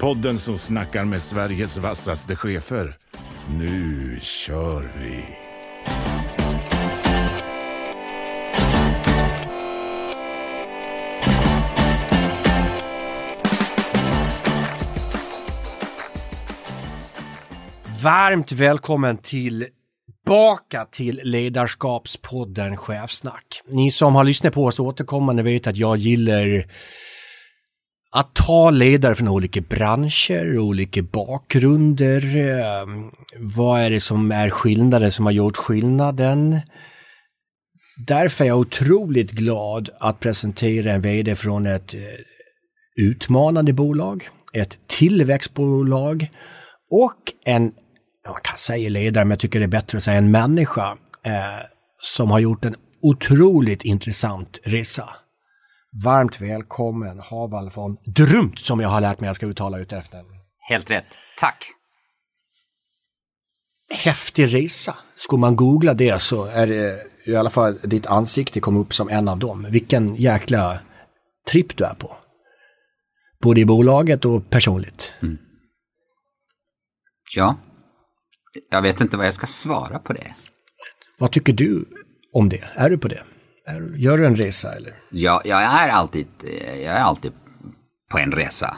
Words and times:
Podden 0.00 0.38
som 0.38 0.58
snackar 0.58 1.04
med 1.04 1.22
Sveriges 1.22 1.78
vassaste 1.78 2.36
chefer. 2.36 2.96
Nu 3.58 4.18
kör 4.20 4.88
vi! 5.00 5.24
Varmt 18.02 18.52
välkommen 18.52 19.18
tillbaka 19.18 20.84
till 20.90 21.20
Ledarskapspodden 21.24 22.76
Chefsnack. 22.76 23.62
Ni 23.66 23.90
som 23.90 24.14
har 24.14 24.24
lyssnat 24.24 24.54
på 24.54 24.64
oss 24.64 24.80
återkommande 24.80 25.42
vet 25.42 25.66
att 25.66 25.76
jag 25.76 25.96
gillar 25.96 26.64
att 28.12 28.34
ta 28.34 28.70
ledare 28.70 29.14
från 29.14 29.28
olika 29.28 29.60
branscher, 29.60 30.58
olika 30.58 31.02
bakgrunder. 31.02 32.36
Ehm, 32.36 33.10
vad 33.36 33.80
är 33.80 33.90
det 33.90 34.00
som 34.00 34.32
är 34.32 34.50
skillnaden 34.50 35.12
som 35.12 35.24
har 35.24 35.32
gjort 35.32 35.56
skillnaden? 35.56 36.60
Därför 38.06 38.44
är 38.44 38.48
jag 38.48 38.58
otroligt 38.58 39.30
glad 39.30 39.90
att 40.00 40.20
presentera 40.20 40.92
en 40.92 41.02
VD 41.02 41.36
från 41.36 41.66
ett 41.66 41.94
eh, 41.94 42.00
utmanande 42.96 43.72
bolag, 43.72 44.28
ett 44.52 44.78
tillväxtbolag 44.86 46.30
och 46.90 47.32
en, 47.44 47.62
man 48.28 48.40
kan 48.42 48.58
säga 48.58 48.90
ledare, 48.90 49.24
men 49.24 49.30
jag 49.30 49.40
tycker 49.40 49.58
det 49.58 49.66
är 49.66 49.68
bättre 49.68 49.98
att 49.98 50.04
säga 50.04 50.18
en 50.18 50.30
människa 50.30 50.96
eh, 51.22 51.66
som 52.00 52.30
har 52.30 52.38
gjort 52.38 52.64
en 52.64 52.76
otroligt 53.02 53.84
intressant 53.84 54.60
resa. 54.64 55.08
Varmt 55.92 56.40
välkommen 56.40 57.20
Haval 57.20 57.70
von 57.70 57.96
Drumt 58.04 58.58
som 58.58 58.80
jag 58.80 58.88
har 58.88 59.00
lärt 59.00 59.20
mig 59.20 59.28
att 59.28 59.28
jag 59.28 59.36
ska 59.36 59.46
uttala 59.46 59.78
ut 59.78 59.92
efter. 59.92 60.24
Helt 60.68 60.90
rätt. 60.90 61.04
Tack! 61.38 61.64
Häftig 63.90 64.54
resa. 64.54 64.98
Skulle 65.16 65.40
man 65.40 65.56
googla 65.56 65.94
det 65.94 66.22
så 66.22 66.44
är 66.44 66.66
det 66.66 67.06
i 67.26 67.36
alla 67.36 67.50
fall 67.50 67.78
ditt 67.82 68.06
ansikte 68.06 68.60
kom 68.60 68.76
upp 68.76 68.94
som 68.94 69.08
en 69.08 69.28
av 69.28 69.38
dem. 69.38 69.66
Vilken 69.70 70.16
jäkla 70.16 70.78
tripp 71.50 71.76
du 71.76 71.84
är 71.84 71.94
på. 71.94 72.16
Både 73.42 73.60
i 73.60 73.64
bolaget 73.64 74.24
och 74.24 74.50
personligt. 74.50 75.14
Mm. 75.22 75.38
Ja, 77.34 77.56
jag 78.70 78.82
vet 78.82 79.00
inte 79.00 79.16
vad 79.16 79.26
jag 79.26 79.34
ska 79.34 79.46
svara 79.46 79.98
på 79.98 80.12
det. 80.12 80.34
Vad 81.18 81.32
tycker 81.32 81.52
du 81.52 81.84
om 82.32 82.48
det? 82.48 82.64
Är 82.74 82.90
du 82.90 82.98
på 82.98 83.08
det? 83.08 83.24
Är, 83.66 83.96
gör 83.96 84.18
du 84.18 84.26
en 84.26 84.36
resa 84.36 84.74
eller? 84.74 84.94
Ja, 85.10 85.42
jag 85.44 85.62
är 85.62 85.88
alltid, 85.88 86.26
jag 86.64 86.94
är 86.94 87.00
alltid 87.00 87.32
på 88.10 88.18
en 88.18 88.32
resa. 88.32 88.76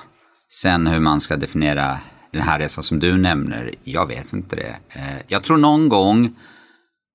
Sen 0.51 0.87
hur 0.87 1.01
man 1.01 1.21
ska 1.21 1.37
definiera 1.37 1.99
den 2.33 2.43
här 2.43 2.59
resan 2.59 2.85
som 2.85 2.99
du 2.99 3.19
nämner, 3.19 3.75
jag 3.85 4.07
vet 4.07 4.33
inte 4.33 4.57
det. 4.57 4.77
Eh, 4.89 5.17
jag 5.29 5.43
tror 5.43 5.57
någon 5.57 5.89
gång, 5.89 6.37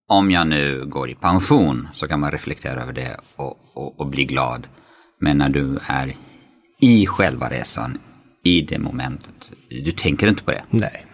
om 0.07 0.31
jag 0.31 0.47
nu 0.47 0.85
går 0.85 1.09
i 1.09 1.15
pension, 1.15 1.87
så 1.93 2.07
kan 2.07 2.19
man 2.19 2.31
reflektera 2.31 2.81
över 2.81 2.93
det 2.93 3.19
och, 3.35 3.57
och, 3.73 3.99
och 3.99 4.07
bli 4.07 4.25
glad. 4.25 4.67
Men 5.19 5.37
när 5.37 5.49
du 5.49 5.79
är 5.87 6.15
i 6.81 7.05
själva 7.05 7.49
resan, 7.49 7.97
i 8.43 8.61
det 8.61 8.79
momentet, 8.79 9.51
du 9.69 9.91
tänker 9.91 10.27
inte 10.27 10.43
på 10.43 10.51
det. 10.51 10.63
Nej. 10.69 11.05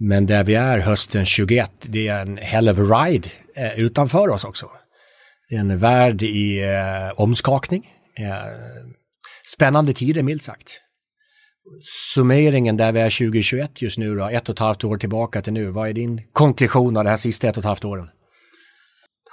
Men 0.00 0.26
där 0.26 0.44
vi 0.44 0.54
är 0.54 0.78
hösten 0.78 1.26
21, 1.26 1.70
det 1.80 2.08
är 2.08 2.20
en 2.22 2.36
hell 2.36 2.68
of 2.68 2.78
a 2.78 2.82
ride 2.82 3.28
eh, 3.56 3.80
utanför 3.80 4.28
oss 4.28 4.44
också. 4.44 4.66
En 5.54 5.78
värld 5.78 6.22
i 6.22 6.62
eh, 6.62 7.20
omskakning. 7.20 7.86
Eh, 8.18 8.26
spännande 9.54 9.92
tider 9.92 10.22
milt 10.22 10.42
sagt. 10.42 10.80
Summeringen 12.14 12.76
där 12.76 12.92
vi 12.92 13.00
är 13.00 13.10
2021 13.10 13.82
just 13.82 13.98
nu 13.98 14.14
då, 14.16 14.24
ett 14.24 14.48
och 14.48 14.52
ett 14.52 14.58
halvt 14.58 14.84
år 14.84 14.98
tillbaka 14.98 15.42
till 15.42 15.52
nu. 15.52 15.70
Vad 15.70 15.88
är 15.88 15.92
din 15.92 16.20
konklusion 16.32 16.96
av 16.96 17.04
det 17.04 17.10
här 17.10 17.16
sista 17.16 17.48
ett 17.48 17.56
och 17.56 17.60
ett 17.60 17.64
halvt 17.64 17.84
åren? 17.84 18.08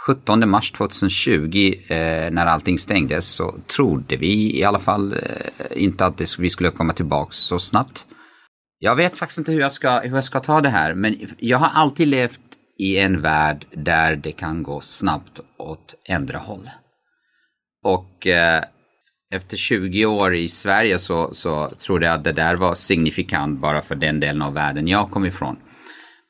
17 0.08 0.50
mars 0.50 0.72
2020 0.72 1.74
eh, 1.88 2.32
när 2.32 2.46
allting 2.46 2.80
stängdes 2.80 3.26
så 3.28 3.56
trodde 3.68 4.18
vi 4.18 4.60
i 4.60 4.64
alla 4.64 4.80
fall 4.80 5.14
eh, 5.14 5.84
inte 5.84 6.06
att 6.06 6.18
det, 6.18 6.40
vi 6.40 6.50
skulle 6.50 6.72
komma 6.72 6.94
tillbaka 6.94 7.32
så 7.32 7.60
snabbt. 7.60 8.06
Jag 8.80 8.96
vet 8.96 9.18
faktiskt 9.18 9.38
inte 9.38 9.52
hur 9.52 9.60
jag, 9.60 9.72
ska, 9.72 10.00
hur 10.00 10.16
jag 10.16 10.24
ska 10.24 10.40
ta 10.40 10.62
det 10.62 10.70
här, 10.70 10.94
men 10.94 11.18
jag 11.38 11.58
har 11.58 11.70
alltid 11.70 12.08
levt 12.08 12.42
i 12.80 12.98
en 12.98 13.22
värld 13.22 13.66
där 13.72 14.16
det 14.16 14.32
kan 14.32 14.64
gå 14.64 14.82
snabbt 14.82 15.40
åt 15.58 15.96
ändra 16.06 16.38
håll. 16.38 16.70
Och 17.84 18.28
eh, 18.28 18.64
efter 19.34 19.58
20 19.58 20.06
år 20.06 20.36
i 20.36 20.50
Sverige 20.50 21.00
så, 21.00 21.34
så 21.34 21.70
trodde 21.70 22.06
jag 22.06 22.16
att 22.16 22.24
det 22.24 22.32
där 22.32 22.56
var 22.56 22.76
signifikant 22.76 23.60
bara 23.60 23.82
för 23.82 23.96
den 23.96 24.20
delen 24.20 24.42
av 24.42 24.54
världen 24.54 24.88
jag 24.88 25.12
kom 25.12 25.26
ifrån. 25.26 25.58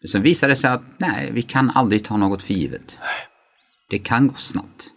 Men 0.02 0.08
sen 0.08 0.22
visade 0.22 0.52
det 0.52 0.58
sig 0.58 0.70
att 0.70 0.84
nej, 0.98 1.32
vi 1.32 1.42
kan 1.42 1.70
aldrig 1.70 2.06
ta 2.06 2.18
något 2.18 2.44
för 2.44 2.54
givet. 2.54 3.00
Det 3.90 4.00
kan 4.00 4.28
gå 4.28 4.36
snabbt. 4.36 4.88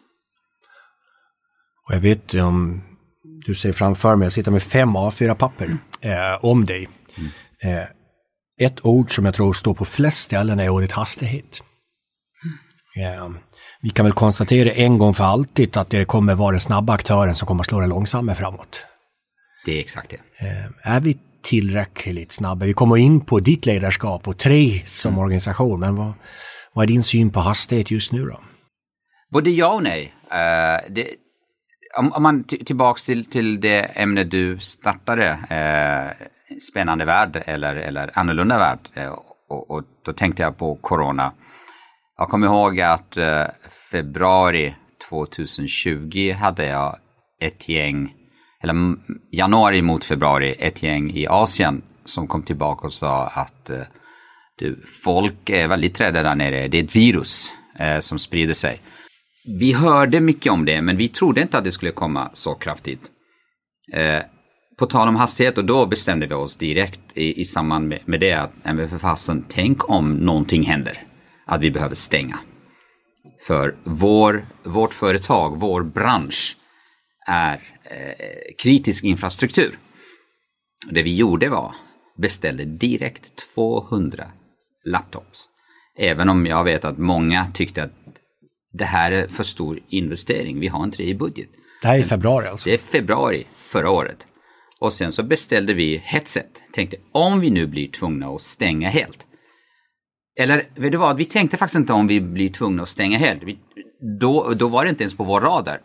Och 1.88 1.94
jag 1.94 2.00
vet 2.00 2.34
om 2.34 2.82
du 3.46 3.54
ser 3.54 3.72
framför 3.72 4.16
mig, 4.16 4.26
jag 4.26 4.32
sitter 4.32 4.50
med 4.50 4.62
fem 4.62 4.96
A4-papper 4.96 5.76
eh, 6.00 6.44
om 6.44 6.64
dig. 6.64 6.88
Mm. 7.14 7.30
Eh, 7.62 7.88
ett 8.60 8.84
ord 8.84 9.14
som 9.14 9.24
jag 9.24 9.34
tror 9.34 9.52
står 9.52 9.74
på 9.74 9.84
flest 9.84 10.16
ställen 10.16 10.60
är 10.60 10.68
ordet 10.68 10.92
hastighet. 10.92 11.62
Mm. 12.96 13.14
Eh, 13.14 13.30
vi 13.82 13.90
kan 13.90 14.04
väl 14.04 14.12
konstatera 14.12 14.70
en 14.70 14.98
gång 14.98 15.14
för 15.14 15.24
alltid 15.24 15.76
att 15.76 15.90
det 15.90 16.04
kommer 16.04 16.34
vara 16.34 16.50
den 16.50 16.60
snabba 16.60 16.92
aktören 16.92 17.34
som 17.34 17.48
kommer 17.48 17.62
slå 17.62 17.80
den 17.80 17.88
långsamma 17.88 18.34
framåt. 18.34 18.82
Det 19.64 19.72
är 19.72 19.80
exakt 19.80 20.10
det. 20.10 20.46
Eh, 20.46 20.94
är 20.94 21.00
vi 21.00 21.18
tillräckligt 21.42 22.32
snabba? 22.32 22.66
Vi 22.66 22.74
kommer 22.74 22.96
in 22.96 23.20
på 23.20 23.40
ditt 23.40 23.66
ledarskap 23.66 24.28
och 24.28 24.38
tre 24.38 24.82
som 24.86 25.12
mm. 25.12 25.24
organisation, 25.24 25.80
men 25.80 25.96
vad, 25.96 26.12
vad 26.72 26.82
är 26.82 26.86
din 26.86 27.02
syn 27.02 27.30
på 27.30 27.40
hastighet 27.40 27.90
just 27.90 28.12
nu 28.12 28.26
då? 28.26 28.40
Både 29.30 29.50
ja 29.50 29.74
och 29.74 29.82
nej. 29.82 30.14
Uh, 30.24 30.92
det, 30.94 31.08
om, 31.98 32.12
om, 32.12 32.22
man 32.22 32.44
tillbaks 32.44 33.04
till, 33.04 33.24
till 33.24 33.60
det 33.60 33.80
ämne 33.80 34.24
du 34.24 34.58
startade, 34.58 35.30
uh, 35.30 36.26
spännande 36.60 37.04
värld 37.04 37.42
eller, 37.46 37.76
eller 37.76 38.18
annorlunda 38.18 38.58
värld. 38.58 38.78
Eh, 38.94 39.08
och, 39.48 39.70
och, 39.70 39.82
då 40.04 40.12
tänkte 40.12 40.42
jag 40.42 40.56
på 40.56 40.74
corona. 40.74 41.32
Jag 42.18 42.28
kommer 42.28 42.46
ihåg 42.46 42.80
att 42.80 43.16
eh, 43.16 43.44
februari 43.90 44.74
2020 45.10 46.32
hade 46.32 46.66
jag 46.66 46.98
ett 47.40 47.68
gäng, 47.68 48.14
eller 48.62 48.74
januari 49.32 49.82
mot 49.82 50.04
februari, 50.04 50.54
ett 50.58 50.82
gäng 50.82 51.10
i 51.10 51.26
Asien 51.26 51.82
som 52.04 52.26
kom 52.26 52.42
tillbaka 52.42 52.86
och 52.86 52.92
sa 52.92 53.26
att 53.26 53.70
eh, 53.70 53.80
du, 54.58 54.84
folk 55.04 55.50
är 55.50 55.68
väldigt 55.68 56.00
rädda 56.00 56.22
där 56.22 56.34
nere. 56.34 56.68
Det 56.68 56.78
är 56.78 56.84
ett 56.84 56.96
virus 56.96 57.52
som 58.00 58.18
sprider 58.18 58.54
sig. 58.54 58.80
Vi 59.60 59.72
hörde 59.72 60.20
mycket 60.20 60.52
om 60.52 60.64
det, 60.64 60.82
men 60.82 60.96
vi 60.96 61.08
trodde 61.08 61.42
inte 61.42 61.58
att 61.58 61.64
det 61.64 61.72
skulle 61.72 61.92
komma 61.92 62.30
så 62.32 62.54
kraftigt. 62.54 63.10
På 64.76 64.86
tal 64.86 65.08
om 65.08 65.16
hastighet, 65.16 65.58
och 65.58 65.64
då 65.64 65.86
bestämde 65.86 66.26
vi 66.26 66.34
oss 66.34 66.56
direkt 66.56 67.00
i, 67.14 67.40
i 67.40 67.44
samband 67.44 67.88
med, 67.88 68.00
med 68.04 68.20
det 68.20 68.32
att, 68.32 68.52
men 68.62 68.88
för 68.88 68.98
fasen, 68.98 69.44
tänk 69.48 69.90
om 69.90 70.14
någonting 70.14 70.62
händer. 70.62 71.06
Att 71.46 71.60
vi 71.60 71.70
behöver 71.70 71.94
stänga. 71.94 72.38
För 73.46 73.74
vår, 73.84 74.46
vårt 74.62 74.94
företag, 74.94 75.60
vår 75.60 75.82
bransch 75.82 76.56
är 77.26 77.54
eh, 77.84 78.54
kritisk 78.58 79.04
infrastruktur. 79.04 79.78
Det 80.90 81.02
vi 81.02 81.16
gjorde 81.16 81.48
var 81.48 81.74
beställde 82.18 82.64
direkt 82.64 83.54
200 83.54 84.26
laptops. 84.84 85.44
Även 85.98 86.28
om 86.28 86.46
jag 86.46 86.64
vet 86.64 86.84
att 86.84 86.98
många 86.98 87.46
tyckte 87.54 87.82
att 87.82 87.92
det 88.72 88.84
här 88.84 89.12
är 89.12 89.28
för 89.28 89.44
stor 89.44 89.80
investering, 89.88 90.60
vi 90.60 90.66
har 90.66 90.84
inte 90.84 90.96
det 90.96 91.08
i 91.08 91.14
budget. 91.14 91.48
Det 91.82 91.88
här 91.88 91.94
är 91.94 91.98
i 91.98 92.04
februari 92.04 92.48
alltså? 92.48 92.68
Det 92.68 92.74
är 92.74 92.78
februari 92.78 93.46
förra 93.56 93.90
året. 93.90 94.26
Och 94.84 94.92
sen 94.92 95.12
så 95.12 95.22
beställde 95.22 95.74
vi 95.74 96.02
headset. 96.04 96.62
Tänkte 96.72 96.96
om 97.12 97.40
vi 97.40 97.50
nu 97.50 97.66
blir 97.66 97.88
tvungna 97.88 98.28
att 98.28 98.42
stänga 98.42 98.88
helt. 98.88 99.26
Eller 100.40 100.68
vet 100.74 100.92
du 100.92 100.98
vad, 100.98 101.16
vi 101.16 101.24
tänkte 101.24 101.56
faktiskt 101.56 101.76
inte 101.76 101.92
om 101.92 102.06
vi 102.06 102.20
blir 102.20 102.50
tvungna 102.50 102.82
att 102.82 102.88
stänga 102.88 103.18
helt. 103.18 103.42
Vi, 103.42 103.58
då, 104.20 104.54
då 104.54 104.68
var 104.68 104.84
det 104.84 104.90
inte 104.90 105.02
ens 105.02 105.16
på 105.16 105.24
vår 105.24 105.40
radar. 105.40 105.80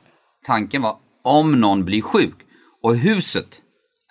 Tanken 0.45 0.81
var 0.81 0.97
om 1.23 1.59
någon 1.59 1.85
blir 1.85 2.01
sjuk 2.01 2.35
och 2.83 2.95
huset 2.95 3.61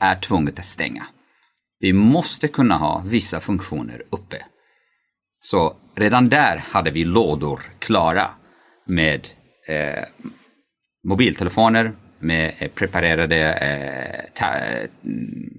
är 0.00 0.20
tvunget 0.20 0.58
att 0.58 0.64
stänga. 0.64 1.06
Vi 1.80 1.92
måste 1.92 2.48
kunna 2.48 2.76
ha 2.76 3.02
vissa 3.06 3.40
funktioner 3.40 4.02
uppe. 4.10 4.44
Så 5.40 5.76
redan 5.94 6.28
där 6.28 6.56
hade 6.56 6.90
vi 6.90 7.04
lådor 7.04 7.62
klara 7.78 8.30
med 8.86 9.28
eh, 9.68 10.04
mobiltelefoner, 11.08 11.92
med 12.18 12.54
eh, 12.58 12.68
preparerade 12.68 13.36
eh, 13.54 14.48
eh, 14.48 14.90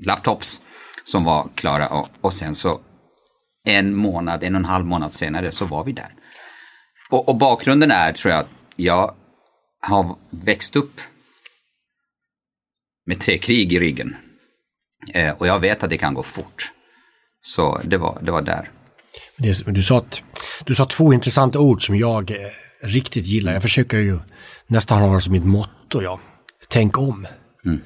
laptops 0.03 0.61
som 1.03 1.23
var 1.23 1.49
klara 1.55 1.87
och, 1.87 2.09
och 2.21 2.33
sen 2.33 2.55
så 2.55 2.81
en 3.65 3.95
månad, 3.95 4.43
en 4.43 4.55
och 4.55 4.59
en 4.59 4.65
halv 4.65 4.85
månad 4.85 5.13
senare 5.13 5.51
så 5.51 5.65
var 5.65 5.83
vi 5.83 5.91
där. 5.91 6.13
Och, 7.09 7.29
och 7.29 7.35
bakgrunden 7.35 7.91
är, 7.91 8.13
tror 8.13 8.33
jag, 8.33 8.39
att 8.39 8.49
jag 8.75 9.15
har 9.81 10.15
växt 10.29 10.75
upp 10.75 11.01
med 13.05 13.19
tre 13.19 13.37
krig 13.37 13.73
i 13.73 13.79
ryggen. 13.79 14.15
Eh, 15.13 15.31
och 15.31 15.47
jag 15.47 15.59
vet 15.59 15.83
att 15.83 15.89
det 15.89 15.97
kan 15.97 16.13
gå 16.13 16.23
fort. 16.23 16.71
Så 17.41 17.81
det 17.83 17.97
var, 17.97 18.19
det 18.21 18.31
var 18.31 18.41
där. 18.41 18.71
Det, 19.37 19.65
du, 19.65 19.83
sa 19.83 19.97
att, 19.97 20.21
du 20.65 20.75
sa 20.75 20.85
två 20.85 21.13
intressanta 21.13 21.59
ord 21.59 21.85
som 21.85 21.95
jag 21.95 22.31
eh, 22.31 22.37
riktigt 22.83 23.25
gillar. 23.25 23.53
Jag 23.53 23.61
försöker 23.61 23.97
ju 23.97 24.19
nästan 24.67 25.01
ha 25.01 25.15
det 25.15 25.21
som 25.21 25.33
mitt 25.33 25.45
motto, 25.45 26.01
ja. 26.01 26.19
Tänk 26.67 26.97
om. 26.97 27.27
Mm. 27.65 27.81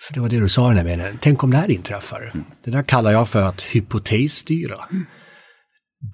För 0.00 0.14
det 0.14 0.20
var 0.20 0.28
det 0.28 0.40
du 0.40 0.48
sa 0.48 0.64
i 0.64 0.68
den 0.68 0.76
här 0.76 0.96
meningen. 0.96 1.18
Tänk 1.20 1.42
om 1.42 1.50
det 1.50 1.56
här 1.56 1.70
inträffar. 1.70 2.30
Mm. 2.34 2.46
Det 2.64 2.70
där 2.70 2.82
kallar 2.82 3.10
jag 3.10 3.28
för 3.28 3.42
att 3.42 3.60
hypotesstyra. 3.62 4.88
Mm. 4.90 5.06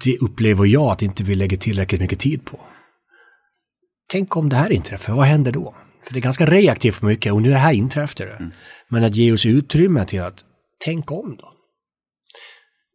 Det 0.05 0.19
upplever 0.19 0.67
jag 0.67 0.93
att 0.93 1.03
inte 1.03 1.25
vi 1.25 1.35
lägger 1.35 1.57
tillräckligt 1.57 2.01
mycket 2.01 2.21
tid 2.21 2.45
på. 2.45 2.61
Tänk 4.11 4.37
om 4.37 4.49
det 4.49 4.57
här 4.57 4.73
inträffar, 4.73 5.15
vad 5.15 5.27
händer 5.27 5.53
då? 5.53 5.75
För 6.07 6.13
det 6.15 6.19
är 6.19 6.23
ganska 6.23 6.47
reaktivt 6.47 7.01
på 7.01 7.07
mycket 7.07 7.33
och 7.33 7.43
nu 7.43 7.49
är 7.49 7.53
det 7.53 7.59
här 7.59 7.73
inträffat 7.73 8.17
det. 8.17 8.25
Mm. 8.25 8.53
Men 8.89 9.05
att 9.05 9.17
ge 9.17 9.33
oss 9.33 9.47
utrymme 9.47 10.07
till 10.07 10.23
att 10.23 10.45
tänka 10.85 11.15
om 11.15 11.37
då. 11.37 11.53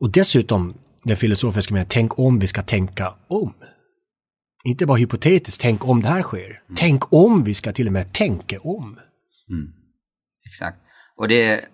Och 0.02 0.12
dessutom 0.12 0.78
den 1.04 1.18
filosofiska 1.18 1.74
meningen, 1.74 1.90
tänk 1.90 2.20
om 2.20 2.40
vi 2.40 2.48
ska 2.48 2.64
tänka 2.64 3.14
om. 3.28 3.54
Inte 4.66 4.86
bara 4.86 4.98
hypotetiskt, 4.98 5.62
tänk 5.62 5.88
om 5.88 6.02
det 6.02 6.08
här 6.08 6.22
sker. 6.22 6.46
Mm. 6.46 6.76
Tänk 6.76 7.14
om 7.14 7.44
vi 7.44 7.54
ska 7.54 7.74
till 7.74 7.88
och 7.88 7.94
med 7.94 8.14
tänka 8.14 8.60
om. 8.60 9.00
Mm. 9.50 9.74
Exakt. 10.48 10.78
Och 11.16 11.28
det 11.28 11.44
är 11.44 11.66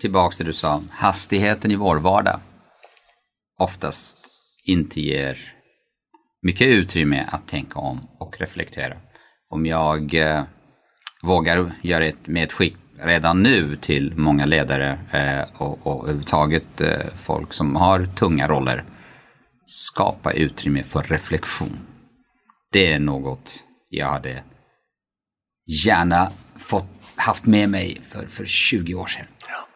tillbaks 0.00 0.36
till 0.36 0.46
det 0.46 0.50
du 0.50 0.54
sa, 0.54 0.82
hastigheten 0.90 1.70
i 1.70 1.76
vår 1.76 1.96
vardag 1.96 2.40
oftast 3.58 4.26
inte 4.64 5.00
ger 5.00 5.54
mycket 6.42 6.66
utrymme 6.66 7.28
att 7.28 7.48
tänka 7.48 7.78
om 7.78 8.08
och 8.18 8.40
reflektera. 8.40 8.96
Om 9.48 9.66
jag 9.66 10.14
eh, 10.14 10.44
vågar 11.22 11.72
göra 11.82 12.06
ett 12.06 12.26
medskick 12.26 12.76
redan 12.98 13.42
nu 13.42 13.76
till 13.76 14.16
många 14.16 14.46
ledare 14.46 14.98
eh, 15.12 15.60
och, 15.62 15.86
och 15.86 16.02
överhuvudtaget 16.02 16.80
eh, 16.80 17.06
folk 17.16 17.52
som 17.52 17.76
har 17.76 18.06
tunga 18.06 18.48
roller. 18.48 18.84
Skapa 19.66 20.32
utrymme 20.32 20.82
för 20.82 21.02
reflektion. 21.02 21.78
Det 22.72 22.92
är 22.92 22.98
något 22.98 23.64
jag 23.90 24.06
hade 24.06 24.42
gärna 25.84 26.30
fått 26.56 26.93
haft 27.16 27.46
med 27.46 27.68
mig 27.68 28.00
för, 28.08 28.26
för 28.26 28.44
20 28.46 28.94
år 28.94 29.06
sedan. 29.06 29.26
Ja. 29.40 29.68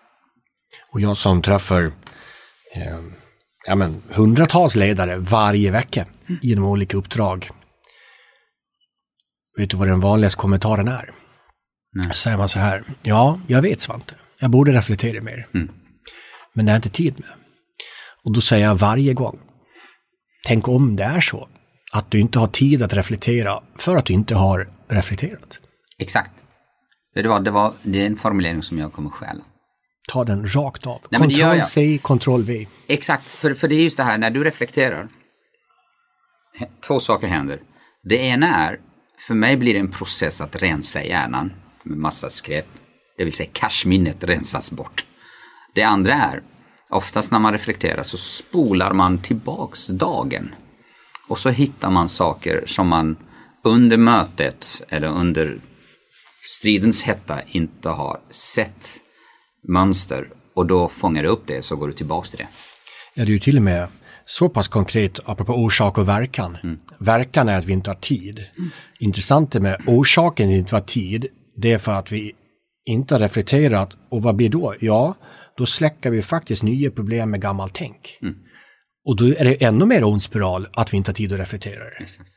Och 0.92 1.00
jag 1.00 1.16
som 1.16 1.42
träffar 1.42 1.92
eh, 2.76 2.98
ja, 3.66 3.74
men, 3.74 4.02
hundratals 4.08 4.76
ledare 4.76 5.16
varje 5.16 5.70
vecka 5.70 6.06
mm. 6.28 6.40
genom 6.42 6.64
olika 6.64 6.96
uppdrag. 6.96 7.50
Vet 9.56 9.70
du 9.70 9.76
vad 9.76 9.88
den 9.88 10.00
vanligaste 10.00 10.40
kommentaren 10.40 10.88
är? 10.88 11.10
Nej. 11.92 12.14
Säger 12.14 12.36
man 12.36 12.48
så 12.48 12.58
här, 12.58 12.84
ja, 13.02 13.40
jag 13.46 13.62
vet 13.62 13.80
Svante, 13.80 14.14
jag 14.40 14.50
borde 14.50 14.72
reflektera 14.72 15.22
mer. 15.22 15.48
Mm. 15.54 15.70
Men 16.52 16.66
det 16.66 16.72
jag 16.72 16.78
inte 16.78 16.88
tid 16.88 17.14
med. 17.18 17.30
Och 18.24 18.32
då 18.32 18.40
säger 18.40 18.64
jag 18.66 18.76
varje 18.76 19.14
gång, 19.14 19.38
tänk 20.46 20.68
om 20.68 20.96
det 20.96 21.04
är 21.04 21.20
så 21.20 21.48
att 21.92 22.10
du 22.10 22.20
inte 22.20 22.38
har 22.38 22.48
tid 22.48 22.82
att 22.82 22.92
reflektera 22.92 23.62
för 23.78 23.96
att 23.96 24.06
du 24.06 24.12
inte 24.12 24.34
har 24.34 24.68
reflekterat. 24.88 25.58
Exakt. 25.98 26.32
Det, 27.22 27.28
var, 27.28 27.40
det, 27.40 27.50
var, 27.50 27.74
det 27.82 28.02
är 28.02 28.06
en 28.06 28.16
formulering 28.16 28.62
som 28.62 28.78
jag 28.78 28.92
kommer 28.92 29.10
stjäla. 29.10 29.44
Ta 30.08 30.24
den 30.24 30.54
rakt 30.54 30.86
av. 30.86 30.98
Ctrl 30.98 31.60
C, 31.62 31.98
Ctrl 32.02 32.42
V. 32.42 32.66
Exakt, 32.86 33.24
för, 33.24 33.54
för 33.54 33.68
det 33.68 33.74
är 33.74 33.82
just 33.82 33.96
det 33.96 34.02
här 34.02 34.18
när 34.18 34.30
du 34.30 34.44
reflekterar. 34.44 35.08
Två 36.86 37.00
saker 37.00 37.26
händer. 37.26 37.60
Det 38.04 38.16
ena 38.16 38.54
är, 38.54 38.78
för 39.26 39.34
mig 39.34 39.56
blir 39.56 39.74
det 39.74 39.80
en 39.80 39.90
process 39.90 40.40
att 40.40 40.62
rensa 40.62 41.04
hjärnan 41.04 41.52
med 41.82 41.98
massa 41.98 42.30
skräp. 42.30 42.66
Det 43.16 43.24
vill 43.24 43.32
säga 43.32 43.50
cashminnet 43.52 44.24
rensas 44.24 44.72
bort. 44.72 45.04
Det 45.74 45.82
andra 45.82 46.14
är, 46.14 46.42
oftast 46.90 47.32
när 47.32 47.38
man 47.38 47.52
reflekterar 47.52 48.02
så 48.02 48.16
spolar 48.16 48.92
man 48.92 49.18
tillbaks 49.18 49.86
dagen. 49.86 50.54
Och 51.28 51.38
så 51.38 51.50
hittar 51.50 51.90
man 51.90 52.08
saker 52.08 52.64
som 52.66 52.88
man 52.88 53.16
under 53.64 53.96
mötet 53.96 54.82
eller 54.88 55.08
under 55.08 55.60
stridens 56.48 57.02
hetta 57.02 57.42
inte 57.42 57.88
har 57.88 58.20
sett 58.30 58.86
mönster 59.68 60.28
och 60.54 60.66
då 60.66 60.88
fångar 60.88 61.22
du 61.22 61.28
upp 61.28 61.42
det 61.46 61.64
så 61.64 61.76
går 61.76 61.86
du 61.86 61.92
tillbaks 61.92 62.30
till 62.30 62.38
det. 62.38 62.48
Ja, 63.14 63.24
det 63.24 63.30
är 63.30 63.32
ju 63.32 63.38
till 63.38 63.56
och 63.56 63.62
med 63.62 63.88
så 64.26 64.48
pass 64.48 64.68
konkret 64.68 65.20
apropå 65.24 65.52
orsak 65.52 65.98
och 65.98 66.08
verkan. 66.08 66.58
Mm. 66.62 66.78
Verkan 66.98 67.48
är 67.48 67.58
att 67.58 67.64
vi 67.64 67.72
inte 67.72 67.90
har 67.90 67.94
tid. 67.94 68.46
Mm. 68.58 68.70
Intressant 68.98 69.54
är 69.54 69.60
med 69.60 69.82
orsaken 69.86 70.48
att 70.48 70.54
inte 70.54 70.74
har 70.74 70.80
tid, 70.80 71.26
det 71.56 71.72
är 71.72 71.78
för 71.78 71.92
att 71.92 72.12
vi 72.12 72.32
inte 72.86 73.14
har 73.14 73.20
reflekterat 73.20 73.96
och 74.08 74.22
vad 74.22 74.36
blir 74.36 74.48
då? 74.48 74.74
Ja, 74.80 75.14
då 75.56 75.66
släcker 75.66 76.10
vi 76.10 76.22
faktiskt 76.22 76.62
nya 76.62 76.90
problem 76.90 77.30
med 77.30 77.40
gammalt 77.40 77.74
tänk. 77.74 78.18
Mm. 78.22 78.34
Och 79.04 79.16
då 79.16 79.24
är 79.24 79.44
det 79.44 79.64
ännu 79.64 79.86
mer 79.86 80.04
ond 80.04 80.22
spiral 80.22 80.68
att 80.72 80.92
vi 80.92 80.96
inte 80.96 81.10
har 81.10 81.14
tid 81.14 81.32
att 81.32 81.40
reflektera. 81.40 81.84
Exakt. 82.00 82.30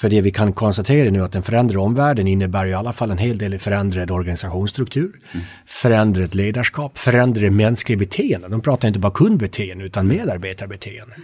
För 0.00 0.08
det 0.08 0.20
vi 0.20 0.30
kan 0.30 0.52
konstatera 0.52 1.10
nu 1.10 1.24
att 1.24 1.32
den 1.32 1.42
förändrade 1.42 1.78
omvärlden 1.78 2.26
innebär 2.26 2.66
i 2.66 2.74
alla 2.74 2.92
fall 2.92 3.10
en 3.10 3.18
hel 3.18 3.38
del 3.38 3.58
förändrad 3.58 4.10
organisationsstruktur, 4.10 5.20
mm. 5.32 5.46
förändrat 5.66 6.34
ledarskap, 6.34 6.98
förändrade 6.98 7.50
mänskliga 7.50 7.98
beteenden. 7.98 8.50
De 8.50 8.60
pratar 8.60 8.88
inte 8.88 9.00
bara 9.00 9.12
kundbeteende 9.12 9.84
utan 9.84 10.08
medarbetarbeteende. 10.08 11.16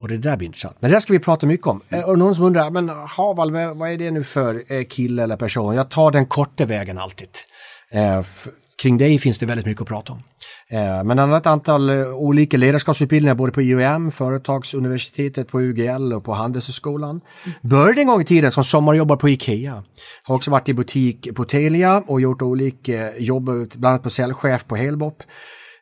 Och 0.00 0.08
det 0.08 0.16
där 0.16 0.36
blir 0.36 0.46
intressant. 0.46 0.76
Men 0.80 0.90
det 0.90 1.00
ska 1.00 1.12
vi 1.12 1.18
prata 1.18 1.46
mycket 1.46 1.66
om. 1.66 1.82
Mm. 1.88 2.04
Och 2.04 2.18
någon 2.18 2.34
som 2.34 2.44
undrar, 2.44 2.70
men 2.70 2.88
Haval, 2.88 3.50
vad 3.50 3.90
är 3.90 3.98
det 3.98 4.10
nu 4.10 4.24
för 4.24 4.72
eh, 4.72 4.84
kille 4.84 5.22
eller 5.22 5.36
person? 5.36 5.74
Jag 5.74 5.90
tar 5.90 6.10
den 6.10 6.26
korta 6.26 6.64
vägen 6.64 6.98
alltid. 6.98 7.28
Eh, 8.76 8.82
kring 8.82 8.98
dig 8.98 9.18
finns 9.18 9.38
det 9.38 9.46
väldigt 9.46 9.66
mycket 9.66 9.82
att 9.82 9.88
prata 9.88 10.12
om. 10.12 10.22
Eh, 10.70 11.04
men 11.04 11.18
han 11.18 11.30
har 11.30 11.36
ett 11.36 11.46
antal 11.46 11.90
eh, 11.90 12.08
olika 12.08 12.56
ledarskapsutbildningar 12.56 13.34
både 13.34 13.52
på 13.52 13.62
IOM, 13.62 14.10
Företagsuniversitetet, 14.10 15.48
på 15.48 15.60
UGL 15.60 16.12
och 16.12 16.24
på 16.24 16.32
Handelshögskolan. 16.32 17.20
Började 17.62 18.00
en 18.00 18.06
gång 18.06 18.20
i 18.20 18.24
tiden 18.24 18.50
som 18.50 18.64
sommarjobbare 18.64 19.18
på 19.18 19.28
IKEA. 19.28 19.84
Har 20.22 20.34
också 20.34 20.50
varit 20.50 20.68
i 20.68 20.74
butik 20.74 21.34
på 21.34 21.44
Telia 21.44 22.02
och 22.06 22.20
gjort 22.20 22.42
olika 22.42 23.16
jobb, 23.18 23.44
bland 23.44 23.86
annat 23.86 24.02
på 24.02 24.10
säljchef 24.10 24.64
på 24.64 24.76
Helbop. 24.76 25.22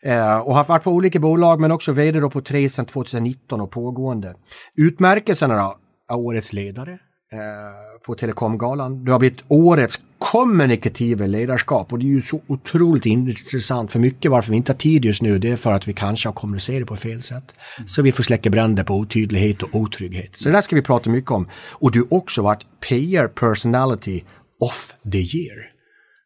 Eh, 0.03 0.39
och 0.39 0.55
har 0.55 0.65
varit 0.65 0.85
på 0.85 0.91
olika 0.91 1.19
bolag 1.19 1.61
men 1.61 1.71
också 1.71 1.93
vd 1.93 2.21
på 2.21 2.41
tre 2.41 2.69
sedan 2.69 2.87
2019 2.87 3.61
och 3.61 3.71
pågående. 3.71 4.35
Utmärkelserna 4.77 5.57
då? 5.57 5.77
Årets 6.17 6.53
ledare, 6.53 6.99
Eh, 7.33 7.94
på 8.07 8.15
Telekomgalan. 8.15 9.05
Du 9.05 9.13
har 9.13 9.19
blivit 9.19 9.41
årets 9.49 10.01
kommunikativa 10.19 11.27
ledarskap 11.27 11.93
och 11.93 11.99
det 11.99 12.05
är 12.05 12.09
ju 12.09 12.23
så 12.23 12.41
otroligt 12.47 13.07
intressant 13.07 13.93
för 13.93 13.99
mycket 13.99 14.31
varför 14.31 14.51
vi 14.51 14.57
inte 14.57 14.73
har 14.73 14.79
tid 14.79 15.05
just 15.05 15.23
nu 15.23 15.39
det 15.39 15.51
är 15.51 15.57
för 15.57 15.73
att 15.73 15.89
vi 15.89 15.93
kanske 15.93 16.29
har 16.29 16.35
kommunicerat 16.35 16.89
på 16.89 16.97
fel 16.97 17.23
sätt. 17.23 17.55
Mm. 17.79 17.89
Så 17.89 18.03
vi 18.03 18.13
får 18.13 18.23
släcka 18.23 18.51
bränder 18.51 18.85
på 18.85 18.95
otydlighet 18.95 19.63
och 19.63 19.75
otrygghet. 19.75 20.37
Så 20.37 20.49
det 20.49 20.55
där 20.55 20.61
ska 20.61 20.77
vi 20.77 20.83
prata 20.83 21.11
mycket 21.11 21.31
om. 21.31 21.49
Och 21.73 21.93
du 21.93 21.99
har 21.99 22.15
också 22.15 22.43
varit 22.43 22.67
PR 22.81 23.29
Personality 23.29 24.23
of 24.61 24.95
the 25.13 25.19
Year. 25.19 25.57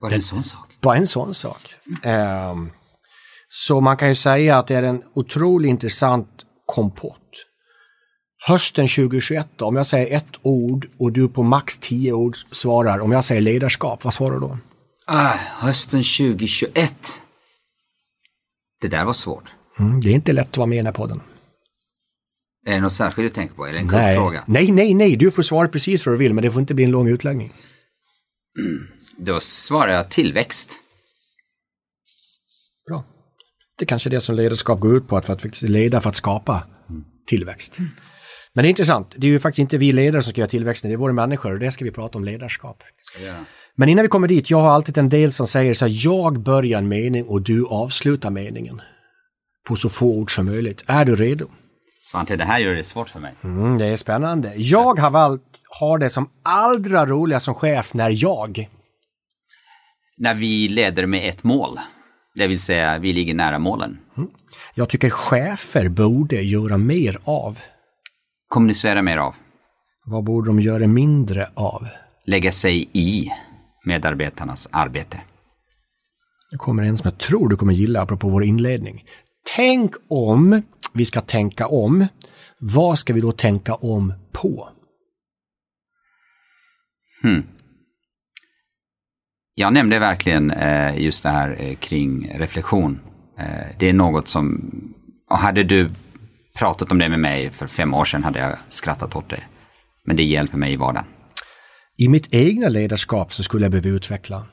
Var 0.00 0.10
det 0.10 0.16
en 0.16 0.22
sån 0.22 0.44
sak? 0.44 0.68
Bara 0.80 0.96
en 0.96 1.06
sån 1.06 1.34
sak. 1.34 1.74
Um, 2.52 2.70
så 3.48 3.80
man 3.80 3.96
kan 3.96 4.08
ju 4.08 4.14
säga 4.14 4.58
att 4.58 4.66
det 4.66 4.74
är 4.74 4.82
en 4.82 5.02
otroligt 5.14 5.68
intressant 5.68 6.28
kompott 6.66 7.47
hösten 8.38 8.88
2021, 8.88 9.62
om 9.62 9.76
jag 9.76 9.86
säger 9.86 10.16
ett 10.16 10.32
ord 10.42 10.88
och 10.98 11.12
du 11.12 11.28
på 11.28 11.42
max 11.42 11.78
tio 11.78 12.12
ord 12.12 12.36
svarar, 12.36 12.98
om 12.98 13.12
jag 13.12 13.24
säger 13.24 13.40
ledarskap, 13.40 14.04
vad 14.04 14.14
svarar 14.14 14.34
du 14.34 14.40
då? 14.40 14.58
Ah, 15.06 15.34
hösten 15.36 16.02
2021. 16.02 16.94
Det 18.80 18.88
där 18.88 19.04
var 19.04 19.12
svårt. 19.12 19.44
Mm, 19.78 20.00
det 20.00 20.10
är 20.10 20.14
inte 20.14 20.32
lätt 20.32 20.48
att 20.48 20.56
vara 20.56 20.66
med 20.66 20.76
i 20.76 20.78
den 20.78 20.86
här 20.86 20.92
podden. 20.92 21.20
Är 22.66 22.74
det 22.74 22.80
något 22.80 22.92
särskilt 22.92 23.34
du 23.34 23.34
tänker 23.34 23.54
på? 23.54 23.66
Är 23.66 23.72
det 23.72 23.78
en 23.78 23.86
nej. 23.86 24.16
fråga? 24.16 24.44
Nej, 24.46 24.72
nej, 24.72 24.94
nej, 24.94 25.16
du 25.16 25.30
får 25.30 25.42
svara 25.42 25.68
precis 25.68 26.06
vad 26.06 26.14
du 26.14 26.18
vill, 26.18 26.34
men 26.34 26.44
det 26.44 26.50
får 26.50 26.60
inte 26.60 26.74
bli 26.74 26.84
en 26.84 26.90
lång 26.90 27.08
utläggning. 27.08 27.52
Mm. 28.58 28.88
Då 29.16 29.40
svarar 29.40 29.92
jag 29.92 30.10
tillväxt. 30.10 30.72
Bra. 32.86 33.04
Det 33.78 33.84
är 33.84 33.86
kanske 33.86 34.08
är 34.08 34.10
det 34.10 34.20
som 34.20 34.34
ledarskap 34.34 34.80
går 34.80 34.96
ut 34.96 35.08
på, 35.08 35.16
att, 35.16 35.26
för 35.26 35.32
att 35.32 35.62
leda 35.62 36.00
för 36.00 36.08
att 36.08 36.16
skapa 36.16 36.62
tillväxt. 37.26 37.78
Mm. 37.78 37.90
Men 38.52 38.62
det 38.62 38.68
är 38.68 38.70
intressant, 38.70 39.14
det 39.16 39.26
är 39.26 39.30
ju 39.30 39.38
faktiskt 39.38 39.58
inte 39.58 39.78
vi 39.78 39.92
ledare 39.92 40.22
som 40.22 40.32
ska 40.32 40.40
göra 40.40 40.50
tillväxten, 40.50 40.90
det 40.90 40.94
är 40.94 40.98
våra 40.98 41.12
människor 41.12 41.52
och 41.52 41.58
det 41.58 41.70
ska 41.70 41.84
vi 41.84 41.90
prata 41.90 42.18
om 42.18 42.24
ledarskap. 42.24 42.82
Ja. 43.24 43.34
Men 43.74 43.88
innan 43.88 44.02
vi 44.02 44.08
kommer 44.08 44.28
dit, 44.28 44.50
jag 44.50 44.60
har 44.60 44.70
alltid 44.70 44.98
en 44.98 45.08
del 45.08 45.32
som 45.32 45.46
säger 45.46 45.74
så 45.74 45.84
här, 45.84 45.92
jag 46.04 46.40
börjar 46.40 46.78
en 46.78 46.88
mening 46.88 47.24
och 47.24 47.42
du 47.42 47.66
avslutar 47.66 48.30
meningen. 48.30 48.82
På 49.68 49.76
så 49.76 49.88
få 49.88 50.06
ord 50.06 50.34
som 50.34 50.46
möjligt. 50.46 50.84
Är 50.86 51.04
du 51.04 51.16
redo? 51.16 51.46
Svante, 52.00 52.36
det 52.36 52.44
här 52.44 52.58
gör 52.58 52.74
det 52.74 52.84
svårt 52.84 53.08
för 53.08 53.20
mig. 53.20 53.34
Mm, 53.44 53.78
det 53.78 53.86
är 53.86 53.96
spännande. 53.96 54.52
Jag 54.56 54.98
har 54.98 55.10
valt, 55.10 55.42
har 55.80 55.98
det 55.98 56.10
som 56.10 56.30
allra 56.42 57.06
roligast 57.06 57.44
som 57.44 57.54
chef 57.54 57.94
när 57.94 58.22
jag, 58.22 58.68
När 60.16 60.34
vi 60.34 60.68
leder 60.68 61.06
med 61.06 61.28
ett 61.28 61.44
mål, 61.44 61.78
det 62.34 62.46
vill 62.46 62.60
säga 62.60 62.98
vi 62.98 63.12
ligger 63.12 63.34
nära 63.34 63.58
målen. 63.58 63.98
jag 64.74 64.88
tycker 64.88 65.10
chefer 65.10 65.88
borde 65.88 66.42
göra 66.42 66.76
mer 66.76 67.18
av. 67.24 67.58
Kommunicera 68.48 69.02
mer 69.02 69.16
av. 69.16 69.34
Vad 70.04 70.24
borde 70.24 70.48
de 70.48 70.60
göra 70.60 70.86
mindre 70.86 71.46
av? 71.54 71.88
Lägga 72.24 72.52
sig 72.52 72.90
i 72.92 73.30
medarbetarnas 73.84 74.68
arbete. 74.72 75.20
Nu 76.52 76.58
kommer 76.58 76.82
en 76.82 76.96
som 76.96 77.04
jag 77.04 77.18
tror 77.18 77.48
du 77.48 77.56
kommer 77.56 77.72
gilla 77.72 78.02
apropå 78.02 78.28
vår 78.28 78.44
inledning. 78.44 79.04
Tänk 79.56 79.94
om 80.08 80.62
vi 80.92 81.04
ska 81.04 81.20
tänka 81.20 81.66
om. 81.66 82.06
Vad 82.58 82.98
ska 82.98 83.12
vi 83.12 83.20
då 83.20 83.32
tänka 83.32 83.74
om 83.74 84.14
på? 84.32 84.68
Jag 89.54 89.72
nämnde 89.72 89.98
verkligen 89.98 90.50
eh, 90.50 90.98
just 90.98 91.22
det 91.22 91.28
här 91.28 91.56
eh, 91.60 91.74
kring 91.74 92.30
reflektion. 92.34 93.00
Eh, 93.38 93.66
det 93.78 93.88
är 93.88 93.92
något 93.92 94.28
som, 94.28 94.70
och 95.30 95.38
hade 95.38 95.64
du 95.64 95.90
pratat 96.58 96.92
om 96.92 96.98
det 96.98 97.08
med 97.08 97.20
mig 97.20 97.50
för 97.50 97.66
fem 97.66 97.94
år 97.94 98.04
sedan 98.04 98.24
hade 98.24 98.38
jag 98.38 98.58
skrattat 98.68 99.16
åt 99.16 99.30
det. 99.30 99.42
Men 100.04 100.16
det 100.16 100.22
hjälper 100.22 100.58
mig 100.58 100.72
i 100.72 100.76
vardagen. 100.76 101.06
I 101.98 102.08
mitt 102.08 102.34
egna 102.34 102.68
ledarskap 102.68 103.32
så 103.32 103.42
skulle 103.42 103.64
jag 103.64 103.72
behöva 103.72 103.88
utveckla. 103.88 104.46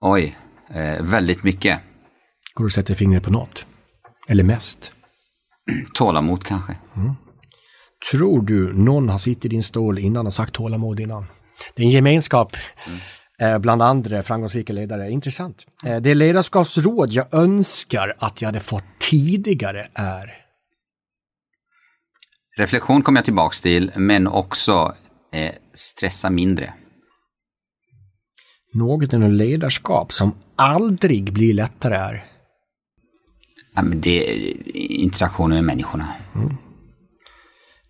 Oj, 0.00 0.38
eh, 0.70 1.02
väldigt 1.02 1.44
mycket. 1.44 1.80
Går 2.54 2.64
du 2.64 2.66
att 2.66 2.72
sätta 2.72 2.94
fingret 2.94 3.22
på 3.22 3.30
något? 3.30 3.66
Eller 4.28 4.44
mest? 4.44 4.92
Tålamod 5.94 6.44
kanske. 6.44 6.76
Tror 8.10 8.42
du 8.42 8.72
någon 8.72 9.08
har 9.08 9.18
suttit 9.18 9.44
i 9.44 9.48
din 9.48 9.62
stol 9.62 9.98
innan 9.98 10.26
och 10.26 10.34
sagt 10.34 10.52
tålamod 10.52 11.00
innan? 11.00 11.26
Det 11.74 11.82
är 11.82 11.86
en 11.86 11.92
gemenskap 11.92 12.56
eh, 12.86 12.92
bland 13.60 13.82
andra 13.82 14.22
framgångsrika 14.22 14.72
ledare. 14.72 15.10
Intressant. 15.10 15.66
Eh, 15.84 16.00
det 16.00 16.14
ledarskapsråd 16.14 17.12
jag 17.12 17.34
önskar 17.34 18.14
att 18.18 18.42
jag 18.42 18.48
hade 18.48 18.60
fått 18.60 18.84
tidigare 19.10 19.88
är 19.94 20.34
Reflektion 22.56 23.02
kommer 23.02 23.18
jag 23.18 23.24
tillbaks 23.24 23.60
till, 23.60 23.92
men 23.96 24.26
också 24.26 24.94
eh, 25.32 25.52
stressa 25.74 26.30
mindre. 26.30 26.74
något 28.72 29.12
inom 29.12 29.30
ledarskap 29.30 30.12
som 30.12 30.34
aldrig 30.56 31.32
blir 31.32 31.54
lättare 31.54 31.94
är 31.94 32.24
Ja, 33.74 33.82
men 33.82 34.00
det 34.00 34.30
är 34.30 34.36
interaktionen 34.76 35.56
med 35.56 35.64
människorna. 35.64 36.06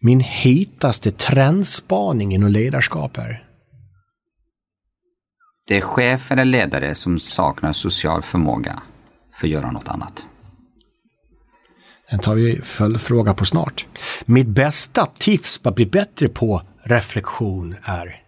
min 0.00 0.20
hetaste 0.20 1.10
trendspaning 1.10 2.34
inom 2.34 2.50
ledarskap 2.50 3.18
är 3.18 3.43
Det 5.66 5.76
är 5.76 5.80
chef 5.80 6.32
eller 6.32 6.44
ledare 6.44 6.94
som 6.94 7.18
saknar 7.18 7.72
social 7.72 8.22
förmåga 8.22 8.82
för 9.32 9.46
att 9.46 9.50
göra 9.50 9.70
något 9.70 9.88
annat. 9.88 10.26
Den 12.10 12.18
tar 12.18 12.34
vi 12.34 12.60
följdfråga 12.60 13.34
på 13.34 13.44
snart. 13.44 13.86
Mitt 14.24 14.48
bästa 14.48 15.06
tips 15.06 15.58
på 15.58 15.68
att 15.68 15.74
bli 15.74 15.86
bättre 15.86 16.28
på 16.28 16.62
reflektion 16.82 17.76
är 17.82 18.20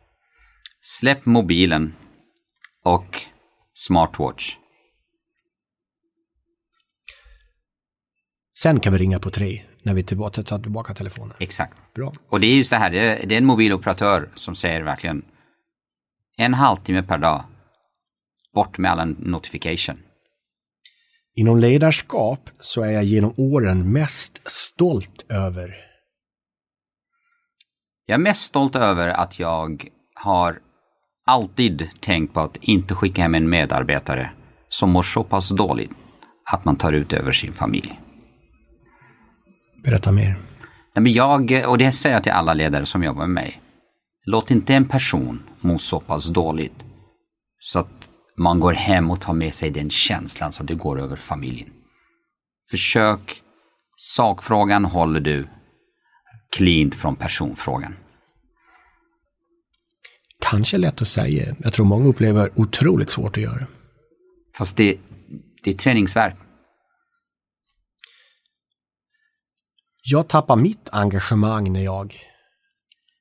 Släpp 0.80 1.26
mobilen 1.26 1.94
och 2.84 3.20
smartwatch. 3.74 4.56
Sen 8.58 8.80
kan 8.80 8.92
vi 8.92 8.98
ringa 8.98 9.18
på 9.18 9.30
tre 9.30 9.62
när 9.82 9.94
vi 9.94 10.02
tillbaka, 10.02 10.42
tar 10.42 10.58
tillbaka 10.58 10.94
telefonen. 10.94 11.36
Exakt. 11.38 11.94
Bra. 11.94 12.12
Och 12.28 12.40
det 12.40 12.46
är 12.46 12.56
just 12.56 12.70
det 12.70 12.76
här, 12.76 12.90
det 12.90 12.98
är, 12.98 13.26
det 13.26 13.34
är 13.34 13.38
en 13.38 13.44
mobiloperatör 13.44 14.30
som 14.34 14.54
säger 14.54 14.82
verkligen 14.82 15.22
en 16.36 16.54
halvtimme 16.54 17.02
per 17.02 17.18
dag, 17.18 17.44
bort 18.54 18.78
med 18.78 18.90
alla 18.90 19.04
notification. 19.04 19.96
Inom 21.34 21.58
ledarskap 21.58 22.50
så 22.60 22.82
är 22.82 22.90
jag 22.90 23.04
genom 23.04 23.34
åren 23.36 23.92
mest 23.92 24.50
stolt 24.50 25.26
över 25.28 25.74
Jag 28.06 28.14
är 28.14 28.22
mest 28.22 28.42
stolt 28.42 28.76
över 28.76 29.08
att 29.08 29.38
jag 29.38 29.88
har 30.14 30.58
alltid 31.26 31.88
tänkt 32.00 32.34
på 32.34 32.40
att 32.40 32.56
inte 32.56 32.94
skicka 32.94 33.22
hem 33.22 33.34
en 33.34 33.48
medarbetare 33.48 34.30
som 34.68 34.90
mår 34.90 35.02
så 35.02 35.24
pass 35.24 35.48
dåligt 35.48 35.96
att 36.52 36.64
man 36.64 36.76
tar 36.76 36.92
ut 36.92 37.12
över 37.12 37.32
sin 37.32 37.52
familj. 37.52 38.00
Berätta 39.84 40.12
mer. 40.12 40.36
Nej, 40.94 41.02
men 41.02 41.12
jag, 41.12 41.64
och 41.66 41.78
det 41.78 41.92
säger 41.92 42.16
jag 42.16 42.22
till 42.22 42.32
alla 42.32 42.54
ledare 42.54 42.86
som 42.86 43.04
jobbar 43.04 43.26
med 43.26 43.44
mig. 43.44 43.60
Låt 44.24 44.50
inte 44.50 44.74
en 44.74 44.88
person 44.88 45.42
må 45.66 45.78
så 45.78 46.00
pass 46.00 46.26
dåligt 46.26 46.84
så 47.58 47.78
att 47.78 48.10
man 48.38 48.60
går 48.60 48.72
hem 48.72 49.10
och 49.10 49.20
tar 49.20 49.32
med 49.32 49.54
sig 49.54 49.70
den 49.70 49.90
känslan 49.90 50.52
så 50.52 50.62
att 50.62 50.68
det 50.68 50.74
går 50.74 51.00
över 51.00 51.16
familjen. 51.16 51.70
Försök, 52.70 53.42
sakfrågan 53.96 54.84
håller 54.84 55.20
du 55.20 55.48
clean 56.56 56.90
från 56.90 57.16
personfrågan. 57.16 57.96
Kanske 60.40 60.78
lätt 60.78 61.02
att 61.02 61.08
säga. 61.08 61.56
Jag 61.58 61.72
tror 61.72 61.86
många 61.86 62.08
upplever 62.08 62.60
otroligt 62.60 63.10
svårt 63.10 63.36
att 63.36 63.42
göra. 63.42 63.66
Fast 64.58 64.76
det, 64.76 64.98
det 65.64 65.70
är 65.70 65.74
träningsverk. 65.74 66.36
Jag 70.02 70.28
tappar 70.28 70.56
mitt 70.56 70.88
engagemang 70.92 71.72
när 71.72 71.84
jag 71.84 72.16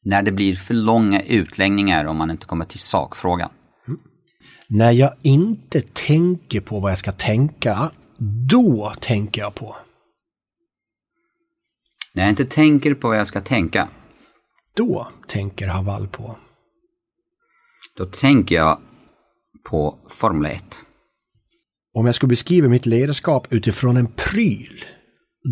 När 0.05 0.23
det 0.23 0.31
blir 0.31 0.55
för 0.55 0.73
långa 0.73 1.21
utläggningar 1.21 2.05
om 2.05 2.17
man 2.17 2.31
inte 2.31 2.45
kommer 2.45 2.65
till 2.65 2.79
sakfrågan. 2.79 3.49
när 4.67 4.91
jag 4.91 5.13
inte 5.21 5.81
tänker 5.81 6.61
på 6.61 6.79
vad 6.79 6.91
jag 6.91 6.97
ska 6.97 7.11
tänka, 7.11 7.91
då 8.49 8.93
tänker 8.99 9.41
jag 9.41 9.55
på. 9.55 9.75
När 12.13 12.23
jag 12.23 12.29
inte 12.29 12.45
tänker 12.45 12.93
på 12.93 13.07
vad 13.07 13.17
jag 13.17 13.27
ska 13.27 13.41
tänka, 13.41 13.87
Då 14.75 15.07
tänker 15.27 15.67
Haval 15.67 16.07
på. 16.07 16.37
då 17.97 18.05
tänker 18.05 18.55
jag 18.55 18.79
på 19.69 19.99
Formel 20.09 20.51
1. 20.51 20.63
Om 21.93 22.05
jag 22.05 22.15
skulle 22.15 22.29
beskriva 22.29 22.67
mitt 22.67 22.85
ledarskap 22.85 23.47
utifrån 23.53 23.97
en 23.97 24.07
pryl, 24.07 24.85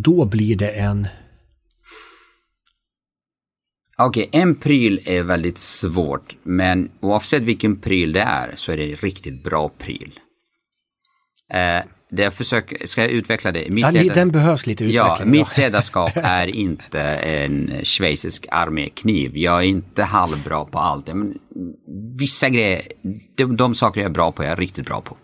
då 0.03 0.25
blir 0.25 0.55
det 0.55 0.69
en 0.69 1.07
Okej, 3.97 4.29
en 4.31 4.55
pryl 4.55 5.01
är 5.05 5.23
väldigt 5.23 5.57
svårt, 5.57 6.35
men 6.43 6.91
oavsett 7.01 7.43
vilken 7.43 7.75
pryl 7.75 8.12
det 8.13 8.21
är 8.21 8.51
så 8.55 8.71
är 8.71 8.77
det 8.77 8.89
en 8.91 8.95
riktigt 8.95 9.43
bra 9.43 9.69
pryl. 9.69 10.19
Eh, 11.53 11.83
det 12.12 12.23
jag 12.23 12.33
försöker, 12.33 12.88
ska 12.88 13.01
jag 13.01 13.12
utveckla 13.12 13.51
det? 13.51 13.69
Mitt 13.69 13.81
Ja, 13.85 13.91
li- 13.91 14.00
leda- 14.03 14.13
den 14.15 14.31
behövs 14.31 14.67
lite 14.67 14.85
Ja, 14.85 15.13
utveckling. 15.13 15.31
mitt 15.31 15.57
ledarskap 15.57 16.12
är 16.15 16.47
inte 16.47 17.01
en 17.01 17.85
schweizisk 17.85 18.45
armékniv. 18.51 19.38
Jag 19.38 19.59
är 19.59 19.67
inte 19.67 20.03
halvbra 20.03 20.65
på 20.65 20.79
allt. 20.79 21.07
Men 21.07 21.38
vissa 22.19 22.50
grejer, 22.50 22.81
de, 23.35 23.57
de 23.57 23.75
saker 23.75 24.01
jag 24.01 24.09
är 24.09 24.13
bra 24.13 24.31
på, 24.31 24.43
är 24.43 24.47
jag 24.47 24.59
riktigt 24.62 24.85
bra 24.85 25.01
på. 25.01 25.17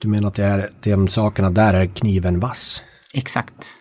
Du 0.00 0.08
menar 0.08 0.28
att 0.28 0.34
det 0.34 0.44
är 0.44 0.70
de 0.82 1.08
sakerna 1.08 1.50
där 1.50 1.74
är 1.74 1.86
kniven 1.86 2.40
vass? 2.40 2.82
Exakt. 3.14 3.74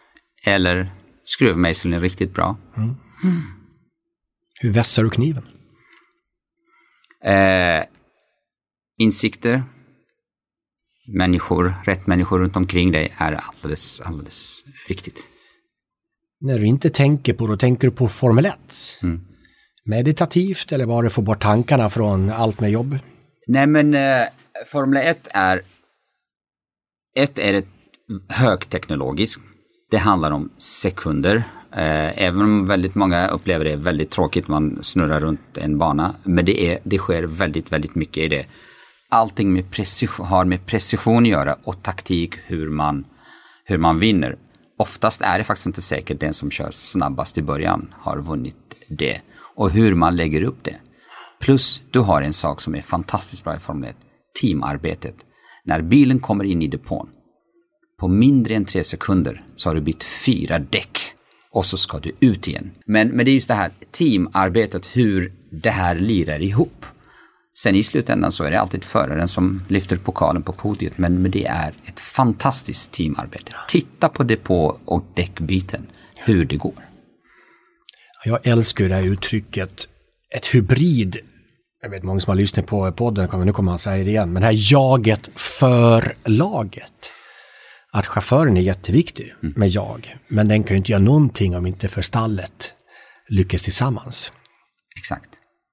Eller 0.45 0.91
skruvmejseln 1.27 1.93
är 1.93 1.99
riktigt 1.99 2.33
bra. 2.33 2.57
Hur 4.61 4.71
vässar 4.71 5.03
du 5.03 5.09
kniven? 5.09 5.43
Eh, 7.23 7.83
insikter, 8.97 9.63
människor, 11.17 11.75
rätt 11.85 12.07
människor 12.07 12.39
runt 12.39 12.55
omkring 12.55 12.91
dig 12.91 13.13
är 13.17 13.33
alldeles, 13.33 14.01
alldeles 14.01 14.63
viktigt. 14.87 15.27
När 16.39 16.59
du 16.59 16.65
inte 16.65 16.89
tänker 16.89 17.33
på, 17.33 17.47
då 17.47 17.57
tänker 17.57 17.87
du 17.87 17.95
på 17.95 18.07
Formel 18.07 18.45
1. 18.45 18.55
Meditativt 19.85 20.71
eller 20.71 20.85
bara 20.85 21.09
få 21.09 21.21
bort 21.21 21.41
tankarna 21.41 21.89
från 21.89 22.29
allt 22.29 22.59
med 22.59 22.71
jobb? 22.71 22.99
Nej 23.47 23.67
men 23.67 23.93
eh, 23.93 24.27
Formel 24.65 25.07
1 25.07 25.27
är, 25.31 25.61
ett 27.15 27.37
är 27.37 27.53
ett 27.53 27.67
högteknologiskt. 28.29 29.56
Det 29.89 29.97
handlar 29.97 30.31
om 30.31 30.49
sekunder. 30.57 31.35
Eh, 31.71 32.23
även 32.23 32.41
om 32.41 32.67
väldigt 32.67 32.95
många 32.95 33.27
upplever 33.27 33.65
det 33.65 33.75
väldigt 33.75 34.09
tråkigt, 34.11 34.47
man 34.47 34.79
snurrar 34.83 35.19
runt 35.19 35.57
en 35.57 35.77
bana. 35.77 36.15
Men 36.23 36.45
det, 36.45 36.67
är, 36.67 36.79
det 36.83 36.97
sker 36.97 37.23
väldigt, 37.23 37.71
väldigt 37.71 37.95
mycket 37.95 38.23
i 38.23 38.27
det. 38.27 38.45
Allting 39.09 39.53
med 39.53 39.71
precision, 39.71 40.25
har 40.25 40.45
med 40.45 40.65
precision 40.65 41.23
att 41.23 41.29
göra 41.29 41.57
och 41.63 41.83
taktik, 41.83 42.33
hur 42.45 42.67
man, 42.67 43.05
hur 43.65 43.77
man 43.77 43.99
vinner. 43.99 44.35
oftast 44.77 45.21
är 45.21 45.37
det 45.37 45.43
faktiskt 45.43 45.67
inte 45.67 45.81
säkert 45.81 46.19
den 46.19 46.33
som 46.33 46.51
kör 46.51 46.71
snabbast 46.71 47.37
i 47.37 47.41
början 47.41 47.93
har 47.93 48.17
vunnit 48.17 48.55
det. 48.89 49.21
Och 49.55 49.71
hur 49.71 49.95
man 49.95 50.15
lägger 50.15 50.41
upp 50.41 50.63
det. 50.63 50.75
Plus, 51.39 51.83
du 51.91 51.99
har 51.99 52.21
en 52.21 52.33
sak 52.33 52.61
som 52.61 52.75
är 52.75 52.81
fantastiskt 52.81 53.43
bra 53.43 53.55
i 53.55 53.59
Formel 53.59 53.89
1. 53.89 53.95
Teamarbetet. 54.41 55.15
När 55.65 55.81
bilen 55.81 56.19
kommer 56.19 56.43
in 56.43 56.61
i 56.61 56.67
depån, 56.67 57.09
på 57.99 58.07
mindre 58.07 58.55
än 58.55 58.65
tre 58.65 58.83
sekunder 58.83 59.41
så 59.55 59.69
har 59.69 59.75
du 59.75 59.81
bytt 59.81 60.03
fyra 60.03 60.59
däck 60.59 60.99
och 61.51 61.65
så 61.65 61.77
ska 61.77 61.99
du 61.99 62.11
ut 62.19 62.47
igen. 62.47 62.71
Men, 62.85 63.07
men 63.07 63.25
det 63.25 63.31
är 63.31 63.33
just 63.33 63.47
det 63.47 63.53
här 63.53 63.71
teamarbetet, 63.91 64.85
hur 64.97 65.33
det 65.51 65.69
här 65.69 65.95
lirar 65.95 66.41
ihop. 66.41 66.85
Sen 67.57 67.75
i 67.75 67.83
slutändan 67.83 68.31
så 68.31 68.43
är 68.43 68.51
det 68.51 68.59
alltid 68.59 68.83
föraren 68.83 69.27
som 69.27 69.61
lyfter 69.67 69.95
pokalen 69.95 70.43
på 70.43 70.53
podiet, 70.53 70.97
men, 70.97 71.21
men 71.21 71.31
det 71.31 71.45
är 71.45 71.73
ett 71.85 71.99
fantastiskt 71.99 72.93
teamarbete. 72.93 73.51
Titta 73.67 74.09
på 74.09 74.23
depå 74.23 74.79
och 74.85 75.03
däckbyten, 75.13 75.87
hur 76.15 76.45
det 76.45 76.55
går. 76.55 76.87
Jag 78.25 78.47
älskar 78.47 78.89
det 78.89 78.95
här 78.95 79.03
uttrycket, 79.03 79.87
ett 80.35 80.45
hybrid. 80.45 81.17
Jag 81.81 81.89
vet 81.89 82.03
många 82.03 82.19
som 82.19 82.31
har 82.31 82.35
lyssnat 82.35 82.65
på 82.65 82.91
podden, 82.91 83.45
nu 83.45 83.53
kommer 83.53 83.71
han 83.71 83.79
säga 83.79 84.03
det 84.03 84.09
igen, 84.09 84.33
men 84.33 84.41
det 84.41 84.47
här 84.47 84.71
jaget 84.73 85.29
för 85.35 86.15
laget. 86.25 87.11
Att 87.97 88.05
chauffören 88.05 88.57
är 88.57 88.61
jätteviktig 88.61 89.35
mm. 89.43 89.53
med 89.57 89.69
jag, 89.69 90.15
men 90.27 90.47
den 90.47 90.63
kan 90.63 90.73
ju 90.73 90.77
inte 90.77 90.91
göra 90.91 91.01
någonting 91.01 91.55
om 91.55 91.65
inte 91.65 91.87
för 91.87 92.01
stallet 92.01 92.73
lyckas 93.29 93.61
tillsammans. 93.61 94.31
Exakt. 94.97 95.29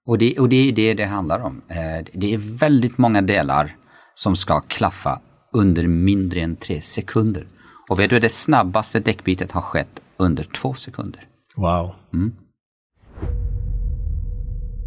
Och 0.07 0.19
det, 0.19 0.39
och 0.39 0.49
det 0.49 0.69
är 0.69 0.73
det 0.73 0.95
det 0.95 1.05
handlar 1.05 1.41
om. 1.41 1.63
Eh, 1.69 2.07
det 2.13 2.35
är 2.35 2.39
väldigt 2.39 2.99
många 2.99 3.23
delar 3.23 3.77
som 4.15 4.37
ska 4.37 4.61
klaffa 4.61 5.21
under 5.53 5.87
mindre 5.87 6.41
än 6.41 6.57
tre 6.57 6.81
sekunder. 6.81 7.47
Och 7.89 7.99
vet 7.99 8.11
du, 8.11 8.19
det 8.19 8.33
snabbaste 8.33 9.01
däckbytet 9.01 9.53
har 9.53 9.63
skett 9.63 10.01
under 10.17 10.45
två 10.45 10.75
sekunder. 10.75 11.27
Wow. 11.57 11.95
Mm. 12.13 12.35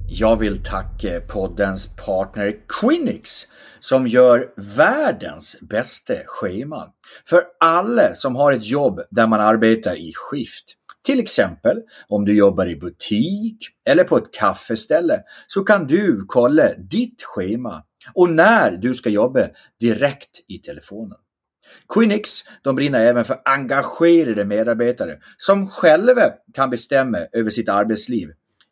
Jag 0.08 0.36
vill 0.36 0.64
tacka 0.64 1.22
poddens 1.28 1.88
partner 1.88 2.56
Quinix 2.82 3.48
som 3.90 4.08
gör 4.08 4.54
världens 4.78 5.58
bästa 5.62 6.14
schema 6.26 6.88
för 7.30 7.44
alla 7.60 8.14
som 8.14 8.36
har 8.36 8.52
ett 8.52 8.66
jobb 8.66 9.02
där 9.12 9.28
man 9.28 9.40
arbetar 9.40 9.96
i 9.96 10.12
skift. 10.16 10.64
Till 11.06 11.20
exempel 11.20 11.82
om 12.08 12.26
du 12.26 12.38
jobbar 12.38 12.68
i 12.68 12.76
butik 12.76 13.58
eller 13.90 14.04
på 14.04 14.18
ett 14.18 14.34
kaffeställe 14.34 15.22
så 15.48 15.64
kan 15.64 15.88
du 15.88 16.26
kolla 16.28 16.74
ditt 16.78 17.24
schema 17.24 17.84
och 18.14 18.30
när 18.30 18.72
du 18.72 18.96
ska 18.96 19.10
jobba 19.10 19.40
direkt 19.80 20.40
i 20.48 20.58
telefonen. 20.58 21.18
Quinix 21.94 22.44
de 22.62 22.76
brinner 22.76 23.06
även 23.06 23.26
för 23.26 23.42
engagerade 23.46 24.46
medarbetare 24.46 25.18
som 25.38 25.70
själva 25.70 26.24
kan 26.54 26.70
bestämma 26.70 27.18
över 27.34 27.50
sitt 27.50 27.70
arbetsliv. 27.70 28.30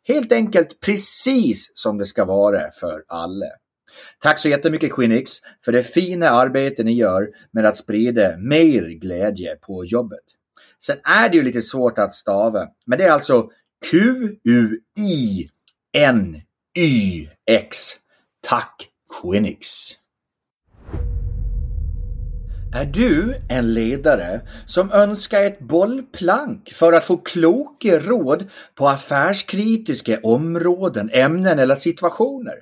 Helt 0.08 0.32
enkelt 0.32 0.80
precis 0.80 1.70
som 1.74 1.98
det 1.98 2.06
ska 2.06 2.24
vara 2.24 2.70
för 2.70 3.02
alla. 3.08 3.46
Tack 4.18 4.38
så 4.38 4.48
jättemycket 4.48 4.92
Quinix 4.92 5.30
för 5.64 5.72
det 5.72 5.82
fina 5.82 6.30
arbete 6.30 6.84
ni 6.84 6.92
gör 6.92 7.28
med 7.50 7.66
att 7.66 7.76
sprida 7.76 8.36
mer 8.38 8.82
glädje 8.82 9.56
på 9.56 9.84
jobbet. 9.84 10.24
Sen 10.78 10.96
är 11.04 11.28
det 11.28 11.36
ju 11.36 11.42
lite 11.42 11.62
svårt 11.62 11.98
att 11.98 12.14
stava, 12.14 12.68
men 12.86 12.98
det 12.98 13.04
är 13.04 13.10
alltså 13.10 13.50
Q-U-I-N-Y-X. 13.90 15.48
Tack 18.40 18.88
Quinix! 19.22 19.96
Är 22.74 22.84
du 22.84 23.34
en 23.48 23.74
ledare 23.74 24.40
som 24.66 24.92
önskar 24.92 25.42
ett 25.42 25.58
bollplank 25.58 26.72
för 26.72 26.92
att 26.92 27.04
få 27.04 27.16
kloka 27.16 27.98
råd 27.98 28.44
på 28.74 28.88
affärskritiska 28.88 30.20
områden, 30.22 31.10
ämnen 31.12 31.58
eller 31.58 31.74
situationer? 31.74 32.54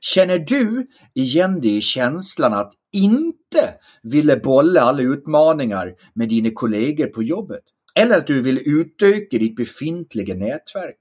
Känner 0.00 0.38
du 0.38 0.86
igen 1.14 1.60
dig 1.60 1.76
i 1.76 1.80
känslan 1.80 2.54
att 2.54 2.72
inte 2.92 3.74
ville 4.02 4.36
bolla 4.36 4.80
alla 4.80 5.02
utmaningar 5.02 5.94
med 6.14 6.28
dina 6.28 6.50
kollegor 6.54 7.06
på 7.06 7.22
jobbet? 7.22 7.62
Eller 7.94 8.16
att 8.18 8.26
du 8.26 8.42
vill 8.42 8.62
utöka 8.64 9.38
ditt 9.38 9.56
befintliga 9.56 10.34
nätverk? 10.34 10.96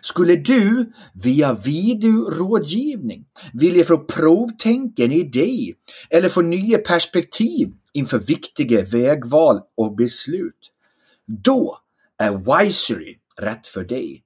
Skulle 0.00 0.36
du 0.36 0.92
via 1.14 1.54
videorådgivning 1.54 3.24
vilja 3.52 3.84
få 3.84 3.98
provtänka 3.98 5.04
en 5.04 5.12
idé 5.12 5.74
eller 6.10 6.28
få 6.28 6.42
nya 6.42 6.78
perspektiv 6.78 7.72
inför 7.92 8.18
viktiga 8.18 8.84
vägval 8.84 9.60
och 9.76 9.96
beslut? 9.96 10.72
Då 11.26 11.78
är 12.18 12.60
Wisery 12.64 13.18
rätt 13.40 13.66
för 13.66 13.84
dig. 13.84 14.22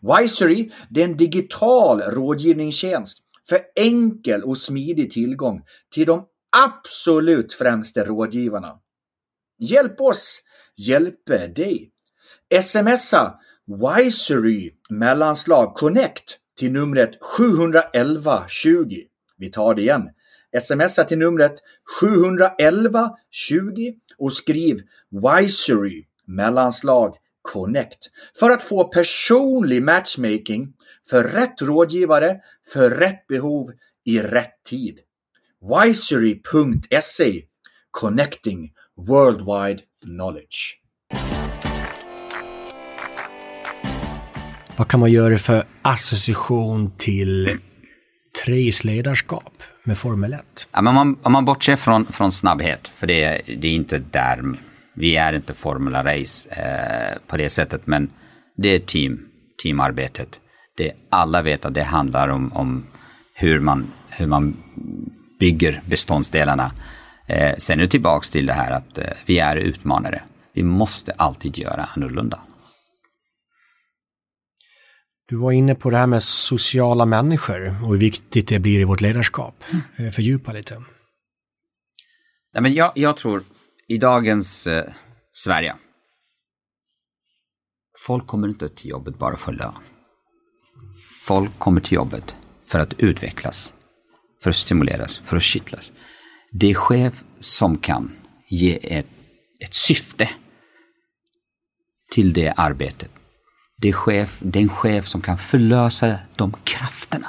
Wisery 0.00 0.70
är 0.94 1.04
en 1.04 1.16
digital 1.16 2.00
rådgivningstjänst 2.00 3.18
för 3.48 3.60
enkel 3.76 4.42
och 4.42 4.58
smidig 4.58 5.10
tillgång 5.10 5.62
till 5.94 6.06
de 6.06 6.26
absolut 6.64 7.52
främsta 7.52 8.04
rådgivarna. 8.04 8.78
Hjälp 9.58 10.00
oss 10.00 10.40
hjälpa 10.76 11.46
dig. 11.46 11.92
Smsa 12.62 13.38
Wisery 13.66 14.70
mellanslag 14.90 15.74
Connect 15.74 16.38
till 16.58 16.72
numret 16.72 17.10
711 17.20 18.44
20. 18.48 19.04
Vi 19.36 19.50
tar 19.50 19.74
det 19.74 19.82
igen. 19.82 20.02
Smsa 20.60 21.04
till 21.04 21.18
numret 21.18 21.54
711 22.00 23.10
20 23.30 23.94
och 24.18 24.32
skriv 24.32 24.76
Wisery 25.10 26.04
mellanslag 26.26 27.16
Connect 27.42 27.98
för 28.38 28.50
att 28.50 28.62
få 28.62 28.84
personlig 28.84 29.82
matchmaking 29.82 30.72
för 31.10 31.24
rätt 31.24 31.62
rådgivare 31.62 32.36
för 32.72 32.90
rätt 32.90 33.26
behov 33.26 33.70
i 34.04 34.20
rätt 34.20 34.64
tid. 34.68 34.98
Wisery.se 35.84 37.42
Connecting 37.90 38.72
Worldwide 38.96 39.82
Knowledge. 40.04 40.80
Vad 44.76 44.88
kan 44.88 45.00
man 45.00 45.12
göra 45.12 45.38
för 45.38 45.62
association 45.82 46.92
till 46.96 47.58
Tres 48.44 48.84
ledarskap 48.84 49.62
med 49.84 49.98
Formel 49.98 50.32
1? 50.32 50.68
Ja, 50.72 50.82
men 50.82 50.86
om, 50.88 50.94
man, 50.94 51.18
om 51.22 51.32
man 51.32 51.44
bortser 51.44 51.76
från, 51.76 52.06
från 52.06 52.32
snabbhet, 52.32 52.88
för 52.88 53.06
det, 53.06 53.42
det 53.60 53.68
är 53.68 53.72
inte 53.72 53.98
där, 53.98 54.42
vi 54.94 55.16
är 55.16 55.32
inte 55.32 55.54
Formula 55.54 56.04
Race 56.04 56.50
eh, 56.50 57.18
på 57.26 57.36
det 57.36 57.50
sättet, 57.50 57.86
men 57.86 58.10
det 58.56 58.68
är 58.68 58.78
team, 58.78 59.28
teamarbetet. 59.62 60.40
Det, 60.76 60.92
alla 61.10 61.42
vet 61.42 61.64
att 61.64 61.74
det 61.74 61.82
handlar 61.82 62.28
om, 62.28 62.52
om 62.52 62.86
hur, 63.34 63.60
man, 63.60 63.86
hur 64.10 64.26
man 64.26 64.56
bygger 65.40 65.82
beståndsdelarna. 65.86 66.72
Eh, 67.26 67.54
sen 67.58 67.78
är 67.78 67.82
det 67.82 67.90
tillbaks 67.90 68.30
till 68.30 68.46
det 68.46 68.52
här 68.52 68.70
att 68.70 68.98
eh, 68.98 69.04
vi 69.26 69.38
är 69.38 69.56
utmanare. 69.56 70.22
Vi 70.52 70.62
måste 70.62 71.12
alltid 71.12 71.58
göra 71.58 71.88
annorlunda. 71.94 72.40
Du 75.28 75.36
var 75.36 75.52
inne 75.52 75.74
på 75.74 75.90
det 75.90 75.96
här 75.96 76.06
med 76.06 76.22
sociala 76.22 77.06
människor 77.06 77.66
och 77.66 77.88
hur 77.88 77.98
viktigt 77.98 78.48
det 78.48 78.58
blir 78.58 78.80
i 78.80 78.84
vårt 78.84 79.00
ledarskap. 79.00 79.64
Mm. 79.96 80.12
Fördjupa 80.12 80.52
lite. 80.52 80.82
Ja, 82.52 82.60
men 82.60 82.74
jag, 82.74 82.92
jag 82.94 83.16
tror 83.16 83.42
i 83.88 83.98
dagens 83.98 84.66
eh, 84.66 84.84
Sverige, 85.32 85.76
folk 88.06 88.26
kommer 88.26 88.48
inte 88.48 88.68
till 88.68 88.90
jobbet 88.90 89.18
bara 89.18 89.36
för 89.36 89.52
lön. 89.52 89.74
Folk 91.26 91.58
kommer 91.58 91.80
till 91.80 91.92
jobbet 91.92 92.36
för 92.66 92.78
att 92.78 92.94
utvecklas, 92.98 93.74
för 94.42 94.50
att 94.50 94.56
stimuleras, 94.56 95.18
för 95.18 95.36
att 95.36 95.42
kittlas. 95.42 95.92
Det 96.52 96.70
är 96.70 96.74
chef 96.74 97.24
som 97.40 97.78
kan 97.78 98.12
ge 98.48 98.98
ett, 98.98 99.06
ett 99.60 99.74
syfte 99.74 100.28
till 102.12 102.32
det 102.32 102.54
arbetet 102.56 103.10
det 103.78 103.88
är, 103.88 103.92
chef, 103.92 104.38
det 104.40 104.58
är 104.58 104.62
en 104.62 104.68
chef 104.68 105.06
som 105.06 105.20
kan 105.20 105.38
förlösa 105.38 106.18
de 106.36 106.52
krafterna 106.64 107.28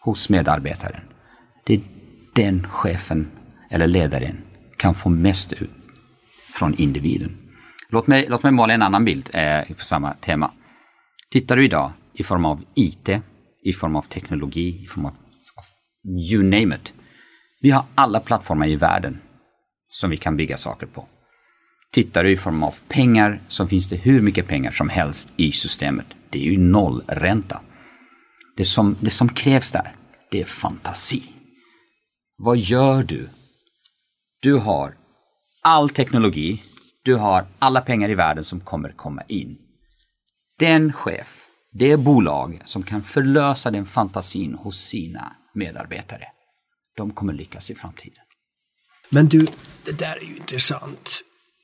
hos 0.00 0.28
medarbetaren. 0.28 1.00
Det 1.66 1.74
är 1.74 1.80
den 2.34 2.68
chefen 2.68 3.30
eller 3.70 3.86
ledaren 3.86 4.36
kan 4.76 4.94
få 4.94 5.08
mest 5.08 5.52
ut 5.52 5.70
från 6.52 6.74
individen. 6.74 7.36
Låt 7.88 8.06
mig, 8.06 8.26
låt 8.28 8.42
mig 8.42 8.52
måla 8.52 8.74
en 8.74 8.82
annan 8.82 9.04
bild 9.04 9.30
eh, 9.32 9.76
på 9.78 9.84
samma 9.84 10.14
tema. 10.14 10.50
Tittar 11.30 11.56
du 11.56 11.64
idag 11.64 11.92
i 12.20 12.22
form 12.22 12.44
av 12.44 12.64
IT, 12.74 13.08
i 13.62 13.72
form 13.72 13.96
av 13.96 14.02
teknologi, 14.02 14.82
i 14.82 14.86
form 14.86 15.06
av 15.06 15.12
you 16.30 16.42
name 16.42 16.74
it. 16.74 16.92
Vi 17.60 17.70
har 17.70 17.84
alla 17.94 18.20
plattformar 18.20 18.66
i 18.66 18.76
världen 18.76 19.20
som 19.88 20.10
vi 20.10 20.16
kan 20.16 20.36
bygga 20.36 20.56
saker 20.56 20.86
på. 20.86 21.06
Tittar 21.92 22.24
du 22.24 22.30
i 22.30 22.36
form 22.36 22.62
av 22.62 22.74
pengar 22.88 23.40
så 23.48 23.66
finns 23.66 23.88
det 23.88 23.96
hur 23.96 24.20
mycket 24.20 24.46
pengar 24.46 24.70
som 24.70 24.88
helst 24.88 25.30
i 25.36 25.52
systemet. 25.52 26.06
Det 26.30 26.38
är 26.38 26.42
ju 26.42 26.58
nollränta. 26.58 27.60
Det 28.56 28.64
som, 28.64 28.96
det 29.00 29.10
som 29.10 29.28
krävs 29.28 29.72
där, 29.72 29.96
det 30.30 30.40
är 30.40 30.44
fantasi. 30.44 31.22
Vad 32.36 32.58
gör 32.58 33.02
du? 33.02 33.28
Du 34.42 34.54
har 34.54 34.94
all 35.62 35.90
teknologi, 35.90 36.62
du 37.04 37.12
Du 37.12 37.16
har 37.16 37.46
alla 37.58 37.80
pengar 37.80 38.10
i 38.10 38.14
världen 38.14 38.44
som 38.44 38.60
kommer 38.60 38.92
komma 38.92 39.22
in. 39.28 39.58
Den 40.58 40.92
chef, 40.92 41.49
det 41.72 41.96
bolag 41.96 42.60
som 42.64 42.82
kan 42.82 43.02
förlösa 43.02 43.70
den 43.70 43.86
fantasin 43.86 44.54
hos 44.54 44.80
sina 44.80 45.36
medarbetare, 45.54 46.24
de 46.96 47.10
kommer 47.10 47.32
lyckas 47.32 47.70
i 47.70 47.74
framtiden. 47.74 48.24
Men 49.10 49.28
du, 49.28 49.46
det 49.84 49.98
där 49.98 50.16
är 50.16 50.24
ju 50.24 50.36
intressant. 50.36 51.10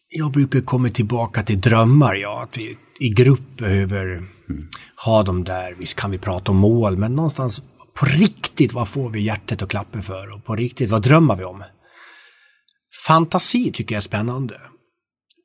Jag 0.09 0.33
brukar 0.33 0.61
komma 0.61 0.88
tillbaka 0.88 1.42
till 1.42 1.61
drömmar, 1.61 2.14
ja. 2.14 2.42
Att 2.42 2.59
vi 2.59 2.79
i 3.01 3.09
grupp 3.09 3.57
behöver 3.57 4.07
mm. 4.07 4.69
ha 5.05 5.23
dem 5.23 5.45
där. 5.45 5.75
Visst 5.75 5.95
kan 5.95 6.11
vi 6.11 6.19
prata 6.19 6.53
om 6.53 6.57
mål, 6.57 6.97
men 6.97 7.16
någonstans 7.16 7.62
på 7.95 8.07
riktigt, 8.07 8.73
vad 8.73 8.88
får 8.88 9.11
vi 9.11 9.21
hjärtat 9.21 9.62
att 9.62 9.69
klappa 9.69 10.03
för? 10.03 10.35
Och 10.35 10.45
på 10.45 10.57
riktigt, 10.57 10.90
vad 10.90 11.03
drömmer 11.03 11.37
vi 11.37 11.45
om? 11.45 11.64
Fantasi 13.07 13.73
tycker 13.73 13.95
jag 13.95 14.01
är 14.01 14.03
spännande. 14.03 14.61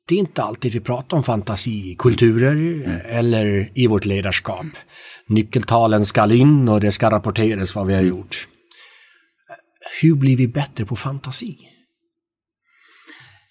Det 0.08 0.14
är 0.14 0.18
inte 0.18 0.42
alltid 0.42 0.72
vi 0.72 0.80
pratar 0.80 1.16
om 1.16 1.22
fantasi 1.22 1.92
i 1.92 1.96
kulturer 1.98 2.52
mm. 2.52 3.00
eller 3.04 3.70
i 3.74 3.86
vårt 3.86 4.04
ledarskap. 4.04 4.66
Nyckeltalen 5.26 6.04
ska 6.04 6.34
in 6.34 6.68
och 6.68 6.80
det 6.80 6.92
ska 6.92 7.10
rapporteras 7.10 7.74
vad 7.74 7.86
vi 7.86 7.94
har 7.94 8.02
gjort. 8.02 8.48
Hur 10.02 10.14
blir 10.14 10.36
vi 10.36 10.48
bättre 10.48 10.84
på 10.84 10.96
fantasi? 10.96 11.68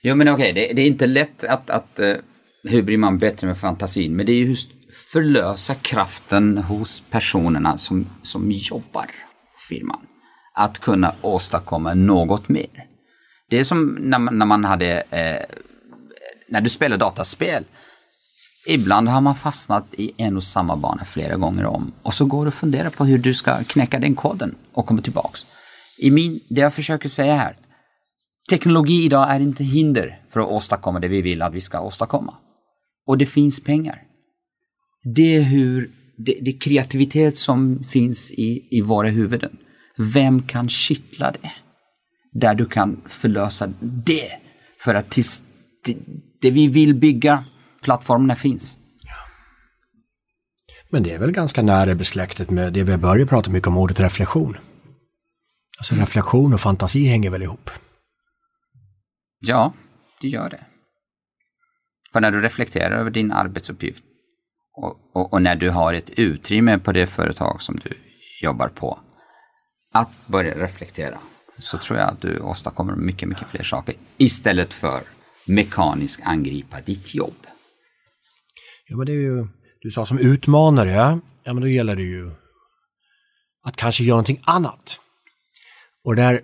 Jo 0.03 0.15
men 0.15 0.27
okej, 0.27 0.51
okay, 0.51 0.67
det, 0.67 0.73
det, 0.73 0.81
är 0.81 0.87
inte 0.87 1.07
lätt 1.07 1.43
att, 1.43 1.69
att 1.69 1.99
uh, 1.99 2.15
hur 2.63 2.81
blir 2.81 2.97
man 2.97 3.17
bättre 3.17 3.47
med 3.47 3.57
fantasin, 3.57 4.15
men 4.15 4.25
det 4.25 4.31
är 4.31 4.45
just 4.45 4.69
förlösa 5.13 5.75
kraften 5.75 6.57
hos 6.57 7.03
personerna 7.09 7.77
som, 7.77 8.05
som 8.23 8.51
jobbar 8.51 9.05
på 9.05 9.59
firman. 9.69 10.01
Att 10.55 10.79
kunna 10.79 11.15
åstadkomma 11.21 11.93
något 11.93 12.49
mer. 12.49 12.87
Det 13.49 13.59
är 13.59 13.63
som 13.63 13.97
när 13.99 14.19
man, 14.19 14.37
när 14.37 14.45
man 14.45 14.65
hade, 14.65 15.01
eh, 15.01 15.45
när 16.51 16.61
du 16.61 16.69
spelar 16.69 16.97
dataspel. 16.97 17.63
Ibland 18.67 19.09
har 19.09 19.21
man 19.21 19.35
fastnat 19.35 19.85
i 19.91 20.11
en 20.17 20.37
och 20.37 20.43
samma 20.43 20.75
bana 20.75 21.05
flera 21.05 21.35
gånger 21.35 21.65
om 21.65 21.91
och 22.01 22.13
så 22.13 22.25
går 22.25 22.45
du 22.45 22.47
och 22.47 22.53
funderar 22.53 22.89
på 22.89 23.05
hur 23.05 23.17
du 23.17 23.33
ska 23.33 23.63
knäcka 23.63 23.99
den 23.99 24.15
koden 24.15 24.55
och 24.73 24.85
komma 24.85 25.01
tillbaks. 25.01 25.45
I 25.97 26.11
min, 26.11 26.39
det 26.49 26.61
jag 26.61 26.73
försöker 26.73 27.09
säga 27.09 27.35
här, 27.35 27.57
teknologi 28.49 29.05
idag 29.05 29.31
är 29.31 29.39
inte 29.39 29.63
hinder 29.63 30.21
för 30.33 30.39
att 30.39 30.47
åstadkomma 30.47 30.99
det 30.99 31.07
vi 31.07 31.21
vill 31.21 31.41
att 31.41 31.53
vi 31.53 31.61
ska 31.61 31.81
åstadkomma. 31.81 32.33
Och 33.07 33.17
det 33.17 33.25
finns 33.25 33.63
pengar. 33.63 34.01
Det 35.15 35.35
är 35.35 35.41
hur, 35.41 35.91
det, 36.17 36.39
det 36.41 36.53
kreativitet 36.53 37.37
som 37.37 37.83
finns 37.83 38.31
i, 38.31 38.67
i 38.71 38.81
våra 38.81 39.09
huvuden. 39.09 39.57
Vem 39.97 40.41
kan 40.41 40.69
kittla 40.69 41.31
det? 41.31 41.51
Där 42.33 42.55
du 42.55 42.65
kan 42.65 43.01
förlösa 43.07 43.73
det 43.79 44.31
för 44.79 44.95
att 44.95 45.09
tills 45.09 45.43
det 46.41 46.51
vi 46.51 46.67
vill 46.67 46.95
bygga, 46.95 47.43
plattformarna 47.81 48.35
finns. 48.35 48.77
Men 50.89 51.03
det 51.03 51.11
är 51.11 51.19
väl 51.19 51.31
ganska 51.31 51.61
nära 51.61 51.95
besläktet 51.95 52.49
med 52.49 52.73
det 52.73 52.83
vi 52.83 52.97
började 52.97 53.29
prata 53.29 53.49
mycket 53.49 53.67
om, 53.67 53.77
ordet 53.77 53.99
reflektion. 53.99 54.57
Alltså 55.77 55.93
mm. 55.93 56.05
reflektion 56.05 56.53
och 56.53 56.61
fantasi 56.61 57.05
hänger 57.05 57.29
väl 57.29 57.43
ihop? 57.43 57.69
Ja, 59.39 59.73
det 60.21 60.27
gör 60.27 60.49
det. 60.49 60.65
För 62.13 62.21
när 62.21 62.31
du 62.31 62.41
reflekterar 62.41 62.91
över 62.91 63.11
din 63.11 63.31
arbetsuppgift 63.31 64.03
och, 64.73 64.95
och, 65.13 65.33
och, 65.33 65.41
när 65.41 65.55
du 65.55 65.69
har 65.69 65.93
ett 65.93 66.09
utrymme 66.09 66.79
på 66.79 66.91
det 66.91 67.07
företag 67.07 67.61
som 67.61 67.75
du 67.75 67.97
jobbar 68.41 68.67
på, 68.67 68.99
att 69.93 70.27
börja 70.27 70.57
reflektera, 70.57 71.17
så 71.57 71.77
tror 71.77 71.99
jag 71.99 72.09
att 72.09 72.21
du 72.21 72.39
åstadkommer 72.39 72.95
mycket, 72.95 73.29
mycket 73.29 73.47
fler 73.47 73.63
saker 73.63 73.95
istället 74.17 74.73
för 74.73 75.03
mekaniskt 75.45 76.21
angripa 76.23 76.81
ditt 76.81 77.15
jobb. 77.15 77.47
Ja, 78.87 78.97
men 78.97 79.05
det 79.05 79.11
är 79.11 79.21
ju, 79.21 79.47
du 79.81 79.91
sa 79.91 80.05
som 80.05 80.19
utmanare, 80.19 81.19
ja, 81.43 81.53
men 81.53 81.61
då 81.61 81.67
gäller 81.67 81.95
det 81.95 82.03
ju 82.03 82.31
att 83.63 83.75
kanske 83.75 84.03
göra 84.03 84.15
någonting 84.15 84.41
annat. 84.43 84.99
Och 86.03 86.15
där 86.15 86.41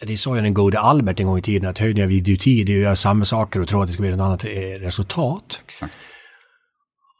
det 0.00 0.16
sa 0.16 0.36
ju 0.36 0.42
den 0.42 0.54
gode 0.54 0.80
Albert 0.80 1.20
en 1.20 1.26
gång 1.26 1.38
i 1.38 1.42
tiden 1.42 1.70
att 1.70 1.78
höjden 1.78 2.04
av 2.04 2.12
idioti 2.12 2.64
det 2.64 2.72
är 2.72 2.76
att 2.76 2.82
göra 2.82 2.96
samma 2.96 3.24
saker 3.24 3.60
och 3.60 3.68
tro 3.68 3.80
att 3.80 3.86
det 3.86 3.92
ska 3.92 4.02
bli 4.02 4.10
något 4.10 4.24
annat 4.24 4.44
eh, 4.44 4.80
resultat. 4.80 5.60
Exakt. 5.64 6.08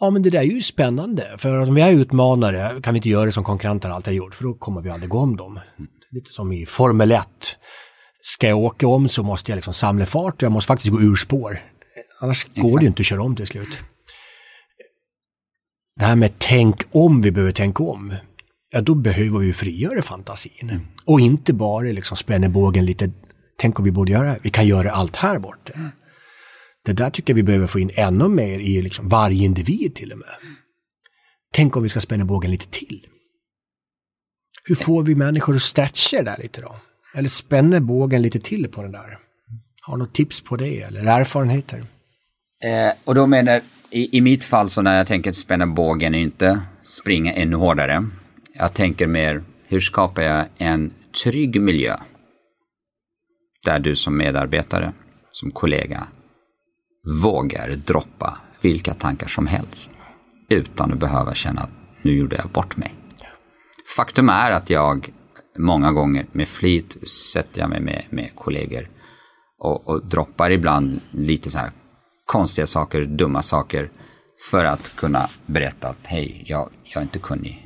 Ja 0.00 0.10
men 0.10 0.22
det 0.22 0.30
där 0.30 0.38
är 0.38 0.42
ju 0.42 0.60
spännande 0.60 1.34
för 1.38 1.60
om 1.60 1.74
vi 1.74 1.82
är 1.82 1.90
utmanare 1.90 2.80
kan 2.82 2.94
vi 2.94 2.98
inte 2.98 3.08
göra 3.08 3.26
det 3.26 3.32
som 3.32 3.44
konkurrenterna 3.44 3.94
alltid 3.94 4.12
har 4.12 4.16
gjort 4.16 4.34
för 4.34 4.44
då 4.44 4.54
kommer 4.54 4.80
vi 4.80 4.90
aldrig 4.90 5.10
gå 5.10 5.18
om 5.18 5.36
dem. 5.36 5.60
Lite 6.10 6.30
som 6.30 6.52
i 6.52 6.66
Formel 6.66 7.12
1. 7.12 7.26
Ska 8.26 8.48
jag 8.48 8.58
åka 8.58 8.86
om 8.86 9.08
så 9.08 9.22
måste 9.22 9.50
jag 9.50 9.56
liksom 9.56 9.74
samla 9.74 10.06
fart 10.06 10.34
och 10.34 10.42
jag 10.42 10.52
måste 10.52 10.66
faktiskt 10.66 10.90
gå 10.90 11.00
ur 11.00 11.16
spår. 11.16 11.58
Annars 12.20 12.44
Exakt. 12.44 12.60
går 12.60 12.78
det 12.78 12.86
inte 12.86 13.00
att 13.00 13.06
köra 13.06 13.22
om 13.22 13.36
till 13.36 13.46
slut. 13.46 13.78
Det 15.96 16.04
här 16.04 16.16
med 16.16 16.32
tänk 16.38 16.82
om 16.90 17.22
vi 17.22 17.30
behöver 17.30 17.52
tänka 17.52 17.82
om 17.82 18.14
ja 18.70 18.80
då 18.80 18.94
behöver 18.94 19.38
vi 19.38 19.52
frigöra 19.52 20.02
fantasin. 20.02 20.70
Mm. 20.70 20.80
Och 21.04 21.20
inte 21.20 21.52
bara 21.52 21.84
liksom 21.84 22.16
spänna 22.16 22.48
bågen 22.48 22.84
lite, 22.84 23.10
tänk 23.58 23.78
om 23.78 23.84
vi 23.84 23.90
borde 23.90 24.12
göra, 24.12 24.36
vi 24.42 24.50
kan 24.50 24.66
göra 24.66 24.90
allt 24.90 25.16
här 25.16 25.38
borta. 25.38 25.72
Mm. 25.74 25.90
Det 26.84 26.92
där 26.92 27.10
tycker 27.10 27.32
jag 27.32 27.36
vi 27.36 27.42
behöver 27.42 27.66
få 27.66 27.78
in 27.78 27.90
ännu 27.94 28.28
mer 28.28 28.58
i 28.58 28.82
liksom 28.82 29.08
varje 29.08 29.44
individ 29.44 29.94
till 29.94 30.12
och 30.12 30.18
med. 30.18 30.34
Tänk 31.52 31.76
om 31.76 31.82
vi 31.82 31.88
ska 31.88 32.00
spänna 32.00 32.24
bågen 32.24 32.50
lite 32.50 32.66
till. 32.66 33.06
Hur 34.64 34.74
får 34.74 35.02
vi 35.02 35.14
människor 35.14 35.56
att 35.56 35.62
stretcha 35.62 36.22
där 36.22 36.36
lite 36.42 36.60
då? 36.60 36.76
Eller 37.14 37.28
spänner 37.28 37.80
bågen 37.80 38.22
lite 38.22 38.38
till 38.38 38.68
på 38.68 38.82
den 38.82 38.92
där? 38.92 39.18
Har 39.82 39.96
du 39.96 39.98
något 39.98 40.14
tips 40.14 40.40
på 40.40 40.56
det 40.56 40.80
eller 40.80 41.20
erfarenheter? 41.20 41.84
Eh, 42.64 42.92
och 43.04 43.14
då 43.14 43.26
menar, 43.26 43.60
i, 43.90 44.18
i 44.18 44.20
mitt 44.20 44.44
fall 44.44 44.70
så 44.70 44.82
när 44.82 44.96
jag 44.98 45.06
tänker 45.06 45.32
spänna 45.32 45.66
bågen 45.66 46.14
inte 46.14 46.60
springa 46.82 47.32
ännu 47.32 47.56
hårdare. 47.56 48.04
Jag 48.54 48.74
tänker 48.74 49.06
mer, 49.06 49.42
hur 49.66 49.80
skapar 49.80 50.22
jag 50.22 50.46
en 50.58 50.92
trygg 51.24 51.60
miljö? 51.60 51.96
Där 53.64 53.78
du 53.78 53.96
som 53.96 54.16
medarbetare, 54.16 54.92
som 55.32 55.50
kollega, 55.50 56.06
vågar 57.22 57.68
droppa 57.68 58.38
vilka 58.60 58.94
tankar 58.94 59.26
som 59.26 59.46
helst. 59.46 59.92
Utan 60.48 60.92
att 60.92 60.98
behöva 60.98 61.34
känna 61.34 61.60
att 61.60 61.70
nu 62.02 62.12
gjorde 62.12 62.36
jag 62.36 62.50
bort 62.50 62.76
mig. 62.76 62.94
Faktum 63.96 64.28
är 64.28 64.50
att 64.50 64.70
jag 64.70 65.12
många 65.58 65.92
gånger 65.92 66.26
med 66.32 66.48
flit 66.48 67.08
sätter 67.32 67.60
jag 67.60 67.70
mig 67.70 67.80
med, 67.80 68.04
med 68.10 68.30
kollegor 68.34 68.88
och, 69.58 69.88
och 69.88 70.06
droppar 70.06 70.50
ibland 70.50 71.00
lite 71.10 71.50
så 71.50 71.58
här 71.58 71.70
konstiga 72.26 72.66
saker, 72.66 73.04
dumma 73.04 73.42
saker 73.42 73.90
för 74.50 74.64
att 74.64 74.96
kunna 74.96 75.28
berätta 75.46 75.88
att 75.88 76.06
hej, 76.06 76.44
jag, 76.46 76.70
jag 76.84 77.00
är 77.00 77.02
inte 77.02 77.18
kunnig 77.18 77.64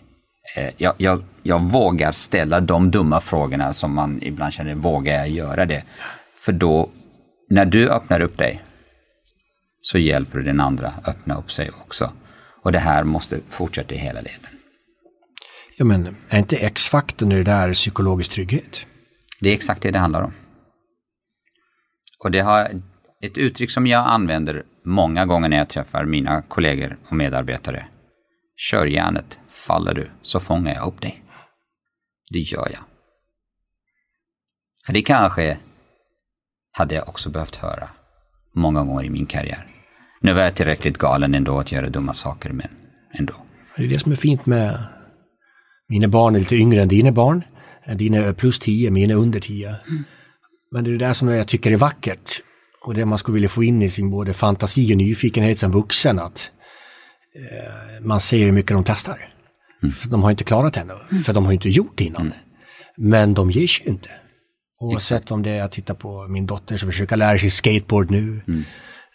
Eh, 0.55 0.70
jag, 0.77 0.94
jag, 0.96 1.22
jag, 1.42 1.61
vågar 1.61 2.12
ställa 2.12 2.61
de 2.61 2.90
dumma 2.90 3.20
frågorna 3.20 3.72
som 3.72 3.94
man 3.94 4.22
ibland 4.22 4.53
känner, 4.53 4.74
vågar 4.74 5.14
jag 5.14 5.31
göra 5.31 5.66
det? 5.66 5.83
För 6.37 6.53
då, 6.53 6.90
när 7.51 7.64
du 7.64 7.88
öppnar 7.90 8.20
upp 8.20 8.38
dig, 8.38 8.62
så 9.81 9.98
hjälper 9.98 10.38
du 10.38 10.44
den 10.44 10.61
andra 10.61 10.92
öppna 11.07 11.38
upp 11.38 11.53
sig 11.53 11.70
också. 11.70 12.12
Och 12.62 12.72
det 12.72 12.79
här 12.79 13.05
måste 13.05 13.40
fortsätta 13.48 13.94
i 13.94 13.98
hela 13.98 14.20
leden. 14.20 14.57
Ja 15.80 15.84
men, 15.84 16.16
är 16.28 16.38
inte 16.38 16.56
X-faktorn 16.56 17.32
i 17.32 17.34
det 17.34 17.42
där 17.42 17.72
psykologisk 17.72 18.32
trygghet? 18.32 18.86
Det 19.40 19.48
är 19.48 19.54
exakt 19.54 19.82
det 19.82 19.90
det 19.90 19.98
handlar 19.98 20.22
om. 20.22 20.32
Och 22.24 22.30
det 22.30 22.40
har 22.40 22.70
ett 23.22 23.38
uttryck 23.38 23.70
som 23.70 23.86
jag 23.86 24.06
använder 24.06 24.64
många 24.84 25.26
gånger 25.26 25.48
när 25.48 25.56
jag 25.56 25.68
träffar 25.68 26.04
mina 26.04 26.42
kollegor 26.42 26.98
och 27.08 27.16
medarbetare. 27.16 27.86
Kör 28.56 28.86
järnet, 28.86 29.38
faller 29.48 29.94
du 29.94 30.10
så 30.22 30.40
fångar 30.40 30.74
jag 30.74 30.86
upp 30.86 31.00
dig. 31.00 31.22
Det 32.30 32.38
gör 32.38 32.68
jag. 32.72 32.82
För 34.86 34.92
det 34.92 35.02
kanske 35.02 35.58
hade 36.72 36.94
jag 36.94 37.08
också 37.08 37.30
behövt 37.30 37.56
höra 37.56 37.88
många 38.54 38.84
gånger 38.84 39.04
i 39.04 39.10
min 39.10 39.26
karriär. 39.26 39.66
Nu 40.20 40.32
var 40.32 40.42
jag 40.42 40.54
tillräckligt 40.54 40.98
galen 40.98 41.34
ändå 41.34 41.58
att 41.58 41.72
göra 41.72 41.88
dumma 41.88 42.12
saker, 42.12 42.52
men 42.52 42.68
ändå. 43.12 43.34
Det 43.76 43.84
är 43.84 43.88
det 43.88 43.98
som 43.98 44.12
är 44.12 44.16
fint 44.16 44.46
med 44.46 44.97
mina 45.88 46.09
barn 46.09 46.35
är 46.35 46.38
lite 46.38 46.57
yngre 46.57 46.83
än 46.83 46.88
dina 46.88 47.12
barn. 47.12 47.44
Dina 47.94 48.18
är 48.18 48.33
plus 48.33 48.59
10, 48.59 48.90
mina 48.90 49.12
är 49.12 49.16
under 49.16 49.40
10. 49.40 49.68
Mm. 49.68 50.05
Men 50.72 50.85
det 50.85 50.90
är 50.90 50.92
det 50.92 50.98
där 50.98 51.12
som 51.12 51.29
jag 51.29 51.48
tycker 51.48 51.70
är 51.70 51.77
vackert. 51.77 52.42
Och 52.85 52.94
det 52.94 53.05
man 53.05 53.18
skulle 53.18 53.35
vilja 53.35 53.48
få 53.48 53.64
in 53.64 53.83
i 53.83 53.90
sin 53.90 54.11
både 54.11 54.35
fantasi 54.35 54.92
och 54.92 54.96
nyfikenhet 54.96 55.59
som 55.59 55.72
vuxen. 55.72 56.18
Att 56.18 56.51
eh, 57.35 58.05
man 58.05 58.20
ser 58.20 58.38
hur 58.38 58.53
mycket 58.53 58.72
de 58.72 58.85
testar. 58.85 59.29
Mm. 59.83 59.94
De 60.11 60.22
har 60.22 60.31
inte 60.31 60.44
klarat 60.44 60.77
ännu, 60.77 60.94
mm. 61.11 61.22
för 61.22 61.33
de 61.33 61.44
har 61.44 61.53
inte 61.53 61.68
gjort 61.68 61.92
det 61.94 62.05
innan. 62.05 62.27
Mm. 62.27 62.38
Men 62.96 63.35
de 63.35 63.51
ger 63.51 63.66
sig 63.66 63.88
inte. 63.88 64.11
Oavsett 64.81 65.31
om 65.31 65.42
det 65.42 65.51
är 65.51 65.62
att 65.62 65.72
titta 65.72 65.94
på 65.94 66.29
min 66.29 66.46
dotter 66.46 66.77
som 66.77 66.90
försöker 66.90 67.16
lära 67.16 67.38
sig 67.38 67.51
skateboard 67.51 68.11
nu. 68.11 68.40
Mm. 68.48 68.64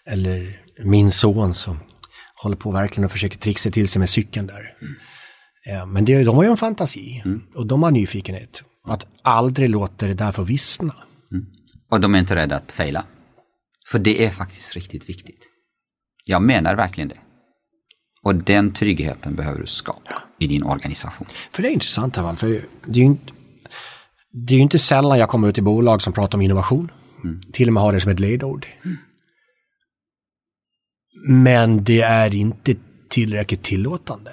Eller 0.05 0.59
min 0.83 1.11
son 1.11 1.53
som 1.53 1.79
håller 2.43 2.55
på 2.55 2.71
verkligen 2.71 3.05
och 3.05 3.11
försöker 3.11 3.37
trixa 3.37 3.71
till 3.71 3.87
sig 3.87 3.99
med 3.99 4.09
cykeln 4.09 4.47
där. 4.47 4.73
Mm. 5.65 5.79
Ja, 5.79 5.85
men 5.85 6.05
det, 6.05 6.23
de 6.23 6.35
har 6.35 6.43
ju 6.43 6.49
en 6.49 6.57
fantasi 6.57 7.21
mm. 7.25 7.41
och 7.55 7.67
de 7.67 7.83
har 7.83 7.91
nyfikenhet. 7.91 8.63
Att 8.87 9.07
aldrig 9.21 9.69
låta 9.69 10.07
det 10.07 10.13
där 10.13 10.31
få 10.31 10.43
vissna. 10.43 10.95
Och 11.89 11.99
de 11.99 12.15
är 12.15 12.19
inte 12.19 12.35
rädda 12.35 12.55
att 12.55 12.71
fejla. 12.71 13.05
För 13.91 13.99
det 13.99 14.25
är 14.25 14.29
faktiskt 14.29 14.75
riktigt 14.75 15.09
viktigt. 15.09 15.49
Jag 16.25 16.41
menar 16.41 16.75
verkligen 16.75 17.07
det. 17.07 17.19
Och 18.23 18.35
den 18.35 18.71
tryggheten 18.71 19.35
behöver 19.35 19.59
du 19.59 19.65
skapa 19.65 20.23
i 20.39 20.47
din 20.47 20.63
organisation. 20.63 21.27
För 21.51 21.61
det 21.61 21.69
är 21.69 21.73
intressant 21.73 22.15
här, 22.15 22.35
för 22.35 22.47
det 22.85 22.99
är 22.99 23.03
ju 23.03 23.03
inte, 23.03 23.33
det 24.47 24.55
är 24.55 24.59
inte 24.59 24.79
sällan 24.79 25.19
jag 25.19 25.29
kommer 25.29 25.47
ut 25.49 25.57
i 25.57 25.61
bolag 25.61 26.01
som 26.01 26.13
pratar 26.13 26.37
om 26.37 26.41
innovation. 26.41 26.91
Mm. 27.23 27.41
Till 27.51 27.69
och 27.69 27.73
med 27.73 27.83
har 27.83 27.93
det 27.93 28.01
som 28.01 28.11
ett 28.11 28.19
ledord. 28.19 28.67
Mm. 28.85 28.97
Men 31.43 31.83
det 31.83 32.01
är 32.01 32.35
inte 32.35 32.75
tillräckligt 33.09 33.63
tillåtande. 33.63 34.31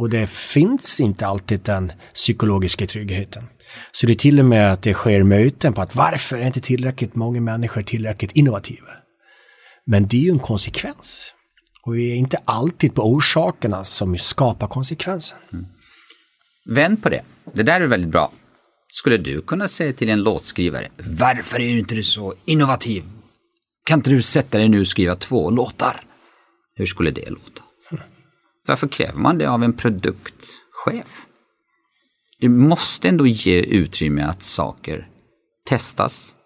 Och 0.00 0.10
det 0.10 0.26
finns 0.30 1.00
inte 1.00 1.26
alltid 1.26 1.60
den 1.60 1.92
psykologiska 2.14 2.86
tryggheten. 2.86 3.44
Så 3.92 4.06
det 4.06 4.12
är 4.12 4.14
till 4.14 4.38
och 4.38 4.44
med 4.44 4.72
att 4.72 4.82
det 4.82 4.94
sker 4.94 5.22
möten 5.22 5.72
på 5.72 5.82
att 5.82 5.94
varför 5.94 6.38
är 6.38 6.46
inte 6.46 6.60
tillräckligt 6.60 7.14
många 7.14 7.40
människor 7.40 7.82
tillräckligt 7.82 8.32
innovativa? 8.32 8.88
Men 9.86 10.08
det 10.08 10.16
är 10.16 10.20
ju 10.20 10.30
en 10.30 10.38
konsekvens. 10.38 11.34
Och 11.86 11.96
vi 11.96 12.12
är 12.12 12.16
inte 12.16 12.40
alltid 12.44 12.94
på 12.94 13.02
orsakerna 13.02 13.84
som 13.84 14.18
skapar 14.18 14.66
konsekvensen. 14.66 15.38
Mm. 15.52 15.66
Vänd 16.70 17.02
på 17.02 17.08
det. 17.08 17.22
Det 17.52 17.62
där 17.62 17.80
är 17.80 17.86
väldigt 17.86 18.10
bra. 18.10 18.32
Skulle 18.88 19.16
du 19.16 19.42
kunna 19.42 19.68
säga 19.68 19.92
till 19.92 20.08
en 20.08 20.22
låtskrivare, 20.22 20.88
varför 20.96 21.60
är 21.60 21.72
du 21.72 21.78
inte 21.78 22.02
så 22.02 22.34
innovativ? 22.44 23.04
Kan 23.84 23.98
inte 23.98 24.10
du 24.10 24.22
sätta 24.22 24.58
dig 24.58 24.68
nu 24.68 24.80
och 24.80 24.88
skriva 24.88 25.16
två 25.16 25.50
låtar? 25.50 26.00
Hur 26.74 26.86
skulle 26.86 27.10
det 27.10 27.30
låta? 27.30 27.62
Varför 28.66 28.88
kräver 28.88 29.18
man 29.18 29.38
det 29.38 29.46
av 29.46 29.64
en 29.64 29.72
produktchef? 29.72 31.26
Du 32.38 32.48
måste 32.48 33.08
ändå 33.08 33.26
ge 33.26 33.60
utrymme 33.60 34.22
att 34.22 34.42
saker 34.42 35.08
testas 35.68 36.36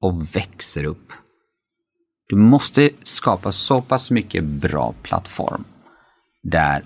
och 0.00 0.36
växer 0.36 0.84
upp. 0.84 1.12
Du 2.28 2.36
måste 2.36 2.90
skapa 3.02 3.52
så 3.52 3.82
pass 3.82 4.10
mycket 4.10 4.44
bra 4.44 4.94
plattform 5.02 5.64
där 6.42 6.84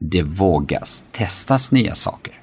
det 0.00 0.22
vågas 0.22 1.04
testas 1.12 1.72
nya 1.72 1.94
saker. 1.94 2.40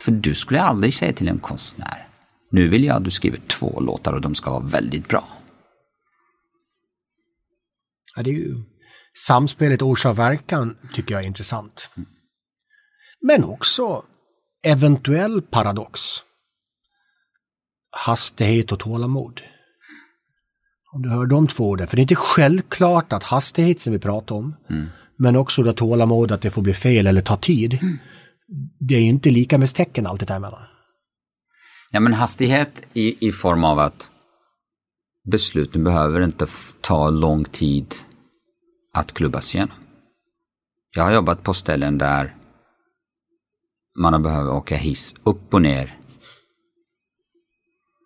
För 0.00 0.12
du 0.12 0.34
skulle 0.34 0.60
aldrig 0.60 0.94
säga 0.94 1.12
till 1.12 1.28
en 1.28 1.38
konstnär, 1.38 2.08
nu 2.50 2.68
vill 2.68 2.84
jag 2.84 2.96
att 2.96 3.04
du 3.04 3.10
skriver 3.10 3.38
två 3.38 3.80
låtar 3.80 4.12
och 4.12 4.20
de 4.20 4.34
ska 4.34 4.50
vara 4.50 4.64
väldigt 4.64 5.08
bra. 5.08 5.28
Ja, 8.16 8.22
det 8.22 8.30
är 8.30 8.34
ju 8.34 8.62
samspelet 9.16 9.82
orsak-verkan 9.82 10.76
tycker 10.94 11.14
jag 11.14 11.22
är 11.22 11.26
intressant. 11.26 11.90
Men 13.20 13.44
också 13.44 14.04
eventuell 14.64 15.42
paradox. 15.42 16.00
Hastighet 17.90 18.72
och 18.72 18.78
tålamod. 18.78 19.40
Om 20.92 21.02
du 21.02 21.08
hör 21.08 21.26
de 21.26 21.48
två 21.48 21.68
orden, 21.68 21.86
för 21.86 21.96
det 21.96 22.00
är 22.00 22.04
inte 22.04 22.14
självklart 22.14 23.12
att 23.12 23.22
hastighet 23.22 23.80
som 23.80 23.92
vi 23.92 23.98
pratar 23.98 24.34
om, 24.34 24.56
mm. 24.70 24.86
men 25.16 25.36
också 25.36 25.62
det 25.62 25.72
tålamod 25.72 26.32
att 26.32 26.42
det 26.42 26.50
får 26.50 26.62
bli 26.62 26.74
fel 26.74 27.06
eller 27.06 27.20
ta 27.20 27.36
tid. 27.36 27.78
Mm. 27.82 27.98
Det 28.78 28.94
är 28.94 29.00
inte 29.02 29.30
lika 29.30 29.58
med 29.58 29.74
tecken 29.74 30.06
alltid 30.06 30.28
däremellan. 30.28 30.62
Ja 31.90 32.00
men 32.00 32.14
hastighet 32.14 32.82
i, 32.92 33.28
i 33.28 33.32
form 33.32 33.64
av 33.64 33.78
att 33.78 34.10
besluten 35.30 35.84
behöver 35.84 36.20
inte 36.20 36.46
ta 36.80 37.10
lång 37.10 37.44
tid 37.44 37.94
att 38.94 39.14
klubbas 39.14 39.54
igenom. 39.54 39.76
Jag 40.96 41.02
har 41.02 41.12
jobbat 41.12 41.42
på 41.42 41.54
ställen 41.54 41.98
där 41.98 42.36
man 43.98 44.12
har 44.12 44.20
behövt 44.20 44.50
åka 44.50 44.76
hiss 44.76 45.14
upp 45.22 45.54
och 45.54 45.62
ner 45.62 45.98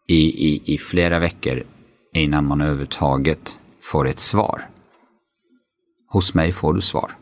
i, 0.08 0.48
i, 0.48 0.74
i 0.74 0.78
flera 0.78 1.18
veckor 1.18 1.62
innan 2.14 2.46
man 2.46 2.60
överhuvudtaget 2.60 3.58
får 3.82 4.08
ett 4.08 4.18
svar. 4.18 4.70
Hos 6.08 6.34
mig 6.34 6.52
får 6.52 6.74
du 6.74 6.80
svar. 6.80 7.12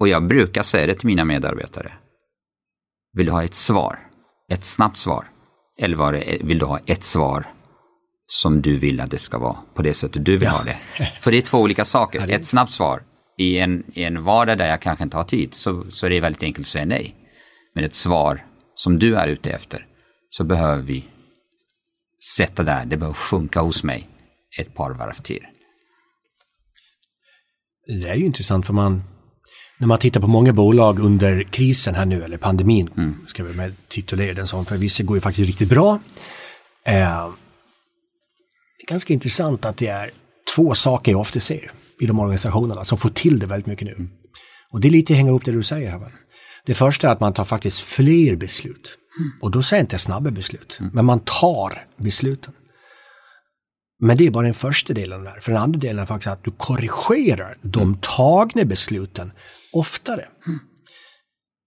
Och 0.00 0.08
jag 0.08 0.26
brukar 0.26 0.62
säga 0.62 0.86
det 0.86 0.94
till 0.94 1.06
mina 1.06 1.24
medarbetare. 1.24 1.92
Vill 3.12 3.26
du 3.26 3.32
ha 3.32 3.44
ett 3.44 3.54
svar? 3.54 3.98
Ett 4.48 4.64
snabbt 4.64 4.96
svar? 4.96 5.30
Eller 5.78 5.96
var 5.96 6.12
det, 6.12 6.38
vill 6.44 6.58
du 6.58 6.64
ha 6.64 6.78
ett 6.78 7.04
svar 7.04 7.53
som 8.26 8.62
du 8.62 8.76
vill 8.76 9.00
att 9.00 9.10
det 9.10 9.18
ska 9.18 9.38
vara 9.38 9.56
på 9.74 9.82
det 9.82 9.94
sättet 9.94 10.24
du 10.24 10.32
vill 10.32 10.42
ja. 10.42 10.50
ha 10.50 10.64
det? 10.64 10.76
För 11.20 11.30
det 11.30 11.36
är 11.36 11.42
två 11.42 11.58
olika 11.58 11.84
saker. 11.84 12.28
Ett 12.30 12.46
snabbt 12.46 12.72
svar 12.72 13.02
i 13.38 13.58
en, 13.58 13.84
i 13.94 14.04
en 14.04 14.24
vardag 14.24 14.58
där 14.58 14.68
jag 14.68 14.80
kanske 14.80 15.04
inte 15.04 15.16
har 15.16 15.24
tid 15.24 15.54
så, 15.54 15.84
så 15.90 16.06
är 16.06 16.10
det 16.10 16.20
väldigt 16.20 16.42
enkelt 16.42 16.66
att 16.66 16.70
säga 16.70 16.84
nej. 16.84 17.14
Men 17.74 17.84
ett 17.84 17.94
svar 17.94 18.46
som 18.74 18.98
du 18.98 19.16
är 19.16 19.28
ute 19.28 19.50
efter 19.50 19.86
så 20.30 20.44
behöver 20.44 20.82
vi 20.82 21.04
sätta 22.36 22.62
där, 22.62 22.84
det 22.84 22.96
behöver 22.96 23.14
sjunka 23.14 23.60
hos 23.60 23.84
mig 23.84 24.08
ett 24.60 24.74
par 24.74 24.90
varv 24.90 25.14
till. 25.14 25.46
Det 27.86 28.08
är 28.08 28.14
ju 28.14 28.24
intressant 28.24 28.66
för 28.66 28.72
man, 28.72 29.02
när 29.78 29.86
man 29.86 29.98
tittar 29.98 30.20
på 30.20 30.26
många 30.26 30.52
bolag 30.52 30.98
under 30.98 31.42
krisen 31.42 31.94
här 31.94 32.06
nu, 32.06 32.22
eller 32.24 32.36
pandemin, 32.36 32.90
mm. 32.96 33.26
ska 33.26 33.44
vi 33.44 33.56
med 33.56 33.74
titulera 33.88 34.34
den 34.34 34.46
som, 34.46 34.66
för 34.66 34.76
vissa 34.76 35.02
går 35.02 35.16
ju 35.16 35.20
faktiskt 35.20 35.46
riktigt 35.46 35.68
bra. 35.68 36.00
Eh, 36.84 37.28
är 38.84 38.92
ganska 38.92 39.12
intressant 39.12 39.64
att 39.64 39.76
det 39.76 39.86
är 39.86 40.10
två 40.54 40.74
saker 40.74 41.12
jag 41.12 41.20
ofta 41.20 41.40
ser 41.40 41.70
i 42.00 42.06
de 42.06 42.18
organisationerna 42.20 42.84
som 42.84 42.98
får 42.98 43.08
till 43.08 43.38
det 43.38 43.46
väldigt 43.46 43.66
mycket 43.66 43.86
nu. 43.86 43.92
Mm. 43.92 44.10
Och 44.70 44.80
det 44.80 44.88
är 44.88 44.90
lite 44.90 45.14
hänga 45.14 45.30
upp 45.30 45.44
det 45.44 45.52
du 45.52 45.62
säger 45.62 45.90
här. 45.90 46.12
Det 46.66 46.74
första 46.74 47.08
är 47.08 47.12
att 47.12 47.20
man 47.20 47.32
tar 47.32 47.44
faktiskt 47.44 47.80
fler 47.80 48.36
beslut. 48.36 48.98
Mm. 49.18 49.30
Och 49.42 49.50
då 49.50 49.62
säger 49.62 49.80
jag 49.80 49.84
inte 49.84 49.98
snabba 49.98 50.30
beslut, 50.30 50.76
mm. 50.80 50.92
men 50.94 51.04
man 51.04 51.20
tar 51.20 51.86
besluten. 51.96 52.52
Men 54.00 54.16
det 54.16 54.26
är 54.26 54.30
bara 54.30 54.44
den 54.44 54.54
första 54.54 54.92
delen 54.92 55.24
där. 55.24 55.40
För 55.40 55.52
den 55.52 55.62
andra 55.62 55.80
delen 55.80 56.02
är 56.02 56.06
faktiskt 56.06 56.32
att 56.32 56.44
du 56.44 56.50
korrigerar 56.50 57.56
de 57.62 57.98
tagna 58.00 58.64
besluten 58.64 59.32
oftare. 59.72 60.28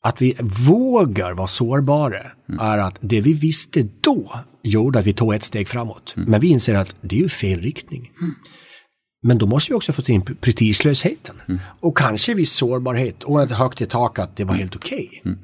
Att 0.03 0.21
vi 0.21 0.37
vågar 0.67 1.33
vara 1.33 1.47
sårbara 1.47 2.21
är 2.59 2.77
att 2.77 2.97
det 3.01 3.21
vi 3.21 3.33
visste 3.33 3.87
då 4.01 4.39
gjorde 4.67 4.99
att 4.99 5.05
vi 5.05 5.13
tog 5.13 5.33
ett 5.33 5.43
steg 5.43 5.67
framåt. 5.67 6.13
Mm. 6.17 6.31
Men 6.31 6.39
vi 6.39 6.47
inser 6.47 6.75
att 6.75 6.95
det 7.01 7.15
är 7.15 7.19
ju 7.19 7.29
fel 7.29 7.61
riktning. 7.61 8.11
Men 9.23 9.37
då 9.37 9.45
måste 9.45 9.71
vi 9.71 9.75
också 9.75 9.93
få 9.93 10.11
in 10.11 10.21
prestigelösheten. 10.21 11.41
Mm. 11.47 11.59
Och 11.79 11.97
kanske 11.97 12.33
viss 12.33 12.51
sårbarhet 12.51 13.23
och 13.23 13.41
ett 13.41 13.51
högt 13.51 13.81
i 13.81 13.85
tak 13.85 14.19
att 14.19 14.35
det 14.35 14.43
var 14.43 14.55
helt 14.55 14.75
okej. 14.75 15.07
Okay. 15.07 15.31
Mm. 15.31 15.39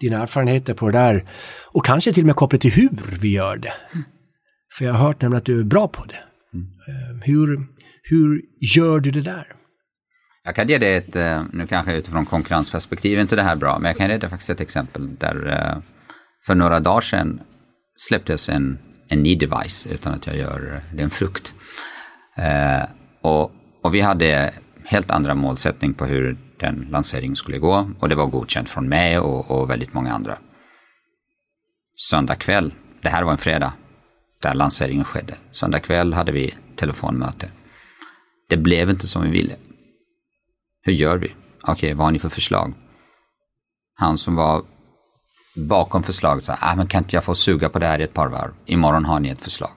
Dina 0.00 0.22
erfarenheter 0.22 0.74
på 0.74 0.90
det 0.90 0.98
där 0.98 1.24
och 1.64 1.84
kanske 1.84 2.12
till 2.12 2.22
och 2.22 2.26
med 2.26 2.36
kopplat 2.36 2.60
till 2.60 2.72
hur 2.72 3.18
vi 3.20 3.32
gör 3.32 3.56
det. 3.56 3.72
Mm. 3.92 4.04
För 4.78 4.84
jag 4.84 4.92
har 4.92 5.06
hört 5.06 5.20
nämligen 5.22 5.38
att 5.38 5.44
du 5.44 5.60
är 5.60 5.64
bra 5.64 5.88
på 5.88 6.04
det. 6.04 6.18
Mm. 6.54 6.66
Eh, 6.88 7.22
hur, 7.24 7.66
hur 8.02 8.42
gör 8.76 9.00
du 9.00 9.10
det 9.10 9.20
där? 9.20 9.46
Jag 10.44 10.54
kan 10.54 10.68
ge 10.68 10.78
dig 10.78 10.96
ett, 10.96 11.16
eh, 11.16 11.44
nu 11.52 11.66
kanske 11.66 11.96
utifrån 11.96 12.26
konkurrensperspektiv 12.26 13.18
inte 13.18 13.36
det 13.36 13.42
här 13.42 13.56
bra, 13.56 13.78
men 13.78 13.88
jag 13.88 13.96
kan 13.96 14.10
ge 14.10 14.18
dig 14.18 14.30
faktiskt 14.30 14.50
ett 14.50 14.60
exempel 14.60 15.16
där 15.16 15.46
eh, 15.52 15.82
för 16.46 16.54
några 16.54 16.80
dagar 16.80 17.00
sedan 17.00 17.40
släpptes 17.96 18.48
en, 18.48 18.78
en 19.08 19.22
ny 19.22 19.34
device 19.36 19.86
utan 19.86 20.14
att 20.14 20.26
jag 20.26 20.36
gör 20.36 20.74
eh, 20.74 20.96
den 20.96 21.10
frukt. 21.10 21.54
Eh, 22.36 22.82
och, 23.20 23.52
och, 23.82 23.94
vi 23.94 24.00
hade 24.00 24.54
helt 24.84 25.10
andra 25.10 25.34
målsättning 25.34 25.94
på 25.94 26.06
hur 26.06 26.36
den 26.56 26.86
lanseringen 26.90 27.36
skulle 27.36 27.58
gå 27.58 27.90
och 28.00 28.08
det 28.08 28.14
var 28.14 28.26
godkänt 28.26 28.68
från 28.68 28.88
mig 28.88 29.18
och, 29.18 29.50
och 29.50 29.70
väldigt 29.70 29.94
många 29.94 30.12
andra. 30.12 30.38
Söndag 32.10 32.34
kväll, 32.34 32.74
det 33.02 33.08
här 33.08 33.22
var 33.22 33.32
en 33.32 33.38
fredag, 33.38 33.72
där 34.42 34.54
lanseringen 34.54 35.04
skedde. 35.04 35.34
Söndag 35.50 35.80
kväll 35.80 36.12
hade 36.12 36.32
vi 36.32 36.54
telefonmöte. 36.76 37.50
Det 38.48 38.56
blev 38.56 38.90
inte 38.90 39.06
som 39.06 39.22
vi 39.22 39.30
ville. 39.30 39.56
Hur 40.82 40.92
gör 40.92 41.16
vi? 41.16 41.26
Okej, 41.62 41.72
okay, 41.72 41.94
vad 41.94 42.06
har 42.06 42.12
ni 42.12 42.18
för 42.18 42.28
förslag? 42.28 42.74
Han 43.94 44.18
som 44.18 44.34
var 44.34 44.64
bakom 45.56 46.02
förslaget 46.02 46.44
sa, 46.44 46.56
ah, 46.60 46.76
men 46.76 46.86
kan 46.86 47.02
inte 47.02 47.16
jag 47.16 47.24
få 47.24 47.34
suga 47.34 47.68
på 47.68 47.78
det 47.78 47.86
här 47.86 47.98
i 47.98 48.02
ett 48.02 48.14
par 48.14 48.28
varv? 48.28 48.54
Imorgon 48.66 49.04
har 49.04 49.20
ni 49.20 49.28
ett 49.28 49.40
förslag. 49.40 49.70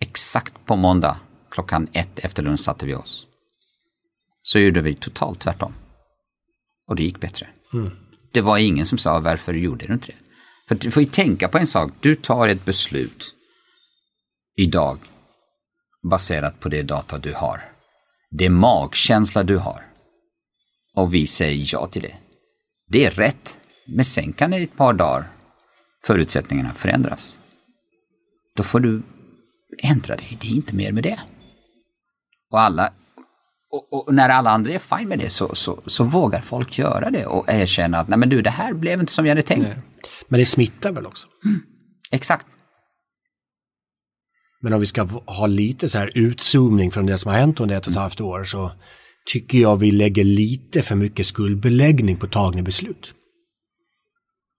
Exakt 0.00 0.54
på 0.64 0.76
måndag 0.76 1.16
klockan 1.50 1.88
ett 1.92 2.18
efter 2.18 2.42
lunch 2.42 2.60
satte 2.60 2.86
vi 2.86 2.94
oss. 2.94 3.26
Så 4.42 4.58
gjorde 4.58 4.80
vi 4.80 4.94
totalt 4.94 5.40
tvärtom. 5.40 5.72
Och 6.88 6.96
det 6.96 7.02
gick 7.02 7.20
bättre. 7.20 7.48
Mm. 7.72 7.90
Det 8.32 8.40
var 8.40 8.58
ingen 8.58 8.86
som 8.86 8.98
sa 8.98 9.20
varför 9.20 9.54
gjorde 9.54 9.86
du 9.86 9.92
inte 9.92 10.06
det? 10.06 10.18
För 10.68 10.74
du 10.74 10.90
får 10.90 11.02
ju 11.02 11.08
tänka 11.08 11.48
på 11.48 11.58
en 11.58 11.66
sak. 11.66 11.92
Du 12.00 12.14
tar 12.14 12.48
ett 12.48 12.64
beslut 12.64 13.34
idag 14.56 14.98
baserat 16.10 16.60
på 16.60 16.68
det 16.68 16.82
data 16.82 17.18
du 17.18 17.32
har. 17.32 17.64
Det 18.30 18.50
magkänsla 18.50 19.42
du 19.42 19.56
har. 19.56 19.86
Och 20.94 21.14
vi 21.14 21.26
säger 21.26 21.64
ja 21.72 21.86
till 21.86 22.02
det. 22.02 22.16
Det 22.88 23.04
är 23.04 23.10
rätt. 23.10 23.58
Men 23.86 24.04
sen 24.04 24.32
kan 24.32 24.50
det 24.50 24.58
i 24.58 24.62
ett 24.62 24.76
par 24.76 24.92
dagar 24.92 25.28
förutsättningarna 26.04 26.74
förändras. 26.74 27.38
Då 28.56 28.62
får 28.62 28.80
du 28.80 29.02
ändra 29.82 30.16
dig, 30.16 30.38
det 30.40 30.46
är 30.46 30.54
inte 30.54 30.74
mer 30.74 30.92
med 30.92 31.02
det. 31.02 31.18
Och, 32.50 32.60
alla, 32.60 32.92
och, 33.70 33.92
och 33.92 34.14
när 34.14 34.28
alla 34.28 34.50
andra 34.50 34.72
är 34.72 34.78
fine 34.78 35.08
med 35.08 35.18
det 35.18 35.30
så, 35.30 35.54
så, 35.54 35.82
så, 35.86 36.04
vågar 36.04 36.40
folk 36.40 36.78
göra 36.78 37.10
det 37.10 37.26
och 37.26 37.44
erkänna 37.48 37.98
att 37.98 38.08
nej 38.08 38.18
men 38.18 38.28
du, 38.28 38.42
det 38.42 38.50
här 38.50 38.72
blev 38.72 39.00
inte 39.00 39.12
som 39.12 39.24
vi 39.24 39.28
hade 39.28 39.42
tänkt. 39.42 39.68
Nej. 39.68 39.78
Men 40.28 40.40
det 40.40 40.46
smittar 40.46 40.92
väl 40.92 41.06
också? 41.06 41.26
Mm. 41.44 41.60
Exakt. 42.12 42.46
Men 44.60 44.72
om 44.72 44.80
vi 44.80 44.86
ska 44.86 45.02
ha 45.26 45.46
lite 45.46 45.88
så 45.88 45.98
här 45.98 46.10
utzoomning 46.14 46.90
från 46.90 47.06
det 47.06 47.18
som 47.18 47.30
har 47.30 47.38
hänt 47.38 47.60
under 47.60 47.76
ett 47.76 47.86
och 47.86 47.92
ett 47.92 47.98
halvt 47.98 48.20
år 48.20 48.44
så 48.44 48.70
tycker 49.32 49.58
jag 49.58 49.76
vi 49.76 49.90
lägger 49.90 50.24
lite 50.24 50.82
för 50.82 50.94
mycket 50.94 51.26
skuldbeläggning 51.26 52.16
på 52.16 52.26
tagna 52.26 52.62
beslut. 52.62 53.14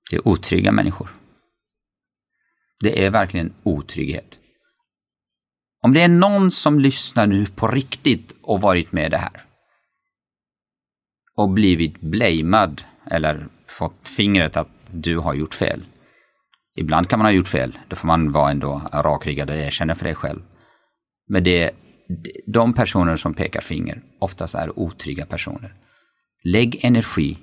Det 0.10 0.16
är 0.16 0.28
otrygga 0.28 0.72
människor. 0.72 1.10
Det 2.80 3.06
är 3.06 3.10
verkligen 3.10 3.54
otrygghet. 3.64 4.40
Om 5.84 5.94
det 5.94 6.02
är 6.02 6.08
någon 6.08 6.52
som 6.52 6.80
lyssnar 6.80 7.28
nu 7.28 7.46
på 7.46 7.68
riktigt 7.68 8.34
och 8.42 8.62
varit 8.62 8.94
med 8.94 9.12
det 9.12 9.18
här 9.18 9.42
och 11.36 11.50
blivit 11.50 12.02
blamad 12.02 12.82
eller 13.06 13.48
fått 13.68 14.08
fingret 14.08 14.58
att 14.58 14.70
du 14.92 15.18
har 15.18 15.34
gjort 15.34 15.54
fel. 15.54 15.86
Ibland 16.76 17.10
kan 17.10 17.20
man 17.20 17.26
ha 17.26 17.32
gjort 17.32 17.48
fel, 17.48 17.78
då 17.88 17.96
får 17.96 18.08
man 18.08 18.32
vara 18.32 18.52
ändå 18.52 18.82
rakryggad 18.94 19.50
och 19.50 19.56
erkänna 19.56 19.96
för 19.96 20.06
det 20.06 20.16
själv. 20.16 20.42
Men 21.28 21.44
det, 21.44 21.72
de 22.48 22.74
personer 22.74 23.16
som 23.16 23.34
pekar 23.34 23.62
finger 23.62 24.02
oftast 24.20 24.56
är 24.56 24.80
otrygga 24.80 25.26
personer. 25.26 25.74
Lägg 26.44 26.80
energi 26.84 27.38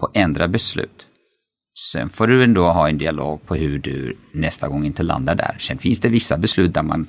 på 0.00 0.06
att 0.06 0.16
ändra 0.16 0.48
beslut. 0.48 1.06
Sen 1.78 2.08
får 2.08 2.26
du 2.26 2.44
ändå 2.44 2.70
ha 2.70 2.88
en 2.88 2.98
dialog 2.98 3.46
på 3.46 3.54
hur 3.54 3.78
du 3.78 4.16
nästa 4.32 4.68
gång 4.68 4.84
inte 4.84 5.02
landar 5.02 5.34
där. 5.34 5.56
Sen 5.60 5.78
finns 5.78 6.00
det 6.00 6.08
vissa 6.08 6.38
beslut 6.38 6.74
där 6.74 6.82
man 6.82 7.06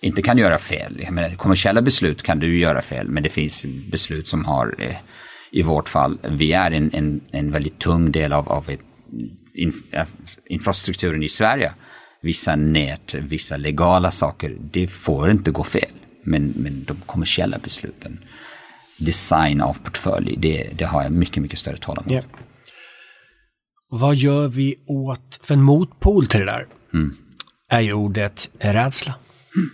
inte 0.00 0.22
kan 0.22 0.38
göra 0.38 0.58
fel. 0.58 1.00
Jag 1.02 1.12
menar, 1.12 1.36
kommersiella 1.36 1.82
beslut 1.82 2.22
kan 2.22 2.38
du 2.38 2.58
göra 2.58 2.80
fel, 2.80 3.08
men 3.08 3.22
det 3.22 3.28
finns 3.28 3.66
beslut 3.90 4.28
som 4.28 4.44
har, 4.44 4.74
eh, 4.78 4.96
i 5.50 5.62
vårt 5.62 5.88
fall, 5.88 6.18
vi 6.22 6.52
är 6.52 6.70
en, 6.70 6.90
en, 6.94 7.20
en 7.30 7.52
väldigt 7.52 7.78
tung 7.78 8.12
del 8.12 8.32
av, 8.32 8.48
av 8.48 8.70
ett, 8.70 8.80
in, 9.54 9.72
eh, 9.90 10.06
infrastrukturen 10.46 11.22
i 11.22 11.28
Sverige. 11.28 11.72
Vissa 12.20 12.56
nät, 12.56 13.14
vissa 13.14 13.56
legala 13.56 14.10
saker, 14.10 14.56
det 14.60 14.86
får 14.86 15.30
inte 15.30 15.50
gå 15.50 15.64
fel. 15.64 15.92
Men, 16.22 16.52
men 16.56 16.84
de 16.84 16.96
kommersiella 17.06 17.58
besluten, 17.58 18.18
design 18.98 19.60
av 19.60 19.78
portfölj, 19.84 20.36
det, 20.38 20.70
det 20.76 20.84
har 20.84 21.02
jag 21.02 21.12
mycket, 21.12 21.42
mycket 21.42 21.58
större 21.58 21.76
tålamod. 21.76 22.12
Yeah. 22.12 22.24
Vad 23.96 24.14
gör 24.14 24.48
vi 24.48 24.76
åt, 24.86 25.40
för 25.42 25.54
en 25.54 25.62
motpol 25.62 26.26
till 26.26 26.40
det 26.40 26.46
där, 26.46 26.66
mm. 26.94 27.10
är 27.68 27.80
ju 27.80 27.92
ordet 27.92 28.50
rädsla. 28.58 29.14
Mm. 29.56 29.70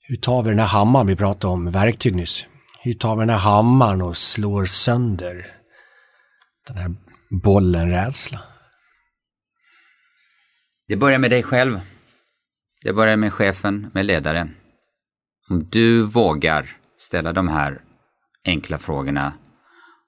Hur 0.00 0.16
tar 0.16 0.42
vi 0.42 0.50
den 0.50 0.58
här 0.58 0.66
hammaren 0.66 1.06
vi 1.06 1.16
pratade 1.16 1.52
om, 1.52 1.70
verktyg 1.70 2.14
nyss? 2.14 2.46
Hur 2.80 2.94
tar 2.94 3.16
vi 3.16 3.20
den 3.20 3.30
här 3.30 3.38
hammaren 3.38 4.02
och 4.02 4.16
slår 4.16 4.66
sönder 4.66 5.46
den 6.66 6.76
här 6.76 6.94
bollen 7.42 7.90
rädsla? 7.90 8.40
Det 10.88 10.96
börjar 10.96 11.18
med 11.18 11.30
dig 11.30 11.42
själv. 11.42 11.80
Det 12.82 12.92
börjar 12.92 13.16
med 13.16 13.32
chefen, 13.32 13.90
med 13.94 14.06
ledaren. 14.06 14.54
Om 15.50 15.68
du 15.70 16.02
vågar 16.02 16.76
ställa 16.98 17.32
de 17.32 17.48
här 17.48 17.80
enkla 18.44 18.78
frågorna, 18.78 19.32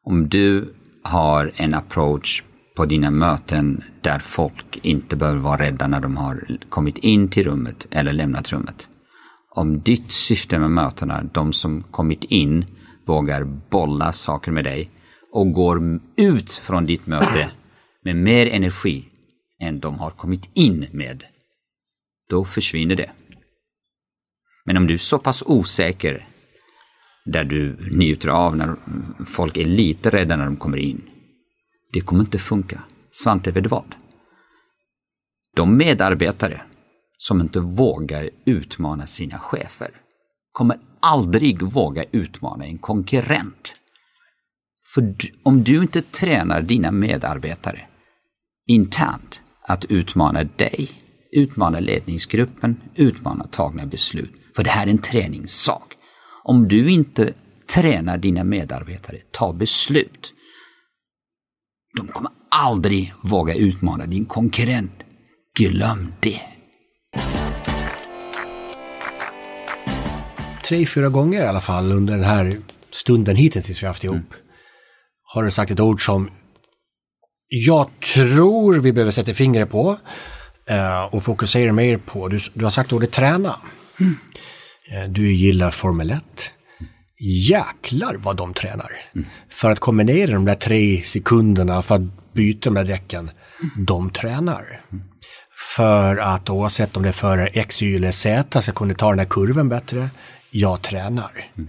om 0.02 0.28
du 0.28 0.74
har 1.08 1.52
en 1.56 1.74
approach 1.74 2.42
på 2.76 2.84
dina 2.84 3.10
möten 3.10 3.84
där 4.00 4.18
folk 4.18 4.78
inte 4.82 5.16
behöver 5.16 5.38
vara 5.38 5.62
rädda 5.62 5.86
när 5.86 6.00
de 6.00 6.16
har 6.16 6.44
kommit 6.68 6.98
in 6.98 7.28
till 7.28 7.44
rummet 7.44 7.86
eller 7.90 8.12
lämnat 8.12 8.52
rummet. 8.52 8.88
Om 9.50 9.80
ditt 9.80 10.12
syfte 10.12 10.58
med 10.58 10.70
mötena, 10.70 11.22
de 11.32 11.52
som 11.52 11.82
kommit 11.82 12.24
in, 12.24 12.64
vågar 13.06 13.44
bolla 13.44 14.12
saker 14.12 14.52
med 14.52 14.64
dig 14.64 14.90
och 15.32 15.52
går 15.52 16.00
ut 16.16 16.50
från 16.52 16.86
ditt 16.86 17.06
möte 17.06 17.50
med 18.04 18.16
mer 18.16 18.46
energi 18.46 19.04
än 19.60 19.80
de 19.80 19.98
har 19.98 20.10
kommit 20.10 20.50
in 20.54 20.86
med, 20.92 21.24
då 22.30 22.44
försvinner 22.44 22.96
det. 22.96 23.10
Men 24.64 24.76
om 24.76 24.86
du 24.86 24.94
är 24.94 24.98
så 24.98 25.18
pass 25.18 25.42
osäker 25.46 26.26
där 27.32 27.44
du 27.44 27.76
njuter 27.90 28.28
av 28.28 28.56
när 28.56 28.76
folk 29.26 29.56
är 29.56 29.64
lite 29.64 30.10
rädda 30.10 30.36
när 30.36 30.44
de 30.44 30.56
kommer 30.56 30.78
in. 30.78 31.02
Det 31.92 32.00
kommer 32.00 32.20
inte 32.20 32.38
funka. 32.38 32.82
Svante, 33.10 33.50
vet 33.50 33.64
du 33.64 33.68
vad? 33.68 33.94
De 35.56 35.76
medarbetare 35.76 36.62
som 37.18 37.40
inte 37.40 37.60
vågar 37.60 38.30
utmana 38.44 39.06
sina 39.06 39.38
chefer 39.38 39.90
kommer 40.52 40.78
aldrig 41.00 41.62
våga 41.62 42.04
utmana 42.12 42.64
en 42.64 42.78
konkurrent. 42.78 43.74
För 44.94 45.14
om 45.42 45.64
du 45.64 45.82
inte 45.82 46.02
tränar 46.02 46.62
dina 46.62 46.90
medarbetare 46.90 47.86
internt 48.66 49.40
att 49.62 49.84
utmana 49.84 50.44
dig, 50.44 50.90
utmana 51.32 51.80
ledningsgruppen, 51.80 52.80
utmana 52.94 53.46
tagna 53.46 53.86
beslut. 53.86 54.32
För 54.56 54.64
det 54.64 54.70
här 54.70 54.86
är 54.86 54.90
en 54.90 54.98
träningssak. 54.98 55.87
Om 56.48 56.68
du 56.68 56.90
inte 56.90 57.32
tränar 57.74 58.18
dina 58.18 58.44
medarbetare, 58.44 59.16
ta 59.30 59.52
beslut. 59.52 60.32
De 61.96 62.06
kommer 62.06 62.30
aldrig 62.50 63.14
våga 63.22 63.54
utmana 63.54 64.06
din 64.06 64.26
konkurrent. 64.26 64.92
Glöm 65.58 66.12
det. 66.20 66.40
Tre, 70.64 70.86
fyra 70.86 71.08
gånger 71.08 71.42
i 71.42 71.46
alla 71.46 71.60
fall 71.60 71.92
under 71.92 72.14
den 72.14 72.24
här 72.24 72.56
stunden 72.90 73.36
hittills 73.36 73.82
vi 73.82 73.86
haft 73.86 74.04
ihop 74.04 74.16
mm. 74.16 74.26
har 75.22 75.42
du 75.42 75.50
sagt 75.50 75.70
ett 75.70 75.80
ord 75.80 76.04
som 76.04 76.30
jag 77.48 77.90
tror 78.14 78.74
vi 78.74 78.92
behöver 78.92 79.10
sätta 79.10 79.34
fingret 79.34 79.70
på 79.70 79.98
uh, 80.70 81.14
och 81.14 81.22
fokusera 81.22 81.72
mer 81.72 81.96
på. 81.96 82.28
Du, 82.28 82.38
du 82.54 82.64
har 82.64 82.70
sagt 82.70 82.92
ordet 82.92 83.12
träna. 83.12 83.56
Mm. 84.00 84.16
Eh, 84.90 85.08
du 85.08 85.32
gillar 85.32 85.70
Formel 85.70 86.10
1. 86.10 86.22
Jäklar 87.20 88.14
vad 88.14 88.36
de 88.36 88.54
tränar. 88.54 88.92
Mm. 89.14 89.28
För 89.50 89.70
att 89.70 89.80
kombinera 89.80 90.32
de 90.32 90.44
där 90.44 90.54
tre 90.54 91.02
sekunderna 91.02 91.82
för 91.82 91.94
att 91.94 92.32
byta 92.32 92.70
de 92.70 92.74
där 92.74 92.84
däcken. 92.84 93.30
Mm. 93.60 93.84
De 93.84 94.10
tränar. 94.10 94.80
För 95.76 96.16
att 96.16 96.50
oavsett 96.50 96.96
om 96.96 97.02
det 97.02 97.08
är 97.08 97.12
förare 97.12 97.48
X, 97.48 97.82
Y 97.82 97.96
eller 97.96 98.12
Z 98.12 98.62
så 98.62 98.72
kunde 98.72 98.94
ta 98.94 99.10
den 99.10 99.18
här 99.18 99.26
kurvan 99.26 99.68
bättre. 99.68 100.08
Jag 100.50 100.82
tränar. 100.82 101.50
Mm 101.56 101.68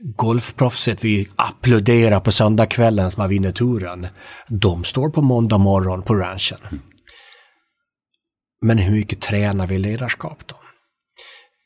golfproffset 0.00 1.04
vi 1.04 1.28
applåderar 1.36 2.20
på 2.20 2.32
söndagskvällen 2.32 3.10
som 3.10 3.20
har 3.20 3.28
vunnit 3.28 3.56
touren, 3.56 4.06
de 4.48 4.84
står 4.84 5.10
på 5.10 5.22
måndag 5.22 5.58
morgon 5.58 6.02
på 6.02 6.14
ranchen. 6.14 6.58
Men 8.62 8.78
hur 8.78 8.92
mycket 8.92 9.20
tränar 9.20 9.66
vi 9.66 9.78
ledarskap 9.78 10.38
då? 10.46 10.57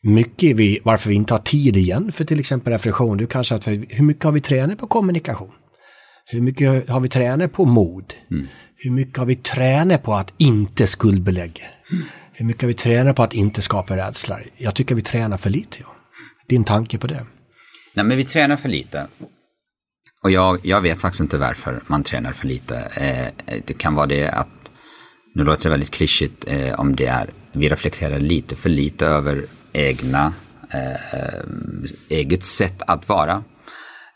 Mycket 0.03 0.57
vi, 0.57 0.81
varför 0.83 1.09
vi 1.09 1.15
inte 1.15 1.35
har 1.35 1.39
tid 1.39 1.77
igen 1.77 2.13
för 2.13 2.25
till 2.25 2.41
exempel 2.41 2.73
reflektion, 2.73 3.17
du 3.17 3.27
kanske 3.27 3.55
att 3.55 3.67
hur 3.67 4.03
mycket 4.03 4.25
har 4.25 4.33
vi 4.33 4.41
tränat 4.41 4.79
på 4.79 4.87
kommunikation? 4.87 5.53
Hur 6.27 6.41
mycket 6.41 6.89
har 6.89 7.01
vi 7.01 7.09
tränat 7.09 7.53
på 7.53 7.65
mod? 7.65 8.15
Mm. 8.31 8.47
Hur 8.77 8.91
mycket 8.91 9.17
har 9.17 9.27
vi 9.27 9.37
tränat 9.37 10.03
på 10.03 10.15
att 10.15 10.33
inte 10.39 10.87
skuldbelägga? 10.87 11.65
Mm. 11.93 12.05
Hur 12.33 12.47
mycket 12.47 12.63
har 12.63 12.69
vi 12.69 12.75
tränat 12.75 13.17
på 13.17 13.23
att 13.23 13.33
inte 13.35 13.63
skapa 13.63 13.97
rädsla? 13.97 14.39
Jag 14.57 14.75
tycker 14.75 14.95
vi 14.95 15.03
tränar 15.03 15.37
för 15.37 15.51
lite. 15.51 15.79
Ja. 15.81 15.97
Din 16.49 16.65
tanke 16.65 16.99
på 16.99 17.07
det? 17.07 17.27
Nej, 17.95 18.05
men 18.05 18.17
vi 18.17 18.25
tränar 18.25 18.57
för 18.57 18.69
lite. 18.69 19.07
Och 20.23 20.31
jag, 20.31 20.61
jag 20.63 20.81
vet 20.81 21.01
faktiskt 21.01 21.21
inte 21.21 21.39
varför 21.39 21.83
man 21.87 22.03
tränar 22.03 22.33
för 22.33 22.47
lite. 22.47 22.77
Eh, 22.79 23.57
det 23.67 23.75
kan 23.75 23.95
vara 23.95 24.07
det 24.07 24.29
att, 24.29 24.71
nu 25.35 25.45
låter 25.45 25.63
det 25.63 25.71
väldigt 25.71 25.91
klyschigt, 25.91 26.45
eh, 26.47 26.81
om 26.81 26.97
det 26.97 27.07
är, 27.07 27.31
vi 27.53 27.69
reflekterar 27.69 28.19
lite 28.19 28.57
för 28.57 28.69
lite 28.69 29.07
över 29.07 29.47
egna, 29.73 30.33
eh, 30.73 31.15
eh, 31.15 31.43
eget 32.09 32.45
sätt 32.45 32.83
att 32.87 33.09
vara. 33.09 33.45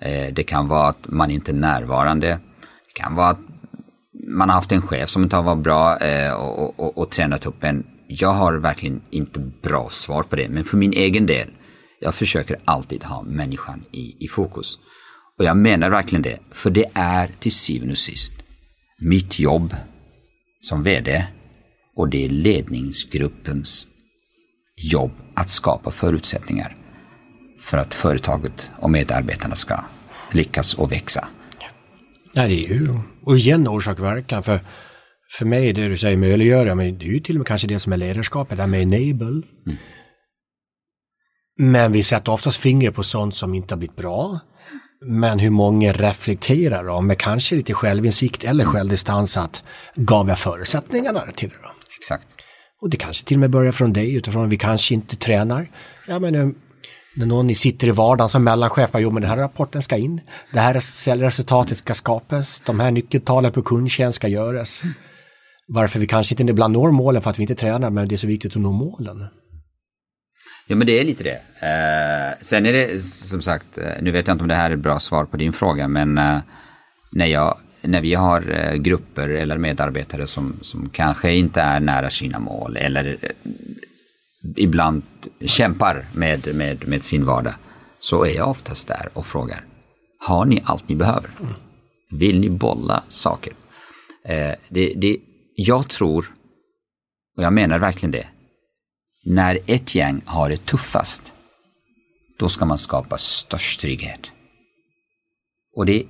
Eh, 0.01 0.35
det 0.35 0.43
kan 0.43 0.69
vara 0.69 0.89
att 0.89 1.09
man 1.09 1.31
inte 1.31 1.51
är 1.51 1.55
närvarande. 1.55 2.29
Det 2.87 3.03
kan 3.03 3.15
vara 3.15 3.29
att 3.29 3.41
man 4.29 4.49
har 4.49 4.57
haft 4.57 4.73
en 4.73 4.83
chef 4.83 5.09
som 5.09 5.23
inte 5.23 5.37
har 5.37 5.43
varit 5.43 5.63
bra 5.63 5.99
eh, 5.99 6.33
och, 6.33 6.81
och, 6.81 6.99
och 6.99 7.11
tränat 7.11 7.47
upp 7.47 7.65
en. 7.65 7.87
Jag 8.09 8.33
har 8.33 8.55
verkligen 8.55 9.01
inte 9.11 9.41
bra 9.63 9.89
svar 9.91 10.23
på 10.23 10.37
det, 10.37 10.49
men 10.49 10.65
för 10.65 10.77
min 10.77 10.93
egen 10.93 11.27
del 11.27 11.49
jag 12.01 12.15
försöker 12.15 12.57
alltid 12.65 13.05
ha 13.05 13.23
människan 13.23 13.85
i, 13.93 14.25
i 14.25 14.29
fokus. 14.29 14.79
Och 15.39 15.45
jag 15.45 15.57
menar 15.57 15.91
verkligen 15.91 16.23
det, 16.23 16.39
för 16.53 16.71
det 16.71 16.87
är 16.95 17.31
till 17.41 17.53
syvende 17.53 17.93
och 17.93 17.99
sist 17.99 18.33
mitt 18.99 19.39
jobb 19.39 19.75
som 20.61 20.83
VD 20.83 21.27
och 21.97 22.09
det 22.09 22.25
är 22.25 22.29
ledningsgruppens 22.29 23.89
jobb 24.77 25.11
att 25.35 25.49
skapa 25.49 25.91
förutsättningar 25.91 26.77
för 27.61 27.79
att 27.79 27.95
företaget 27.95 28.71
och 28.77 28.91
medarbetarna 28.91 29.55
ska 29.55 29.85
lyckas 30.33 30.75
och 30.75 30.93
växa. 30.93 31.29
Nej, 32.35 32.49
det 32.49 32.67
är 32.67 32.75
ju, 32.75 32.89
och 33.23 33.37
igen 33.37 33.69
orsak 33.69 33.99
verkan, 33.99 34.43
för, 34.43 34.61
för 35.39 35.45
mig 35.45 35.73
det 35.73 35.89
du 35.89 35.97
säger 35.97 36.17
möjliggöra, 36.17 36.75
men 36.75 36.99
det 36.99 37.05
är 37.05 37.09
ju 37.09 37.21
till 37.21 37.37
och 37.37 37.39
med 37.39 37.47
kanske 37.47 37.67
det 37.67 37.79
som 37.79 37.93
är 37.93 37.97
ledarskapet, 37.97 38.57
det 38.57 38.63
här 38.63 38.69
med 38.69 38.83
enable. 38.83 39.43
Mm. 39.67 39.79
Men 41.59 41.93
vi 41.93 42.03
sätter 42.03 42.33
oftast 42.33 42.59
fingret 42.59 42.95
på 42.95 43.03
sånt 43.03 43.35
som 43.35 43.55
inte 43.55 43.75
har 43.75 43.79
blivit 43.79 43.97
bra. 43.97 44.41
Men 45.01 45.39
hur 45.39 45.51
många 45.51 45.93
reflekterar 45.93 46.89
om 46.89 47.07
med 47.07 47.19
kanske 47.19 47.55
lite 47.55 47.75
självinsikt 47.75 48.45
eller 48.45 48.65
självdistans 48.65 49.37
att 49.37 49.63
gav 49.95 50.29
jag 50.29 50.39
förutsättningarna 50.39 51.27
till 51.37 51.49
det 51.49 51.57
då? 51.63 51.71
Exakt. 51.99 52.29
Och 52.83 52.91
det 52.91 52.97
kanske 52.97 53.27
till 53.27 53.37
och 53.37 53.41
med 53.41 53.51
börjar 53.51 53.73
från 53.73 53.93
dig 53.93 54.15
utifrån 54.15 54.45
att 54.45 54.51
vi 54.51 54.59
kanske 54.59 54.95
inte 54.95 55.17
tränar. 55.17 55.71
Ja, 56.09 56.19
men, 56.19 56.35
eh, 56.35 56.49
när 57.17 57.27
någon 57.27 57.55
sitter 57.55 57.89
i 57.89 57.91
vardagen 57.91 58.29
som 58.29 58.45
mellanchef, 58.45 58.91
jo 58.95 59.11
men 59.11 59.23
den 59.23 59.31
här 59.31 59.37
rapporten 59.37 59.83
ska 59.83 59.97
in, 59.97 60.21
det 60.53 60.61
här 60.61 60.81
säljresultatet 60.81 61.79
ska 61.79 61.95
skapas, 61.95 62.61
de 62.61 62.81
här 62.81 62.91
nyckeltalen 62.91 63.53
på 63.53 63.63
kundtjänst 63.63 64.17
ska 64.17 64.29
göras. 64.29 64.83
Varför 65.69 66.01
vi 66.01 66.07
kanske 66.07 66.35
inte 66.35 66.51
ibland 66.51 66.73
når 66.73 66.91
målen 66.91 67.23
för 67.23 67.31
att 67.31 67.39
vi 67.39 67.43
inte 67.43 67.55
tränar, 67.55 67.91
men 67.91 68.09
det 68.09 68.15
är 68.15 68.17
så 68.17 68.27
viktigt 68.27 68.57
att 68.57 68.63
nå 68.63 68.73
målen. 68.73 69.27
Ja 70.67 70.77
men 70.77 70.87
det 70.87 71.01
är 71.01 71.05
lite 71.05 71.25
det. 71.25 71.41
Eh, 71.67 72.39
sen 72.41 72.67
är 72.67 72.73
det 72.73 73.03
som 73.03 73.43
sagt, 73.43 73.79
eh, 73.79 73.85
nu 74.01 74.11
vet 74.11 74.27
jag 74.27 74.35
inte 74.35 74.45
om 74.45 74.49
det 74.49 74.55
här 74.55 74.71
är 74.71 74.75
ett 74.75 74.83
bra 74.83 75.01
svar 75.01 75.25
på 75.25 75.37
din 75.37 75.53
fråga, 75.53 75.89
men 75.89 76.19
eh, 76.19 76.39
när, 77.13 77.27
jag, 77.27 77.59
när 77.87 78.01
vi 78.01 78.15
har 78.15 78.51
eh, 78.51 78.75
grupper 78.75 79.29
eller 79.29 79.59
medarbetare 79.59 80.27
som, 80.27 80.59
som 80.63 80.89
kanske 80.89 81.33
inte 81.33 81.61
är 81.61 81.81
nära 81.81 82.11
sina 82.11 82.39
mål 82.39 82.77
eller 82.77 83.17
eh, 83.23 83.31
ibland 84.57 85.03
kämpar 85.41 86.07
med, 86.13 86.55
med, 86.55 86.89
med 86.89 87.05
sin 87.05 87.25
vardag, 87.25 87.55
så 87.99 88.25
är 88.25 88.37
jag 88.37 88.49
oftast 88.49 88.89
där 88.89 89.09
och 89.13 89.27
frågar, 89.27 89.65
har 90.19 90.45
ni 90.45 90.63
allt 90.65 90.89
ni 90.89 90.95
behöver? 90.95 91.31
Vill 92.11 92.41
ni 92.41 92.51
bolla 92.51 93.03
saker? 93.09 93.53
Eh, 94.25 94.55
det, 94.69 94.93
det, 94.97 95.17
jag 95.57 95.89
tror, 95.89 96.33
och 97.37 97.43
jag 97.43 97.53
menar 97.53 97.79
verkligen 97.79 98.11
det, 98.11 98.27
när 99.25 99.59
ett 99.67 99.95
gäng 99.95 100.21
har 100.25 100.51
det 100.51 100.67
tuffast, 100.67 101.33
då 102.39 102.49
ska 102.49 102.65
man 102.65 102.79
skapa 102.79 103.19
störst 103.19 103.81
trygghet. 103.81 104.31
Och 105.77 105.87
det, 105.87 106.05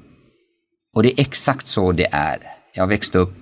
och 0.97 1.03
det 1.03 1.20
är 1.20 1.20
exakt 1.20 1.66
så 1.66 1.92
det 1.92 2.09
är. 2.12 2.38
Jag 2.74 2.86
växte 2.86 3.18
upp, 3.18 3.34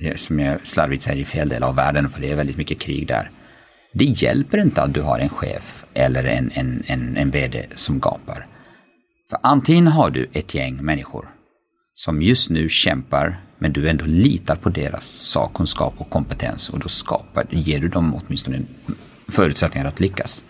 eh, 0.00 0.14
som 0.14 0.38
jag 0.38 0.66
slarvigt 0.66 1.02
säger, 1.02 1.20
i 1.20 1.24
fel 1.24 1.48
del 1.48 1.62
av 1.62 1.74
världen, 1.74 2.10
för 2.10 2.20
det 2.20 2.30
är 2.30 2.36
väldigt 2.36 2.56
mycket 2.56 2.78
krig 2.78 3.06
där. 3.06 3.30
Det 3.92 4.04
hjälper 4.04 4.60
inte 4.60 4.82
att 4.82 4.94
du 4.94 5.00
har 5.00 5.18
en 5.18 5.28
chef 5.28 5.84
eller 5.94 6.24
en, 6.24 6.50
en, 6.54 6.84
en, 6.86 7.16
en 7.16 7.30
VD 7.30 7.66
som 7.74 8.00
gapar. 8.00 8.46
För 9.30 9.38
antingen 9.42 9.86
har 9.86 10.10
du 10.10 10.30
ett 10.32 10.54
gäng 10.54 10.76
människor 10.76 11.28
som 11.94 12.22
just 12.22 12.50
nu 12.50 12.68
kämpar, 12.68 13.40
men 13.58 13.72
du 13.72 13.88
ändå 13.88 14.04
litar 14.04 14.56
på 14.56 14.68
deras 14.68 15.06
sakkunskap 15.06 15.94
och 15.98 16.10
kompetens 16.10 16.68
och 16.68 16.78
då 16.78 16.88
skapar, 16.88 17.46
ger 17.50 17.78
du 17.78 17.88
dem 17.88 18.14
åtminstone 18.14 18.62
förutsättningar 19.28 19.88
att 19.88 20.00
lyckas. 20.00 20.44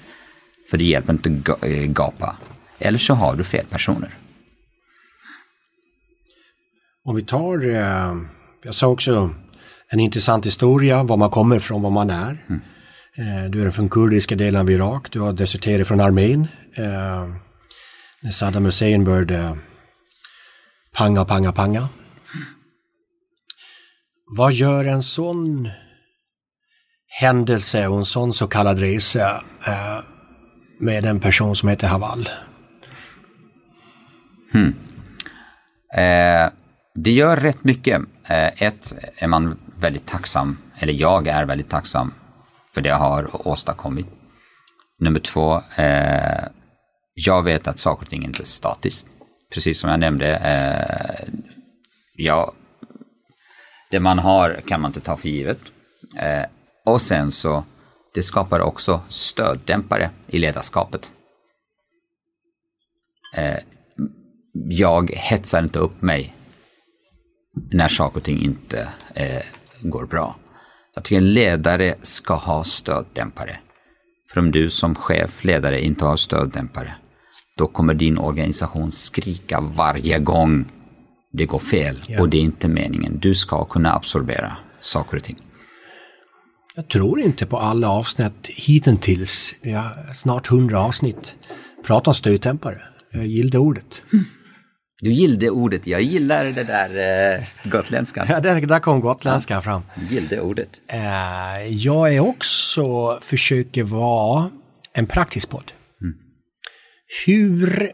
För 0.70 0.78
det 0.78 0.84
hjälper 0.84 1.12
inte 1.12 1.52
att 1.52 1.64
eh, 1.64 1.86
gapa. 1.86 2.36
Eller 2.78 2.98
så 2.98 3.14
har 3.14 3.36
du 3.36 3.44
fel 3.44 3.66
personer. 3.70 4.10
Om 7.08 7.16
vi 7.16 7.22
tar, 7.22 7.66
eh, 7.66 8.16
jag 8.62 8.74
sa 8.74 8.86
också 8.86 9.34
en 9.88 10.00
intressant 10.00 10.46
historia, 10.46 11.02
var 11.02 11.16
man 11.16 11.30
kommer 11.30 11.56
ifrån, 11.56 11.82
var 11.82 11.90
man 11.90 12.10
är. 12.10 12.44
Mm. 12.48 12.60
Eh, 13.16 13.50
du 13.50 13.66
är 13.66 13.70
från 13.70 13.88
kurdiska 13.88 14.36
delen 14.36 14.60
av 14.60 14.70
Irak, 14.70 15.12
du 15.12 15.20
har 15.20 15.32
deserterat 15.32 15.88
från 15.88 16.00
armén. 16.00 16.46
Eh, 16.74 17.28
när 18.22 18.30
Saddam 18.30 18.64
Hussein 18.64 19.04
började 19.04 19.58
panga, 20.92 21.24
panga, 21.24 21.52
panga. 21.52 21.88
Vad 24.36 24.52
gör 24.52 24.84
en 24.84 25.02
sån 25.02 25.70
händelse 27.20 27.86
och 27.86 27.98
en 27.98 28.04
sån 28.04 28.32
så 28.32 28.46
kallad 28.46 28.78
resa 28.78 29.42
eh, 29.66 29.98
med 30.80 31.04
en 31.04 31.20
person 31.20 31.56
som 31.56 31.68
heter 31.68 31.88
Haval? 31.88 32.28
Hmm. 34.52 34.74
Eh, 35.94 36.50
det 37.04 37.10
gör 37.10 37.36
rätt 37.36 37.64
mycket. 37.64 38.02
Eh, 38.24 38.62
ett 38.62 38.94
är 39.16 39.26
man 39.26 39.58
väldigt 39.76 40.06
tacksam, 40.06 40.56
eller 40.78 40.92
jag 40.92 41.28
är 41.28 41.44
väldigt 41.44 41.68
tacksam 41.68 42.14
för 42.74 42.80
det 42.80 42.88
jag 42.88 42.96
har 42.96 43.48
åstadkommit. 43.48 44.06
Nummer 45.00 45.20
två, 45.20 45.62
eh, 45.76 46.44
jag 47.14 47.42
vet 47.42 47.68
att 47.68 47.78
saker 47.78 48.02
och 48.02 48.10
ting 48.10 48.24
inte 48.24 48.42
är 48.42 48.44
statiskt. 48.44 49.08
Precis 49.54 49.80
som 49.80 49.90
jag 49.90 50.00
nämnde, 50.00 50.36
eh, 50.36 51.34
ja, 52.16 52.52
det 53.90 54.00
man 54.00 54.18
har 54.18 54.60
kan 54.66 54.80
man 54.80 54.88
inte 54.88 55.00
ta 55.00 55.16
för 55.16 55.28
givet. 55.28 55.60
Eh, 56.18 56.44
och 56.84 57.00
sen 57.00 57.30
så, 57.30 57.64
det 58.14 58.22
skapar 58.22 58.60
också 58.60 59.00
stöddämpare 59.08 60.10
i 60.26 60.38
ledarskapet. 60.38 61.12
Eh, 63.36 63.58
jag 64.52 65.10
hetsar 65.14 65.62
inte 65.62 65.78
upp 65.78 66.02
mig 66.02 66.34
när 67.70 67.88
saker 67.88 68.16
och 68.16 68.24
ting 68.24 68.42
inte 68.42 68.88
eh, 69.14 69.42
går 69.80 70.06
bra. 70.06 70.36
Jag 70.94 71.04
tycker 71.04 71.16
en 71.16 71.34
ledare 71.34 71.94
ska 72.02 72.34
ha 72.34 72.64
stöddämpare. 72.64 73.58
För 74.32 74.40
om 74.40 74.50
du 74.50 74.70
som 74.70 74.94
chef, 74.94 75.44
ledare 75.44 75.84
inte 75.84 76.04
har 76.04 76.16
stöddämpare, 76.16 76.94
då 77.56 77.66
kommer 77.66 77.94
din 77.94 78.18
organisation 78.18 78.92
skrika 78.92 79.60
varje 79.60 80.18
gång 80.18 80.64
det 81.32 81.46
går 81.46 81.58
fel. 81.58 82.04
Ja. 82.08 82.20
Och 82.20 82.28
det 82.28 82.36
är 82.36 82.42
inte 82.42 82.68
meningen. 82.68 83.18
Du 83.18 83.34
ska 83.34 83.64
kunna 83.64 83.94
absorbera 83.94 84.56
saker 84.80 85.16
och 85.16 85.22
ting. 85.22 85.36
Jag 86.74 86.88
tror 86.88 87.20
inte 87.20 87.46
på 87.46 87.58
alla 87.58 87.90
avsnitt 87.90 88.50
hittills, 88.56 89.54
ja, 89.62 89.90
snart 90.14 90.46
hundra 90.46 90.80
avsnitt, 90.80 91.34
pratar 91.86 92.12
stöddämpare. 92.12 92.82
Jag 93.10 93.26
gillade 93.26 93.58
ordet. 93.58 94.02
Mm. 94.12 94.24
Du 95.00 95.10
gillade 95.12 95.50
ordet, 95.50 95.86
jag 95.86 96.02
gillar 96.02 96.44
det 96.44 96.64
där 96.64 97.36
eh, 97.36 97.44
gotländskan. 97.64 98.26
Ja, 98.28 98.40
där, 98.40 98.60
där 98.60 98.80
kom 98.80 99.00
gotländskan 99.00 99.54
ja, 99.54 99.62
fram. 99.62 99.82
Gillade 100.10 100.40
ordet. 100.40 100.80
Eh, 100.86 101.66
jag 101.66 102.14
är 102.14 102.20
också, 102.20 103.18
försöker 103.22 103.82
vara 103.82 104.50
en 104.92 105.06
praktisk 105.06 105.48
podd. 105.48 105.72
Mm. 106.00 106.14
Hur 107.26 107.92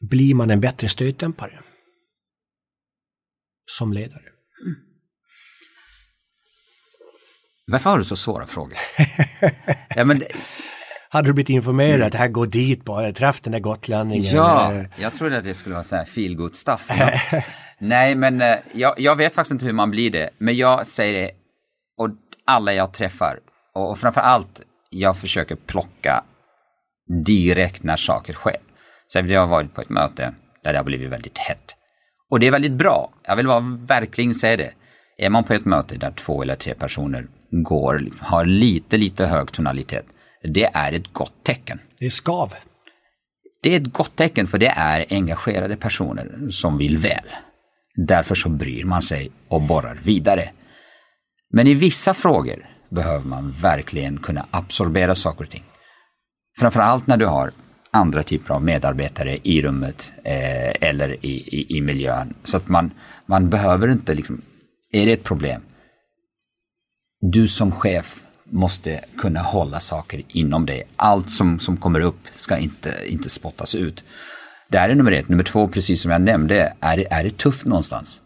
blir 0.00 0.34
man 0.34 0.50
en 0.50 0.60
bättre 0.60 0.88
stötdämpare? 0.88 1.60
Som 3.78 3.92
ledare. 3.92 4.22
Mm. 4.64 4.76
Varför 7.66 7.90
har 7.90 7.98
du 7.98 8.04
så 8.04 8.16
svåra 8.16 8.46
frågor? 8.46 8.78
ja, 9.96 10.04
men 10.04 10.22
hade 11.08 11.28
du 11.28 11.32
blivit 11.32 11.50
informerad 11.50 12.02
att 12.02 12.14
här 12.14 12.28
går 12.28 12.46
dit 12.46 12.84
bara, 12.84 13.12
träff 13.12 13.40
den 13.40 13.52
där 13.52 13.60
gotlänningen. 13.60 14.34
Ja, 14.34 14.72
jag 14.96 15.14
trodde 15.14 15.38
att 15.38 15.44
det 15.44 15.54
skulle 15.54 15.74
vara 15.74 15.84
så 15.84 15.96
här 15.96 16.04
feelgood 16.04 16.54
stuff. 16.54 16.90
Nej, 17.78 18.14
men 18.14 18.40
eh, 18.40 18.56
jag, 18.72 19.00
jag, 19.00 19.16
vet 19.16 19.34
faktiskt 19.34 19.52
inte 19.52 19.66
hur 19.66 19.72
man 19.72 19.90
blir 19.90 20.10
det. 20.10 20.30
Men 20.38 20.56
jag 20.56 20.86
säger 20.86 21.22
det, 21.22 21.30
och 21.98 22.08
alla 22.46 22.72
jag 22.72 22.92
träffar, 22.92 23.38
och, 23.74 23.90
och 23.90 23.98
framför 23.98 24.20
allt, 24.20 24.60
jag 24.90 25.16
försöker 25.16 25.56
plocka 25.56 26.24
direkt 27.24 27.82
när 27.82 27.96
saker 27.96 28.32
sker. 28.32 28.56
Så 29.06 29.18
jag 29.18 29.40
har 29.40 29.46
varit 29.46 29.74
på 29.74 29.80
ett 29.80 29.88
möte 29.88 30.34
där 30.64 30.72
det 30.72 30.78
har 30.78 30.84
blivit 30.84 31.10
väldigt 31.10 31.38
hett. 31.38 31.74
Och 32.30 32.40
det 32.40 32.46
är 32.46 32.50
väldigt 32.50 32.72
bra. 32.72 33.10
Jag 33.22 33.36
vill 33.36 33.46
bara 33.46 33.78
verkligen 33.86 34.34
säga 34.34 34.56
det. 34.56 34.72
Är 35.18 35.30
man 35.30 35.44
på 35.44 35.54
ett 35.54 35.64
möte 35.64 35.96
där 35.96 36.10
två 36.10 36.42
eller 36.42 36.54
tre 36.54 36.74
personer 36.74 37.26
går, 37.50 38.08
har 38.20 38.44
lite, 38.44 38.96
lite 38.96 39.26
hög 39.26 39.52
tonalitet, 39.52 40.06
det 40.46 40.70
är 40.74 40.92
ett 40.92 41.12
gott 41.12 41.44
tecken. 41.44 41.80
Det 41.98 42.06
är 42.06 42.10
skav. 42.10 42.52
Det 43.62 43.74
är 43.74 43.80
ett 43.80 43.92
gott 43.92 44.16
tecken 44.16 44.46
för 44.46 44.58
det 44.58 44.72
är 44.76 45.06
engagerade 45.10 45.76
personer 45.76 46.50
som 46.50 46.78
vill 46.78 46.98
väl. 46.98 47.26
Därför 47.94 48.34
så 48.34 48.48
bryr 48.48 48.84
man 48.84 49.02
sig 49.02 49.30
och 49.48 49.62
borrar 49.62 49.98
vidare. 50.02 50.50
Men 51.50 51.66
i 51.66 51.74
vissa 51.74 52.14
frågor 52.14 52.66
behöver 52.88 53.24
man 53.24 53.50
verkligen 53.50 54.18
kunna 54.18 54.46
absorbera 54.50 55.14
saker 55.14 55.44
och 55.44 55.50
ting. 55.50 55.64
Framförallt 56.58 57.06
när 57.06 57.16
du 57.16 57.26
har 57.26 57.50
andra 57.90 58.22
typer 58.22 58.54
av 58.54 58.62
medarbetare 58.62 59.38
i 59.42 59.62
rummet 59.62 60.12
eh, 60.24 60.88
eller 60.88 61.24
i, 61.24 61.30
i, 61.30 61.76
i, 61.76 61.80
miljön. 61.80 62.34
Så 62.42 62.56
att 62.56 62.68
man, 62.68 62.90
man 63.26 63.50
behöver 63.50 63.88
inte 63.88 64.14
liksom, 64.14 64.42
är 64.92 65.06
det 65.06 65.12
ett 65.12 65.24
problem? 65.24 65.62
Du 67.20 67.48
som 67.48 67.72
chef 67.72 68.22
måste 68.50 69.00
kunna 69.18 69.42
hålla 69.42 69.80
saker 69.80 70.22
inom 70.28 70.66
dig. 70.66 70.88
Allt 70.96 71.30
som, 71.30 71.58
som 71.58 71.76
kommer 71.76 72.00
upp 72.00 72.20
ska 72.32 72.56
inte, 72.56 72.94
inte 73.06 73.28
spottas 73.28 73.74
ut. 73.74 74.04
Det 74.68 74.78
här 74.78 74.88
är 74.88 74.94
nummer 74.94 75.12
ett. 75.12 75.28
Nummer 75.28 75.44
två, 75.44 75.68
precis 75.68 76.02
som 76.02 76.10
jag 76.10 76.20
nämnde, 76.20 76.76
är, 76.80 77.06
är 77.10 77.24
det 77.24 77.38
tufft 77.38 77.66
någonstans 77.66 78.20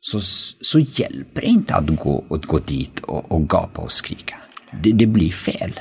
så, 0.00 0.20
så 0.60 0.78
hjälper 0.78 1.40
det 1.40 1.46
inte 1.46 1.74
att 1.74 1.86
gå, 1.86 2.24
att 2.30 2.44
gå 2.44 2.58
dit 2.58 3.00
och, 3.00 3.32
och 3.32 3.48
gapa 3.48 3.82
och 3.82 3.92
skrika. 3.92 4.36
Det, 4.82 4.92
det, 4.92 5.06
blir 5.06 5.30
fel. 5.30 5.80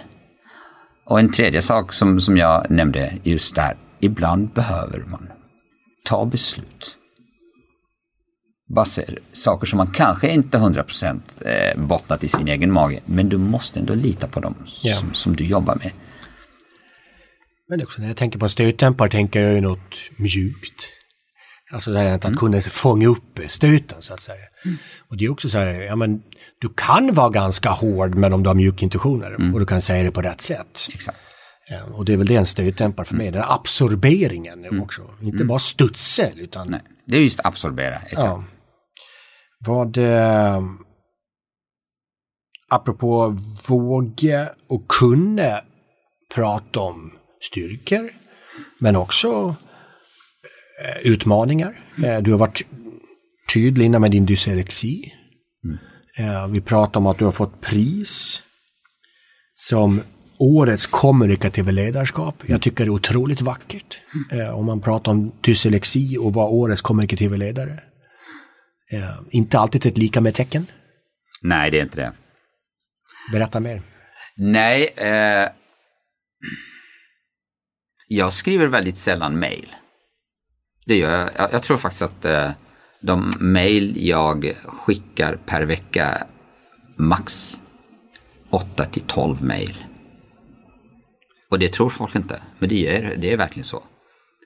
Och 1.06 1.20
en 1.20 1.32
tredje 1.32 1.62
sak 1.62 1.94
som, 1.94 2.20
som 2.20 2.38
jag 2.38 2.72
nämnde 2.72 3.18
just 3.24 3.56
där, 3.56 3.78
ibland 4.00 4.50
behöver 4.50 5.00
man 5.00 5.28
ta 6.04 6.26
beslut 6.26 6.98
baser, 8.70 9.20
saker 9.32 9.68
som 9.68 9.78
man 9.78 9.88
kanske 9.88 10.30
inte 10.30 10.58
100% 10.58 11.22
eh, 11.46 11.82
bottnat 11.82 12.24
i 12.24 12.28
sin 12.28 12.48
egen 12.48 12.72
mage, 12.72 13.00
men 13.06 13.30
du 13.30 13.38
måste 13.38 13.80
ändå 13.80 13.94
lita 13.94 14.28
på 14.28 14.40
dem 14.40 14.56
ja. 14.84 14.96
som, 14.96 15.14
som, 15.14 15.36
du 15.36 15.46
jobbar 15.46 15.76
med. 15.76 15.92
Men 17.70 17.84
också 17.84 18.02
när 18.02 18.08
jag 18.08 18.18
tänker 18.18 18.40
på 18.40 18.50
stötdämpare 18.50 19.10
tänker 19.10 19.42
jag 19.42 19.54
ju 19.54 19.62
något 19.62 19.96
mjukt. 20.18 20.92
Alltså 21.72 21.92
det 21.92 22.00
här 22.00 22.16
att 22.16 22.38
kunna 22.38 22.62
fånga 22.62 23.08
upp 23.08 23.40
stöten 23.48 24.02
så 24.02 24.14
att 24.14 24.22
säga. 24.22 24.46
Och 25.10 25.18
det 25.18 25.26
är 25.26 25.32
också 25.32 25.50
så 25.50 25.58
här, 25.58 25.68
ja 25.68 25.96
men 25.96 26.24
du 26.62 26.70
kan 26.70 27.14
vara 27.14 27.30
ganska 27.30 27.70
hård 27.70 28.16
men 28.16 28.34
om 28.34 28.44
du 28.44 28.50
har 28.50 28.56
mjuka 28.56 28.86
intentioner 28.86 29.54
och 29.54 29.60
du 29.60 29.66
kan 29.66 29.82
säga 29.82 30.04
det 30.04 30.12
på 30.12 30.22
rätt 30.22 30.42
sätt. 30.42 30.88
Exakt. 30.94 31.20
Ja, 31.70 31.80
och 31.94 32.06
det 32.06 32.14
är 32.14 32.18
väl 32.18 32.28
det 32.28 32.36
en 32.36 32.46
stötdämpare 32.46 33.06
för 33.06 33.16
mig, 33.16 33.32
den 33.32 33.42
här 33.42 33.56
absorberingen 33.56 34.82
också. 34.82 35.02
Inte 35.22 35.46
bara 35.46 35.60
studsel 35.60 36.40
utan 36.40 36.68
Nej, 36.70 36.82
det 37.06 37.18
är 37.18 37.22
just 37.22 37.40
absorbera. 37.44 37.96
Exakt. 37.96 38.26
Ja. 38.26 38.44
Vad... 39.66 39.98
Eh, 39.98 40.64
apropå 42.70 43.38
våga 43.68 44.50
och 44.68 44.88
kunna 44.88 45.60
prata 46.34 46.80
om 46.80 47.12
styrkor, 47.42 48.10
men 48.80 48.96
också 48.96 49.56
eh, 50.86 51.08
utmaningar. 51.08 51.80
Eh, 52.04 52.22
du 52.22 52.32
har 52.32 52.38
varit 52.38 52.66
tydlig 53.54 53.86
innan 53.86 54.02
med 54.02 54.12
din 54.12 54.26
dyslexi. 54.26 55.14
Eh, 56.18 56.48
vi 56.48 56.62
pratar 56.62 57.00
om 57.00 57.08
att 57.08 57.18
du 57.18 57.26
har 57.26 57.32
fått 57.32 57.62
pris 57.62 58.42
som 59.56 60.02
årets 60.38 60.88
kommunikativa 60.88 61.72
ledarskap. 61.72 62.36
Jag 62.46 62.62
tycker 62.62 62.86
det 62.86 62.88
är 62.88 62.90
otroligt 62.90 63.42
vackert. 63.42 64.00
Eh, 64.32 64.60
om 64.60 64.66
man 64.66 64.82
pratar 64.82 65.12
om 65.12 65.32
dyslexi 65.42 66.18
och 66.18 66.34
vara 66.34 66.48
årets 66.48 66.82
kommunikativa 66.82 67.38
ledare. 67.38 67.80
Eh, 68.92 69.20
inte 69.30 69.60
alltid 69.60 69.86
ett 69.86 69.98
lika 69.98 70.22
med 70.22 70.36
tecken. 70.36 70.66
Nej, 71.42 71.72
det 71.72 71.80
är 71.80 71.84
inte 71.84 72.02
det. 72.02 72.14
Berätta 73.32 73.60
mer. 73.60 73.82
Nej, 74.38 74.94
eh, 74.96 75.50
jag 78.08 78.34
skriver 78.34 78.68
väldigt 78.68 78.98
sällan 78.98 79.40
mail. 79.40 79.76
Det 80.86 80.96
gör 80.96 81.20
jag. 81.20 81.30
Jag, 81.38 81.54
jag 81.54 81.64
tror 81.64 81.78
faktiskt 81.78 82.02
att 82.02 82.26
eh, 82.26 82.52
de 83.02 83.34
mail 83.40 84.08
jag 84.08 84.56
skickar 84.66 85.36
per 85.46 85.62
vecka 85.62 86.28
max 86.96 87.60
8 88.50 88.86
till 88.86 89.02
12 89.02 89.44
mail. 89.44 89.86
Och 91.50 91.60
det 91.60 91.74
tror 91.74 91.90
folk 91.90 92.16
inte, 92.16 92.42
men 92.60 92.70
det 92.70 92.88
är, 92.88 93.16
det 93.18 93.34
är 93.34 93.38
verkligen 93.38 93.64
så. 93.64 93.84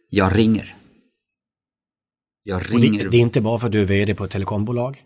Jag 0.10 0.38
ringer. 0.38 0.76
Jag 2.44 2.58
Och 2.62 2.70
ringer. 2.70 3.04
det, 3.04 3.10
det 3.10 3.18
är 3.18 3.22
inte 3.22 3.42
bara 3.42 3.60
för 3.60 3.66
att 3.66 3.72
du 3.72 3.82
är 3.82 3.86
vd 3.86 4.16
på 4.16 4.24
ett 4.24 4.32
telekombolag. 4.32 5.02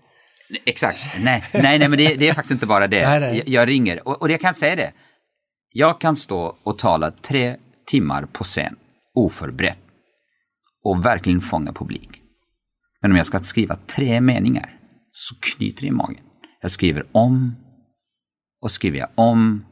Exakt, 0.66 1.00
nej, 1.20 1.44
nej, 1.54 1.80
nej 1.80 1.90
men 1.90 1.98
det, 1.98 2.16
det 2.16 2.30
är 2.30 2.34
faktiskt 2.34 2.52
inte 2.52 2.66
bara 2.66 2.88
det. 2.88 3.10
Nej, 3.10 3.20
nej. 3.20 3.38
Jag, 3.38 3.48
jag 3.48 3.68
ringer 3.68 4.08
och, 4.08 4.22
och 4.22 4.32
jag 4.32 4.42
kan 4.42 4.54
säga 4.56 4.76
det. 4.76 4.94
Jag 5.74 6.02
kan 6.02 6.16
stå 6.16 6.58
och 6.64 6.78
tala 6.78 7.12
tre 7.12 7.56
timmar 7.88 8.26
på 8.26 8.44
scen, 8.44 8.76
oförberett, 9.16 9.80
och 10.84 11.06
verkligen 11.06 11.42
fånga 11.42 11.74
publik. 11.74 12.10
Men 13.02 13.12
om 13.12 13.18
jag 13.18 13.26
ska 13.26 13.40
skriva 13.40 13.76
tre 13.76 14.22
meningar 14.22 14.74
så 15.12 15.36
knyter 15.40 15.82
det 15.82 15.88
i 15.88 15.92
magen. 15.92 16.24
Jag 16.62 16.72
skriver 16.72 17.06
om 17.12 17.56
och 18.62 18.72
skriver 18.72 19.00
jag 19.00 19.10
om 19.16 19.66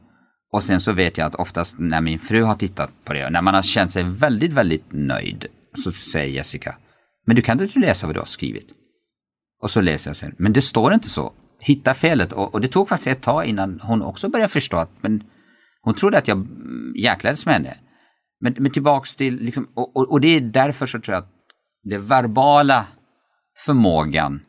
och 0.52 0.64
sen 0.64 0.80
så 0.80 0.92
vet 0.92 1.18
jag 1.18 1.26
att 1.26 1.34
oftast 1.34 1.78
när 1.78 2.00
min 2.00 2.18
fru 2.18 2.42
har 2.42 2.54
tittat 2.54 2.90
på 3.04 3.12
det 3.12 3.26
och 3.26 3.32
när 3.32 3.42
man 3.42 3.54
har 3.54 3.62
känt 3.62 3.92
sig 3.92 4.02
väldigt, 4.02 4.52
väldigt 4.52 4.84
nöjd 4.92 5.46
så 5.84 5.92
säger 5.92 6.34
Jessica, 6.34 6.76
men 7.26 7.36
du 7.36 7.42
kan 7.42 7.60
inte 7.60 7.78
läsa 7.78 8.06
vad 8.06 8.16
du 8.16 8.20
har 8.20 8.26
skrivit? 8.26 8.68
Och 9.62 9.70
så 9.70 9.80
läser 9.80 10.10
jag 10.10 10.16
sen, 10.16 10.34
men 10.38 10.52
det 10.52 10.62
står 10.62 10.94
inte 10.94 11.08
så. 11.08 11.32
Hitta 11.60 11.94
felet. 11.94 12.32
Och, 12.32 12.54
och 12.54 12.60
det 12.60 12.68
tog 12.68 12.88
faktiskt 12.88 13.08
ett 13.08 13.22
tag 13.22 13.46
innan 13.46 13.80
hon 13.80 14.02
också 14.02 14.28
började 14.28 14.52
förstå 14.52 14.76
att 14.76 15.02
men 15.02 15.22
hon 15.80 15.94
trodde 15.94 16.18
att 16.18 16.28
jag 16.28 16.38
mm, 16.38 16.92
jäklades 16.96 17.46
med 17.46 17.54
henne. 17.54 17.76
Men, 18.40 18.54
men 18.58 18.72
tillbaks 18.72 19.16
till, 19.16 19.36
liksom, 19.36 19.68
och, 19.74 19.96
och, 19.96 20.10
och 20.12 20.20
det 20.20 20.28
är 20.28 20.40
därför 20.40 20.86
så 20.86 21.00
tror 21.00 21.14
jag 21.14 21.22
att 21.22 21.32
den 21.82 22.06
verbala 22.06 22.86
förmågan 23.64 24.40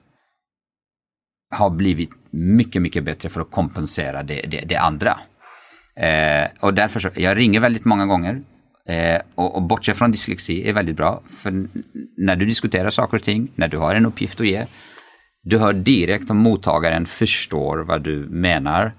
har 1.55 1.69
blivit 1.69 2.09
mycket, 2.31 2.81
mycket 2.81 3.03
bättre 3.03 3.29
för 3.29 3.41
att 3.41 3.51
kompensera 3.51 4.23
det, 4.23 4.41
det, 4.41 4.61
det 4.61 4.75
andra. 4.75 5.19
Eh, 5.95 6.49
och 6.59 6.73
därför 6.73 6.99
så, 6.99 7.09
jag 7.15 7.37
ringer 7.37 7.59
väldigt 7.59 7.85
många 7.85 8.05
gånger. 8.05 8.43
Eh, 8.87 9.21
och, 9.35 9.55
och 9.55 9.61
bortse 9.61 9.93
från 9.93 10.11
dyslexi 10.11 10.69
är 10.69 10.73
väldigt 10.73 10.95
bra. 10.95 11.23
För 11.29 11.67
när 12.17 12.35
du 12.35 12.45
diskuterar 12.45 12.89
saker 12.89 13.17
och 13.17 13.23
ting, 13.23 13.51
när 13.55 13.67
du 13.67 13.77
har 13.77 13.95
en 13.95 14.05
uppgift 14.05 14.39
att 14.39 14.47
ge, 14.47 14.65
du 15.43 15.57
hör 15.57 15.73
direkt 15.73 16.29
om 16.29 16.37
mottagaren 16.37 17.05
förstår 17.05 17.77
vad 17.77 18.03
du 18.03 18.27
menar. 18.29 18.93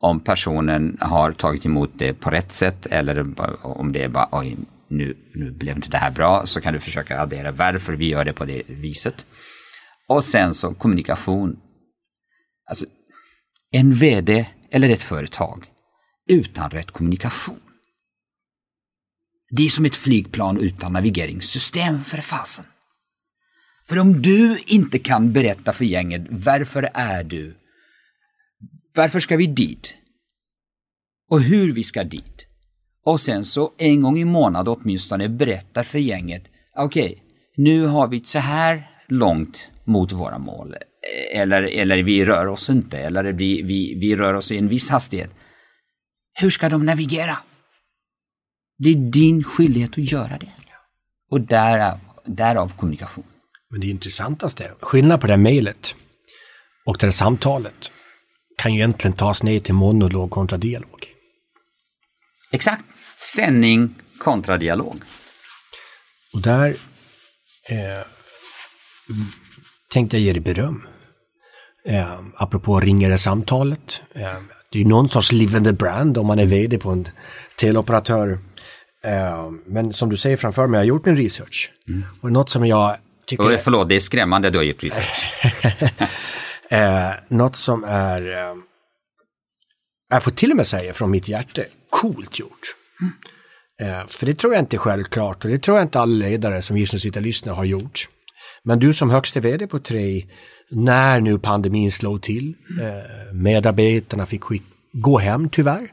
Om 0.00 0.20
personen 0.20 0.96
har 1.00 1.32
tagit 1.32 1.66
emot 1.66 1.90
det 1.94 2.14
på 2.14 2.30
rätt 2.30 2.52
sätt 2.52 2.86
eller 2.86 3.40
om 3.62 3.92
det 3.92 4.02
är 4.02 4.08
bara 4.08 4.28
oj, 4.32 4.56
nu, 4.88 5.16
nu 5.34 5.50
blev 5.50 5.76
inte 5.76 5.90
det 5.90 5.96
här 5.96 6.10
bra, 6.10 6.46
så 6.46 6.60
kan 6.60 6.72
du 6.72 6.80
försöka 6.80 7.20
addera 7.20 7.52
varför 7.52 7.92
vi 7.92 8.08
gör 8.08 8.24
det 8.24 8.32
på 8.32 8.44
det 8.44 8.62
viset. 8.66 9.26
Och 10.08 10.24
sen 10.24 10.54
så 10.54 10.74
kommunikation. 10.74 11.60
Alltså, 12.70 12.86
en 13.70 13.94
vd 13.94 14.46
eller 14.70 14.90
ett 14.90 15.02
företag 15.02 15.64
utan 16.28 16.70
rätt 16.70 16.90
kommunikation. 16.90 17.60
Det 19.50 19.64
är 19.64 19.68
som 19.68 19.84
ett 19.84 19.96
flygplan 19.96 20.60
utan 20.60 20.92
navigeringssystem 20.92 22.04
för 22.04 22.18
fasen. 22.18 22.64
För 23.88 23.98
om 23.98 24.22
du 24.22 24.58
inte 24.66 24.98
kan 24.98 25.32
berätta 25.32 25.72
för 25.72 25.84
gänget 25.84 26.22
varför 26.30 26.88
är 26.94 27.24
du, 27.24 27.56
varför 28.94 29.20
ska 29.20 29.36
vi 29.36 29.46
dit? 29.46 29.94
Och 31.30 31.40
hur 31.40 31.72
vi 31.72 31.82
ska 31.82 32.04
dit. 32.04 32.46
Och 33.04 33.20
sen 33.20 33.44
så 33.44 33.72
en 33.78 34.02
gång 34.02 34.18
i 34.18 34.24
månaden 34.24 34.76
åtminstone 34.80 35.28
berättar 35.28 35.82
för 35.82 35.98
gänget, 35.98 36.42
okej, 36.76 37.22
nu 37.56 37.86
har 37.86 38.08
vi 38.08 38.24
så 38.24 38.38
här 38.38 38.90
långt 39.08 39.70
mot 39.84 40.12
våra 40.12 40.38
mål. 40.38 40.74
Eller, 41.32 41.62
eller 41.62 42.02
vi 42.02 42.24
rör 42.24 42.46
oss 42.46 42.70
inte, 42.70 42.98
eller 42.98 43.24
vi, 43.24 43.62
vi, 43.62 43.98
vi 44.00 44.16
rör 44.16 44.34
oss 44.34 44.50
i 44.50 44.58
en 44.58 44.68
viss 44.68 44.90
hastighet. 44.90 45.30
Hur 46.34 46.50
ska 46.50 46.68
de 46.68 46.86
navigera? 46.86 47.36
Det 48.82 48.90
är 48.90 48.94
din 48.94 49.44
skyldighet 49.44 49.90
att 49.90 50.12
göra 50.12 50.38
det. 50.38 50.52
Och 51.30 51.40
därav, 51.40 51.98
därav 52.26 52.76
kommunikation. 52.76 53.26
Men 53.70 53.80
det 53.80 53.86
intressantaste, 53.86 54.72
skillnad 54.80 55.20
på 55.20 55.26
det 55.26 55.32
här 55.32 55.38
mejlet 55.38 55.94
och 56.86 56.96
det 57.00 57.06
här 57.06 57.12
samtalet 57.12 57.92
kan 58.58 58.74
ju 58.74 58.78
egentligen 58.78 59.16
tas 59.16 59.42
ner 59.42 59.60
till 59.60 59.74
monolog 59.74 60.30
kontra 60.30 60.58
dialog. 60.58 61.06
Exakt. 62.52 62.84
Sändning 63.36 63.94
kontra 64.18 64.56
dialog. 64.56 64.96
Och 66.32 66.40
där 66.40 66.76
eh, 67.68 68.06
tänkte 69.90 70.16
jag 70.16 70.24
ge 70.24 70.32
dig 70.32 70.40
beröm. 70.40 70.86
Eh, 71.84 72.20
apropå 72.34 72.80
ringare 72.80 73.18
samtalet. 73.18 74.02
Eh, 74.14 74.38
det 74.70 74.78
är 74.78 74.82
ju 74.82 74.88
någon 74.88 75.08
sorts 75.08 75.32
livande 75.32 75.72
brand 75.72 76.18
om 76.18 76.26
man 76.26 76.38
är 76.38 76.46
vd 76.46 76.78
på 76.78 76.90
en 76.90 77.08
teleoperatör. 77.56 78.38
Eh, 79.04 79.50
men 79.66 79.92
som 79.92 80.08
du 80.08 80.16
säger 80.16 80.36
framför 80.36 80.66
mig, 80.66 80.78
jag 80.78 80.82
har 80.82 80.88
gjort 80.88 81.04
min 81.04 81.16
research. 81.16 81.70
Och 82.20 82.32
något 82.32 82.50
som 82.50 82.66
jag 82.66 82.96
tycker... 83.26 83.54
Och, 83.54 83.60
förlåt, 83.60 83.88
det 83.88 83.94
är 83.94 84.00
skrämmande 84.00 84.48
att 84.48 84.52
du 84.52 84.58
har 84.58 84.64
gjort 84.64 84.82
research. 84.84 85.32
Eh, 86.72 87.10
något 87.28 87.56
som 87.56 87.84
är, 87.84 88.22
eh, 88.22 88.54
jag 90.10 90.22
får 90.22 90.30
till 90.30 90.50
och 90.50 90.56
med 90.56 90.66
säga 90.66 90.94
från 90.94 91.10
mitt 91.10 91.28
hjärta, 91.28 91.62
coolt 91.90 92.38
gjort. 92.38 92.74
Eh, 93.80 94.06
för 94.06 94.26
det 94.26 94.34
tror 94.34 94.52
jag 94.52 94.62
inte 94.62 94.76
är 94.76 94.78
självklart 94.78 95.44
och 95.44 95.50
det 95.50 95.58
tror 95.58 95.76
jag 95.76 95.84
inte 95.84 96.00
alla 96.00 96.26
ledare 96.28 96.62
som 96.62 96.76
just 96.76 96.92
nu 96.92 96.98
sitter 96.98 97.20
och 97.20 97.26
lyssnar 97.26 97.54
har 97.54 97.64
gjort. 97.64 98.08
Men 98.62 98.78
du 98.78 98.94
som 98.94 99.10
högste 99.10 99.40
vd 99.40 99.66
på 99.66 99.78
Tre, 99.78 100.26
när 100.70 101.20
nu 101.20 101.38
pandemin 101.38 101.92
slog 101.92 102.22
till, 102.22 102.54
eh, 102.80 103.34
medarbetarna 103.34 104.26
fick 104.26 104.42
skick, 104.44 104.62
gå 104.92 105.18
hem 105.18 105.48
tyvärr. 105.48 105.88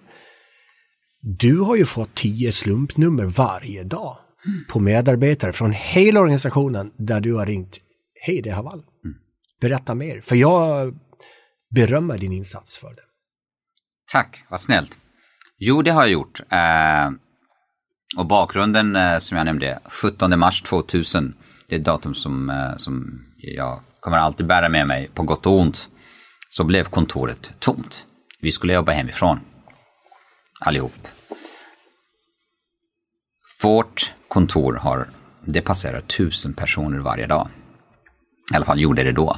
Du 1.21 1.59
har 1.59 1.75
ju 1.75 1.85
fått 1.85 2.15
tio 2.15 2.51
slumpnummer 2.51 3.25
varje 3.25 3.83
dag 3.83 4.17
på 4.69 4.79
medarbetare 4.79 5.53
från 5.53 5.71
hela 5.71 6.19
organisationen 6.19 6.91
där 6.97 7.21
du 7.21 7.33
har 7.33 7.45
ringt. 7.45 7.77
Hej, 8.21 8.41
det 8.41 8.49
är 8.49 8.53
Haval. 8.53 8.83
Berätta 9.61 9.95
mer, 9.95 10.21
för 10.21 10.35
jag 10.35 10.93
berömmer 11.75 12.17
din 12.17 12.31
insats 12.31 12.77
för 12.77 12.89
det. 12.89 13.01
Tack, 14.11 14.45
vad 14.49 14.61
snällt. 14.61 14.97
Jo, 15.57 15.81
det 15.81 15.91
har 15.91 16.01
jag 16.01 16.11
gjort. 16.11 16.41
Eh, 16.49 17.11
och 18.17 18.25
bakgrunden 18.25 18.95
eh, 18.95 19.19
som 19.19 19.37
jag 19.37 19.45
nämnde, 19.45 19.79
17 19.85 20.39
mars 20.39 20.61
2000, 20.61 21.33
det 21.67 21.75
är 21.75 21.79
ett 21.79 21.85
datum 21.85 22.13
som, 22.13 22.49
eh, 22.49 22.77
som 22.77 23.25
jag 23.37 23.81
kommer 23.99 24.17
alltid 24.17 24.47
bära 24.47 24.69
med 24.69 24.87
mig 24.87 25.09
på 25.13 25.23
gott 25.23 25.45
och 25.45 25.59
ont. 25.59 25.89
Så 26.49 26.63
blev 26.63 26.83
kontoret 26.83 27.53
tomt. 27.59 28.05
Vi 28.41 28.51
skulle 28.51 28.73
jobba 28.73 28.91
hemifrån. 28.91 29.39
Allihop. 30.59 31.07
Vårt 33.63 34.13
kontor 34.27 34.73
har, 34.73 35.09
det 35.41 35.61
passerar 35.61 36.01
tusen 36.01 36.53
personer 36.53 36.99
varje 36.99 37.27
dag. 37.27 37.49
I 38.53 38.55
alla 38.55 38.65
fall 38.65 38.79
gjorde 38.79 39.03
det 39.03 39.11
då. 39.11 39.37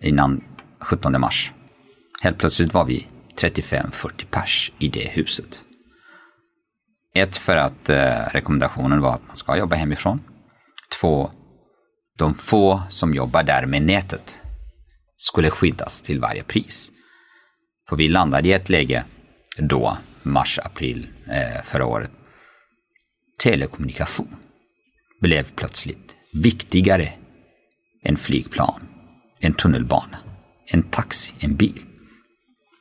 Innan 0.00 0.44
17 0.80 1.20
mars. 1.20 1.52
Helt 2.22 2.38
plötsligt 2.38 2.74
var 2.74 2.84
vi 2.84 3.06
35-40 3.36 4.24
pers 4.30 4.72
i 4.78 4.88
det 4.88 5.08
huset. 5.08 5.62
Ett 7.14 7.36
för 7.36 7.56
att 7.56 7.88
eh, 7.88 8.20
rekommendationen 8.32 9.00
var 9.00 9.14
att 9.14 9.26
man 9.26 9.36
ska 9.36 9.56
jobba 9.56 9.76
hemifrån. 9.76 10.18
Två, 11.00 11.30
de 12.18 12.34
få 12.34 12.82
som 12.88 13.14
jobbar 13.14 13.42
där 13.42 13.66
med 13.66 13.82
nätet 13.82 14.40
skulle 15.16 15.50
skyddas 15.50 16.02
till 16.02 16.20
varje 16.20 16.42
pris. 16.42 16.92
För 17.88 17.96
vi 17.96 18.08
landade 18.08 18.48
i 18.48 18.52
ett 18.52 18.68
läge 18.68 19.04
då, 19.58 19.96
mars, 20.24 20.58
april 20.64 21.08
eh, 21.26 21.62
förra 21.64 21.86
året. 21.86 22.10
Telekommunikation 23.38 24.36
blev 25.20 25.52
plötsligt 25.54 26.14
viktigare 26.32 27.12
än 28.04 28.16
flygplan, 28.16 28.88
en 29.40 29.54
tunnelbana, 29.54 30.18
en 30.66 30.82
taxi, 30.82 31.34
en 31.38 31.56
bil. 31.56 31.82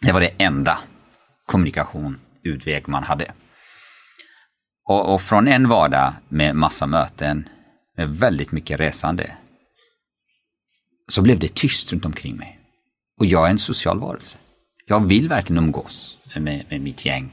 Det 0.02 0.12
var 0.12 0.22
det 0.22 0.34
enda 0.38 0.80
kommunikation, 1.46 2.20
utväg 2.44 2.88
man 2.88 3.04
hade. 3.04 3.32
Och, 4.88 5.14
och, 5.14 5.22
från 5.22 5.48
en 5.48 5.70
vardag 5.70 6.14
med 6.30 6.56
massa 6.56 6.88
möten, 6.88 7.50
med 7.98 8.10
väldigt 8.10 8.52
mycket 8.52 8.80
resande, 8.80 9.32
så 11.08 11.22
blev 11.22 11.40
det 11.40 11.56
tyst 11.56 11.94
runt 11.94 12.06
omkring 12.06 12.36
mig. 12.36 12.60
Och 13.18 13.26
jag 13.26 13.48
är 13.48 13.52
en 13.52 13.60
social 13.60 14.00
varelse. 14.00 14.38
Jag 14.92 15.08
vill 15.08 15.30
verkligen 15.30 15.64
umgås 15.64 16.18
med, 16.36 16.66
med 16.70 16.82
mitt 16.82 17.06
gäng. 17.06 17.32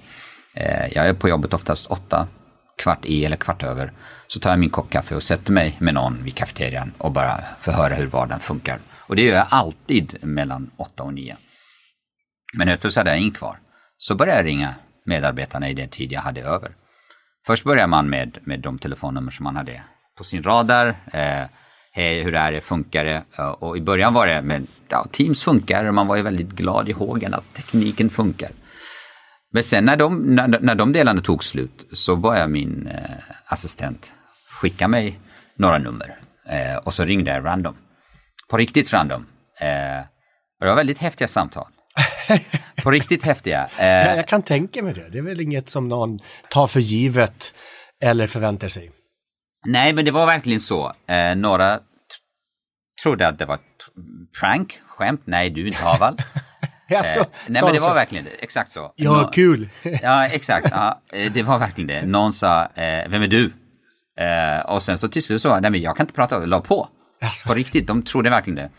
Eh, 0.55 0.87
jag 0.87 1.09
är 1.09 1.15
på 1.15 1.29
jobbet 1.29 1.55
oftast 1.55 1.87
åtta, 1.87 2.29
kvart 2.77 3.05
i 3.05 3.25
eller 3.25 3.37
kvart 3.37 3.63
över. 3.63 3.93
Så 4.27 4.41
tar 4.41 4.51
jag 4.51 4.59
min 4.59 4.71
kopp 4.71 4.91
kaffe 4.91 5.15
och 5.15 5.23
sätter 5.23 5.53
mig 5.53 5.77
med 5.79 5.95
någon 5.95 6.25
vid 6.25 6.35
kafeterian 6.35 6.93
och 6.99 7.13
bara 7.13 7.41
förhöra 7.59 7.95
hur 7.95 8.07
vardagen 8.07 8.41
funkar. 8.41 8.79
Och 9.07 9.17
det 9.17 9.23
gör 9.23 9.37
jag 9.37 9.47
alltid 9.51 10.17
mellan 10.23 10.71
åtta 10.77 11.03
och 11.03 11.15
nio. 11.15 11.37
Men 12.55 12.69
helt 12.69 12.81
plötsligt 12.81 13.01
hade 13.01 13.11
jag 13.11 13.19
ingen 13.19 13.35
kvar. 13.35 13.59
Så 13.97 14.15
började 14.15 14.39
jag 14.39 14.47
ringa 14.47 14.75
medarbetarna 15.07 15.69
i 15.69 15.75
den 15.75 15.89
tid 15.89 16.13
jag 16.13 16.21
hade 16.21 16.43
över. 16.43 16.73
Först 17.47 17.65
börjar 17.65 17.87
man 17.87 18.11
med, 18.11 18.39
med 18.43 18.61
de 18.61 18.79
telefonnummer 18.79 19.31
som 19.31 19.45
man 19.45 19.57
hade 19.57 19.83
på 20.19 20.25
sin 20.25 20.43
radar. 20.43 20.87
Eh, 21.13 21.45
Hej, 21.93 22.23
hur 22.23 22.35
är 22.35 22.53
det, 22.53 22.61
funkar 22.61 23.05
det? 23.05 23.23
Och 23.43 23.77
i 23.77 23.81
början 23.81 24.15
var 24.15 24.27
det, 24.27 24.43
men 24.43 24.67
ja, 24.89 25.07
Teams 25.13 25.43
funkar 25.43 25.85
och 25.85 25.95
man 25.95 26.07
var 26.07 26.17
ju 26.17 26.23
väldigt 26.23 26.51
glad 26.51 26.89
i 26.89 26.93
hågen 26.93 27.35
att 27.35 27.55
tekniken 27.55 28.11
funkar. 28.11 28.51
Men 29.53 29.63
sen 29.63 29.85
när 29.85 29.97
de, 29.97 30.19
när, 30.19 30.49
när 30.49 30.75
de 30.75 30.93
delarna 30.93 31.21
tog 31.21 31.45
slut 31.45 31.89
så 31.93 32.17
började 32.17 32.49
min 32.49 32.87
eh, 32.87 33.01
assistent 33.47 34.15
skicka 34.61 34.89
mig 34.89 35.21
några 35.57 35.79
nummer. 35.79 36.19
Eh, 36.49 36.77
och 36.77 36.95
så 36.95 37.05
ringde 37.05 37.31
jag 37.31 37.45
random. 37.45 37.77
På 38.51 38.57
riktigt 38.57 38.93
random. 38.93 39.27
Eh, 39.61 40.01
och 40.61 40.65
det 40.65 40.67
var 40.67 40.75
väldigt 40.75 40.99
häftiga 40.99 41.29
samtal. 41.29 41.67
på 42.83 42.91
riktigt 42.91 43.23
häftiga. 43.23 43.69
Eh, 43.79 43.87
ja, 43.87 44.17
jag 44.17 44.29
kan 44.29 44.43
tänka 44.43 44.83
mig 44.83 44.95
det. 44.95 45.09
Det 45.09 45.19
är 45.19 45.23
väl 45.23 45.41
inget 45.41 45.69
som 45.69 45.89
någon 45.89 46.19
tar 46.51 46.67
för 46.67 46.81
givet 46.81 47.55
eller 48.01 48.27
förväntar 48.27 48.69
sig. 48.69 48.91
Nej, 49.69 49.93
men 49.93 50.05
det 50.05 50.11
var 50.11 50.27
verkligen 50.27 50.61
så. 50.61 50.93
Eh, 51.07 51.37
några 51.37 51.81
trodde 53.03 53.29
att 53.29 53.39
det 53.39 53.45
var 53.45 53.55
ett 53.55 53.61
prank, 54.41 54.81
skämt. 54.87 55.21
Nej, 55.25 55.51
du 55.51 55.63
är 55.63 55.67
inte 55.67 55.79
Haval. 55.79 56.17
Alltså, 56.97 57.21
eh, 57.21 57.27
nej 57.47 57.63
men 57.63 57.73
det 57.73 57.81
var 57.81 57.89
så. 57.89 57.95
verkligen 57.95 58.25
det, 58.25 58.31
exakt 58.31 58.71
så. 58.71 58.93
Ja, 58.97 59.13
Nå 59.13 59.29
kul! 59.29 59.69
ja, 60.03 60.27
exakt. 60.27 60.67
Ja, 60.71 61.01
eh, 61.13 61.33
det 61.33 61.43
var 61.43 61.59
verkligen 61.59 61.89
det. 61.89 62.03
Någon 62.07 62.33
sa, 62.33 62.63
eh, 62.63 63.09
vem 63.09 63.23
är 63.23 63.29
du? 63.29 63.53
Eh, 64.21 64.61
och 64.67 64.83
sen 64.83 64.99
så 64.99 65.09
till 65.09 65.23
slut 65.23 65.43
så, 65.43 65.61
nej 65.61 65.71
men 65.71 65.81
jag 65.81 65.97
kan 65.97 66.05
inte 66.05 66.15
prata, 66.15 66.39
la 66.39 66.61
på. 66.61 66.89
Alltså. 67.23 67.49
På 67.49 67.55
riktigt, 67.55 67.87
de 67.87 68.03
trodde 68.03 68.31
verkligen 68.31 68.55
det. 68.57 68.71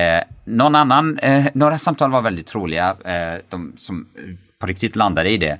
Eh, 0.00 0.22
någon 0.44 0.74
annan, 0.74 1.18
eh, 1.18 1.46
några 1.54 1.78
samtal 1.78 2.10
var 2.10 2.22
väldigt 2.22 2.46
troliga, 2.46 2.96
eh, 3.04 3.40
de 3.48 3.72
som 3.76 4.08
på 4.60 4.66
riktigt 4.66 4.96
landade 4.96 5.30
i 5.30 5.36
det. 5.36 5.58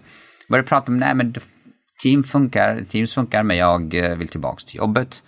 Började 0.48 0.68
prata 0.68 0.92
om, 0.92 0.98
nej 0.98 1.14
men 1.14 1.34
team 2.02 2.24
funkar, 2.24 2.84
Teams 2.84 3.14
funkar, 3.14 3.42
men 3.42 3.56
jag 3.56 3.94
eh, 3.94 4.16
vill 4.16 4.28
tillbaks 4.28 4.64
till 4.64 4.76
jobbet. 4.76 5.22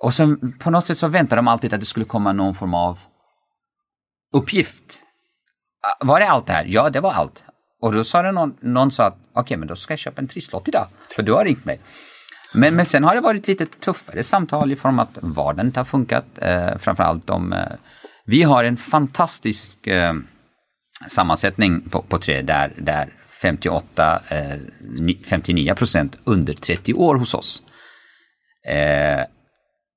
Och 0.00 0.14
sen 0.14 0.58
på 0.58 0.70
något 0.70 0.86
sätt 0.86 0.96
så 0.96 1.08
väntade 1.08 1.38
de 1.38 1.48
alltid 1.48 1.74
att 1.74 1.80
det 1.80 1.86
skulle 1.86 2.06
komma 2.06 2.32
någon 2.32 2.54
form 2.54 2.74
av 2.74 2.98
uppgift. 4.36 4.84
Ah, 5.82 6.06
var 6.06 6.20
det 6.20 6.28
allt 6.28 6.46
det 6.46 6.52
här? 6.52 6.66
Ja, 6.68 6.90
det 6.90 7.00
var 7.00 7.12
allt. 7.12 7.44
Och 7.82 7.92
då 7.92 8.04
sa 8.04 8.22
det 8.22 8.32
någon, 8.32 8.56
någon 8.60 8.90
sa 8.90 9.04
att 9.04 9.14
okej, 9.14 9.40
okay, 9.42 9.56
men 9.56 9.68
då 9.68 9.76
ska 9.76 9.92
jag 9.92 9.98
köpa 9.98 10.20
en 10.20 10.28
trisslott 10.28 10.68
idag, 10.68 10.86
för 11.16 11.22
du 11.22 11.32
har 11.32 11.44
ringt 11.44 11.64
mig. 11.64 11.80
Men, 12.54 12.76
men 12.76 12.86
sen 12.86 13.04
har 13.04 13.14
det 13.14 13.20
varit 13.20 13.48
lite 13.48 13.66
tuffare 13.66 14.22
samtal 14.22 14.72
i 14.72 14.76
form 14.76 14.98
av 14.98 15.08
att 15.08 15.18
vardagen 15.20 15.66
inte 15.66 15.80
har 15.80 15.84
funkat. 15.84 16.24
Eh, 16.36 16.76
framförallt 16.78 17.30
om... 17.30 17.52
Eh, 17.52 17.66
vi 18.26 18.42
har 18.42 18.64
en 18.64 18.76
fantastisk 18.76 19.86
eh, 19.86 20.14
sammansättning 21.08 21.80
på, 21.80 22.02
på 22.02 22.18
tre 22.18 22.42
där, 22.42 22.72
där 22.78 23.12
58, 23.42 24.22
eh, 24.28 24.58
59 25.24 25.74
procent 25.74 26.16
under 26.24 26.52
30 26.52 26.94
år 26.94 27.14
hos 27.14 27.34
oss. 27.34 27.62
Eh, 28.66 29.24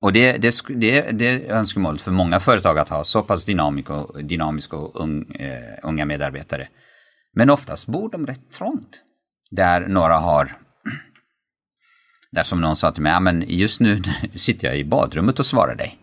och 0.02 0.12
det, 0.12 0.32
det, 0.32 0.54
det, 0.68 1.00
det 1.00 1.28
är 1.28 1.52
önskemålet 1.52 2.00
för 2.00 2.10
många 2.10 2.40
företag 2.40 2.78
att 2.78 2.88
ha 2.88 3.04
så 3.04 3.22
pass 3.22 3.44
dynamiska 3.44 3.94
och, 3.94 4.24
dynamisk 4.24 4.74
och 4.74 5.00
un, 5.00 5.32
eh, 5.34 5.78
unga 5.82 6.04
medarbetare. 6.04 6.68
Men 7.34 7.50
oftast 7.50 7.86
bor 7.86 8.10
de 8.10 8.26
rätt 8.26 8.50
trångt. 8.50 9.02
Där 9.50 9.88
några 9.88 10.18
har, 10.18 10.56
där 12.30 12.42
som 12.42 12.60
någon 12.60 12.76
sa 12.76 12.92
till 12.92 13.02
mig, 13.02 13.12
ja, 13.12 13.20
men 13.20 13.44
just 13.48 13.80
nu 13.80 14.02
sitter 14.34 14.68
jag 14.68 14.78
i 14.78 14.84
badrummet 14.84 15.38
och 15.38 15.46
svarar 15.46 15.74
dig. 15.74 15.98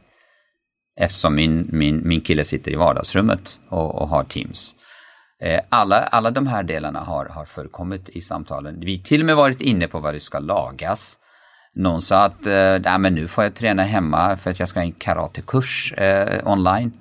Eftersom 0.99 1.35
min, 1.35 1.69
min, 1.71 2.07
min 2.07 2.21
kille 2.21 2.43
sitter 2.43 2.71
i 2.71 2.75
vardagsrummet 2.75 3.59
och, 3.69 4.01
och 4.01 4.07
har 4.07 4.23
Teams. 4.23 4.75
Eh, 5.41 5.59
alla, 5.69 5.97
alla 5.97 6.31
de 6.31 6.47
här 6.47 6.63
delarna 6.63 6.99
har, 6.99 7.25
har 7.25 7.45
förekommit 7.45 8.09
i 8.09 8.21
samtalen. 8.21 8.79
Vi 8.79 9.03
till 9.03 9.21
och 9.21 9.25
med 9.25 9.35
varit 9.35 9.61
inne 9.61 9.87
på 9.87 9.99
vad 9.99 10.13
det 10.13 10.19
ska 10.19 10.39
lagas. 10.39 11.17
Någon 11.75 12.01
sa 12.01 12.23
att 12.23 12.45
äh, 12.45 12.97
men 12.97 13.15
nu 13.15 13.27
får 13.27 13.43
jag 13.43 13.53
träna 13.53 13.83
hemma 13.83 14.35
för 14.35 14.51
att 14.51 14.59
jag 14.59 14.69
ska 14.69 14.79
ha 14.79 14.85
en 14.85 14.91
karatekurs 14.91 15.93
eh, 15.93 16.47
online. 16.47 16.91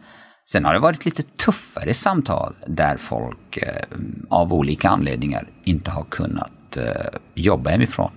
Sen 0.53 0.65
har 0.65 0.73
det 0.73 0.79
varit 0.79 1.05
lite 1.05 1.23
tuffare 1.23 1.95
samtal 1.95 2.55
där 2.67 2.97
folk 2.97 3.57
eh, 3.57 3.85
av 4.29 4.53
olika 4.53 4.89
anledningar 4.89 5.49
inte 5.65 5.91
har 5.91 6.05
kunnat 6.05 6.77
eh, 6.77 7.19
jobba 7.35 7.71
hemifrån. 7.71 8.11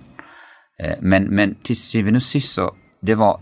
Eh, 0.82 0.94
men, 1.00 1.24
men 1.24 1.54
till 1.54 1.76
syvende 1.76 2.18
och 2.18 2.22
sist 2.22 2.52
så, 2.52 2.74
det 3.02 3.14
var 3.14 3.40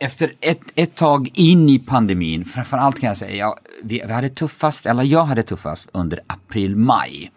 efter 0.00 0.32
ett, 0.40 0.60
ett 0.74 0.94
tag 0.94 1.30
in 1.34 1.68
i 1.68 1.78
pandemin, 1.78 2.44
framförallt 2.44 3.00
kan 3.00 3.08
jag 3.08 3.16
säga, 3.16 3.36
jag, 3.36 3.58
vi, 3.82 4.02
vi 4.06 4.12
hade 4.12 4.28
tuffast, 4.28 4.86
eller 4.86 5.02
jag 5.02 5.24
hade 5.24 5.42
tuffast 5.42 5.90
under 5.92 6.20
april-maj. 6.26 7.30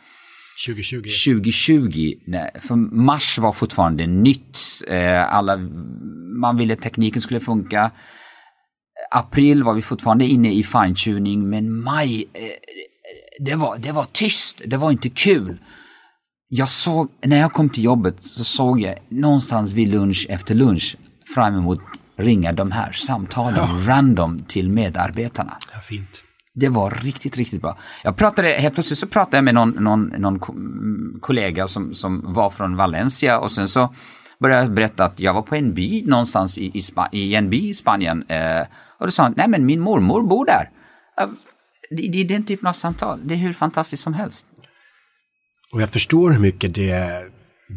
2020. 0.68 0.95
2020, 0.97 2.14
nej, 2.26 2.51
för 2.59 2.76
mars 2.76 3.38
var 3.38 3.51
fortfarande 3.51 4.07
nytt. 4.07 4.57
Eh, 4.88 5.34
alla, 5.34 5.57
man 6.41 6.57
ville 6.57 6.74
att 6.74 6.82
tekniken 6.82 7.22
skulle 7.22 7.39
funka. 7.39 7.91
April 9.12 9.64
var 9.64 9.74
vi 9.74 9.82
fortfarande 9.82 10.26
inne 10.26 10.53
i 10.53 10.64
fine-tuning, 10.64 11.49
men 11.49 11.84
maj, 11.84 12.30
eh, 12.34 12.41
det, 13.45 13.55
var, 13.55 13.78
det 13.78 13.91
var 13.91 14.05
tyst, 14.12 14.62
det 14.66 14.78
var 14.78 14.91
inte 14.91 15.09
kul. 15.09 15.57
Jag 16.47 16.70
såg, 16.70 17.12
när 17.26 17.39
jag 17.39 17.53
kom 17.53 17.70
till 17.70 17.84
jobbet 17.84 18.24
så 18.24 18.43
såg 18.43 18.82
jag 18.82 18.95
någonstans 19.09 19.74
vid 19.74 19.88
lunch 19.88 20.26
efter 20.30 20.55
lunch 20.55 20.97
fram 21.36 21.55
emot 21.55 21.80
ringa 22.22 22.52
de 22.52 22.72
här 22.72 22.92
samtalen 22.92 23.56
ja. 23.56 23.94
random 23.94 24.44
till 24.48 24.70
medarbetarna. 24.70 25.58
Ja, 25.74 25.80
fint. 25.80 26.24
Det 26.54 26.70
var 26.70 26.92
riktigt, 26.92 27.38
riktigt 27.38 27.62
bra. 27.62 27.78
Jag 28.04 28.18
pratade, 28.18 28.48
helt 28.48 28.74
plötsligt 28.74 29.00
så 29.00 29.08
pratade 29.08 29.38
jag 29.38 29.44
med 29.44 29.54
någon, 29.54 29.70
någon, 29.70 30.04
någon 30.18 30.40
kollega 31.20 31.68
som, 31.68 31.94
som 31.94 32.34
var 32.34 32.50
från 32.50 32.76
Valencia 32.76 33.40
och 33.40 33.52
sen 33.52 33.68
så 33.68 33.94
började 34.40 34.62
jag 34.62 34.74
berätta 34.74 35.06
att 35.06 35.20
jag 35.20 35.34
var 35.34 35.42
på 35.42 35.56
en 35.56 35.74
by 35.74 36.04
någonstans 36.06 36.58
i, 36.58 36.72
i, 36.74 36.82
Spa, 36.82 37.10
i 37.12 37.36
en 37.36 37.50
by 37.50 37.70
i 37.70 37.74
Spanien. 37.74 38.24
Eh, 38.28 38.62
och 39.00 39.08
då 39.08 39.12
sa 39.12 39.24
han, 39.24 39.34
nej 39.38 39.48
men 39.48 39.66
min 39.66 39.80
mormor 39.80 40.22
bor 40.22 40.46
där. 40.46 40.70
Det, 41.90 42.08
det 42.08 42.22
är 42.22 42.26
den 42.26 42.46
typen 42.46 42.68
av 42.68 42.74
samtal, 42.74 43.20
det 43.24 43.34
är 43.34 43.38
hur 43.38 43.54
fantastiskt 43.54 44.04
som 44.04 44.14
helst. 44.14 44.48
Och 45.74 45.82
jag 45.82 45.90
förstår 45.90 46.32
hur 46.32 46.40
mycket 46.40 46.76
det 46.76 47.24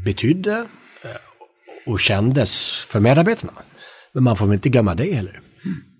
betydde 0.04 0.66
eh, 1.04 1.92
och 1.92 2.00
kändes 2.00 2.80
för 2.84 3.00
medarbetarna. 3.00 3.52
Men 4.14 4.24
man 4.24 4.36
får 4.36 4.46
väl 4.46 4.54
inte 4.54 4.68
glömma 4.68 4.94
det 4.94 5.14
heller. 5.14 5.40
Mm 5.64 5.94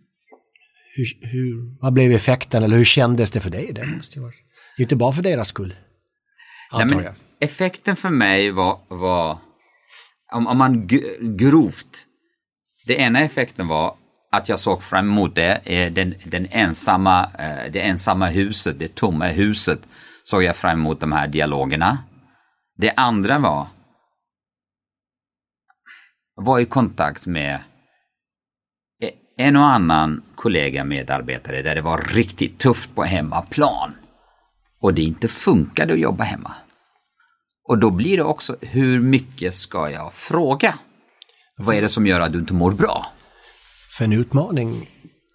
hur, 0.95 1.07
hur, 1.21 1.81
vad 1.81 1.93
blev 1.93 2.13
effekten 2.13 2.63
eller 2.63 2.77
hur 2.77 2.85
kändes 2.85 3.31
det 3.31 3.41
för 3.41 3.51
dig? 3.51 3.73
Det 3.73 3.87
måste 3.87 4.21
vara, 4.21 4.31
det 4.77 4.83
är 4.83 4.85
inte 4.85 4.97
bara 4.97 5.13
för 5.13 5.23
deras 5.23 5.49
skull. 5.49 5.75
Antar 6.71 6.97
Nej, 6.97 7.05
jag. 7.05 7.15
Effekten 7.41 7.97
för 7.97 8.11
mig 8.11 8.51
var, 8.51 8.81
var 8.89 9.39
om, 10.33 10.47
om 10.47 10.59
man 10.59 10.87
grovt, 11.37 12.07
det 12.87 12.95
ena 12.95 13.21
effekten 13.21 13.69
var 13.69 13.97
att 14.33 14.49
jag 14.49 14.59
såg 14.59 14.83
fram 14.83 15.11
emot 15.11 15.35
det, 15.35 15.61
eh, 15.65 15.93
den, 15.93 16.15
den 16.25 16.47
ensamma, 16.51 17.25
eh, 17.39 17.73
det 17.73 17.81
ensamma 17.81 18.29
huset, 18.29 18.79
det 18.79 18.95
tomma 18.95 19.27
huset, 19.27 19.81
såg 20.25 20.43
jag 20.43 20.57
fram 20.57 20.79
emot 20.79 21.01
de 21.01 21.13
här 21.13 21.29
dialogerna. 21.29 21.99
Det 22.77 22.91
andra 22.97 23.39
var, 23.39 23.67
var 26.35 26.61
i 26.61 26.65
kontakt 26.65 27.27
med 27.27 27.61
en 29.37 29.57
och 29.57 29.71
annan 29.71 30.23
kollega 30.35 30.85
medarbetare 30.85 31.63
där 31.63 31.75
det 31.75 31.83
var 31.83 31.99
riktigt 31.99 32.59
tufft 32.59 32.95
på 32.95 33.05
hemmaplan 33.05 33.95
och 34.81 34.95
det 34.95 35.03
inte 35.03 35.29
funkade 35.29 35.93
att 35.93 36.01
jobba 36.01 36.25
hemma. 36.25 36.55
Och 37.69 37.79
då 37.79 37.91
blir 37.91 38.17
det 38.17 38.23
också, 38.23 38.57
hur 38.61 39.01
mycket 39.01 39.55
ska 39.55 39.91
jag 39.91 40.13
fråga? 40.13 40.75
Vad 41.57 41.77
är 41.77 41.83
det 41.83 41.89
som 41.89 42.07
gör 42.07 42.21
att 42.21 42.33
du 42.33 42.39
inte 42.39 42.55
mår 42.55 42.73
bra? 42.73 43.07
För 43.99 44.05
en 44.05 44.13
utmaning 44.13 44.91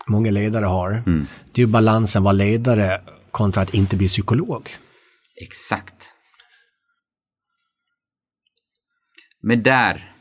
många 0.08 0.32
ledare 0.32 0.66
har, 0.66 0.92
mm. 0.92 1.28
det 1.52 1.62
är 1.62 1.66
ju 1.66 1.72
balansen 1.72 2.24
vara 2.24 2.34
ledare 2.34 3.02
kontra 3.32 3.64
att 3.64 3.74
inte 3.74 3.98
bli 3.98 4.08
psykolog. 4.08 4.70
Exakt. 5.42 6.12
Men 9.42 9.64
där, 9.64 10.12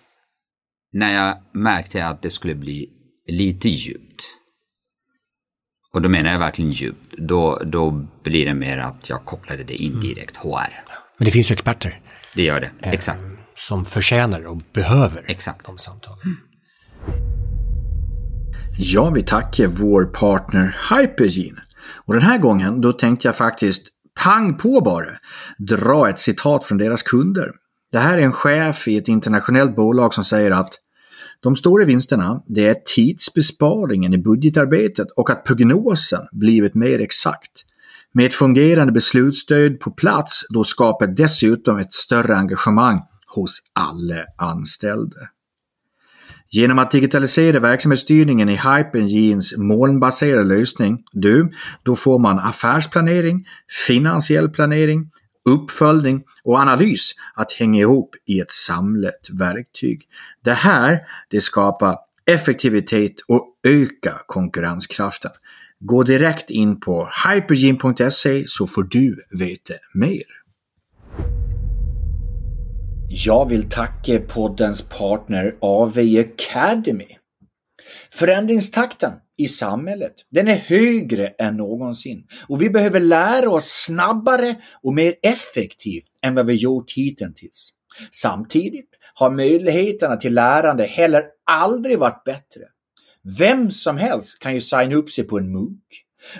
när 0.93 1.15
jag 1.15 1.39
märkte 1.53 2.07
att 2.07 2.23
det 2.23 2.31
skulle 2.31 2.55
bli 2.55 2.98
lite 3.29 3.69
djupt, 3.69 4.25
och 5.93 6.03
då 6.03 6.09
menar 6.09 6.33
jag 6.33 6.39
verkligen 6.39 6.71
djupt, 6.71 7.15
då, 7.19 7.63
då 7.67 8.07
blir 8.23 8.47
det 8.47 8.55
mer 8.55 8.79
att 8.79 9.09
jag 9.09 9.25
kopplade 9.25 9.65
det 9.65 9.75
indirekt 9.75 10.37
HR. 10.37 10.85
Men 11.19 11.25
det 11.25 11.31
finns 11.31 11.51
ju 11.51 11.53
experter. 11.53 12.01
Det 12.35 12.43
gör 12.43 12.61
det, 12.61 12.71
eh, 12.83 12.93
exakt. 12.93 13.21
Som 13.57 13.85
förtjänar 13.85 14.47
och 14.47 14.57
behöver 14.73 15.23
exakt. 15.27 15.67
de 15.67 15.79
samtalen. 15.79 16.21
Mm. 16.25 16.37
Jag 18.79 19.15
vill 19.15 19.25
tacka 19.25 19.69
vår 19.69 20.05
partner 20.05 20.77
Hypergene. 20.91 21.63
Och 22.05 22.15
den 22.15 22.23
här 22.23 22.39
gången 22.39 22.81
då 22.81 22.93
tänkte 22.93 23.29
jag 23.29 23.37
faktiskt 23.37 23.89
pang 24.25 24.57
på 24.57 24.81
bara 24.81 25.11
dra 25.59 26.09
ett 26.09 26.19
citat 26.19 26.65
från 26.65 26.79
deras 26.79 27.03
kunder. 27.03 27.51
Det 27.93 27.99
här 27.99 28.19
är 28.19 28.23
en 28.23 28.33
chef 28.33 28.89
i 28.89 28.97
ett 28.97 29.09
internationellt 29.09 29.77
bolag 29.77 30.15
som 30.15 30.25
säger 30.25 30.51
att 30.51 30.75
de 31.43 31.57
stora 31.57 31.85
vinsterna, 31.85 32.43
det 32.47 32.69
är 32.69 32.77
tidsbesparingen 32.95 34.15
i 34.15 34.19
budgetarbetet 34.19 35.07
och 35.17 35.31
att 35.31 35.45
prognosen 35.45 36.21
blivit 36.33 36.75
mer 36.75 37.01
exakt. 37.01 37.53
Med 38.13 38.27
ett 38.27 38.35
fungerande 38.35 38.93
beslutsstöd 38.93 39.81
på 39.81 39.91
plats 39.91 40.47
då 40.51 40.65
skapar 40.65 41.07
dessutom 41.07 41.79
ett 41.79 41.93
större 41.93 42.37
engagemang 42.37 43.01
hos 43.35 43.59
alla 43.73 44.25
anställda. 44.39 45.17
Genom 46.51 46.79
att 46.79 46.91
digitalisera 46.91 47.61
verksamhetsstyrningen 47.61 48.49
i 48.49 48.57
Hypergenes 48.57 49.57
molnbaserade 49.57 50.45
lösning, 50.45 51.05
du, 51.13 51.51
då 51.83 51.97
får 51.97 52.19
man 52.19 52.39
affärsplanering, 52.39 53.47
finansiell 53.87 54.49
planering, 54.49 55.11
uppföljning 55.49 56.23
och 56.45 56.59
analys 56.59 57.13
att 57.35 57.53
hänga 57.53 57.81
ihop 57.81 58.15
i 58.27 58.41
ett 58.41 58.51
samlat 58.51 59.29
verktyg. 59.33 60.09
Det 60.45 60.53
här 60.53 61.01
det 61.31 61.41
skapar 61.41 61.97
effektivitet 62.27 63.15
och 63.29 63.47
ökar 63.67 64.21
konkurrenskraften. 64.27 65.31
Gå 65.81 66.03
direkt 66.03 66.51
in 66.51 66.81
på 66.81 67.09
hypergene.se 67.27 68.45
så 68.47 68.67
får 68.67 68.83
du 68.83 69.27
veta 69.39 69.75
mer. 69.95 70.39
Jag 73.09 73.49
vill 73.49 73.69
tacka 73.69 74.21
poddens 74.29 74.83
partner 74.83 75.55
AV 75.61 75.99
Academy. 75.99 77.07
Förändringstakten 78.11 79.13
i 79.39 79.49
samhället, 79.49 80.15
den 80.31 80.49
är 80.49 80.57
högre 80.57 81.29
än 81.29 81.57
någonsin 81.57 82.27
och 82.49 82.63
vi 82.63 82.71
behöver 82.71 83.01
lära 83.01 83.51
oss 83.51 83.85
snabbare 83.87 84.57
och 84.83 84.95
mer 84.95 85.15
effektivt 85.23 86.05
än 86.23 86.35
vad 86.35 86.47
vi 86.47 86.55
gjort 86.55 86.93
hittills. 86.93 87.71
Samtidigt 88.11 88.89
har 89.15 89.31
möjligheterna 89.31 90.17
till 90.17 90.35
lärande 90.35 90.85
heller 90.85 91.25
aldrig 91.51 91.99
varit 91.99 92.25
bättre. 92.25 92.63
Vem 93.39 93.71
som 93.71 93.97
helst 93.97 94.39
kan 94.39 94.55
ju 94.55 94.61
signa 94.61 94.95
upp 94.95 95.11
sig 95.11 95.25
på 95.25 95.39
en 95.39 95.53
MOOC, 95.53 95.79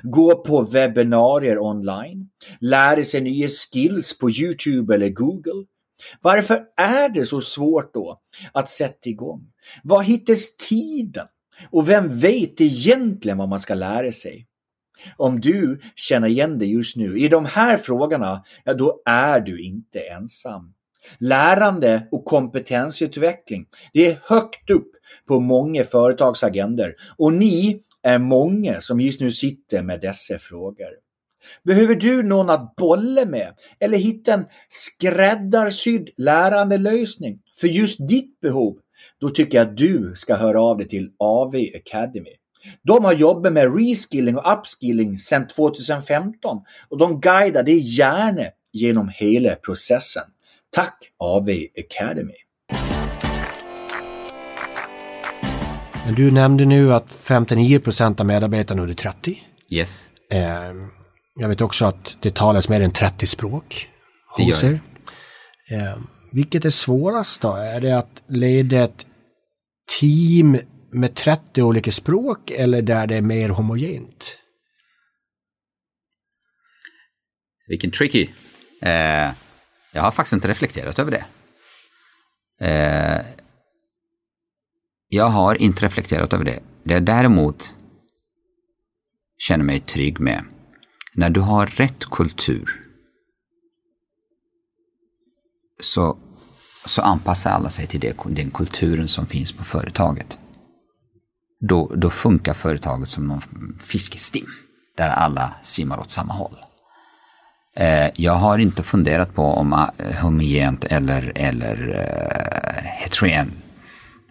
gå 0.03 0.35
på 0.45 0.63
webbinarier 0.63 1.59
online, 1.59 2.29
lära 2.61 3.05
sig 3.05 3.21
nya 3.21 3.49
skills 3.49 4.19
på 4.19 4.31
Youtube 4.31 4.95
eller 4.95 5.09
Google. 5.09 5.65
Varför 6.21 6.65
är 6.77 7.09
det 7.09 7.25
så 7.25 7.41
svårt 7.41 7.95
då 7.95 8.21
att 8.53 8.71
sätta 8.71 9.09
igång? 9.09 9.47
Var 9.83 10.03
hittas 10.03 10.57
tiden? 10.57 11.27
Och 11.71 11.89
vem 11.89 12.19
vet 12.19 12.61
egentligen 12.61 13.39
vad 13.39 13.49
man 13.49 13.61
ska 13.61 13.75
lära 13.75 14.13
sig? 14.13 14.47
Om 15.17 15.41
du 15.41 15.81
känner 15.97 16.29
igen 16.29 16.59
dig 16.59 16.73
just 16.73 16.97
nu 16.97 17.19
i 17.19 17.29
de 17.29 17.45
här 17.45 17.77
frågorna, 17.77 18.45
ja 18.65 18.75
då 18.75 19.03
är 19.05 19.41
du 19.41 19.63
inte 19.63 20.01
ensam. 20.01 20.75
Lärande 21.19 22.09
och 22.11 22.25
kompetensutveckling, 22.25 23.67
det 23.93 24.07
är 24.07 24.19
högt 24.23 24.71
upp 24.71 24.91
på 25.29 25.41
många 25.41 25.85
företags 25.85 26.45
agender 26.45 26.95
och 27.17 27.33
ni 27.33 27.83
är 28.03 28.19
många 28.19 28.81
som 28.81 29.01
just 29.01 29.21
nu 29.21 29.33
sitter 29.33 29.83
med 29.83 30.01
dessa 30.01 30.39
frågor. 30.39 30.89
Behöver 31.65 31.95
du 31.95 32.23
någon 32.23 32.51
att 32.51 32.77
bolla 32.77 33.25
med 33.25 33.55
eller 33.81 33.99
hitta 33.99 34.35
en 34.35 34.47
skräddarsydd 34.69 36.11
lärandelösning 36.17 37.41
för 37.61 37.69
just 37.69 38.09
ditt 38.09 38.41
behov? 38.41 38.79
Då 39.21 39.31
tycker 39.31 39.59
jag 39.59 39.69
att 39.69 39.77
du 39.77 40.13
ska 40.15 40.37
höra 40.37 40.63
av 40.63 40.79
dig 40.79 40.89
till 40.89 41.11
AV 41.19 41.55
Academy. 41.55 42.31
De 42.83 43.05
har 43.05 43.13
jobbat 43.13 43.53
med 43.53 43.79
reskilling 43.79 44.37
och 44.37 44.53
upskilling 44.53 45.19
sedan 45.19 45.47
2015 45.47 46.59
och 46.89 46.99
de 46.99 47.21
guidar 47.21 47.63
dig 47.63 47.99
gärna 47.99 48.43
genom 48.73 49.09
hela 49.09 49.55
processen. 49.55 50.23
Tack 50.71 51.11
AV 51.19 51.49
Academy! 51.79 52.33
Du 56.17 56.31
nämnde 56.31 56.65
nu 56.65 56.95
att 56.95 57.13
59 57.13 57.79
procent 57.79 58.21
av 58.21 58.27
medarbetarna 58.27 58.83
under 58.83 58.95
30. 58.95 59.39
Yes. 59.71 60.09
Ehm, 60.31 60.89
jag 61.41 61.49
vet 61.49 61.61
också 61.61 61.85
att 61.85 62.17
det 62.21 62.35
talas 62.35 62.69
mer 62.69 62.81
än 62.81 62.91
30 62.91 63.27
språk 63.27 63.89
hos 64.37 64.65
er. 64.65 64.81
Vilket 66.31 66.65
är 66.65 66.71
svårast 66.71 67.41
då? 67.43 67.53
Är 67.53 67.81
det 67.81 67.99
att 67.99 68.23
leda 68.27 68.85
ett 68.85 69.07
team 70.01 70.59
med 70.91 71.15
30 71.15 71.63
olika 71.63 71.93
språk 71.93 72.51
eller 72.51 72.83
där 72.83 73.07
det 73.07 73.17
är 73.17 73.23
mer 73.23 73.49
homogent? 73.49 74.39
Vilken 77.69 77.91
tricky. 77.91 78.29
Eh, 78.83 79.33
jag 79.93 80.03
har 80.03 80.11
faktiskt 80.11 80.33
inte 80.33 80.49
reflekterat 80.49 80.99
över 80.99 81.11
det. 81.11 81.25
Eh, 82.67 83.27
jag 85.09 85.29
har 85.29 85.55
inte 85.55 85.85
reflekterat 85.85 86.33
över 86.33 86.45
det. 86.45 86.61
Det 86.83 86.95
jag 86.95 87.05
däremot 87.05 87.75
känner 89.39 89.65
mig 89.65 89.81
trygg 89.81 90.21
med, 90.21 90.45
när 91.15 91.31
du 91.31 91.41
har 91.41 91.67
rätt 91.67 92.05
kultur 92.05 92.88
så, 95.81 96.17
så 96.87 97.03
anpassar 97.03 97.51
alla 97.51 97.71
sig 97.71 97.87
till 97.87 98.01
det, 98.01 98.17
den 98.27 98.51
kulturen 98.51 99.09
som 99.09 99.27
finns 99.27 99.53
på 99.53 99.65
företaget. 99.65 100.39
Då, 101.61 101.93
då 101.97 102.11
funkar 102.11 102.55
företaget 102.55 103.09
som 103.09 103.27
någon 103.27 103.43
fiskestim, 103.81 104.47
där 104.97 105.09
alla 105.09 105.55
simmar 105.63 106.01
åt 106.01 106.11
samma 106.11 106.33
håll. 106.33 106.57
Eh, 107.77 108.11
jag 108.15 108.33
har 108.33 108.59
inte 108.59 108.83
funderat 108.83 109.35
på 109.35 109.43
om 109.43 109.73
uh, 109.73 110.13
homogent 110.23 110.85
eller, 110.85 111.33
eller 111.35 111.89
uh, 111.89 112.83
heterogen. 112.83 113.53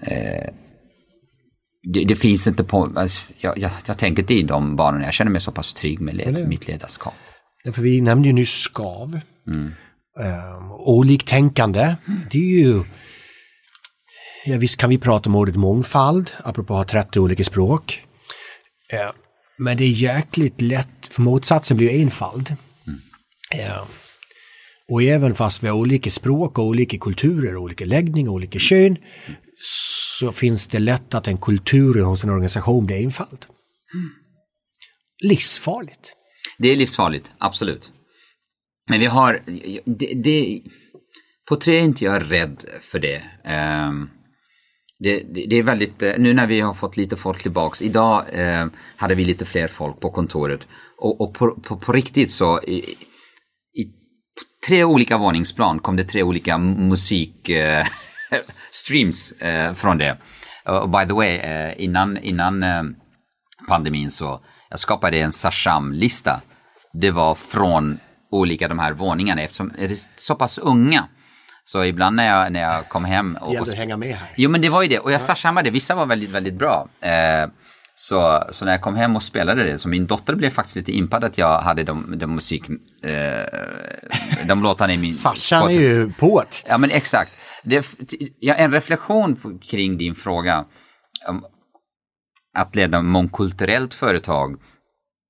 Uh, 0.01 0.49
det, 1.93 2.03
det, 2.03 2.15
finns 2.15 2.47
inte 2.47 2.63
på, 2.63 2.91
alltså, 2.95 3.33
jag, 3.39 3.57
jag, 3.57 3.71
jag, 3.85 3.97
tänker 3.97 4.23
inte 4.23 4.33
i 4.33 4.43
de 4.43 4.75
banorna, 4.75 5.05
jag 5.05 5.13
känner 5.13 5.31
mig 5.31 5.41
så 5.41 5.51
pass 5.51 5.73
trygg 5.73 6.01
med 6.01 6.15
led, 6.15 6.47
mitt 6.47 6.67
ledarskap. 6.67 7.13
Ja, 7.63 7.71
för 7.71 7.81
vi 7.81 8.01
nämnde 8.01 8.27
ju 8.27 8.33
nyss 8.33 8.61
skav. 8.61 9.19
Mm. 9.47 9.71
Um, 10.19 10.71
oliktänkande, 10.71 11.95
mm. 12.07 12.21
det 12.31 12.37
är 12.37 12.59
ju 12.59 12.83
Ja, 14.45 14.57
visst 14.57 14.77
kan 14.77 14.89
vi 14.89 14.97
prata 14.97 15.29
om 15.29 15.35
ordet 15.35 15.55
mångfald, 15.55 16.31
apropå 16.43 16.77
att 16.77 16.91
ha 16.91 17.03
30 17.03 17.19
olika 17.19 17.43
språk. 17.43 18.03
Uh, 18.93 19.11
men 19.57 19.77
det 19.77 19.83
är 19.83 19.89
jäkligt 19.89 20.61
lätt, 20.61 21.07
för 21.11 21.21
motsatsen 21.21 21.77
blir 21.77 21.91
ju 21.91 22.01
enfald. 22.01 22.55
Ja. 23.51 23.87
Och 24.89 25.03
även 25.03 25.35
fast 25.35 25.63
vi 25.63 25.67
har 25.67 25.75
olika 25.75 26.11
språk 26.11 26.57
och 26.57 26.65
olika 26.65 26.97
kulturer, 26.97 27.57
olika 27.57 27.85
läggning 27.85 28.29
och 28.29 28.35
olika 28.35 28.59
kön 28.59 28.97
så 30.19 30.31
finns 30.31 30.67
det 30.67 30.79
lätt 30.79 31.13
att 31.13 31.27
en 31.27 31.37
kultur 31.37 32.01
hos 32.01 32.23
en 32.23 32.29
organisation 32.29 32.85
blir 32.85 33.03
enfald. 33.03 33.45
Livsfarligt. 35.23 36.13
Det 36.57 36.67
är 36.67 36.75
livsfarligt, 36.75 37.29
absolut. 37.37 37.91
Men 38.87 38.99
vi 38.99 39.05
har, 39.05 39.43
det, 39.85 40.13
det, 40.13 40.61
på 41.49 41.55
tre 41.55 41.77
är 41.77 41.81
inte 41.81 42.05
jag 42.05 42.31
rädd 42.31 42.65
för 42.81 42.99
det. 42.99 43.21
Um, 43.87 44.09
det, 44.99 45.19
det, 45.19 45.45
det, 45.49 45.55
är 45.55 45.63
väldigt, 45.63 46.03
eh, 46.03 46.13
nu 46.17 46.33
när 46.33 46.47
vi 46.47 46.59
har 46.59 46.73
fått 46.73 46.97
lite 46.97 47.15
folk 47.15 47.41
tillbaks, 47.41 47.81
idag 47.81 48.25
eh, 48.33 48.65
hade 48.95 49.15
vi 49.15 49.25
lite 49.25 49.45
fler 49.45 49.67
folk 49.67 49.99
på 49.99 50.11
kontoret 50.11 50.61
och, 50.97 51.21
och 51.21 51.33
på, 51.33 51.55
på, 51.55 51.77
på, 51.77 51.93
riktigt 51.93 52.31
så 52.31 52.59
tre 54.67 54.83
olika 54.83 55.17
våningsplan 55.17 55.79
kom 55.79 55.95
det 55.95 56.03
tre 56.03 56.23
olika 56.23 56.57
musikstreams 56.57 59.31
eh, 59.31 59.65
eh, 59.67 59.73
från 59.73 59.97
det. 59.97 60.17
Och 60.65 60.89
by 60.89 61.07
the 61.07 61.13
way, 61.13 61.37
eh, 61.37 61.83
innan, 61.83 62.17
innan 62.17 62.63
eh, 62.63 62.83
pandemin 63.67 64.11
så 64.11 64.39
jag 64.69 64.79
skapade 64.79 65.17
en 65.17 65.31
Sasham-lista. 65.31 66.41
Det 66.93 67.11
var 67.11 67.35
från 67.35 67.99
olika 68.31 68.67
de 68.67 68.79
här 68.79 68.93
våningarna 68.93 69.41
eftersom 69.41 69.71
det 69.77 69.85
är 69.85 70.19
så 70.19 70.35
pass 70.35 70.57
unga 70.57 71.07
Så 71.65 71.83
ibland 71.83 72.15
när 72.15 72.27
jag, 72.27 72.51
när 72.51 72.61
jag 72.61 72.89
kom 72.89 73.05
hem... 73.05 73.37
Och, 73.41 73.53
Det 73.53 73.59
och, 73.59 73.67
att 73.67 73.73
hänga 73.73 73.97
med 73.97 74.15
här. 74.15 74.29
Jo 74.35 74.49
men 74.49 74.61
det 74.61 74.69
var 74.69 74.81
ju 74.81 74.87
det 74.87 74.99
och 74.99 75.11
jag 75.11 75.21
sa 75.21 75.35
samma 75.35 75.63
det, 75.63 75.69
vissa 75.69 75.95
var 75.95 76.05
väldigt, 76.05 76.29
väldigt 76.29 76.53
bra. 76.53 76.87
Eh, 77.01 77.47
så, 77.99 78.43
så 78.51 78.65
när 78.65 78.71
jag 78.71 78.81
kom 78.81 78.95
hem 78.95 79.15
och 79.15 79.23
spelade 79.23 79.63
det, 79.63 79.77
så 79.77 79.87
min 79.89 80.07
dotter 80.07 80.35
blev 80.35 80.49
faktiskt 80.49 80.75
lite 80.75 80.91
impad 80.91 81.23
att 81.23 81.37
jag 81.37 81.61
hade 81.61 81.83
de, 81.83 82.13
de 82.17 82.35
musik, 82.35 82.63
eh, 83.03 84.47
de 84.47 84.63
låtarna 84.63 84.93
i 84.93 84.97
min... 84.97 85.13
Farsan 85.17 85.69
är 85.69 85.73
ju 85.73 86.11
poet. 86.11 86.63
Ja 86.67 86.77
men 86.77 86.91
exakt. 86.91 87.31
Det, 87.63 87.85
ja, 88.39 88.53
en 88.53 88.71
reflektion 88.71 89.35
på, 89.35 89.59
kring 89.59 89.97
din 89.97 90.15
fråga. 90.15 90.65
Att 92.57 92.75
leda 92.75 93.01
mångkulturellt 93.01 93.93
företag. 93.93 94.55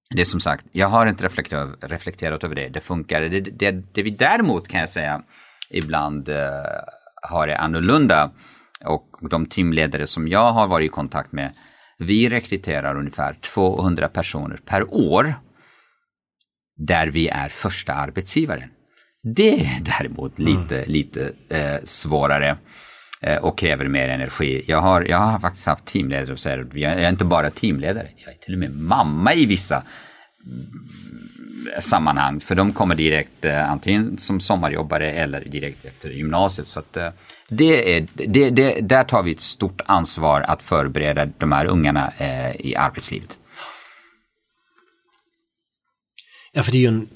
Det 0.10 0.22
är 0.22 0.26
som 0.26 0.40
sagt, 0.40 0.66
jag 0.72 0.88
har 0.88 1.08
inte 1.08 1.24
reflekterat, 1.24 1.70
reflekterat 1.82 2.44
över 2.44 2.56
det. 2.56 2.70
Det 2.70 2.82
funkar. 2.82 3.22
Det, 3.22 3.40
det, 3.40 3.72
det 3.72 4.04
vi 4.04 4.10
däremot 4.10 4.68
kan 4.68 4.80
jag 4.80 4.90
säga 4.90 5.22
ibland 5.70 6.30
eh, 6.30 6.38
har 7.22 7.48
det 7.48 7.58
annorlunda. 7.58 8.32
Och 8.86 9.18
de 9.30 9.46
teamledare 9.46 10.08
som 10.08 10.28
jag 10.28 10.52
har 10.52 10.68
varit 10.68 10.86
i 10.86 10.90
kontakt 10.90 11.32
med. 11.32 11.54
Vi 11.98 12.30
rekryterar 12.30 12.96
ungefär 12.96 13.34
200 13.34 14.08
personer 14.08 14.60
per 14.66 14.94
år. 14.94 15.34
Där 16.76 17.08
vi 17.08 17.28
är 17.28 17.50
första 17.50 17.94
arbetsgivaren. 17.94 18.70
Det 19.24 19.66
är 19.66 19.82
däremot 19.82 20.40
lite, 20.40 20.86
lite 20.86 21.32
eh, 21.50 21.78
svårare 21.84 22.58
Eh, 23.28 23.38
och 23.38 23.58
kräver 23.58 23.88
mer 23.88 24.10
energi. 24.10 24.64
Jag 24.68 24.82
har, 24.82 25.02
jag 25.02 25.18
har 25.18 25.40
faktiskt 25.40 25.68
haft 25.68 25.86
teamledare 25.86 26.34
och 26.34 26.40
säger 26.40 26.68
jag 26.74 26.94
är 26.94 27.10
inte 27.10 27.26
bara 27.26 27.50
teamledare, 27.50 28.08
jag 28.16 28.34
är 28.34 28.38
till 28.38 28.54
och 28.54 28.60
med 28.60 28.72
mamma 28.72 29.34
i 29.34 29.46
vissa 29.46 29.76
mm, 30.46 31.80
sammanhang. 31.80 32.40
För 32.40 32.56
de 32.56 32.74
kommer 32.74 32.96
direkt 32.96 33.46
eh, 33.46 33.72
antingen 33.72 34.18
som 34.18 34.40
sommarjobbare 34.40 35.12
eller 35.12 35.46
direkt 35.46 35.86
efter 35.86 36.10
gymnasiet. 36.10 36.68
Så 36.68 36.80
att, 36.80 36.98
eh, 36.98 37.10
det 37.50 37.96
är, 37.96 38.08
det, 38.14 38.50
det, 38.50 38.82
där 38.82 39.04
tar 39.04 39.24
vi 39.24 39.32
ett 39.32 39.42
stort 39.42 39.82
ansvar 39.86 40.42
att 40.42 40.62
förbereda 40.62 41.26
de 41.26 41.52
här 41.52 41.66
ungarna 41.66 42.14
eh, 42.18 42.56
i 42.56 42.76
arbetslivet. 42.76 43.40
Ja, 46.54 46.64
för 46.64 46.72
det 46.72 46.78
är 46.78 46.82
ju 46.82 46.88
en... 46.88 47.08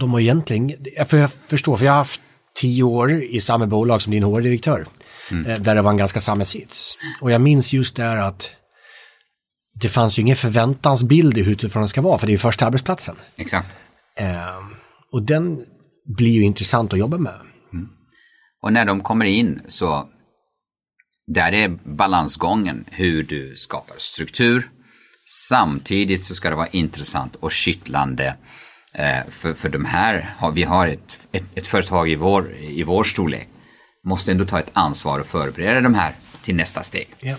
De 0.00 0.12
har 0.12 0.20
egentligen... 0.20 0.72
För 1.06 1.16
jag 1.16 1.32
förstår, 1.32 1.76
för 1.76 1.84
jag 1.84 1.92
har 1.92 1.98
haft 1.98 2.20
tio 2.54 2.82
år 2.82 3.12
i 3.22 3.40
samma 3.40 3.66
bolag 3.66 4.02
som 4.02 4.10
din 4.10 4.22
HR-direktör. 4.22 4.86
eh, 5.30 5.60
Där 5.60 5.74
det 5.74 5.82
var 5.82 5.90
en 5.90 5.96
ganska 5.96 6.20
samma 6.20 6.44
sits. 6.44 6.98
Och 7.20 7.30
jag 7.30 7.40
minns 7.40 7.72
just 7.72 7.96
där 7.96 8.16
att 8.16 8.50
det 9.80 9.88
fanns 9.88 10.18
ju 10.18 10.22
ingen 10.22 10.36
förväntansbild 10.36 11.38
i 11.38 11.42
hur 11.42 11.56
det 11.80 11.88
ska 11.88 12.02
vara, 12.02 12.18
för 12.18 12.26
det 12.26 12.30
är 12.30 12.34
ju 12.34 12.38
första 12.38 12.66
arbetsplatsen. 12.66 13.16
Exakt. 13.36 13.68
Eh, 14.16 14.58
och 15.12 15.22
den 15.22 15.64
blir 16.16 16.30
ju 16.30 16.42
intressant 16.42 16.92
att 16.92 16.98
jobba 16.98 17.18
med. 17.18 17.34
Och 18.62 18.72
när 18.72 18.84
de 18.84 19.00
kommer 19.00 19.24
in 19.24 19.60
så 19.68 20.08
där 21.26 21.52
är 21.52 21.68
balansgången 21.84 22.84
hur 22.90 23.22
du 23.22 23.54
skapar 23.56 23.94
struktur. 23.98 24.70
Samtidigt 25.48 26.24
så 26.24 26.34
ska 26.34 26.50
det 26.50 26.56
vara 26.56 26.68
intressant 26.68 27.36
och 27.36 27.52
kittlande. 27.52 28.36
Eh, 28.94 29.30
för, 29.30 29.54
för 29.54 29.68
de 29.68 29.84
här, 29.84 30.34
har, 30.38 30.52
vi 30.52 30.62
har 30.62 30.86
ett, 30.86 31.28
ett, 31.32 31.44
ett 31.54 31.66
företag 31.66 32.10
i 32.10 32.14
vår, 32.14 32.54
i 32.56 32.82
vår 32.82 33.04
storlek. 33.04 33.48
Måste 34.04 34.32
ändå 34.32 34.44
ta 34.44 34.58
ett 34.58 34.70
ansvar 34.72 35.18
och 35.18 35.26
förbereda 35.26 35.80
de 35.80 35.94
här 35.94 36.14
till 36.42 36.54
nästa 36.54 36.82
steg. 36.82 37.08
Ja. 37.20 37.36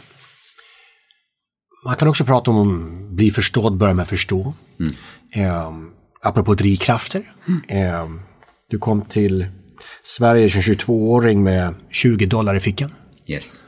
Man 1.85 1.95
kan 1.95 2.07
också 2.07 2.25
prata 2.25 2.51
om 2.51 2.59
att 2.59 3.15
bli 3.15 3.31
förstådd, 3.31 3.77
börja 3.77 3.93
med 3.93 4.07
förstå. 4.07 4.53
Eh, 5.35 5.71
apropå 6.21 6.55
drivkrafter. 6.55 7.33
Eh, 7.67 8.09
du 8.69 8.79
kom 8.79 9.01
till 9.01 9.47
Sverige 10.03 10.49
som 10.49 10.61
22-åring 10.61 11.43
med 11.43 11.75
20 11.91 12.25
dollar 12.25 12.55
i 12.55 12.59
fickan. 12.59 12.91
Yes. 13.27 13.63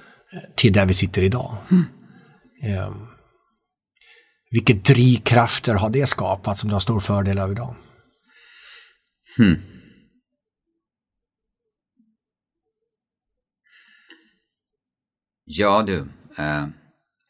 Till 0.55 0.73
där 0.73 0.85
vi 0.85 0.93
sitter 0.93 1.23
idag. 1.23 1.55
Eh, 2.63 2.93
vilka 4.51 4.73
drivkrafter 4.73 5.75
har 5.75 5.89
det 5.89 6.07
skapat 6.07 6.57
som 6.57 6.69
du 6.69 6.75
har 6.75 6.79
stor 6.79 6.99
fördel 6.99 7.39
av 7.39 7.51
idag? 7.51 7.75
Hmm. 9.37 9.61
Ja 15.45 15.83
du. 15.87 16.07
Eh, 16.37 16.67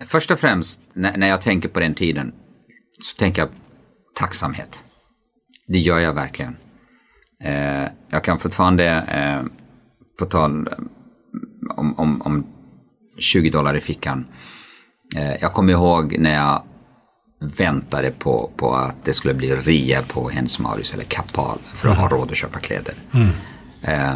först 0.06 0.32
och 0.32 0.40
främst 0.40 0.82
när, 0.94 1.18
när 1.18 1.28
jag 1.28 1.42
tänker 1.42 1.70
på 1.70 1.80
den 1.80 1.94
tiden 1.94 2.34
så 3.02 3.18
tänker 3.18 3.42
jag 3.42 3.50
tacksamhet. 4.16 4.84
Det 5.68 5.80
gör 5.80 6.00
jag 6.00 6.14
verkligen. 6.14 6.58
Eh, 7.44 7.88
jag 8.10 8.24
kan 8.24 8.40
fortfarande, 8.40 8.86
eh, 8.88 9.46
på 10.20 10.26
tal 10.26 10.68
eh, 10.68 10.78
om, 11.76 12.00
om, 12.00 12.22
om 12.22 12.48
20 13.20 13.50
dollar 13.50 13.78
i 13.78 13.82
fickan. 13.82 14.26
Eh, 15.16 15.36
jag 15.42 15.54
kommer 15.54 15.74
ihåg 15.74 16.16
när 16.20 16.34
jag 16.34 16.64
väntade 17.46 18.12
på, 18.12 18.52
på 18.56 18.76
att 18.76 19.06
det 19.06 19.14
skulle 19.14 19.34
bli 19.34 19.56
rea 19.56 20.04
på 20.04 20.30
Hennes 20.30 20.60
Mauritz 20.60 20.94
eller 20.94 21.04
Kappahl 21.04 21.60
för 21.74 21.90
att 21.90 21.98
ha 21.98 22.10
råd 22.10 22.32
att 22.32 22.38
köpa 22.38 22.60
kläder. 22.60 22.96
Eh, 23.82 24.16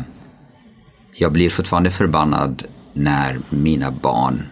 jag 1.14 1.32
blir 1.32 1.50
fortfarande 1.50 1.92
förbannad 1.92 2.64
när 2.94 3.40
mina 3.50 3.92
barn 3.92 4.48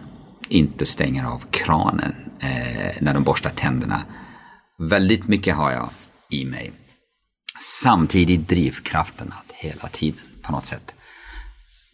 inte 0.48 0.86
stänger 0.86 1.24
av 1.24 1.42
kranen 1.50 2.14
eh, 2.40 2.96
när 3.00 3.14
de 3.14 3.22
borstar 3.22 3.50
tänderna. 3.50 4.02
Väldigt 4.78 5.28
mycket 5.28 5.56
har 5.56 5.70
jag 5.70 5.90
i 6.30 6.44
mig. 6.44 6.72
Samtidigt 7.82 8.48
drivkraften 8.48 9.32
att 9.32 9.52
hela 9.52 9.88
tiden 9.88 10.20
på 10.42 10.52
något 10.52 10.66
sätt 10.66 10.94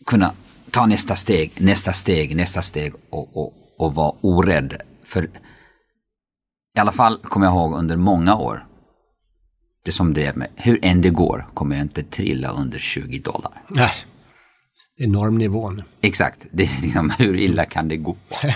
kunna 0.07 0.32
ta 0.70 0.87
nästa 0.87 1.16
steg, 1.16 1.53
nästa 1.59 1.93
steg, 1.93 2.37
nästa 2.37 2.62
steg 2.62 2.93
och, 3.11 3.37
och, 3.37 3.53
och 3.78 3.95
vara 3.95 4.14
orädd. 4.20 4.76
För 5.05 5.28
i 6.76 6.80
alla 6.80 6.92
fall 6.92 7.18
kommer 7.18 7.46
jag 7.46 7.54
ihåg 7.54 7.74
under 7.74 7.96
många 7.96 8.36
år, 8.36 8.66
det 9.84 9.92
som 9.92 10.14
drev 10.14 10.36
mig, 10.36 10.50
hur 10.54 10.78
än 10.84 11.02
det 11.02 11.10
går 11.10 11.46
kommer 11.54 11.76
jag 11.76 11.84
inte 11.84 12.02
trilla 12.02 12.50
under 12.50 12.78
20 12.78 13.18
dollar. 13.18 13.62
Nej, 13.68 13.92
det 14.98 15.04
är 15.04 15.08
normnivån. 15.08 15.82
Exakt, 16.00 16.46
det 16.50 16.62
är 16.62 16.82
liksom, 16.82 17.10
hur 17.18 17.36
illa 17.36 17.64
kan 17.64 17.88
det 17.88 17.96
gå? 17.96 18.16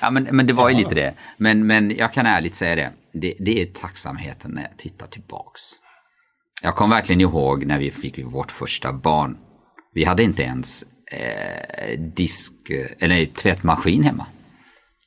ja, 0.00 0.10
men, 0.10 0.28
men 0.30 0.46
det 0.46 0.52
var 0.52 0.70
ju 0.70 0.76
lite 0.76 0.94
det. 0.94 1.14
Men, 1.36 1.66
men 1.66 1.90
jag 1.90 2.12
kan 2.12 2.26
ärligt 2.26 2.54
säga 2.54 2.76
det, 2.76 2.92
det, 3.12 3.34
det 3.38 3.62
är 3.62 3.66
tacksamheten 3.66 4.50
när 4.50 4.62
jag 4.62 4.76
tittar 4.78 5.06
tillbaks. 5.06 5.60
Jag 6.62 6.76
kommer 6.76 6.96
verkligen 6.96 7.20
ihåg 7.20 7.66
när 7.66 7.78
vi 7.78 7.90
fick 7.90 8.18
vårt 8.18 8.52
första 8.52 8.92
barn. 8.92 9.36
Vi 9.94 10.04
hade 10.04 10.22
inte 10.22 10.42
ens 10.42 10.84
eh, 11.12 12.00
disk, 12.00 12.52
eller 12.98 13.26
tvättmaskin 13.26 14.02
hemma. 14.02 14.26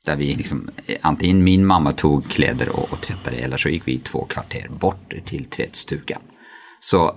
Där 0.04 0.16
vi 0.16 0.34
liksom, 0.34 0.70
eh, 0.86 0.96
antingen 1.02 1.44
min 1.44 1.66
mamma 1.66 1.92
tog 1.92 2.28
kläder 2.28 2.68
och, 2.68 2.92
och 2.92 3.00
tvättade 3.00 3.36
eller 3.36 3.56
så 3.56 3.68
gick 3.68 3.88
vi 3.88 3.98
två 3.98 4.24
kvarter 4.24 4.68
bort 4.68 5.14
till 5.24 5.44
tvättstugan. 5.44 6.20
Så 6.80 7.16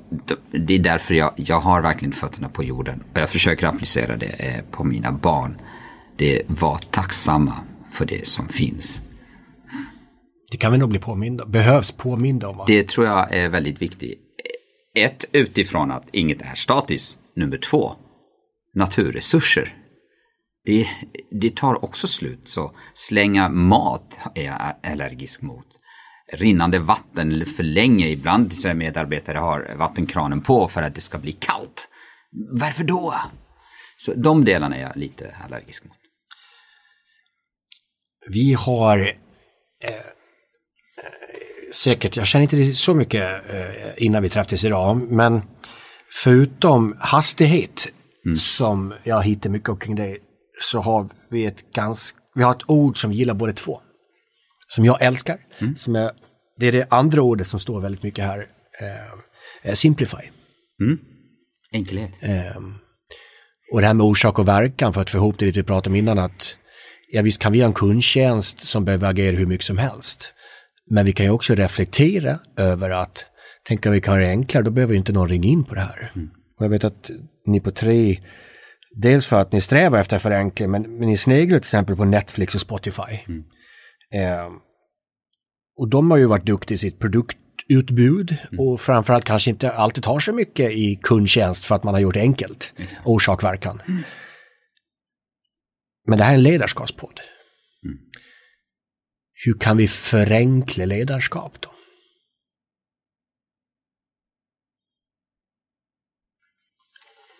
det 0.51 0.73
är 0.73 0.79
därför 0.79 1.13
jag, 1.13 1.33
jag 1.35 1.59
har 1.59 1.81
verkligen 1.81 2.11
fötterna 2.11 2.49
på 2.49 2.63
jorden. 2.63 3.03
Och 3.13 3.19
jag 3.19 3.29
försöker 3.29 3.67
applicera 3.67 4.17
det 4.17 4.25
eh, 4.25 4.63
på 4.71 4.83
mina 4.83 5.11
barn. 5.11 5.57
Det 6.17 6.41
var 6.47 6.77
tacksamma 6.77 7.53
för 7.91 8.05
det 8.05 8.27
som 8.27 8.47
finns. 8.47 9.01
Det 10.51 10.57
kan 10.57 10.71
vi 10.71 10.77
nog 10.77 10.89
bli 10.89 10.99
påminda 10.99 11.45
Behövs 11.45 11.91
påminda 11.91 12.49
om. 12.49 12.57
Va? 12.57 12.63
Det 12.67 12.87
tror 12.87 13.07
jag 13.07 13.35
är 13.35 13.49
väldigt 13.49 13.81
viktigt. 13.81 14.19
Ett, 14.95 15.25
utifrån 15.31 15.91
att 15.91 16.09
inget 16.11 16.41
är 16.41 16.55
statiskt. 16.55 17.17
Nummer 17.35 17.57
två, 17.57 17.95
naturresurser. 18.73 19.73
Det, 20.67 20.87
det 21.31 21.55
tar 21.55 21.85
också 21.85 22.07
slut. 22.07 22.41
Så 22.43 22.71
slänga 22.93 23.49
mat 23.49 24.19
är 24.35 24.43
jag 24.43 24.75
allergisk 24.83 25.41
mot. 25.41 25.67
Rinnande 26.33 26.79
vatten 26.79 27.45
för 27.45 27.63
länge. 27.63 28.07
Ibland 28.07 28.53
så 28.53 28.73
medarbetare 28.73 29.37
har 29.37 29.75
vattenkranen 29.77 30.41
på 30.41 30.67
för 30.67 30.81
att 30.81 30.95
det 30.95 31.01
ska 31.01 31.17
bli 31.17 31.31
kallt. 31.31 31.89
Varför 32.51 32.83
då? 32.83 33.15
Så 33.97 34.13
de 34.13 34.45
delarna 34.45 34.77
är 34.77 34.81
jag 34.81 34.95
lite 34.95 35.35
allergisk 35.45 35.85
mot. 35.85 35.97
Vi 38.29 38.53
har 38.53 38.99
eh, 39.83 39.91
säkert, 41.73 42.17
jag 42.17 42.27
känner 42.27 42.43
inte 42.43 42.73
så 42.73 42.93
mycket 42.93 43.49
eh, 43.49 44.03
innan 44.03 44.23
vi 44.23 44.29
träffades 44.29 44.65
idag, 44.65 45.11
men 45.11 45.41
förutom 46.23 46.97
hastighet 46.99 47.87
som 48.39 48.93
jag 49.03 49.23
hittar 49.23 49.49
mycket 49.49 49.69
omkring 49.69 49.95
det 49.95 50.17
så 50.61 50.79
har 50.79 51.09
vi 51.29 51.45
ett 51.45 51.73
ganska, 51.73 52.17
vi 52.35 52.43
har 52.43 52.51
ett 52.51 52.63
ord 52.69 53.01
som 53.01 53.09
vi 53.09 53.15
gillar 53.15 53.33
båda 53.33 53.53
två. 53.53 53.81
Som 54.67 54.85
jag 54.85 55.01
älskar. 55.01 55.39
Som 55.75 55.95
är, 55.95 56.11
det 56.59 56.67
är 56.67 56.71
det 56.71 56.87
andra 56.89 57.21
ordet 57.21 57.47
som 57.47 57.59
står 57.59 57.81
väldigt 57.81 58.03
mycket 58.03 58.25
här. 58.25 58.47
Eh, 58.81 59.69
eh, 59.69 59.73
simplify. 59.73 60.17
Enkelhet. 61.71 62.11
Och 63.73 63.81
det 63.81 63.87
här 63.87 63.93
med 63.93 64.05
orsak 64.05 64.39
och 64.39 64.47
verkan 64.47 64.93
för 64.93 65.01
att 65.01 65.09
få 65.09 65.17
ihop 65.17 65.39
det 65.39 65.45
lite 65.45 65.59
vi 65.59 65.63
pratade 65.63 65.89
om 65.89 65.95
innan 65.95 66.19
att 66.19 66.57
ja 67.11 67.21
visst 67.21 67.41
kan 67.41 67.51
vi 67.51 67.59
ha 67.59 67.67
en 67.67 67.73
kundtjänst 67.73 68.59
som 68.59 68.85
behöver 68.85 69.09
agera 69.09 69.37
hur 69.37 69.45
mycket 69.45 69.65
som 69.65 69.77
helst. 69.77 70.33
Men 70.89 71.05
vi 71.05 71.13
kan 71.13 71.25
ju 71.25 71.31
också 71.31 71.55
reflektera 71.55 72.39
över 72.57 72.89
att 72.89 73.25
tänk 73.63 73.85
om 73.85 73.91
vi 73.91 74.01
kan 74.01 74.13
göra 74.13 74.25
det 74.25 74.29
enklare, 74.29 74.63
då 74.63 74.71
behöver 74.71 74.93
ju 74.93 74.97
inte 74.97 75.11
någon 75.11 75.29
ringa 75.29 75.47
in 75.47 75.63
på 75.63 75.75
det 75.75 75.81
här. 75.81 76.11
Och 76.57 76.65
jag 76.65 76.69
vet 76.69 76.83
att 76.83 77.11
ni 77.45 77.59
på 77.59 77.71
tre, 77.71 78.19
dels 78.97 79.27
för 79.27 79.41
att 79.41 79.51
ni 79.51 79.61
strävar 79.61 79.99
efter 79.99 80.19
förenkling, 80.19 80.71
men, 80.71 80.81
men 80.81 81.07
ni 81.07 81.17
sneglar 81.17 81.59
till 81.59 81.67
exempel 81.67 81.95
på 81.95 82.05
Netflix 82.05 82.55
och 82.55 82.61
Spotify. 82.61 83.19
Mm. 83.27 83.43
Eh, 84.13 84.51
och 85.77 85.87
de 85.87 86.11
har 86.11 86.17
ju 86.17 86.25
varit 86.25 86.45
duktiga 86.45 86.75
i 86.75 86.77
sitt 86.77 86.99
produktutbud 86.99 88.37
mm. 88.51 88.59
och 88.59 88.81
framförallt 88.81 89.25
kanske 89.25 89.49
inte 89.49 89.71
alltid 89.71 90.03
tar 90.03 90.19
så 90.19 90.33
mycket 90.33 90.71
i 90.71 90.99
kundtjänst 91.03 91.65
för 91.65 91.75
att 91.75 91.83
man 91.83 91.93
har 91.93 92.01
gjort 92.01 92.13
det 92.13 92.21
enkelt. 92.21 92.73
Orsak-verkan. 93.03 93.81
Mm. 93.87 94.03
Men 96.07 96.17
det 96.17 96.23
här 96.23 96.31
är 96.31 96.37
en 96.37 96.43
ledarskapspodd. 96.43 97.19
Mm. 97.85 97.97
Hur 99.45 99.59
kan 99.59 99.77
vi 99.77 99.87
förenkla 99.87 100.85
ledarskap 100.85 101.61
då? 101.61 101.69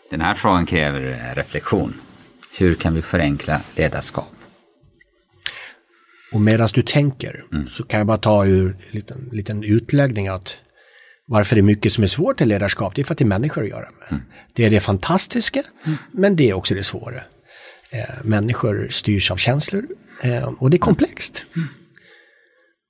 Den 0.10 0.22
här 0.22 0.34
frågan 0.34 0.66
kräver 0.66 1.36
reflektion. 1.36 1.94
Hur 2.58 2.76
kan 2.76 2.94
vi 2.94 3.02
förenkla 3.02 3.62
ledarskap? 3.76 4.32
Och 6.32 6.42
medan 6.42 6.70
du 6.74 6.82
tänker 6.82 7.46
mm. 7.54 7.68
så 7.68 7.84
kan 7.84 7.98
jag 7.98 8.08
bara 8.08 8.18
ta 8.18 8.46
ur 8.46 8.70
en 8.70 8.78
liten, 8.92 9.30
liten 9.32 9.64
utläggning 9.64 10.28
att 10.28 10.58
varför 11.28 11.56
det 11.56 11.60
är 11.60 11.64
mycket 11.64 11.94
som 11.94 12.04
är 12.04 12.08
svårt 12.08 12.42
i 12.42 12.46
ledarskap, 12.46 12.96
det 12.96 13.02
är 13.02 13.04
för 13.04 13.14
att 13.14 13.18
det 13.18 13.24
är 13.24 13.28
människor 13.28 13.64
att 13.64 13.70
göra 13.70 13.90
med. 14.00 14.08
Mm. 14.12 14.24
Det 14.54 14.66
är 14.66 14.70
det 14.70 14.80
fantastiska, 14.80 15.64
mm. 15.86 15.98
men 16.12 16.36
det 16.36 16.50
är 16.50 16.54
också 16.54 16.74
det 16.74 16.84
svåra. 16.84 17.22
Eh, 17.92 18.24
människor 18.24 18.88
styrs 18.90 19.32
av 19.32 19.38
känslor 19.38 19.88
eh, 20.24 20.44
och 20.44 20.70
det 20.70 20.78
är 20.78 20.80
komplext. 20.80 21.46
Mm. 21.56 21.68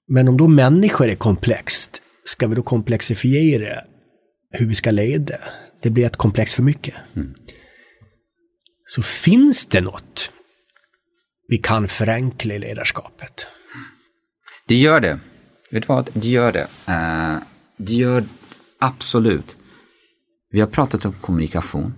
Men 0.08 0.28
om 0.28 0.38
då 0.38 0.48
människor 0.48 1.10
är 1.10 1.16
komplext, 1.16 2.02
ska 2.26 2.48
vi 2.48 2.56
då 2.56 2.62
komplexifiera 2.62 3.82
hur 4.52 4.66
vi 4.66 4.76
ska 4.76 4.92
leda? 4.92 5.36
Det 5.82 5.90
blir 5.90 6.06
ett 6.06 6.18
komplex 6.18 6.56
för 6.56 6.64
mycket. 6.64 6.96
Mm. 7.16 7.34
Så 8.86 9.02
finns 9.02 9.66
det 9.66 9.82
något 9.82 10.32
vi 11.48 11.58
kan 11.58 11.88
förenkla 11.88 12.54
i 12.54 12.60
ledarskapet? 12.60 13.48
Det 14.68 14.76
gör 14.76 15.00
det. 15.00 15.20
Vet 15.72 15.84
du 15.84 15.88
vad? 15.88 16.10
Det 16.14 16.28
gör 16.28 16.52
det. 16.52 16.68
Uh, 16.90 17.40
det 17.78 17.94
gör 17.94 18.24
absolut. 18.80 19.58
Vi 20.50 20.60
har 20.60 20.68
pratat 20.68 21.06
om 21.06 21.12
kommunikation. 21.12 21.94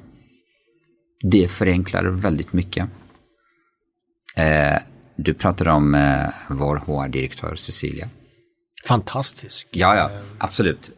Det 1.31 1.47
förenklar 1.47 2.03
väldigt 2.03 2.53
mycket. 2.53 2.85
Uh, 4.39 4.77
du 5.15 5.33
pratade 5.33 5.71
om 5.71 5.95
uh, 5.95 6.29
vår 6.49 6.75
HR-direktör 6.77 7.55
Cecilia. 7.55 8.09
Fantastisk. 8.87 9.67
Ja, 9.71 9.95
ja, 9.95 10.09
absolut. 10.37 10.91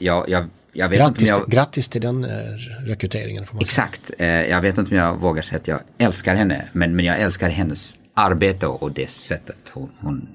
jag, 0.00 0.28
jag 0.28 0.48
jag 0.78 0.88
vet 0.88 0.98
grattis, 0.98 1.28
jag... 1.28 1.50
grattis 1.50 1.88
till 1.88 2.00
den 2.00 2.24
eh, 2.24 2.30
rekryteringen. 2.86 3.46
Exakt. 3.60 4.10
Eh, 4.18 4.26
jag 4.26 4.60
vet 4.60 4.78
inte 4.78 4.90
om 4.90 4.96
jag 4.96 5.16
vågar 5.16 5.42
säga 5.42 5.60
att 5.60 5.68
jag 5.68 5.80
älskar 5.98 6.34
henne, 6.34 6.68
men, 6.72 6.96
men 6.96 7.04
jag 7.04 7.20
älskar 7.20 7.50
hennes 7.50 7.98
arbete 8.14 8.66
och 8.66 8.92
det 8.92 9.10
sättet 9.10 9.56
hon, 9.72 9.90
hon, 10.00 10.28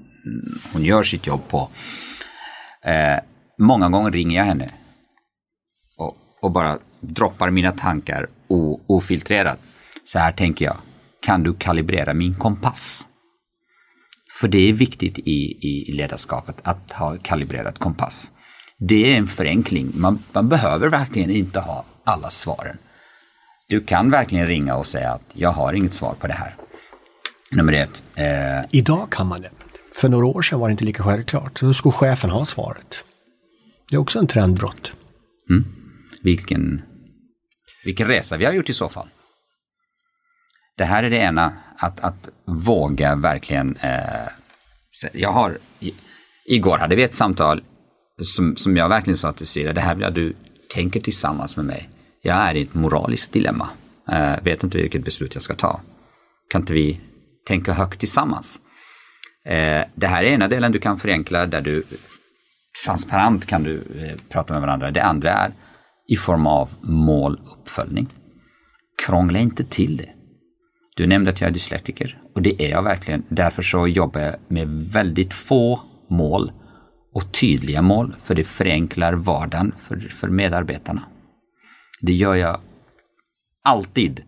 hon 0.72 0.84
gör 0.84 1.02
sitt 1.02 1.26
jobb 1.26 1.48
på. 1.48 1.70
Eh, 2.84 3.18
många 3.58 3.88
gånger 3.88 4.10
ringer 4.10 4.38
jag 4.38 4.44
henne 4.44 4.68
och, 5.96 6.16
och 6.42 6.50
bara 6.50 6.78
droppar 7.00 7.50
mina 7.50 7.72
tankar 7.72 8.28
o, 8.48 8.80
ofiltrerat. 8.86 9.58
Så 10.04 10.18
här 10.18 10.32
tänker 10.32 10.64
jag, 10.64 10.76
kan 11.22 11.42
du 11.42 11.54
kalibrera 11.54 12.14
min 12.14 12.34
kompass? 12.34 13.06
För 14.40 14.48
det 14.48 14.68
är 14.68 14.72
viktigt 14.72 15.18
i, 15.18 15.58
i 15.60 15.92
ledarskapet 15.92 16.56
att 16.62 16.92
ha 16.92 17.16
kalibrerat 17.22 17.78
kompass 17.78 18.30
det 18.78 19.12
är 19.12 19.18
en 19.18 19.26
förenkling. 19.26 19.92
Man, 19.94 20.18
man 20.32 20.48
behöver 20.48 20.88
verkligen 20.88 21.30
inte 21.30 21.60
ha 21.60 21.84
alla 22.04 22.30
svaren. 22.30 22.78
Du 23.68 23.80
kan 23.80 24.10
verkligen 24.10 24.46
ringa 24.46 24.76
och 24.76 24.86
säga 24.86 25.10
att 25.12 25.30
jag 25.32 25.50
har 25.50 25.72
inget 25.72 25.94
svar 25.94 26.14
på 26.14 26.26
det 26.26 26.34
här. 26.34 26.56
Nummer 27.52 27.72
ett. 27.72 28.04
Eh... 28.14 28.64
Idag 28.70 29.10
kan 29.10 29.26
man 29.26 29.40
det. 29.40 29.50
För 30.00 30.08
några 30.08 30.26
år 30.26 30.42
sedan 30.42 30.60
var 30.60 30.68
det 30.68 30.72
inte 30.72 30.84
lika 30.84 31.02
självklart. 31.02 31.60
Då 31.60 31.74
skulle 31.74 31.92
chefen 31.92 32.30
ha 32.30 32.44
svaret. 32.44 33.04
Det 33.90 33.96
är 33.96 34.00
också 34.00 34.18
en 34.18 34.26
trendbrott. 34.26 34.92
Mm. 35.50 35.64
Vilken, 36.22 36.82
vilken 37.84 38.08
resa 38.08 38.36
vi 38.36 38.44
har 38.44 38.52
gjort 38.52 38.70
i 38.70 38.74
så 38.74 38.88
fall. 38.88 39.08
Det 40.76 40.84
här 40.84 41.02
är 41.02 41.10
det 41.10 41.16
ena, 41.16 41.52
att, 41.76 42.00
att 42.00 42.28
våga 42.44 43.14
verkligen. 43.14 43.76
Eh, 43.76 44.28
jag 45.12 45.32
har, 45.32 45.58
i, 45.80 45.94
igår 46.46 46.78
hade 46.78 46.96
vi 46.96 47.02
ett 47.02 47.14
samtal 47.14 47.62
som, 48.22 48.56
som 48.56 48.76
jag 48.76 48.88
verkligen 48.88 49.18
sa 49.18 49.32
till 49.32 49.46
Cecilia, 49.46 49.72
det 49.72 49.80
här 49.80 49.94
vill 49.94 50.02
jag 50.02 50.14
du 50.14 50.36
tänker 50.74 51.00
tillsammans 51.00 51.56
med 51.56 51.66
mig. 51.66 51.88
Jag 52.22 52.36
är 52.36 52.54
i 52.54 52.62
ett 52.62 52.74
moraliskt 52.74 53.32
dilemma. 53.32 53.68
Uh, 54.12 54.44
vet 54.44 54.64
inte 54.64 54.78
vilket 54.78 55.04
beslut 55.04 55.34
jag 55.34 55.42
ska 55.42 55.54
ta. 55.54 55.80
Kan 56.50 56.60
inte 56.60 56.72
vi 56.72 57.00
tänka 57.46 57.72
högt 57.72 58.00
tillsammans? 58.00 58.60
Uh, 59.46 59.84
det 59.94 60.06
här 60.06 60.22
är 60.22 60.26
ena 60.26 60.48
delen 60.48 60.72
du 60.72 60.78
kan 60.78 60.98
förenkla 60.98 61.46
där 61.46 61.60
du 61.60 61.84
transparent 62.86 63.46
kan 63.46 63.62
du 63.62 63.72
uh, 63.72 64.12
prata 64.28 64.52
med 64.52 64.62
varandra. 64.62 64.90
Det 64.90 65.02
andra 65.02 65.30
är 65.30 65.52
i 66.08 66.16
form 66.16 66.46
av 66.46 66.70
måluppföljning. 66.80 68.06
Krångla 69.06 69.38
inte 69.38 69.64
till 69.64 69.96
det. 69.96 70.10
Du 70.96 71.06
nämnde 71.06 71.30
att 71.30 71.40
jag 71.40 71.48
är 71.48 71.54
dyslektiker 71.54 72.18
och 72.34 72.42
det 72.42 72.62
är 72.62 72.70
jag 72.70 72.82
verkligen. 72.82 73.22
Därför 73.28 73.62
så 73.62 73.86
jobbar 73.86 74.20
jag 74.20 74.34
med 74.48 74.68
väldigt 74.68 75.34
få 75.34 75.80
mål 76.10 76.52
och 77.14 77.32
tydliga 77.32 77.82
mål 77.82 78.16
för 78.22 78.34
det 78.34 78.44
förenklar 78.44 79.12
vardagen 79.12 79.72
för, 79.78 79.96
för 79.96 80.28
medarbetarna. 80.28 81.02
Det 82.00 82.12
gör 82.12 82.34
jag 82.34 82.60
alltid. 83.62 84.22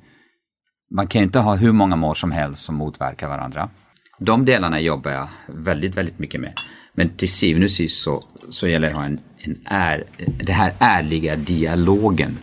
Man 0.90 1.06
kan 1.06 1.22
inte 1.22 1.38
ha 1.38 1.54
hur 1.54 1.72
många 1.72 1.96
mål 1.96 2.16
som 2.16 2.30
helst 2.30 2.64
som 2.64 2.74
motverkar 2.74 3.28
varandra. 3.28 3.70
De 4.18 4.44
delarna 4.44 4.80
jobbar 4.80 5.10
jag 5.10 5.28
väldigt, 5.46 5.96
väldigt 5.96 6.18
mycket 6.18 6.40
med. 6.40 6.52
Men 6.94 7.08
till 7.08 7.32
syvende 7.32 7.64
och 7.64 7.70
sist 7.70 8.02
så, 8.02 8.24
så 8.50 8.68
gäller 8.68 8.88
det 8.88 8.92
att 8.92 8.98
ha 8.98 9.06
en, 9.06 9.20
en 9.38 9.62
är, 9.64 10.04
den 10.38 10.54
här 10.54 10.74
ärliga 10.78 11.36
dialogen 11.36 12.38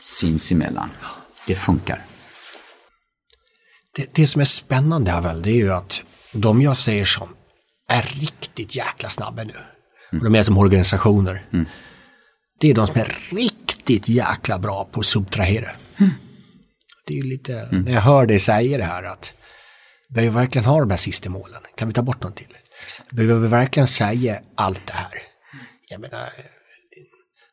sinsemellan. 0.00 0.90
Det 1.46 1.54
funkar. 1.54 2.02
Det, 3.96 4.14
det 4.14 4.26
som 4.26 4.40
är 4.40 4.44
spännande 4.44 5.10
här 5.10 5.20
väl, 5.20 5.42
det 5.42 5.50
är 5.50 5.56
ju 5.56 5.72
att 5.72 6.02
de 6.32 6.62
jag 6.62 6.76
ser 6.76 7.04
som 7.04 7.28
är 7.90 8.02
riktigt 8.02 8.76
jäkla 8.76 9.08
snabba 9.08 9.44
nu. 9.44 9.54
Och 10.12 10.24
de 10.24 10.34
är 10.34 10.42
som 10.42 10.58
organisationer. 10.58 11.46
Mm. 11.52 11.66
Det 12.60 12.70
är 12.70 12.74
de 12.74 12.86
som 12.86 12.96
är 12.96 13.16
riktigt 13.30 14.08
jäkla 14.08 14.58
bra 14.58 14.84
på 14.84 15.00
att 15.00 15.06
subtrahera. 15.06 15.70
Mm. 15.96 16.10
Det 17.06 17.18
är 17.18 17.22
lite, 17.22 17.60
mm. 17.60 17.82
när 17.82 17.92
jag 17.92 18.00
hör 18.00 18.26
dig 18.26 18.40
säga 18.40 18.78
det 18.78 18.84
här 18.84 19.02
att 19.02 19.32
behöver 20.14 20.30
vi 20.30 20.36
verkligen 20.38 20.64
ha 20.64 20.80
de 20.80 20.90
här 20.90 20.96
sista 20.96 21.30
målen? 21.30 21.60
Kan 21.76 21.88
vi 21.88 21.94
ta 21.94 22.02
bort 22.02 22.22
någon 22.22 22.32
till? 22.32 22.56
Behöver 23.10 23.40
vi 23.40 23.48
verkligen 23.48 23.86
säga 23.86 24.40
allt 24.54 24.86
det 24.86 24.92
här? 24.92 25.22
Jag 25.88 26.00
menar, 26.00 26.24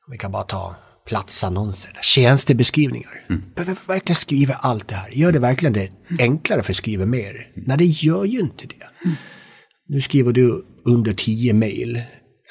om 0.05 0.11
vi 0.11 0.17
kan 0.17 0.31
bara 0.31 0.43
ta 0.43 0.75
platsannonser, 1.07 1.97
tjänstebeskrivningar. 2.01 3.25
Mm. 3.29 3.43
Behöver 3.55 3.73
vi 3.73 3.93
verkligen 3.93 4.15
skriva 4.15 4.53
allt 4.53 4.87
det 4.87 4.95
här? 4.95 5.09
Gör 5.09 5.31
det 5.31 5.39
verkligen 5.39 5.73
det 5.73 5.91
enklare 6.19 6.63
för 6.63 6.73
att 6.73 6.77
skriva 6.77 7.05
mer? 7.05 7.51
Nej, 7.55 7.77
det 7.77 7.85
gör 7.85 8.25
ju 8.25 8.39
inte 8.39 8.67
det. 8.67 9.09
Nu 9.89 10.01
skriver 10.01 10.33
du 10.33 10.65
under 10.85 11.13
tio 11.13 11.53
mejl. 11.53 12.01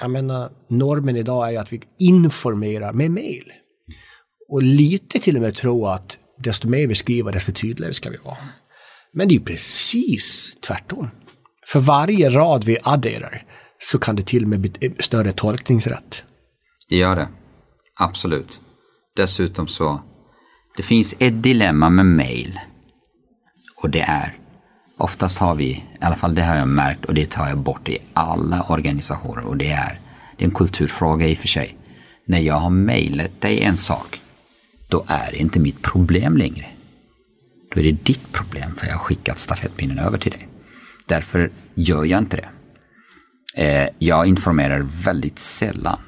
Jag 0.01 0.11
menar, 0.11 0.51
normen 0.69 1.17
idag 1.17 1.47
är 1.47 1.51
ju 1.51 1.57
att 1.57 1.73
vi 1.73 1.81
informerar 1.99 2.93
med 2.93 3.11
mejl. 3.11 3.53
Och 4.49 4.63
lite 4.63 5.19
till 5.19 5.37
och 5.37 5.43
med 5.43 5.55
tro 5.55 5.87
att 5.87 6.19
desto 6.39 6.69
mer 6.69 6.87
vi 6.87 6.95
skriver, 6.95 7.33
desto 7.33 7.53
tydligare 7.53 7.95
ska 7.95 8.11
vi 8.11 8.17
vara. 8.17 8.37
Men 9.13 9.29
det 9.29 9.35
är 9.35 9.39
ju 9.39 9.45
precis 9.45 10.57
tvärtom. 10.61 11.09
För 11.67 11.81
varje 11.81 12.31
rad 12.31 12.65
vi 12.65 12.79
adderar 12.83 13.43
så 13.79 13.99
kan 13.99 14.17
det 14.17 14.27
till 14.27 14.43
och 14.43 14.49
med 14.49 14.61
bli 14.61 14.95
större 14.99 15.33
tolkningsrätt. 15.33 16.25
Det 16.89 16.97
gör 16.97 17.17
det. 17.17 17.29
Absolut. 18.01 18.61
Dessutom 19.17 19.69
så, 19.69 20.03
det 20.77 20.83
finns 20.83 21.17
ett 21.19 21.43
dilemma 21.43 21.91
med 21.91 22.07
mejl. 22.07 22.59
Och 23.83 23.91
det 23.91 24.01
är 24.01 24.39
Oftast 24.99 25.39
har 25.39 25.55
vi, 25.55 25.65
i 25.65 25.85
alla 26.01 26.17
fall 26.17 26.35
det 26.35 26.43
har 26.43 26.57
jag 26.57 26.69
märkt 26.69 27.05
och 27.05 27.15
det 27.15 27.31
tar 27.31 27.49
jag 27.49 27.59
bort 27.59 27.89
i 27.89 27.99
alla 28.13 28.63
organisationer 28.63 29.47
och 29.47 29.57
det 29.57 29.71
är, 29.71 30.01
det 30.37 30.45
är 30.45 30.49
en 30.49 30.55
kulturfråga 30.55 31.27
i 31.27 31.35
och 31.35 31.39
för 31.39 31.49
sig. 31.49 31.77
När 32.27 32.39
jag 32.39 32.55
har 32.55 32.71
mejlat 32.71 33.41
dig 33.41 33.61
en 33.61 33.77
sak, 33.77 34.21
då 34.89 35.05
är 35.07 35.31
det 35.31 35.37
inte 35.37 35.61
mitt 35.61 35.83
problem 35.83 36.37
längre. 36.37 36.67
Då 37.75 37.81
är 37.81 37.85
det 37.85 37.93
ditt 37.93 38.33
problem 38.33 38.71
för 38.77 38.87
jag 38.87 38.95
har 38.95 39.01
skickat 39.01 39.39
stafettpinnen 39.39 39.99
över 39.99 40.19
till 40.19 40.33
dig. 40.33 40.49
Därför 41.07 41.51
gör 41.75 42.05
jag 42.05 42.19
inte 42.19 42.37
det. 42.37 42.49
Eh, 43.65 43.89
jag 43.99 44.27
informerar 44.27 44.81
väldigt 45.05 45.39
sällan 45.39 45.99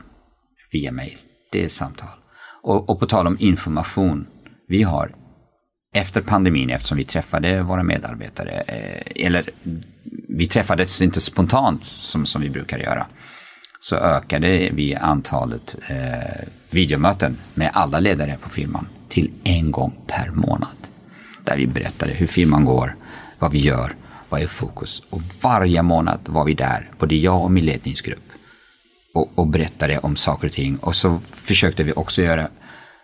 via 0.72 0.92
mejl. 0.92 1.18
Det 1.52 1.64
är 1.64 1.68
samtal. 1.68 2.08
Och, 2.62 2.90
och 2.90 3.00
på 3.00 3.06
tal 3.06 3.26
om 3.26 3.36
information, 3.40 4.26
vi 4.68 4.82
har 4.82 5.14
efter 5.94 6.20
pandemin, 6.20 6.70
eftersom 6.70 6.98
vi 6.98 7.04
träffade 7.04 7.62
våra 7.62 7.82
medarbetare, 7.82 8.62
eh, 8.66 9.24
eller 9.26 9.44
vi 10.28 10.46
träffades 10.46 11.02
inte 11.02 11.20
spontant 11.20 11.84
som, 11.84 12.26
som 12.26 12.42
vi 12.42 12.50
brukar 12.50 12.78
göra. 12.78 13.06
så 13.80 13.96
ökade 13.96 14.70
vi 14.72 14.94
antalet 14.94 15.76
eh, 15.88 16.48
videomöten 16.70 17.36
med 17.54 17.70
alla 17.74 18.00
ledare 18.00 18.38
på 18.40 18.50
firman 18.50 18.88
till 19.08 19.30
en 19.44 19.70
gång 19.70 19.98
per 20.06 20.30
månad. 20.30 20.76
Där 21.44 21.56
vi 21.56 21.66
berättade 21.66 22.12
hur 22.12 22.26
firman 22.26 22.64
går, 22.64 22.96
vad 23.38 23.52
vi 23.52 23.58
gör, 23.58 23.94
vad 24.28 24.42
är 24.42 24.46
fokus. 24.46 25.02
Och 25.10 25.22
varje 25.42 25.82
månad 25.82 26.20
var 26.26 26.44
vi 26.44 26.54
där, 26.54 26.90
både 26.98 27.16
jag 27.16 27.42
och 27.42 27.50
min 27.50 27.64
ledningsgrupp, 27.64 28.28
och, 29.14 29.30
och 29.34 29.46
berättade 29.46 29.98
om 29.98 30.16
saker 30.16 30.46
och 30.46 30.52
ting. 30.52 30.76
Och 30.76 30.96
så 30.96 31.20
försökte 31.32 31.82
vi 31.82 31.92
också 31.92 32.22
göra 32.22 32.48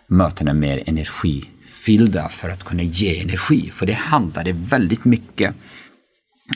mötena 0.07 0.53
mer 0.53 0.83
energi 0.85 1.49
energifyllda 1.85 2.29
för 2.29 2.49
att 2.49 2.63
kunna 2.63 2.83
ge 2.83 3.21
energi. 3.21 3.71
För 3.71 3.85
det 3.85 3.93
handlade 3.93 4.51
väldigt 4.53 5.05
mycket 5.05 5.55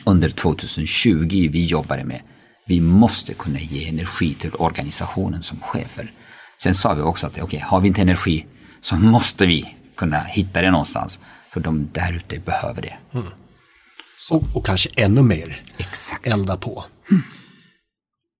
under 0.06 0.30
2020 0.30 1.48
vi 1.52 1.66
jobbade 1.66 2.04
med. 2.04 2.22
Vi 2.66 2.80
måste 2.80 3.34
kunna 3.34 3.60
ge 3.60 3.88
energi 3.88 4.34
till 4.34 4.54
organisationen 4.54 5.42
som 5.42 5.60
chefer. 5.60 6.12
Sen 6.62 6.74
sa 6.74 6.94
vi 6.94 7.02
också 7.02 7.26
att 7.26 7.32
okej, 7.32 7.42
okay, 7.42 7.60
har 7.60 7.80
vi 7.80 7.88
inte 7.88 8.02
energi 8.02 8.46
så 8.80 8.96
måste 8.96 9.46
vi 9.46 9.74
kunna 9.96 10.20
hitta 10.20 10.62
det 10.62 10.70
någonstans. 10.70 11.18
För 11.50 11.60
de 11.60 11.88
där 11.92 12.12
ute 12.12 12.38
behöver 12.38 12.82
det. 12.82 12.98
Mm. 13.14 13.26
Och, 14.30 14.42
och, 14.54 14.66
kanske 14.66 14.90
ännu 14.96 15.22
mer 15.22 15.62
Exakt. 15.78 16.26
elda 16.26 16.56
på. 16.56 16.84
Mm. 17.10 17.22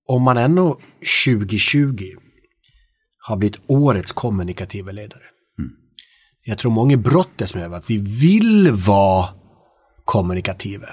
Om 0.07 0.23
man 0.23 0.37
ändå 0.37 0.79
2020 1.25 2.15
har 3.27 3.37
blivit 3.37 3.59
årets 3.67 4.11
kommunikativa 4.11 4.91
ledare. 4.91 5.30
Jag 6.43 6.57
tror 6.57 6.71
många 6.71 6.97
brottas 6.97 7.55
med 7.55 7.73
att 7.73 7.89
vi 7.89 7.97
vill 7.97 8.71
vara 8.71 9.29
kommunikativa. 10.05 10.89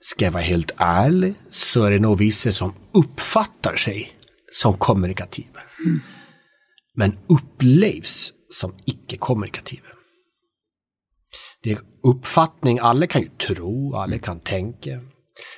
Ska 0.00 0.24
jag 0.24 0.32
vara 0.32 0.42
helt 0.42 0.70
ärlig 0.76 1.34
så 1.50 1.84
är 1.84 1.90
det 1.90 1.98
nog 1.98 2.18
vissa 2.18 2.52
som 2.52 2.74
uppfattar 2.92 3.76
sig 3.76 4.12
som 4.52 4.74
kommunikativa. 4.74 5.60
Mm. 5.86 6.00
Men 6.94 7.18
upplevs 7.26 8.32
som 8.50 8.74
icke-kommunikativa. 8.84 9.88
Det 11.62 11.72
är 11.72 11.78
uppfattning, 12.02 12.78
alla 12.78 13.06
kan 13.06 13.22
ju 13.22 13.28
tro, 13.28 13.94
alla 13.94 14.18
kan 14.18 14.40
tänka. 14.40 15.00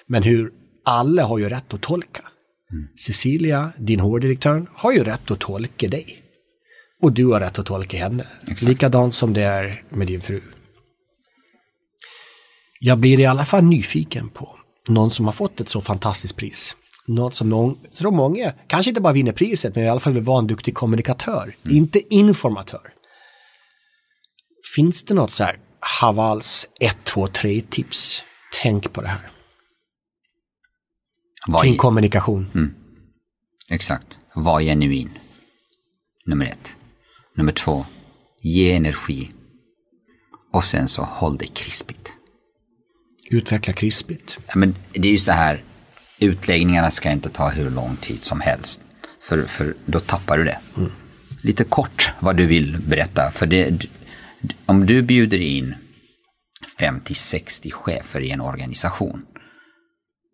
Men 0.07 0.23
hur 0.23 0.53
alla 0.85 1.25
har 1.25 1.39
ju 1.39 1.49
rätt 1.49 1.75
att 1.75 1.83
tolka. 1.83 2.23
Mm. 2.73 2.89
Cecilia, 3.07 3.73
din 3.79 4.01
hårdirektör, 4.01 4.71
har 4.75 4.93
ju 4.93 5.05
rätt 5.05 5.31
att 5.31 5.41
tolka 5.41 5.89
dig. 5.89 6.28
Och 7.03 7.13
du 7.13 7.27
har 7.27 7.41
rätt 7.41 7.59
att 7.59 7.67
tolka 7.67 7.99
henne. 7.99 8.27
Exakt. 8.43 8.63
Likadant 8.63 9.15
som 9.15 9.35
det 9.35 9.43
är 9.43 9.83
med 9.89 10.07
din 10.07 10.21
fru. 10.21 10.43
Jag 12.81 12.99
blir 12.99 13.21
i 13.21 13.27
alla 13.27 13.45
fall 13.45 13.65
nyfiken 13.65 14.29
på 14.29 14.59
någon 14.89 15.11
som 15.11 15.27
har 15.27 15.33
fått 15.33 15.61
ett 15.61 15.69
så 15.69 15.81
fantastiskt 15.81 16.37
pris. 16.37 16.77
Något 17.07 17.35
som 17.35 17.49
någon, 17.51 17.79
tror 17.95 18.13
många, 18.13 18.53
kanske 18.67 18.91
inte 18.91 19.01
bara 19.01 19.13
vinner 19.13 19.33
priset, 19.33 19.75
men 19.75 19.85
i 19.85 19.89
alla 19.89 20.01
fall 20.01 20.13
vill 20.13 20.23
vara 20.23 20.39
en 20.39 20.47
duktig 20.47 20.75
kommunikatör, 20.75 21.55
mm. 21.65 21.77
inte 21.77 22.15
informatör. 22.15 22.93
Finns 24.75 25.05
det 25.05 25.15
något 25.15 25.31
så 25.31 25.45
här 25.45 25.59
Havals 25.81 26.69
1, 26.81 26.97
2, 27.05 27.27
3 27.27 27.61
tips? 27.61 28.23
Tänk 28.63 28.93
på 28.93 29.01
det 29.01 29.09
här. 29.09 29.31
Var 31.47 31.63
Kring 31.63 31.77
kommunikation. 31.77 32.51
Mm. 32.55 32.75
Exakt. 33.71 34.19
Var 34.35 34.61
genuin. 34.61 35.11
Nummer 36.27 36.47
ett. 36.47 36.78
Nummer 37.39 37.53
två. 37.53 37.87
Ge 38.43 38.73
energi. 38.73 39.31
Och 40.53 40.65
sen 40.65 40.89
så 40.89 41.03
håll 41.03 41.37
dig 41.37 41.49
krispigt. 41.49 42.13
Utveckla 43.31 43.73
krispigt. 43.73 44.39
Ja, 44.47 44.53
men 44.57 44.75
det 44.93 45.09
är 45.09 45.13
just 45.13 45.27
det 45.27 45.33
här. 45.33 45.65
Utläggningarna 46.19 46.91
ska 46.91 47.11
inte 47.11 47.29
ta 47.29 47.49
hur 47.49 47.71
lång 47.71 47.97
tid 47.97 48.23
som 48.23 48.41
helst. 48.41 48.81
För, 49.21 49.43
för 49.43 49.75
då 49.87 50.01
tappar 50.01 50.39
du 50.39 50.45
det. 50.45 50.59
Mm. 50.77 50.91
Lite 51.43 51.65
kort 51.65 52.13
vad 52.21 52.37
du 52.37 52.47
vill 52.47 52.79
berätta. 52.87 53.31
För 53.31 53.47
det, 53.47 53.87
om 54.67 54.87
du 54.87 55.03
bjuder 55.03 55.41
in 55.41 55.75
50-60 56.79 57.71
chefer 57.71 58.21
i 58.21 58.31
en 58.31 58.41
organisation 58.41 59.23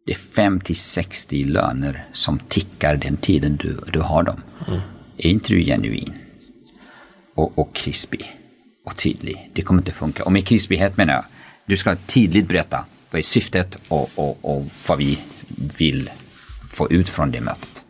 det 0.06 0.12
är 0.12 0.16
50-60 0.16 1.46
löner 1.46 2.08
som 2.12 2.38
tickar 2.38 2.96
den 2.96 3.16
tiden 3.16 3.56
du, 3.56 3.80
du 3.92 4.00
har 4.00 4.22
dem. 4.22 4.40
Mm. 4.68 4.80
Är 5.16 5.30
inte 5.30 5.52
du 5.52 5.64
genuin 5.64 6.23
och, 7.34 7.58
och 7.58 7.74
krispig 7.74 8.36
och 8.86 8.96
tydlig, 8.96 9.50
det 9.52 9.62
kommer 9.62 9.80
inte 9.80 9.92
funka. 9.92 10.24
Och 10.24 10.32
med 10.32 10.46
krispighet 10.46 10.96
menar 10.96 11.14
jag, 11.14 11.24
du 11.66 11.76
ska 11.76 11.96
tydligt 11.96 12.48
berätta 12.48 12.84
vad 13.10 13.18
är 13.18 13.22
syftet 13.22 13.78
och, 13.88 14.10
och, 14.14 14.38
och 14.44 14.66
vad 14.88 14.98
vi 14.98 15.18
vill 15.78 16.10
få 16.68 16.90
ut 16.90 17.08
från 17.08 17.30
det 17.30 17.40
mötet. 17.40 17.84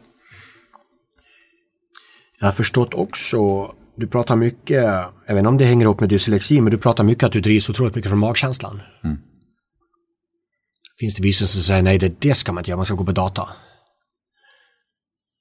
Jag 2.41 2.47
har 2.47 2.53
förstått 2.53 2.95
också, 2.95 3.73
du 3.97 4.07
pratar 4.07 4.37
mycket, 4.37 4.85
inte 5.29 5.47
om 5.49 5.59
det 5.59 5.65
hänger 5.65 5.85
ihop 5.85 6.01
med 6.01 6.09
dyslexi, 6.09 6.61
men 6.61 6.71
du 6.71 6.79
pratar 6.79 7.05
mycket 7.05 7.25
att 7.25 7.33
du 7.33 7.41
drivs 7.41 7.69
otroligt 7.69 7.95
mycket 7.95 8.09
från 8.09 8.19
magkänslan. 8.19 8.83
Mm 9.05 9.19
finns 10.99 11.15
det 11.15 11.23
vissa 11.23 11.47
som 11.47 11.63
säger 11.63 11.83
nej, 11.83 11.99
det, 11.99 12.21
det 12.21 12.35
ska 12.35 12.53
man 12.53 12.61
inte 12.61 12.71
göra, 12.71 12.77
man 12.77 12.87
ska 12.87 12.95
gå 12.95 13.05
på 13.05 13.13
data. 13.13 13.49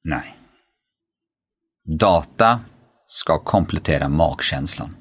Nej. 0.04 0.38
Data 1.99 2.60
ska 3.14 3.39
komplettera 3.39 4.09
magkänslan. 4.09 4.95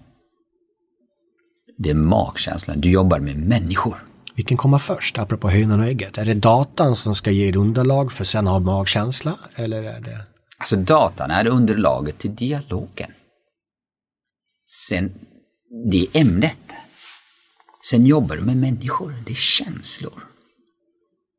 Det 1.79 1.91
är 1.91 1.95
magkänslan, 1.95 2.81
du 2.81 2.91
jobbar 2.91 3.21
med 3.21 3.37
människor. 3.37 4.05
Vilken 4.35 4.57
kommer 4.57 4.79
först, 4.79 5.19
apropå 5.19 5.51
hönan 5.51 5.81
och 5.81 5.87
ägget? 5.87 6.19
Är 6.19 6.25
det 6.25 6.35
datan 6.35 6.97
som 6.97 7.15
ska 7.15 7.31
ge 7.31 7.49
ett 7.49 7.57
underlag 7.57 8.13
för 8.13 8.25
sen 8.25 8.47
ha 8.47 8.59
magkänsla? 8.59 9.39
Eller 9.55 9.83
är 9.83 10.01
det... 10.01 10.27
Alltså 10.59 10.77
datan 10.77 11.31
är 11.31 11.47
underlaget 11.47 12.19
till 12.19 12.35
dialogen. 12.35 13.11
Sen, 14.65 15.13
det 15.91 15.99
är 15.99 16.21
ämnet. 16.21 16.59
Sen 17.91 18.07
jobbar 18.07 18.37
du 18.37 18.43
med 18.43 18.57
människor, 18.57 19.15
det 19.27 19.33
är 19.33 19.37
känslor. 19.37 20.23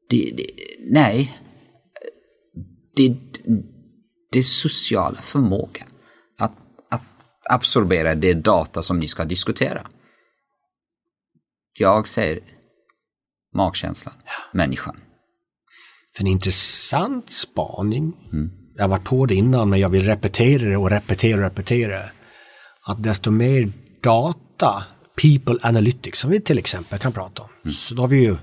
Det, 0.09 0.33
det, 0.37 0.47
nej, 0.91 1.37
det, 2.95 3.15
det 4.31 4.39
är 4.39 4.43
sociala 4.43 5.21
förmåga 5.21 5.85
att, 5.85 5.89
att 5.89 5.92
absorbera 7.49 8.15
det 8.15 8.33
data 8.33 8.81
som 8.81 8.99
ni 8.99 9.07
ska 9.07 9.25
diskutera. 9.25 9.87
Jag 11.79 12.07
säger 12.07 12.39
magkänslan, 13.55 14.15
människan. 14.51 14.95
En 16.19 16.27
intressant 16.27 17.31
spaning. 17.31 18.13
Mm. 18.33 18.51
Jag 18.75 18.83
har 18.83 18.89
varit 18.89 19.03
på 19.03 19.25
det 19.25 19.35
innan 19.35 19.69
men 19.69 19.79
jag 19.79 19.89
vill 19.89 20.05
repetera 20.05 20.69
det 20.69 20.77
och 20.77 20.89
repetera 20.89 21.35
och 21.35 21.43
repetera. 21.43 21.99
Att 22.87 23.03
desto 23.03 23.31
mer 23.31 23.71
data, 24.03 24.83
people 25.21 25.59
analytics 25.61 26.19
som 26.19 26.29
vi 26.29 26.41
till 26.41 26.57
exempel 26.57 26.99
kan 26.99 27.11
prata 27.11 27.41
om. 27.41 27.49
Mm. 27.63 27.73
Så 27.73 27.93
då 27.93 28.01
har 28.01 28.07
vi 28.07 28.23
ju 28.23 28.37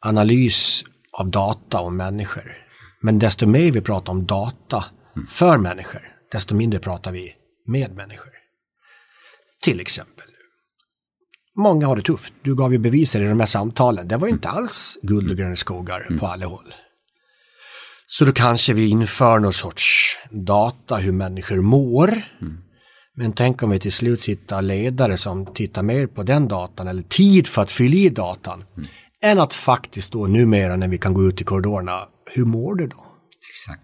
analys 0.00 0.84
av 1.12 1.30
data 1.30 1.80
om 1.80 1.96
människor. 1.96 2.52
Men 3.00 3.18
desto 3.18 3.46
mer 3.46 3.72
vi 3.72 3.80
pratar 3.80 4.12
om 4.12 4.26
data 4.26 4.84
mm. 5.16 5.26
för 5.26 5.58
människor, 5.58 6.00
desto 6.32 6.54
mindre 6.54 6.80
pratar 6.80 7.12
vi 7.12 7.34
med 7.66 7.94
människor. 7.94 8.32
Till 9.62 9.80
exempel. 9.80 10.26
Många 11.56 11.86
har 11.86 11.96
det 11.96 12.02
tufft. 12.02 12.32
Du 12.42 12.54
gav 12.54 12.72
ju 12.72 12.78
beviser 12.78 13.22
i 13.22 13.28
de 13.28 13.40
här 13.40 13.46
samtalen. 13.46 14.08
Det 14.08 14.16
var 14.16 14.26
ju 14.26 14.32
inte 14.32 14.48
alls 14.48 14.98
guld 15.02 15.30
och 15.30 15.36
gröna 15.36 15.56
skogar 15.56 16.06
mm. 16.06 16.18
på 16.18 16.26
alla 16.26 16.46
håll. 16.46 16.74
Så 18.06 18.24
då 18.24 18.32
kanske 18.32 18.72
vi 18.72 18.88
inför 18.88 19.38
någon 19.38 19.52
sorts 19.52 20.16
data 20.30 20.96
hur 20.96 21.12
människor 21.12 21.60
mår. 21.60 22.08
Mm. 22.40 22.58
Men 23.14 23.32
tänk 23.32 23.62
om 23.62 23.70
vi 23.70 23.78
till 23.78 23.92
slut 23.92 24.20
sitter 24.20 24.62
ledare 24.62 25.16
som 25.16 25.54
tittar 25.54 25.82
mer 25.82 26.06
på 26.06 26.22
den 26.22 26.48
datan 26.48 26.88
eller 26.88 27.02
tid 27.02 27.46
för 27.46 27.62
att 27.62 27.70
fylla 27.70 27.96
i 27.96 28.08
datan. 28.08 28.64
Mm 28.76 28.88
än 29.22 29.38
att 29.38 29.54
faktiskt 29.54 30.12
då 30.12 30.26
numera 30.26 30.76
när 30.76 30.88
vi 30.88 30.98
kan 30.98 31.14
gå 31.14 31.28
ut 31.28 31.40
i 31.40 31.44
korridorerna, 31.44 32.08
hur 32.30 32.44
mår 32.44 32.74
du 32.74 32.86
då? 32.86 33.06
Exakt. 33.50 33.82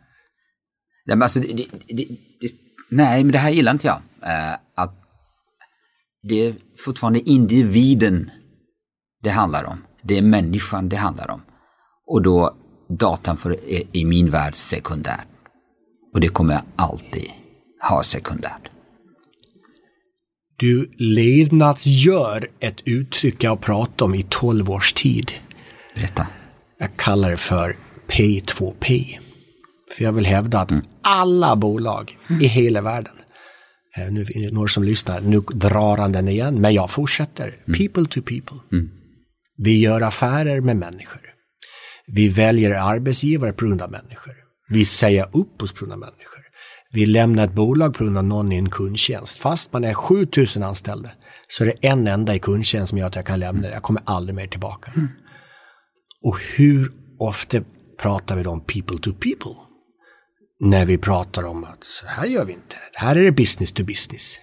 Ja, 1.05 1.17
men 1.17 1.23
alltså, 1.23 1.41
det, 1.41 1.67
det, 1.89 2.07
det, 2.41 2.49
nej, 2.93 3.25
men 3.25 3.33
det 3.33 3.39
här 3.39 3.51
gillar 3.51 3.73
inte 3.73 3.87
jag. 3.87 3.97
Uh, 3.97 4.57
att 4.75 4.95
det 6.23 6.47
är 6.47 6.55
fortfarande 6.85 7.21
individen 7.21 8.31
det 9.23 9.31
handlar 9.31 9.65
om. 9.65 9.85
Det 10.03 10.19
är 10.19 10.23
människan 10.23 10.89
det 10.89 10.97
handlar 10.97 11.31
om. 11.31 11.43
Och 12.07 12.23
då 12.23 12.57
datan 12.89 13.37
för, 13.37 13.51
är 13.51 13.83
i 13.93 14.05
min 14.05 14.31
värld 14.31 14.55
sekundär. 14.55 15.21
Och 16.15 16.21
det 16.21 16.29
kommer 16.29 16.55
jag 16.55 16.63
alltid 16.77 17.31
ha 17.91 18.03
sekundärt. 18.03 18.69
Du 20.57 20.91
levnadsgör 20.99 22.49
ett 22.61 22.81
uttryck 22.85 23.45
jag 23.45 23.51
har 23.51 23.57
pratat 23.57 24.03
om 24.03 24.15
i 24.15 24.27
12 24.29 24.71
års 24.71 24.93
tid. 24.93 25.33
Berätta. 25.95 26.27
Jag 26.79 26.97
kallar 26.97 27.31
det 27.31 27.37
för 27.37 27.77
P2P. 28.09 29.19
För 29.97 30.05
jag 30.05 30.13
vill 30.13 30.27
hävda 30.27 30.61
att 30.61 30.71
mm. 30.71 30.85
alla 31.03 31.57
bolag 31.57 32.19
i 32.41 32.47
hela 32.47 32.83
världen, 32.83 33.15
eh, 33.99 34.13
nu 34.13 34.21
är 34.21 34.47
det 34.47 34.55
några 34.55 34.69
som 34.69 34.83
lyssnar, 34.83 35.21
nu 35.21 35.41
drar 35.41 35.97
han 35.97 36.13
den 36.13 36.29
igen, 36.29 36.61
men 36.61 36.75
jag 36.75 36.91
fortsätter. 36.91 37.57
Mm. 37.67 37.79
People 37.79 38.07
to 38.07 38.23
people. 38.23 38.59
Mm. 38.73 38.91
Vi 39.57 39.81
gör 39.81 40.01
affärer 40.01 40.61
med 40.61 40.77
människor. 40.77 41.21
Vi 42.07 42.29
väljer 42.29 42.71
arbetsgivare 42.71 43.53
på 43.53 43.67
grund 43.67 43.83
av 43.83 43.91
människor. 43.91 44.35
Vi 44.69 44.85
säger 44.85 45.29
upp 45.33 45.63
oss 45.63 45.73
på 45.73 45.79
grund 45.79 45.93
av 45.93 45.99
människor. 45.99 46.43
Vi 46.93 47.07
lämnar 47.07 47.45
ett 47.45 47.53
bolag 47.53 47.95
på 47.95 48.05
grund 48.05 48.19
av 48.19 48.25
någon 48.25 48.53
i 48.53 48.57
en 48.57 48.71
kundtjänst. 48.71 49.39
Fast 49.39 49.73
man 49.73 49.85
är 49.85 49.95
7000 49.95 50.63
anställda 50.63 51.11
så 51.49 51.65
är 51.65 51.67
det 51.67 51.89
en 51.89 52.07
enda 52.07 52.35
i 52.35 52.39
kundtjänst 52.39 52.91
som 52.91 52.99
gör 52.99 53.07
att 53.07 53.17
jag 53.17 53.27
kan 53.27 53.41
lämna. 53.41 53.69
Jag 53.69 53.83
kommer 53.83 54.03
aldrig 54.05 54.37
mer 54.37 54.47
tillbaka. 54.47 54.93
Och 56.23 56.39
hur 56.57 56.93
ofta 57.19 57.59
pratar 58.03 58.37
vi 58.37 58.47
om 58.47 58.61
people 58.61 58.99
to 58.99 59.13
people? 59.13 59.72
När 60.65 60.87
vi 60.87 60.99
pratar 60.99 61.45
om 61.45 61.65
att 61.65 61.85
så 61.85 62.07
här 62.07 62.27
gör 62.27 62.45
vi 62.45 62.53
inte. 62.53 62.77
Här 62.95 63.17
är 63.17 63.23
det 63.23 63.33
business 63.33 63.73
to 63.73 63.85
business. 63.85 64.39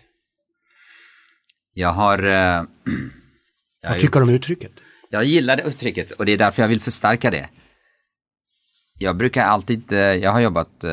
Jag 1.74 1.90
har... 1.90 2.24
Eh, 2.24 2.64
Vad 3.88 4.00
tycker 4.00 4.20
du 4.20 4.24
om 4.24 4.30
uttrycket? 4.30 4.72
Jag 5.10 5.26
gillar 5.26 5.58
det 5.58 5.64
uttrycket 5.64 6.12
och 6.12 6.26
det 6.26 6.32
är 6.32 6.38
därför 6.38 6.62
jag 6.62 6.70
vill 6.70 6.82
förstärka 6.82 7.32
det. 7.32 7.50
Jag 8.98 9.18
brukar 9.18 9.44
alltid, 9.44 9.94
eh, 9.94 10.00
jag 10.00 10.32
har 10.32 10.40
jobbat, 10.40 10.84
eh, 10.84 10.92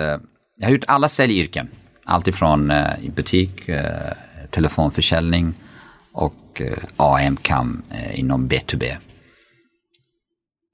jag 0.56 0.66
har 0.66 0.70
gjort 0.70 0.84
alla 0.86 1.08
säljyrken. 1.08 1.68
Alltifrån 2.04 2.70
eh, 2.70 3.04
i 3.04 3.10
butik, 3.10 3.68
eh, 3.68 4.12
telefonförsäljning 4.50 5.54
och 6.12 6.62
eh, 6.62 6.78
AM-CAM 6.96 7.82
inom 8.14 8.48
B2B. 8.48 8.96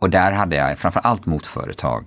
Och 0.00 0.10
där 0.10 0.32
hade 0.32 0.56
jag 0.56 0.78
framför 0.78 1.00
allt 1.00 1.26
mot 1.26 1.46
företag. 1.46 2.04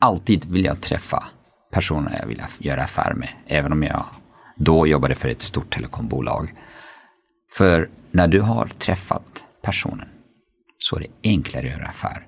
Alltid 0.00 0.44
vill 0.44 0.64
jag 0.64 0.80
träffa 0.80 1.24
personer 1.72 2.18
jag 2.20 2.26
vill 2.26 2.42
göra 2.58 2.82
affär 2.82 3.14
med. 3.14 3.28
Även 3.46 3.72
om 3.72 3.82
jag 3.82 4.04
då 4.56 4.86
jobbade 4.86 5.14
för 5.14 5.28
ett 5.28 5.42
stort 5.42 5.74
telekombolag. 5.74 6.54
För 7.52 7.88
när 8.10 8.28
du 8.28 8.40
har 8.40 8.66
träffat 8.66 9.44
personen 9.62 10.08
så 10.78 10.96
är 10.96 11.00
det 11.00 11.28
enklare 11.30 11.66
att 11.66 11.72
göra 11.72 11.86
affär. 11.86 12.26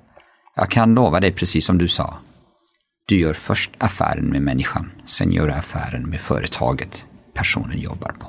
Jag 0.54 0.70
kan 0.70 0.94
lova 0.94 1.20
dig, 1.20 1.32
precis 1.32 1.66
som 1.66 1.78
du 1.78 1.88
sa, 1.88 2.18
du 3.06 3.20
gör 3.20 3.34
först 3.34 3.70
affären 3.78 4.24
med 4.24 4.42
människan, 4.42 4.90
sen 5.06 5.32
gör 5.32 5.46
du 5.46 5.52
affären 5.52 6.10
med 6.10 6.20
företaget 6.20 7.06
personen 7.34 7.80
jobbar 7.80 8.12
på. 8.12 8.26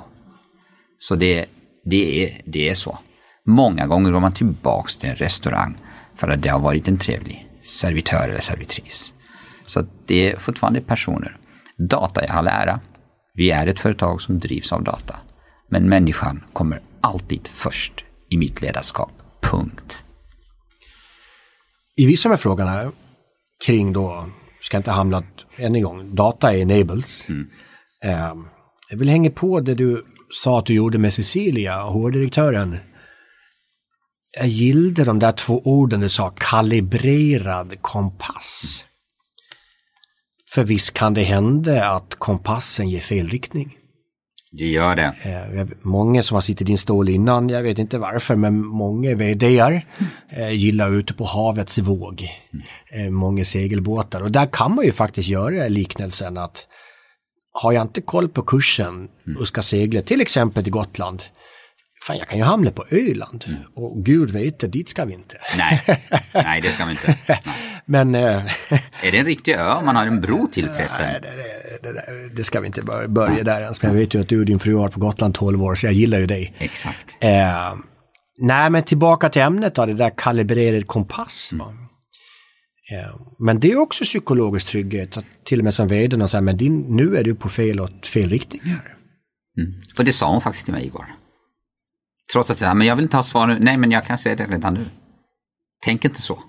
Så 0.98 1.14
det, 1.14 1.46
det, 1.84 2.24
är, 2.24 2.40
det 2.44 2.68
är 2.68 2.74
så. 2.74 2.98
Många 3.46 3.86
gånger 3.86 4.10
går 4.10 4.20
man 4.20 4.32
tillbaks 4.32 4.96
till 4.96 5.10
en 5.10 5.16
restaurang 5.16 5.76
för 6.14 6.28
att 6.28 6.42
det 6.42 6.48
har 6.48 6.60
varit 6.60 6.88
en 6.88 6.98
trevlig 6.98 7.48
servitör 7.62 8.28
eller 8.28 8.40
servitris. 8.40 9.13
Så 9.66 9.86
det 10.06 10.32
är 10.32 10.38
fortfarande 10.38 10.80
personer. 10.80 11.36
Data 11.76 12.24
i 12.24 12.28
all 12.28 12.46
ära. 12.46 12.80
Vi 13.34 13.50
är 13.50 13.66
ett 13.66 13.80
företag 13.80 14.20
som 14.20 14.38
drivs 14.38 14.72
av 14.72 14.84
data. 14.84 15.16
Men 15.68 15.88
människan 15.88 16.44
kommer 16.52 16.82
alltid 17.00 17.48
först 17.48 18.04
i 18.30 18.36
mitt 18.36 18.62
ledarskap. 18.62 19.12
Punkt. 19.40 20.02
I 21.96 22.06
vissa 22.06 22.30
av 22.30 22.36
frågorna 22.36 22.92
kring 23.66 23.92
då, 23.92 24.26
ska 24.60 24.76
inte 24.76 24.90
hamna 24.90 25.22
än 25.56 25.74
en 25.74 25.82
gång, 25.82 26.14
data 26.14 26.56
enables. 26.56 27.28
Mm. 27.28 27.50
Eh, 28.04 28.34
jag 28.90 28.98
vill 28.98 29.08
hänga 29.08 29.30
på 29.30 29.60
det 29.60 29.74
du 29.74 30.04
sa 30.30 30.58
att 30.58 30.66
du 30.66 30.74
gjorde 30.74 30.98
med 30.98 31.12
Cecilia, 31.12 31.82
HR-direktören. 31.82 32.76
Jag 34.36 34.48
gillade 34.48 35.04
de 35.04 35.18
där 35.18 35.32
två 35.32 35.62
orden 35.64 36.00
du 36.00 36.08
sa, 36.08 36.30
kalibrerad 36.36 37.82
kompass. 37.82 38.84
För 40.54 40.64
visst 40.64 40.94
kan 40.94 41.14
det 41.14 41.22
hända 41.22 41.90
att 41.90 42.14
kompassen 42.14 42.88
ger 42.88 43.00
fel 43.00 43.28
riktning. 43.28 43.76
Det 44.52 44.68
gör 44.68 44.96
det. 44.96 45.14
Eh, 45.22 45.66
många 45.82 46.22
som 46.22 46.34
har 46.34 46.42
suttit 46.42 46.60
i 46.60 46.64
din 46.64 46.78
stol 46.78 47.08
innan, 47.08 47.48
jag 47.48 47.62
vet 47.62 47.78
inte 47.78 47.98
varför, 47.98 48.36
men 48.36 48.66
många 48.66 49.14
VDR 49.14 49.86
eh, 50.30 50.50
gillar 50.50 50.90
ute 50.90 51.14
på 51.14 51.24
havets 51.24 51.78
våg. 51.78 52.28
Eh, 52.92 53.10
många 53.10 53.44
segelbåtar 53.44 54.22
och 54.22 54.32
där 54.32 54.46
kan 54.46 54.74
man 54.74 54.84
ju 54.84 54.92
faktiskt 54.92 55.28
göra 55.28 55.68
liknelsen 55.68 56.38
att 56.38 56.66
har 57.52 57.72
jag 57.72 57.82
inte 57.82 58.00
koll 58.00 58.28
på 58.28 58.42
kursen 58.42 59.08
och 59.40 59.48
ska 59.48 59.62
segla 59.62 60.02
till 60.02 60.20
exempel 60.20 60.64
till 60.64 60.72
Gotland, 60.72 61.22
fan 62.06 62.18
jag 62.18 62.28
kan 62.28 62.38
ju 62.38 62.44
hamna 62.44 62.70
på 62.70 62.84
Öland 62.90 63.44
mm. 63.48 63.60
och 63.74 64.04
gud 64.04 64.30
vet 64.30 64.58
det, 64.58 64.66
dit 64.66 64.88
ska 64.88 65.04
vi 65.04 65.14
inte. 65.14 65.36
Nej, 65.56 65.82
nej 66.34 66.60
det 66.60 66.68
ska 66.68 66.84
vi 66.84 66.90
inte. 66.90 67.18
Nej. 67.28 67.40
Men... 67.86 68.14
Äh, 68.14 68.44
är 69.02 69.12
det 69.12 69.18
en 69.18 69.26
riktig 69.26 69.52
ö 69.52 69.72
om 69.72 69.84
man 69.86 69.96
har 69.96 70.06
en 70.06 70.20
bro 70.20 70.46
till 70.46 70.68
förresten? 70.68 71.06
Nej, 71.06 71.20
det, 71.82 71.92
det, 71.92 72.28
det, 72.36 72.44
ska 72.44 72.60
vi 72.60 72.66
inte 72.66 72.82
börja, 72.82 73.08
börja 73.08 73.44
där 73.44 73.60
ens. 73.60 73.82
Men 73.82 73.90
jag 73.90 73.98
vet 73.98 74.14
ju 74.14 74.20
att 74.20 74.28
du 74.28 74.38
och 74.38 74.44
din 74.44 74.58
fru 74.58 74.74
har 74.74 74.80
varit 74.80 74.92
på 74.92 75.00
Gotland 75.00 75.34
12 75.34 75.62
år, 75.62 75.74
så 75.74 75.86
jag 75.86 75.92
gillar 75.92 76.18
ju 76.18 76.26
dig. 76.26 76.54
Exakt. 76.58 77.16
Äh, 77.20 77.30
nej, 78.38 78.70
men 78.70 78.82
tillbaka 78.82 79.28
till 79.28 79.42
ämnet 79.42 79.74
då, 79.74 79.86
det 79.86 79.94
där 79.94 80.12
kalibrerad 80.16 80.86
kompass. 80.86 81.50
Mm. 81.52 81.66
Äh, 81.66 83.16
men 83.38 83.60
det 83.60 83.72
är 83.72 83.78
också 83.78 84.04
psykologisk 84.04 84.66
trygghet, 84.66 85.16
att 85.16 85.24
till 85.44 85.58
och 85.58 85.64
med 85.64 85.74
som 85.74 85.88
vd 85.88 86.28
säger, 86.28 86.42
men 86.42 86.56
din, 86.56 86.96
nu 86.96 87.16
är 87.16 87.24
du 87.24 87.34
på 87.34 87.48
fel, 87.48 87.80
åt 87.80 88.06
fel 88.06 88.30
riktning 88.30 88.62
här. 88.64 88.94
Mm. 89.58 89.80
Och 89.98 90.04
det 90.04 90.12
sa 90.12 90.32
hon 90.32 90.40
faktiskt 90.40 90.64
till 90.64 90.74
mig 90.74 90.86
igår. 90.86 91.06
Trots 92.32 92.50
att 92.50 92.60
jag 92.60 92.76
men 92.76 92.86
jag 92.86 92.96
vill 92.96 93.02
inte 93.02 93.16
ha 93.16 93.22
svar 93.22 93.46
nu. 93.46 93.58
Nej, 93.60 93.76
men 93.76 93.90
jag 93.90 94.06
kan 94.06 94.18
säga 94.18 94.36
det 94.36 94.46
redan 94.46 94.74
nu. 94.74 94.90
Tänk 95.82 96.04
inte 96.04 96.22
så. 96.22 96.42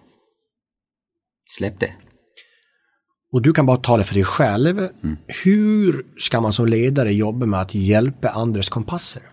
Släpp 1.45 1.79
det. 1.79 1.95
Och 3.31 3.41
du 3.41 3.53
kan 3.53 3.65
bara 3.65 3.77
tala 3.77 4.03
för 4.03 4.13
dig 4.13 4.23
själv. 4.23 4.79
Mm. 4.79 5.17
Hur 5.43 6.05
ska 6.19 6.41
man 6.41 6.53
som 6.53 6.65
ledare 6.65 7.13
jobba 7.13 7.45
med 7.45 7.61
att 7.61 7.75
hjälpa 7.75 8.29
andras 8.29 8.69
kompasser? 8.69 9.23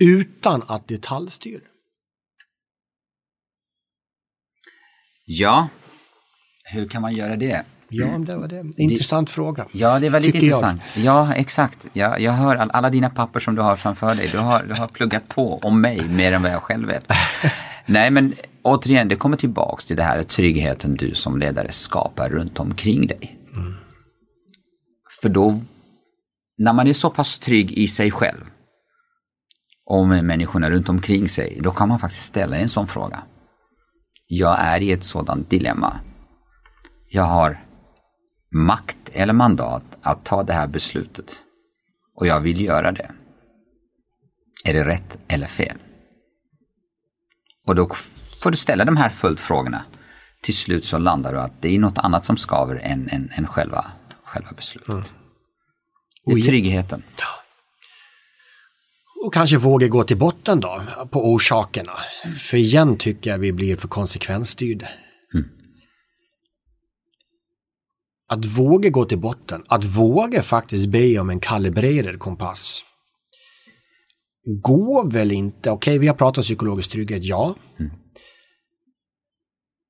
Utan 0.00 0.62
att 0.66 0.88
detaljstyra. 0.88 1.62
Ja, 5.24 5.68
hur 6.64 6.88
kan 6.88 7.02
man 7.02 7.14
göra 7.14 7.36
det? 7.36 7.64
Ja, 7.90 8.18
det 8.18 8.36
var 8.36 8.48
det. 8.48 8.64
Intressant 8.76 9.28
det, 9.28 9.34
fråga. 9.34 9.66
Ja, 9.72 9.98
det 9.98 10.06
är 10.06 10.10
väldigt 10.10 10.34
intressant. 10.34 10.80
Jag. 10.94 11.04
Ja, 11.04 11.34
exakt. 11.34 11.86
Ja, 11.92 12.18
jag 12.18 12.32
hör 12.32 12.56
all, 12.56 12.70
alla 12.70 12.90
dina 12.90 13.10
papper 13.10 13.40
som 13.40 13.54
du 13.54 13.62
har 13.62 13.76
framför 13.76 14.14
dig. 14.14 14.28
Du 14.32 14.38
har, 14.38 14.62
du 14.62 14.74
har 14.74 14.88
pluggat 14.88 15.28
på 15.28 15.58
om 15.58 15.80
mig 15.80 16.08
mer 16.08 16.32
än 16.32 16.42
vad 16.42 16.50
jag 16.50 16.62
själv 16.62 16.88
vet. 16.88 17.12
Nej, 17.86 18.10
men 18.10 18.34
återigen, 18.62 19.08
det 19.08 19.16
kommer 19.16 19.36
tillbaks 19.36 19.86
till 19.86 19.96
det 19.96 20.02
här 20.02 20.22
tryggheten 20.22 20.94
du 20.94 21.14
som 21.14 21.38
ledare 21.38 21.72
skapar 21.72 22.30
runt 22.30 22.60
omkring 22.60 23.06
dig. 23.06 23.38
Mm. 23.56 23.74
För 25.22 25.28
då, 25.28 25.60
när 26.58 26.72
man 26.72 26.86
är 26.86 26.92
så 26.92 27.10
pass 27.10 27.38
trygg 27.38 27.72
i 27.72 27.88
sig 27.88 28.10
själv 28.10 28.44
och 29.86 30.08
med 30.08 30.24
människorna 30.24 30.70
runt 30.70 30.88
omkring 30.88 31.28
sig, 31.28 31.58
då 31.62 31.70
kan 31.70 31.88
man 31.88 31.98
faktiskt 31.98 32.24
ställa 32.24 32.56
en 32.56 32.68
sån 32.68 32.86
fråga. 32.86 33.22
Jag 34.26 34.56
är 34.60 34.80
i 34.80 34.92
ett 34.92 35.04
sådant 35.04 35.50
dilemma. 35.50 36.00
Jag 37.10 37.24
har 37.24 37.62
makt 38.50 39.08
eller 39.12 39.32
mandat 39.32 39.84
att 40.02 40.24
ta 40.24 40.42
det 40.42 40.52
här 40.52 40.66
beslutet. 40.66 41.42
Och 42.14 42.26
jag 42.26 42.40
vill 42.40 42.60
göra 42.60 42.92
det. 42.92 43.10
Är 44.64 44.74
det 44.74 44.84
rätt 44.84 45.18
eller 45.28 45.46
fel? 45.46 45.78
Och 47.66 47.74
då 47.74 47.88
får 48.42 48.50
du 48.50 48.56
ställa 48.56 48.84
de 48.84 48.96
här 48.96 49.08
följdfrågorna. 49.08 49.84
Till 50.42 50.56
slut 50.56 50.84
så 50.84 50.98
landar 50.98 51.32
du 51.32 51.40
att 51.40 51.62
det 51.62 51.74
är 51.74 51.78
något 51.78 51.98
annat 51.98 52.24
som 52.24 52.36
skaver 52.36 52.74
än, 52.74 53.08
än, 53.08 53.30
än 53.36 53.46
själva, 53.46 53.86
själva 54.24 54.50
beslutet. 54.56 54.88
Mm. 54.88 55.04
Det 56.26 56.32
är 56.32 56.42
tryggheten. 56.42 57.02
Ja. 57.18 57.24
Och 59.24 59.34
kanske 59.34 59.56
våga 59.56 59.88
gå 59.88 60.04
till 60.04 60.16
botten 60.16 60.60
då 60.60 60.82
på 61.10 61.32
orsakerna. 61.32 61.92
För 62.38 62.56
igen 62.56 62.98
tycker 62.98 63.30
jag 63.30 63.38
vi 63.38 63.52
blir 63.52 63.76
för 63.76 63.88
konsekvensstyrda. 63.88 64.88
Mm. 65.34 65.48
Att 68.28 68.44
våga 68.44 68.90
gå 68.90 69.04
till 69.04 69.18
botten, 69.18 69.64
att 69.68 69.84
våga 69.84 70.42
faktiskt 70.42 70.86
be 70.86 71.18
om 71.18 71.30
en 71.30 71.40
kalibrerad 71.40 72.18
kompass. 72.18 72.84
Går 74.62 75.10
väl 75.10 75.32
inte, 75.32 75.70
okej 75.70 75.92
okay, 75.92 75.98
vi 75.98 76.06
har 76.06 76.14
pratat 76.14 76.44
psykologisk 76.44 76.92
trygghet, 76.92 77.24
ja. 77.24 77.54
Mm. 77.78 77.92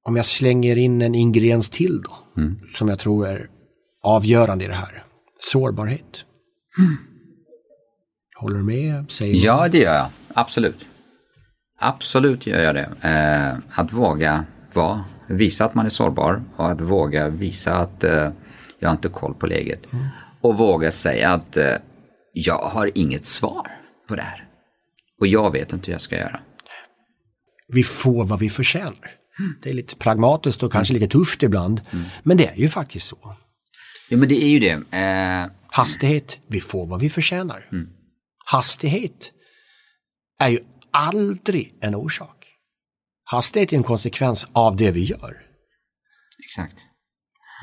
Om 0.05 0.17
jag 0.17 0.27
slänger 0.27 0.79
in 0.79 1.03
en 1.03 1.15
ingrediens 1.15 1.71
till 1.71 2.03
då, 2.03 2.41
mm. 2.43 2.61
som 2.75 2.89
jag 2.89 2.99
tror 2.99 3.27
är 3.29 3.51
avgörande 4.03 4.65
i 4.65 4.69
det 4.69 4.75
här. 4.75 5.05
Sårbarhet. 5.41 6.25
Mm. 6.79 6.97
Håller 8.41 8.57
du 8.57 8.63
med? 8.63 9.11
Säger 9.11 9.47
ja, 9.47 9.69
det 9.69 9.79
gör 9.79 9.95
jag. 9.95 10.09
Absolut. 10.35 10.87
Absolut 11.79 12.47
gör 12.47 12.61
jag 12.63 12.75
det. 12.75 12.91
Eh, 13.01 13.81
att 13.81 13.93
våga 13.93 14.45
vara 14.73 15.05
visa 15.29 15.65
att 15.65 15.75
man 15.75 15.87
är 15.87 15.91
sårbar 15.91 16.43
och 16.57 16.71
att 16.71 16.81
våga 16.81 17.29
visa 17.29 17.75
att 17.75 18.05
eh, 18.05 18.31
jag 18.79 18.89
har 18.89 18.97
inte 18.97 19.09
koll 19.09 19.35
på 19.35 19.47
läget. 19.47 19.93
Mm. 19.93 20.07
Och 20.41 20.59
våga 20.59 20.91
säga 20.91 21.31
att 21.31 21.57
eh, 21.57 21.75
jag 22.33 22.59
har 22.59 22.91
inget 22.95 23.27
svar 23.27 23.67
på 24.09 24.17
det 24.17 24.23
här. 24.23 24.45
Och 25.21 25.27
jag 25.27 25.53
vet 25.53 25.73
inte 25.73 25.87
hur 25.87 25.93
jag 25.93 26.01
ska 26.01 26.17
göra. 26.17 26.41
Vi 27.69 27.83
får 27.83 28.25
vad 28.25 28.39
vi 28.39 28.51
förtjänar. 28.51 29.11
Mm. 29.39 29.55
Det 29.63 29.71
är 29.71 29.75
lite 29.75 29.97
pragmatiskt 29.97 30.63
och 30.63 30.73
kanske 30.73 30.93
mm. 30.93 31.01
lite 31.01 31.13
tufft 31.13 31.43
ibland. 31.43 31.81
Mm. 31.91 32.05
Men 32.23 32.37
det 32.37 32.47
är 32.47 32.57
ju 32.57 32.69
faktiskt 32.69 33.07
så. 33.07 33.37
Ja 34.09 34.17
men 34.17 34.29
det 34.29 34.45
är 34.45 34.49
ju 34.49 34.59
det. 34.59 34.97
Eh... 34.99 35.51
Hastighet, 35.71 36.41
vi 36.47 36.61
får 36.61 36.87
vad 36.87 37.01
vi 37.01 37.11
förtjänar. 37.11 37.67
Mm. 37.73 37.89
Hastighet 38.45 39.33
är 40.39 40.49
ju 40.49 40.61
aldrig 40.91 41.75
en 41.81 41.95
orsak. 41.95 42.38
Hastighet 43.31 43.73
är 43.73 43.77
en 43.77 43.83
konsekvens 43.83 44.47
av 44.53 44.77
det 44.77 44.91
vi 44.91 45.05
gör. 45.05 45.43
Exakt. 46.45 46.77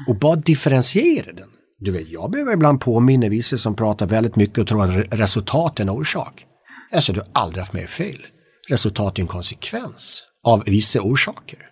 Och 0.08 0.16
bara 0.16 0.36
differentiera 0.36 1.34
den. 1.34 1.50
Du 1.80 1.92
vet, 1.92 2.08
jag 2.08 2.32
behöver 2.32 2.54
ibland 2.54 2.82
påminna 2.82 3.30
vissa 3.30 3.58
som 3.58 3.76
pratar 3.76 4.08
väldigt 4.08 4.36
mycket 4.36 4.58
och 4.58 4.68
tror 4.68 4.84
att 4.84 4.90
re- 4.90 5.18
resultat 5.18 5.80
är 5.80 5.90
orsak. 5.90 6.46
Alltså, 6.92 7.14
du 7.14 7.20
har 7.20 7.28
aldrig 7.34 7.62
haft 7.62 7.74
mer 7.74 7.88
fel. 7.88 8.28
Resultat 8.70 9.18
är 9.18 9.22
en 9.22 9.28
konsekvens 9.28 10.24
av 10.44 10.64
vissa 10.66 11.02
orsaker. 11.02 11.70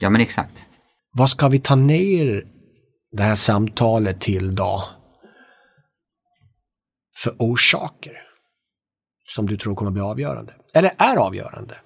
Ja, 0.00 0.10
men 0.10 0.20
exakt. 0.20 0.66
Vad 1.12 1.30
ska 1.30 1.48
vi 1.48 1.58
ta 1.58 1.74
ner 1.74 2.44
det 3.12 3.22
här 3.22 3.34
samtalet 3.34 4.20
till 4.20 4.54
då? 4.54 4.88
För 7.16 7.36
orsaker 7.38 8.12
som 9.34 9.46
du 9.46 9.56
tror 9.56 9.74
kommer 9.74 9.90
bli 9.90 10.02
avgörande. 10.02 10.52
Eller 10.74 10.92
är 10.98 11.16
avgörande. 11.16 11.76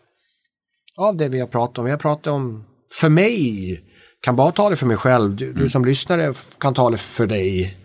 Av 1.00 1.16
det 1.16 1.28
vi 1.28 1.40
har 1.40 1.46
pratat 1.46 1.78
om. 1.78 1.84
Vi 1.84 1.90
har 1.90 1.98
pratat 1.98 2.26
om, 2.26 2.64
för 2.92 3.08
mig, 3.08 3.80
kan 4.20 4.36
bara 4.36 4.52
ta 4.52 4.70
det 4.70 4.76
för 4.76 4.86
mig 4.86 4.96
själv. 4.96 5.36
Du, 5.36 5.52
du 5.52 5.68
som 5.68 5.84
lyssnare 5.84 6.34
kan 6.58 6.74
ta 6.74 6.90
det 6.90 6.96
för 6.96 7.26
dig. 7.26 7.76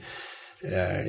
Eh, 0.63 1.07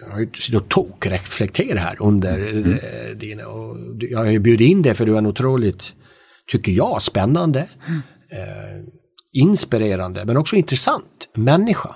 Jag 0.00 0.12
har 0.12 0.20
ju 0.20 0.26
suttit 0.26 0.60
och 0.60 0.68
tokreflekterat 0.68 1.82
här 1.82 1.96
under 2.00 2.38
eh, 2.48 3.16
dina... 3.16 3.46
Och 3.46 3.76
jag 4.00 4.18
har 4.18 4.26
ju 4.26 4.38
bjudit 4.38 4.70
in 4.70 4.82
dig 4.82 4.94
för 4.94 5.06
du 5.06 5.14
är 5.14 5.18
en 5.18 5.26
otroligt, 5.26 5.92
tycker 6.50 6.72
jag, 6.72 7.02
spännande 7.02 7.60
eh, 8.32 8.84
inspirerande 9.32 10.24
men 10.24 10.36
också 10.36 10.56
intressant 10.56 11.28
människa. 11.34 11.94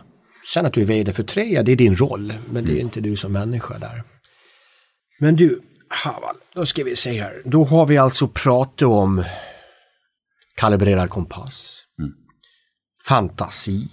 Sen 0.54 0.66
att 0.66 0.72
du 0.72 0.80
är 0.80 0.86
vd 0.86 1.12
för 1.12 1.22
Treja, 1.22 1.62
det 1.62 1.72
är 1.72 1.76
din 1.76 1.96
roll, 1.96 2.32
men 2.50 2.64
det 2.64 2.72
är 2.72 2.80
inte 2.80 3.00
du 3.00 3.16
som 3.16 3.32
människa 3.32 3.78
där. 3.78 4.02
Men 5.20 5.36
du, 5.36 5.60
Haval, 5.88 6.36
då 6.54 6.66
ska 6.66 6.84
vi 6.84 6.96
se 6.96 7.22
här. 7.22 7.42
Då 7.44 7.64
har 7.64 7.86
vi 7.86 7.96
alltså 7.96 8.28
pratat 8.28 8.82
om 8.82 9.24
kalibrerad 10.62 11.10
kompass, 11.10 11.82
fantasi, 13.08 13.88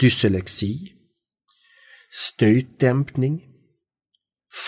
dyslexi, 0.00 0.92
stötdämpning, 2.10 3.42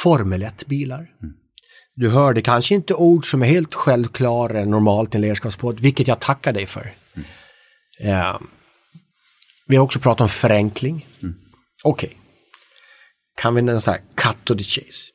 Formel 0.03 0.43
1-bilar. 0.43 1.07
Du 1.95 2.09
hörde 2.09 2.43
kanske 2.43 2.75
inte 2.75 2.95
ord 2.95 3.31
som 3.31 3.43
är 3.43 3.47
helt 3.47 3.75
självklara 3.75 4.65
normalt 4.65 5.15
i 5.15 5.16
en 5.16 5.23
ledarskapspodd, 5.23 5.81
vilket 5.81 6.09
jag 6.09 6.20
tackar 6.20 6.53
dig 6.53 6.66
för. 6.66 6.93
Eh, 8.01 8.41
vi 9.66 9.77
har 9.77 9.85
också 9.85 9.99
pratat 9.99 10.20
om 10.20 10.29
förenkling. 10.29 11.07
Okej. 11.85 12.19
Kan 13.37 13.55
vi 13.55 13.62
nästan 13.62 13.95
cut 14.15 14.45
to 14.45 14.55
the 14.55 14.65
chase. 14.65 15.12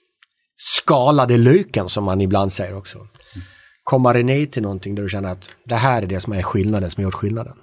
Skalade 0.56 1.38
löken 1.38 1.90
som 1.90 2.04
man 2.04 2.22
ibland 2.22 2.54
säger 2.54 2.78
också. 2.78 3.08
Komma 3.84 4.14
ner 4.14 4.46
till 4.46 4.62
någonting 4.62 4.96
där 4.96 5.04
du 5.04 5.10
känner 5.10 5.32
att 5.32 5.50
det 5.64 5.76
här 5.76 6.02
är 6.02 6.06
det 6.06 6.20
som 6.20 6.34
är 6.34 6.44
skillnaden, 6.44 6.92
som 6.92 7.02
har 7.02 7.04
gjort 7.04 7.14
skillnaden. 7.14 7.54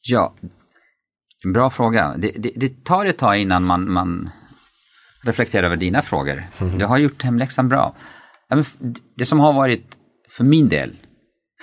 Ja, 0.00 0.34
bra 1.52 1.70
fråga. 1.70 2.14
Det, 2.18 2.30
det, 2.30 2.52
det 2.56 2.84
tar 2.84 3.06
ett 3.06 3.18
tag 3.18 3.38
innan 3.38 3.64
man, 3.64 3.92
man 3.92 4.30
reflekterar 5.24 5.66
över 5.66 5.76
dina 5.76 6.02
frågor. 6.02 6.44
Du 6.78 6.84
har 6.84 6.98
gjort 6.98 7.22
hemläxan 7.22 7.68
bra. 7.68 7.96
Det 9.14 9.26
som 9.26 9.40
har 9.40 9.52
varit, 9.52 9.96
för 10.28 10.44
min 10.44 10.68
del, 10.68 10.96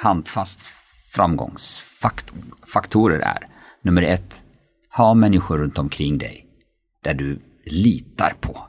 handfast 0.02 0.62
framgångsfaktorer 1.16 3.20
är 3.20 3.48
nummer 3.82 4.02
ett, 4.02 4.44
ha 4.98 5.14
människor 5.14 5.58
runt 5.58 5.78
omkring 5.78 6.18
dig 6.18 6.46
där 7.04 7.14
du 7.14 7.40
litar 7.66 8.34
på. 8.42 8.68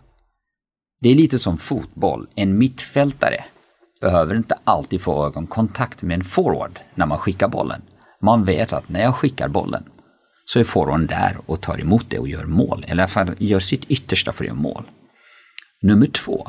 Det 1.01 1.09
är 1.09 1.15
lite 1.15 1.39
som 1.39 1.59
fotboll. 1.59 2.29
En 2.35 2.59
mittfältare 2.59 3.45
behöver 4.01 4.35
inte 4.35 4.59
alltid 4.65 5.01
få 5.01 5.27
ögonkontakt 5.27 6.03
med 6.03 6.15
en 6.15 6.25
forward 6.25 6.81
när 6.95 7.07
man 7.07 7.19
skickar 7.19 7.49
bollen. 7.49 7.83
Man 8.21 8.45
vet 8.45 8.73
att 8.73 8.89
när 8.89 9.03
jag 9.03 9.17
skickar 9.17 9.49
bollen 9.49 9.85
så 10.45 10.59
är 10.59 10.65
forwarden 10.65 11.07
där 11.07 11.39
och 11.47 11.61
tar 11.61 11.81
emot 11.81 12.11
det 12.11 12.19
och 12.19 12.29
gör 12.29 12.45
mål. 12.45 12.85
Eller 12.85 12.89
i 12.89 12.93
alla 12.93 13.09
fall 13.09 13.35
gör 13.39 13.61
sitt 13.61 13.85
yttersta 13.85 14.33
för 14.33 14.45
att 14.45 14.49
göra 14.49 14.59
mål. 14.59 14.91
Nummer 15.83 16.07
två. 16.07 16.49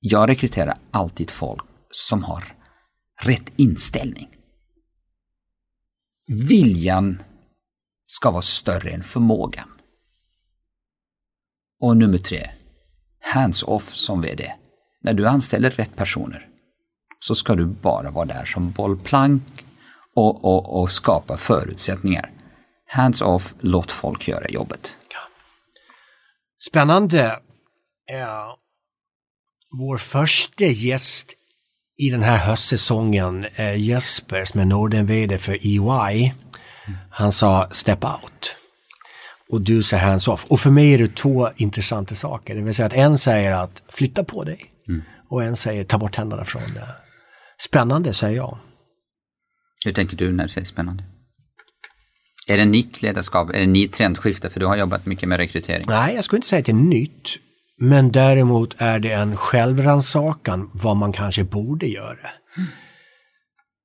Jag 0.00 0.28
rekryterar 0.28 0.74
alltid 0.90 1.30
folk 1.30 1.64
som 1.90 2.24
har 2.24 2.44
rätt 3.20 3.52
inställning. 3.56 4.28
Viljan 6.48 7.22
ska 8.06 8.30
vara 8.30 8.42
större 8.42 8.90
än 8.90 9.02
förmågan. 9.02 9.68
Och 11.80 11.96
nummer 11.96 12.18
tre, 12.18 12.50
hands-off 13.20 13.94
som 13.94 14.20
VD. 14.20 14.54
När 15.02 15.12
du 15.12 15.26
anställer 15.26 15.70
rätt 15.70 15.96
personer 15.96 16.46
så 17.20 17.34
ska 17.34 17.54
du 17.54 17.66
bara 17.66 18.10
vara 18.10 18.24
där 18.24 18.44
som 18.44 18.70
bollplank 18.70 19.42
och, 20.14 20.44
och, 20.44 20.80
och 20.80 20.90
skapa 20.90 21.36
förutsättningar. 21.36 22.30
Hands-off, 22.86 23.54
låt 23.60 23.92
folk 23.92 24.28
göra 24.28 24.48
jobbet. 24.48 24.96
Spännande. 26.68 27.38
Vår 29.78 29.98
första 29.98 30.64
gäst 30.64 31.34
i 31.98 32.10
den 32.10 32.22
här 32.22 32.38
höstsäsongen, 32.38 33.46
är 33.54 33.72
Jesper 33.72 34.44
som 34.44 34.60
är 34.60 34.64
Norden-VD 34.64 35.38
för 35.38 35.58
EY, 35.62 36.32
han 37.10 37.32
sa 37.32 37.68
step 37.70 38.04
out. 38.04 38.56
Och 39.50 39.60
du 39.60 39.82
säger 39.82 40.04
hands 40.04 40.28
off. 40.28 40.44
Och 40.44 40.60
för 40.60 40.70
mig 40.70 40.94
är 40.94 40.98
det 40.98 41.16
två 41.16 41.48
intressanta 41.56 42.14
saker. 42.14 42.54
Det 42.54 42.60
vill 42.60 42.74
säga 42.74 42.86
att 42.86 42.92
en 42.92 43.18
säger 43.18 43.52
att 43.52 43.82
flytta 43.88 44.24
på 44.24 44.44
dig 44.44 44.64
och 45.28 45.44
en 45.44 45.56
säger 45.56 45.84
ta 45.84 45.98
bort 45.98 46.16
händerna 46.16 46.44
från 46.44 46.62
det. 46.62 46.94
Spännande 47.58 48.14
säger 48.14 48.36
jag. 48.36 48.58
Hur 49.84 49.92
tänker 49.92 50.16
du 50.16 50.32
när 50.32 50.44
du 50.44 50.50
säger 50.50 50.66
spännande? 50.66 51.04
Är 52.48 52.56
det 52.56 52.64
nytt 52.64 53.02
ledarskap? 53.02 53.50
Är 53.50 53.60
det 53.60 53.66
ny 53.66 53.88
trendskifte? 53.88 54.50
För 54.50 54.60
du 54.60 54.66
har 54.66 54.76
jobbat 54.76 55.06
mycket 55.06 55.28
med 55.28 55.38
rekrytering. 55.38 55.84
Nej, 55.88 56.14
jag 56.14 56.24
skulle 56.24 56.38
inte 56.38 56.48
säga 56.48 56.60
att 56.60 56.66
det 56.66 56.72
är 56.72 56.74
nytt. 56.74 57.38
Men 57.80 58.12
däremot 58.12 58.74
är 58.78 58.98
det 58.98 59.12
en 59.12 59.36
självrannsakan 59.36 60.70
vad 60.74 60.96
man 60.96 61.12
kanske 61.12 61.44
borde 61.44 61.86
göra. 61.86 62.30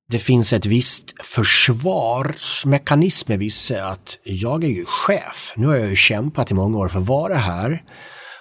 Det 0.08 0.18
finns 0.18 0.52
ett 0.52 0.66
visst 0.66 1.26
försvarsmekanism 1.26 3.32
med 3.32 3.38
vissa 3.38 3.84
att 3.84 4.18
jag 4.24 4.64
är 4.64 4.68
ju 4.68 4.84
chef. 4.84 5.52
Nu 5.56 5.66
har 5.66 5.76
jag 5.76 5.88
ju 5.88 5.96
kämpat 5.96 6.50
i 6.50 6.54
många 6.54 6.78
år 6.78 6.88
för 6.88 6.98
att 6.98 7.06
vara 7.06 7.36
här. 7.36 7.82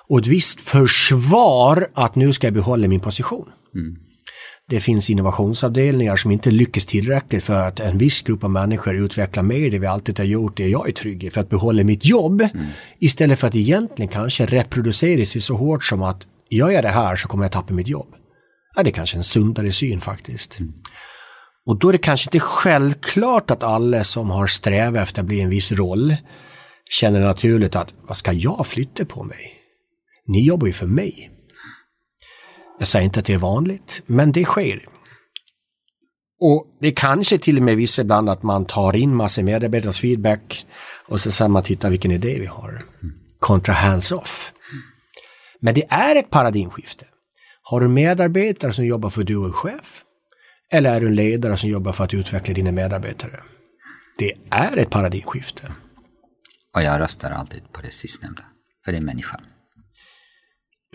Och 0.07 0.19
ett 0.19 0.27
visst 0.27 0.61
försvar 0.61 1.87
att 1.93 2.15
nu 2.15 2.33
ska 2.33 2.47
jag 2.47 2.53
behålla 2.53 2.87
min 2.87 2.99
position. 2.99 3.49
Det 4.69 4.79
finns 4.79 5.09
innovationsavdelningar 5.09 6.15
som 6.15 6.31
inte 6.31 6.51
lyckas 6.51 6.85
tillräckligt 6.85 7.43
för 7.43 7.67
att 7.67 7.79
en 7.79 7.97
viss 7.97 8.21
grupp 8.21 8.43
av 8.43 8.49
människor 8.49 8.95
utvecklar 8.95 9.43
mer 9.43 9.71
det 9.71 9.79
vi 9.79 9.87
alltid 9.87 10.19
har 10.19 10.25
gjort, 10.25 10.57
det 10.57 10.67
jag 10.67 10.89
är 10.89 10.93
trygg 10.93 11.23
i, 11.23 11.29
för 11.29 11.41
att 11.41 11.49
behålla 11.49 11.83
mitt 11.83 12.05
jobb. 12.05 12.47
Istället 12.99 13.39
för 13.39 13.47
att 13.47 13.55
egentligen 13.55 14.11
kanske 14.11 14.45
reproducera 14.45 15.25
sig 15.25 15.41
så 15.41 15.55
hårt 15.55 15.83
som 15.83 16.03
att 16.03 16.27
gör 16.49 16.69
jag 16.69 16.83
det 16.83 16.89
här 16.89 17.15
så 17.15 17.27
kommer 17.27 17.43
jag 17.43 17.51
tappa 17.51 17.73
mitt 17.73 17.87
jobb. 17.87 18.15
Ja, 18.75 18.83
det 18.83 18.89
är 18.89 18.93
kanske 18.93 19.17
en 19.17 19.23
sundare 19.23 19.71
syn 19.71 20.01
faktiskt. 20.01 20.57
Och 21.65 21.79
då 21.79 21.89
är 21.89 21.91
det 21.91 21.97
kanske 21.97 22.27
inte 22.27 22.39
självklart 22.39 23.51
att 23.51 23.63
alla 23.63 24.03
som 24.03 24.29
har 24.29 24.47
strävat 24.47 25.03
efter 25.03 25.21
att 25.21 25.27
bli 25.27 25.41
en 25.41 25.49
viss 25.49 25.71
roll 25.71 26.15
känner 26.89 27.19
naturligt 27.19 27.75
att 27.75 27.93
vad 28.07 28.17
ska 28.17 28.33
jag 28.33 28.67
flytta 28.67 29.05
på 29.05 29.23
mig? 29.23 29.54
Ni 30.27 30.47
jobbar 30.47 30.67
ju 30.67 30.73
för 30.73 30.87
mig. 30.87 31.31
Jag 32.79 32.87
säger 32.87 33.05
inte 33.05 33.19
att 33.19 33.25
det 33.25 33.33
är 33.33 33.37
vanligt, 33.37 34.01
men 34.05 34.31
det 34.31 34.45
sker. 34.45 34.87
Och 36.39 36.67
det 36.81 36.91
kanske 36.91 37.37
till 37.37 37.57
och 37.57 37.63
med 37.63 37.77
vissa 37.77 38.01
ibland 38.01 38.29
att 38.29 38.43
man 38.43 38.65
tar 38.65 38.95
in 38.95 39.15
massor 39.15 39.43
medarbetares 39.43 39.99
feedback 39.99 40.65
och 41.07 41.21
så 41.21 41.31
säger 41.31 41.49
man 41.49 41.63
titta 41.63 41.89
vilken 41.89 42.11
idé 42.11 42.37
vi 42.39 42.45
har. 42.45 42.81
Kontra 43.39 43.73
hands-off. 43.73 44.53
Men 45.59 45.73
det 45.73 45.83
är 45.89 46.15
ett 46.15 46.29
paradigmskifte. 46.29 47.05
Har 47.61 47.79
du 47.79 47.87
medarbetare 47.87 48.73
som 48.73 48.85
jobbar 48.85 49.09
för 49.09 49.21
att 49.21 49.27
du 49.27 49.45
är 49.45 49.51
chef? 49.51 50.03
Eller 50.71 50.95
är 50.95 51.01
du 51.01 51.07
en 51.07 51.15
ledare 51.15 51.57
som 51.57 51.69
jobbar 51.69 51.91
för 51.91 52.03
att 52.03 52.13
utveckla 52.13 52.53
dina 52.53 52.71
medarbetare? 52.71 53.39
Det 54.17 54.33
är 54.49 54.77
ett 54.77 54.89
paradigmskifte. 54.89 55.71
Och 56.75 56.81
jag 56.81 56.99
röstar 56.99 57.31
alltid 57.31 57.71
på 57.71 57.81
det 57.81 57.91
sistnämnda. 57.91 58.43
För 58.85 58.91
det 58.91 58.97
är 58.97 59.01
människan. 59.01 59.41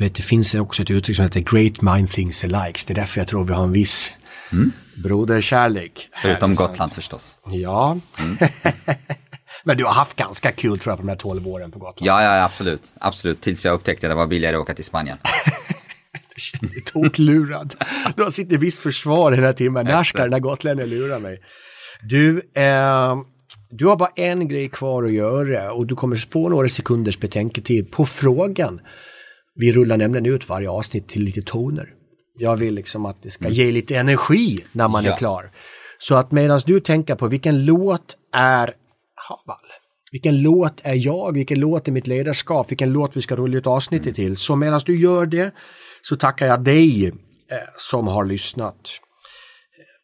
Vet, 0.01 0.15
det 0.15 0.23
finns 0.23 0.55
också 0.55 0.83
ett 0.83 0.91
uttryck 0.91 1.17
som 1.17 1.25
heter 1.25 1.41
Great 1.41 1.83
Mind 1.83 2.11
Things 2.11 2.45
Alike. 2.45 2.81
Det 2.87 2.93
är 2.93 2.95
därför 2.95 3.21
jag 3.21 3.29
tror 3.29 3.45
vi 3.45 3.53
har 3.53 3.65
en 3.65 3.73
viss 3.73 4.11
broderkärlek. 4.95 6.09
här 6.13 6.23
Förutom 6.23 6.55
Gotland 6.55 6.93
förstås. 6.93 7.39
Ja. 7.45 7.99
Men 9.65 9.77
du 9.77 9.85
har 9.85 9.93
haft 9.93 10.17
ganska 10.17 10.53
kul 10.53 10.79
tror 10.79 10.93
jag 10.93 10.99
på 10.99 11.03
de 11.03 11.09
här 11.09 11.17
12 11.17 11.49
åren 11.49 11.71
på 11.71 11.79
Gotland. 11.79 12.09
Ja, 12.09 12.23
ja, 12.23 12.45
absolut. 12.45 12.83
Absolut. 13.01 13.41
Tills 13.41 13.65
jag 13.65 13.75
upptäckte 13.75 14.07
att 14.07 14.11
det 14.11 14.15
var 14.15 14.27
billigare 14.27 14.57
att 14.57 14.63
åka 14.63 14.75
till 14.75 14.85
Spanien. 14.85 15.19
Toklurad. 16.85 17.75
Du 18.17 18.23
har 18.23 18.31
suttit 18.31 18.53
i 18.53 18.57
visst 18.57 18.83
försvar 18.83 19.33
hela 19.33 19.53
timmen. 19.53 19.87
När 19.87 20.05
ska 20.05 20.23
den 20.23 20.31
där 20.31 20.39
gotlänningen 20.39 20.91
lura 20.91 21.19
mig? 21.19 21.39
Du, 22.03 22.43
eh, 22.55 23.17
du 23.71 23.87
har 23.87 23.97
bara 23.97 24.11
en 24.17 24.49
grej 24.49 24.69
kvar 24.69 25.05
att 25.05 25.13
göra 25.13 25.73
och 25.73 25.87
du 25.87 25.95
kommer 25.95 26.17
få 26.17 26.49
några 26.49 26.69
sekunders 26.69 27.19
betänketid 27.19 27.91
på 27.91 28.07
frågan. 28.07 28.81
Vi 29.55 29.73
rullar 29.73 29.97
nämligen 29.97 30.27
ut 30.27 30.49
varje 30.49 30.71
avsnitt 30.71 31.09
till 31.09 31.23
lite 31.23 31.43
toner. 31.43 31.89
Jag 32.39 32.57
vill 32.57 32.75
liksom 32.75 33.07
att 33.07 33.23
det 33.23 33.31
ska 33.31 33.49
ge 33.49 33.73
lite 33.73 33.97
energi 33.97 34.59
när 34.73 34.89
man 34.89 35.05
Ja. 35.05 35.13
är 35.13 35.17
klar. 35.17 35.51
Så 35.99 36.15
att 36.15 36.33
medan 36.33 36.61
du 36.67 36.81
tänker 36.81 37.15
på 37.15 37.27
vilken 37.29 37.65
låt 37.65 38.17
är 38.35 38.75
Haval? 39.29 39.57
Vilken 40.13 40.43
låt 40.43 40.81
är 40.83 40.95
jag? 41.07 41.35
Vilken 41.35 41.61
låt 41.61 41.89
är 41.89 41.93
mitt 41.93 42.07
ledarskap? 42.07 42.71
Vilken 42.71 42.93
låt 42.93 43.17
vi 43.17 43.23
ska 43.23 43.37
rulla 43.37 43.59
ut 43.59 43.67
avsnittet 43.67 44.15
till? 44.15 44.37
Så 44.37 44.57
medan 44.57 44.81
du 44.87 45.01
gör 45.01 45.27
det 45.27 45.55
så 46.03 46.17
tackar 46.17 46.47
jag 46.47 46.65
dig 46.65 47.07
eh, 47.07 47.13
som 47.77 48.07
har 48.07 48.25
lyssnat. 48.25 48.77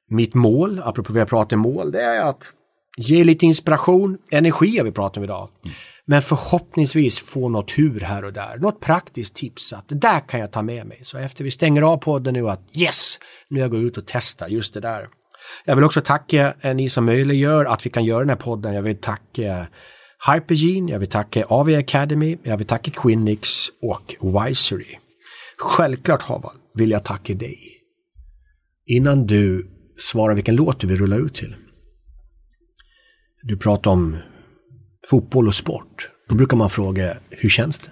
Mitt 0.09 0.35
mål, 0.35 0.81
apropå 0.85 1.13
vi 1.13 1.19
har 1.19 1.27
pratat 1.27 1.59
mål, 1.59 1.93
det 1.93 2.03
är 2.03 2.21
att 2.21 2.53
ge 2.97 3.25
lite 3.25 3.47
inspiration, 3.47 4.19
energi 4.31 4.79
har 4.79 4.85
vi 4.85 4.93
pratat 4.93 5.17
om 5.17 5.25
idag. 5.25 5.49
Men 6.07 6.23
förhoppningsvis 6.23 7.19
få 7.19 7.49
något 7.49 7.71
hur 7.79 8.01
här 8.01 8.25
och 8.25 8.33
där, 8.33 8.59
något 8.59 8.81
praktiskt 8.81 9.35
tips 9.35 9.73
att 9.73 9.89
det 9.89 9.95
där 9.95 10.29
kan 10.29 10.41
jag 10.41 10.53
ta 10.53 10.63
med 10.63 10.87
mig. 10.87 11.01
Så 11.03 11.19
efter 11.19 11.45
vi 11.45 11.51
stänger 11.51 11.83
av 11.83 11.97
podden 11.97 12.35
nu 12.35 12.49
att 12.49 12.61
yes, 12.77 13.19
nu 13.49 13.61
jag 13.61 13.71
går 13.71 13.81
ut 13.81 13.97
och 13.97 14.07
testar 14.07 14.49
just 14.49 14.75
det 14.75 14.81
där. 14.81 15.09
Jag 15.65 15.75
vill 15.75 15.85
också 15.85 16.01
tacka 16.01 16.55
eh, 16.61 16.75
ni 16.75 16.89
som 16.89 17.05
möjliggör 17.05 17.65
att 17.65 17.87
vi 17.87 17.91
kan 17.91 18.05
göra 18.05 18.21
den 18.21 18.29
här 18.29 18.37
podden. 18.37 18.75
Jag 18.75 18.83
vill 18.83 19.01
tacka 19.01 19.67
Hypergene, 20.33 20.93
jag 20.93 20.99
vill 20.99 21.09
tacka 21.09 21.45
AV 21.45 21.69
Academy, 21.69 22.39
jag 22.43 22.57
vill 22.57 22.67
tacka 22.67 22.91
Quinix 22.91 23.51
och 23.83 24.17
Wisery. 24.21 24.97
Självklart 25.59 26.23
Haval 26.23 26.57
vill 26.75 26.91
jag 26.91 27.05
tacka 27.05 27.35
dig. 27.35 27.59
Innan 28.87 29.27
du 29.27 29.71
svarar 29.99 30.35
vilken 30.35 30.57
låt 30.57 30.81
du 30.81 30.87
vill 30.87 30.99
rulla 30.99 31.17
ut 31.17 31.35
till. 31.35 31.57
Du 33.43 33.59
pratar 33.59 33.91
om 33.91 34.17
fotboll 35.11 35.49
och 35.49 35.55
sport. 35.55 36.11
Då 36.29 36.35
brukar 36.35 36.57
man 36.57 36.71
fråga, 36.71 37.15
hur 37.31 37.49
känns 37.49 37.79
det? 37.79 37.91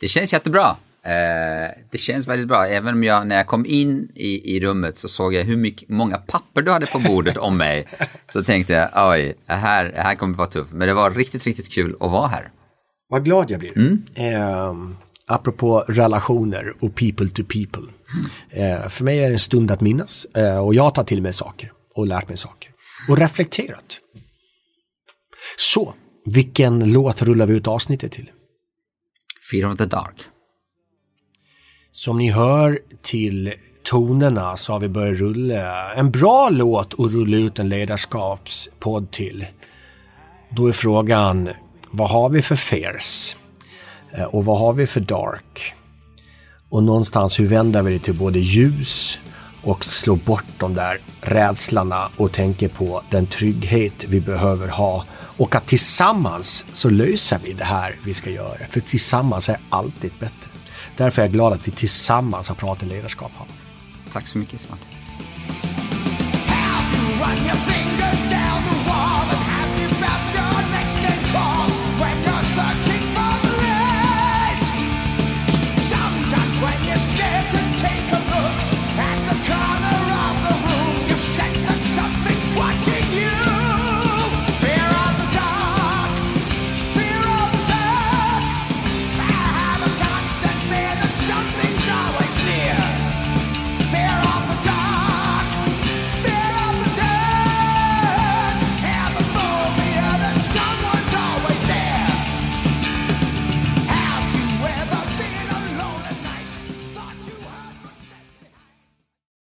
Det 0.00 0.08
känns 0.08 0.32
jättebra. 0.32 0.76
Eh, 1.04 1.70
det 1.90 1.98
känns 1.98 2.28
väldigt 2.28 2.48
bra. 2.48 2.66
Även 2.66 2.94
om 2.94 3.04
jag 3.04 3.26
när 3.26 3.36
jag 3.36 3.46
kom 3.46 3.66
in 3.66 4.08
i, 4.14 4.56
i 4.56 4.60
rummet 4.60 4.98
så 4.98 5.08
såg 5.08 5.34
jag 5.34 5.44
hur 5.44 5.56
mycket, 5.56 5.88
många 5.88 6.18
papper 6.18 6.62
du 6.62 6.70
hade 6.70 6.86
på 6.86 6.98
bordet 6.98 7.36
om 7.36 7.56
mig. 7.56 7.86
Så 8.32 8.44
tänkte 8.44 8.72
jag, 8.72 9.10
oj, 9.10 9.34
det 9.46 9.52
här, 9.52 9.84
det 9.84 10.00
här 10.00 10.14
kommer 10.14 10.36
vara 10.36 10.48
tufft. 10.48 10.72
Men 10.72 10.88
det 10.88 10.94
var 10.94 11.10
riktigt, 11.10 11.44
riktigt 11.46 11.72
kul 11.72 11.96
att 12.00 12.10
vara 12.10 12.28
här. 12.28 12.50
Vad 13.08 13.24
glad 13.24 13.50
jag 13.50 13.60
blir. 13.60 13.98
Eh, 14.14 14.74
apropå 15.26 15.84
relationer 15.88 16.72
och 16.80 16.94
people 16.94 17.28
to 17.28 17.42
people. 17.44 17.92
Eh, 18.50 18.88
för 18.88 19.04
mig 19.04 19.18
är 19.18 19.28
det 19.28 19.34
en 19.34 19.38
stund 19.38 19.70
att 19.70 19.80
minnas 19.80 20.24
eh, 20.24 20.58
och 20.58 20.74
jag 20.74 20.82
har 20.82 20.90
tagit 20.90 21.08
till 21.08 21.22
mig 21.22 21.32
saker 21.32 21.72
och 21.94 22.06
lärt 22.06 22.28
mig 22.28 22.36
saker. 22.36 22.70
Och 23.08 23.18
reflekterat. 23.18 24.00
Så, 25.56 25.94
vilken 26.24 26.92
låt 26.92 27.22
rullar 27.22 27.46
vi 27.46 27.54
ut 27.56 27.66
avsnittet 27.66 28.12
till? 28.12 28.30
Fear 29.50 29.70
of 29.70 29.76
the 29.76 29.84
Dark. 29.84 30.16
Som 31.90 32.18
ni 32.18 32.30
hör 32.30 32.78
till 33.02 33.52
tonerna 33.82 34.56
så 34.56 34.72
har 34.72 34.80
vi 34.80 34.88
börjat 34.88 35.18
rulla 35.18 35.94
en 35.94 36.10
bra 36.10 36.48
låt 36.50 36.94
och 36.94 37.10
rulla 37.12 37.36
ut 37.36 37.58
en 37.58 37.68
ledarskapspodd 37.68 39.10
till. 39.10 39.46
Då 40.50 40.66
är 40.66 40.72
frågan, 40.72 41.50
vad 41.90 42.10
har 42.10 42.28
vi 42.28 42.42
för 42.42 42.56
fairs? 42.56 43.36
Eh, 44.12 44.24
Och 44.24 44.44
vad 44.44 44.58
har 44.58 44.72
vi 44.72 44.86
för 44.86 45.00
dark? 45.00 45.74
Och 46.68 46.82
någonstans 46.82 47.40
hur 47.40 47.46
vänder 47.46 47.82
vi 47.82 47.92
det 47.92 47.98
till 48.04 48.14
både 48.14 48.38
ljus 48.38 49.18
och 49.62 49.84
slår 49.84 50.16
bort 50.16 50.44
de 50.58 50.74
där 50.74 50.98
rädslorna 51.20 52.08
och 52.16 52.32
tänker 52.32 52.68
på 52.68 53.02
den 53.10 53.26
trygghet 53.26 54.04
vi 54.08 54.20
behöver 54.20 54.68
ha. 54.68 55.04
Och 55.36 55.54
att 55.54 55.66
tillsammans 55.66 56.64
så 56.72 56.90
löser 56.90 57.38
vi 57.44 57.52
det 57.52 57.64
här 57.64 57.94
vi 58.04 58.14
ska 58.14 58.30
göra. 58.30 58.66
För 58.70 58.80
tillsammans 58.80 59.48
är 59.48 59.58
alltid 59.70 60.12
bättre. 60.20 60.50
Därför 60.96 61.22
är 61.22 61.26
jag 61.26 61.32
glad 61.32 61.52
att 61.52 61.68
vi 61.68 61.72
tillsammans 61.72 62.48
har 62.48 62.54
pratat 62.54 62.88
ledarskap 62.88 63.32
här. 63.38 63.46
Tack 64.12 64.28
så 64.28 64.38
mycket 64.38 64.60
Svante. 64.60 64.84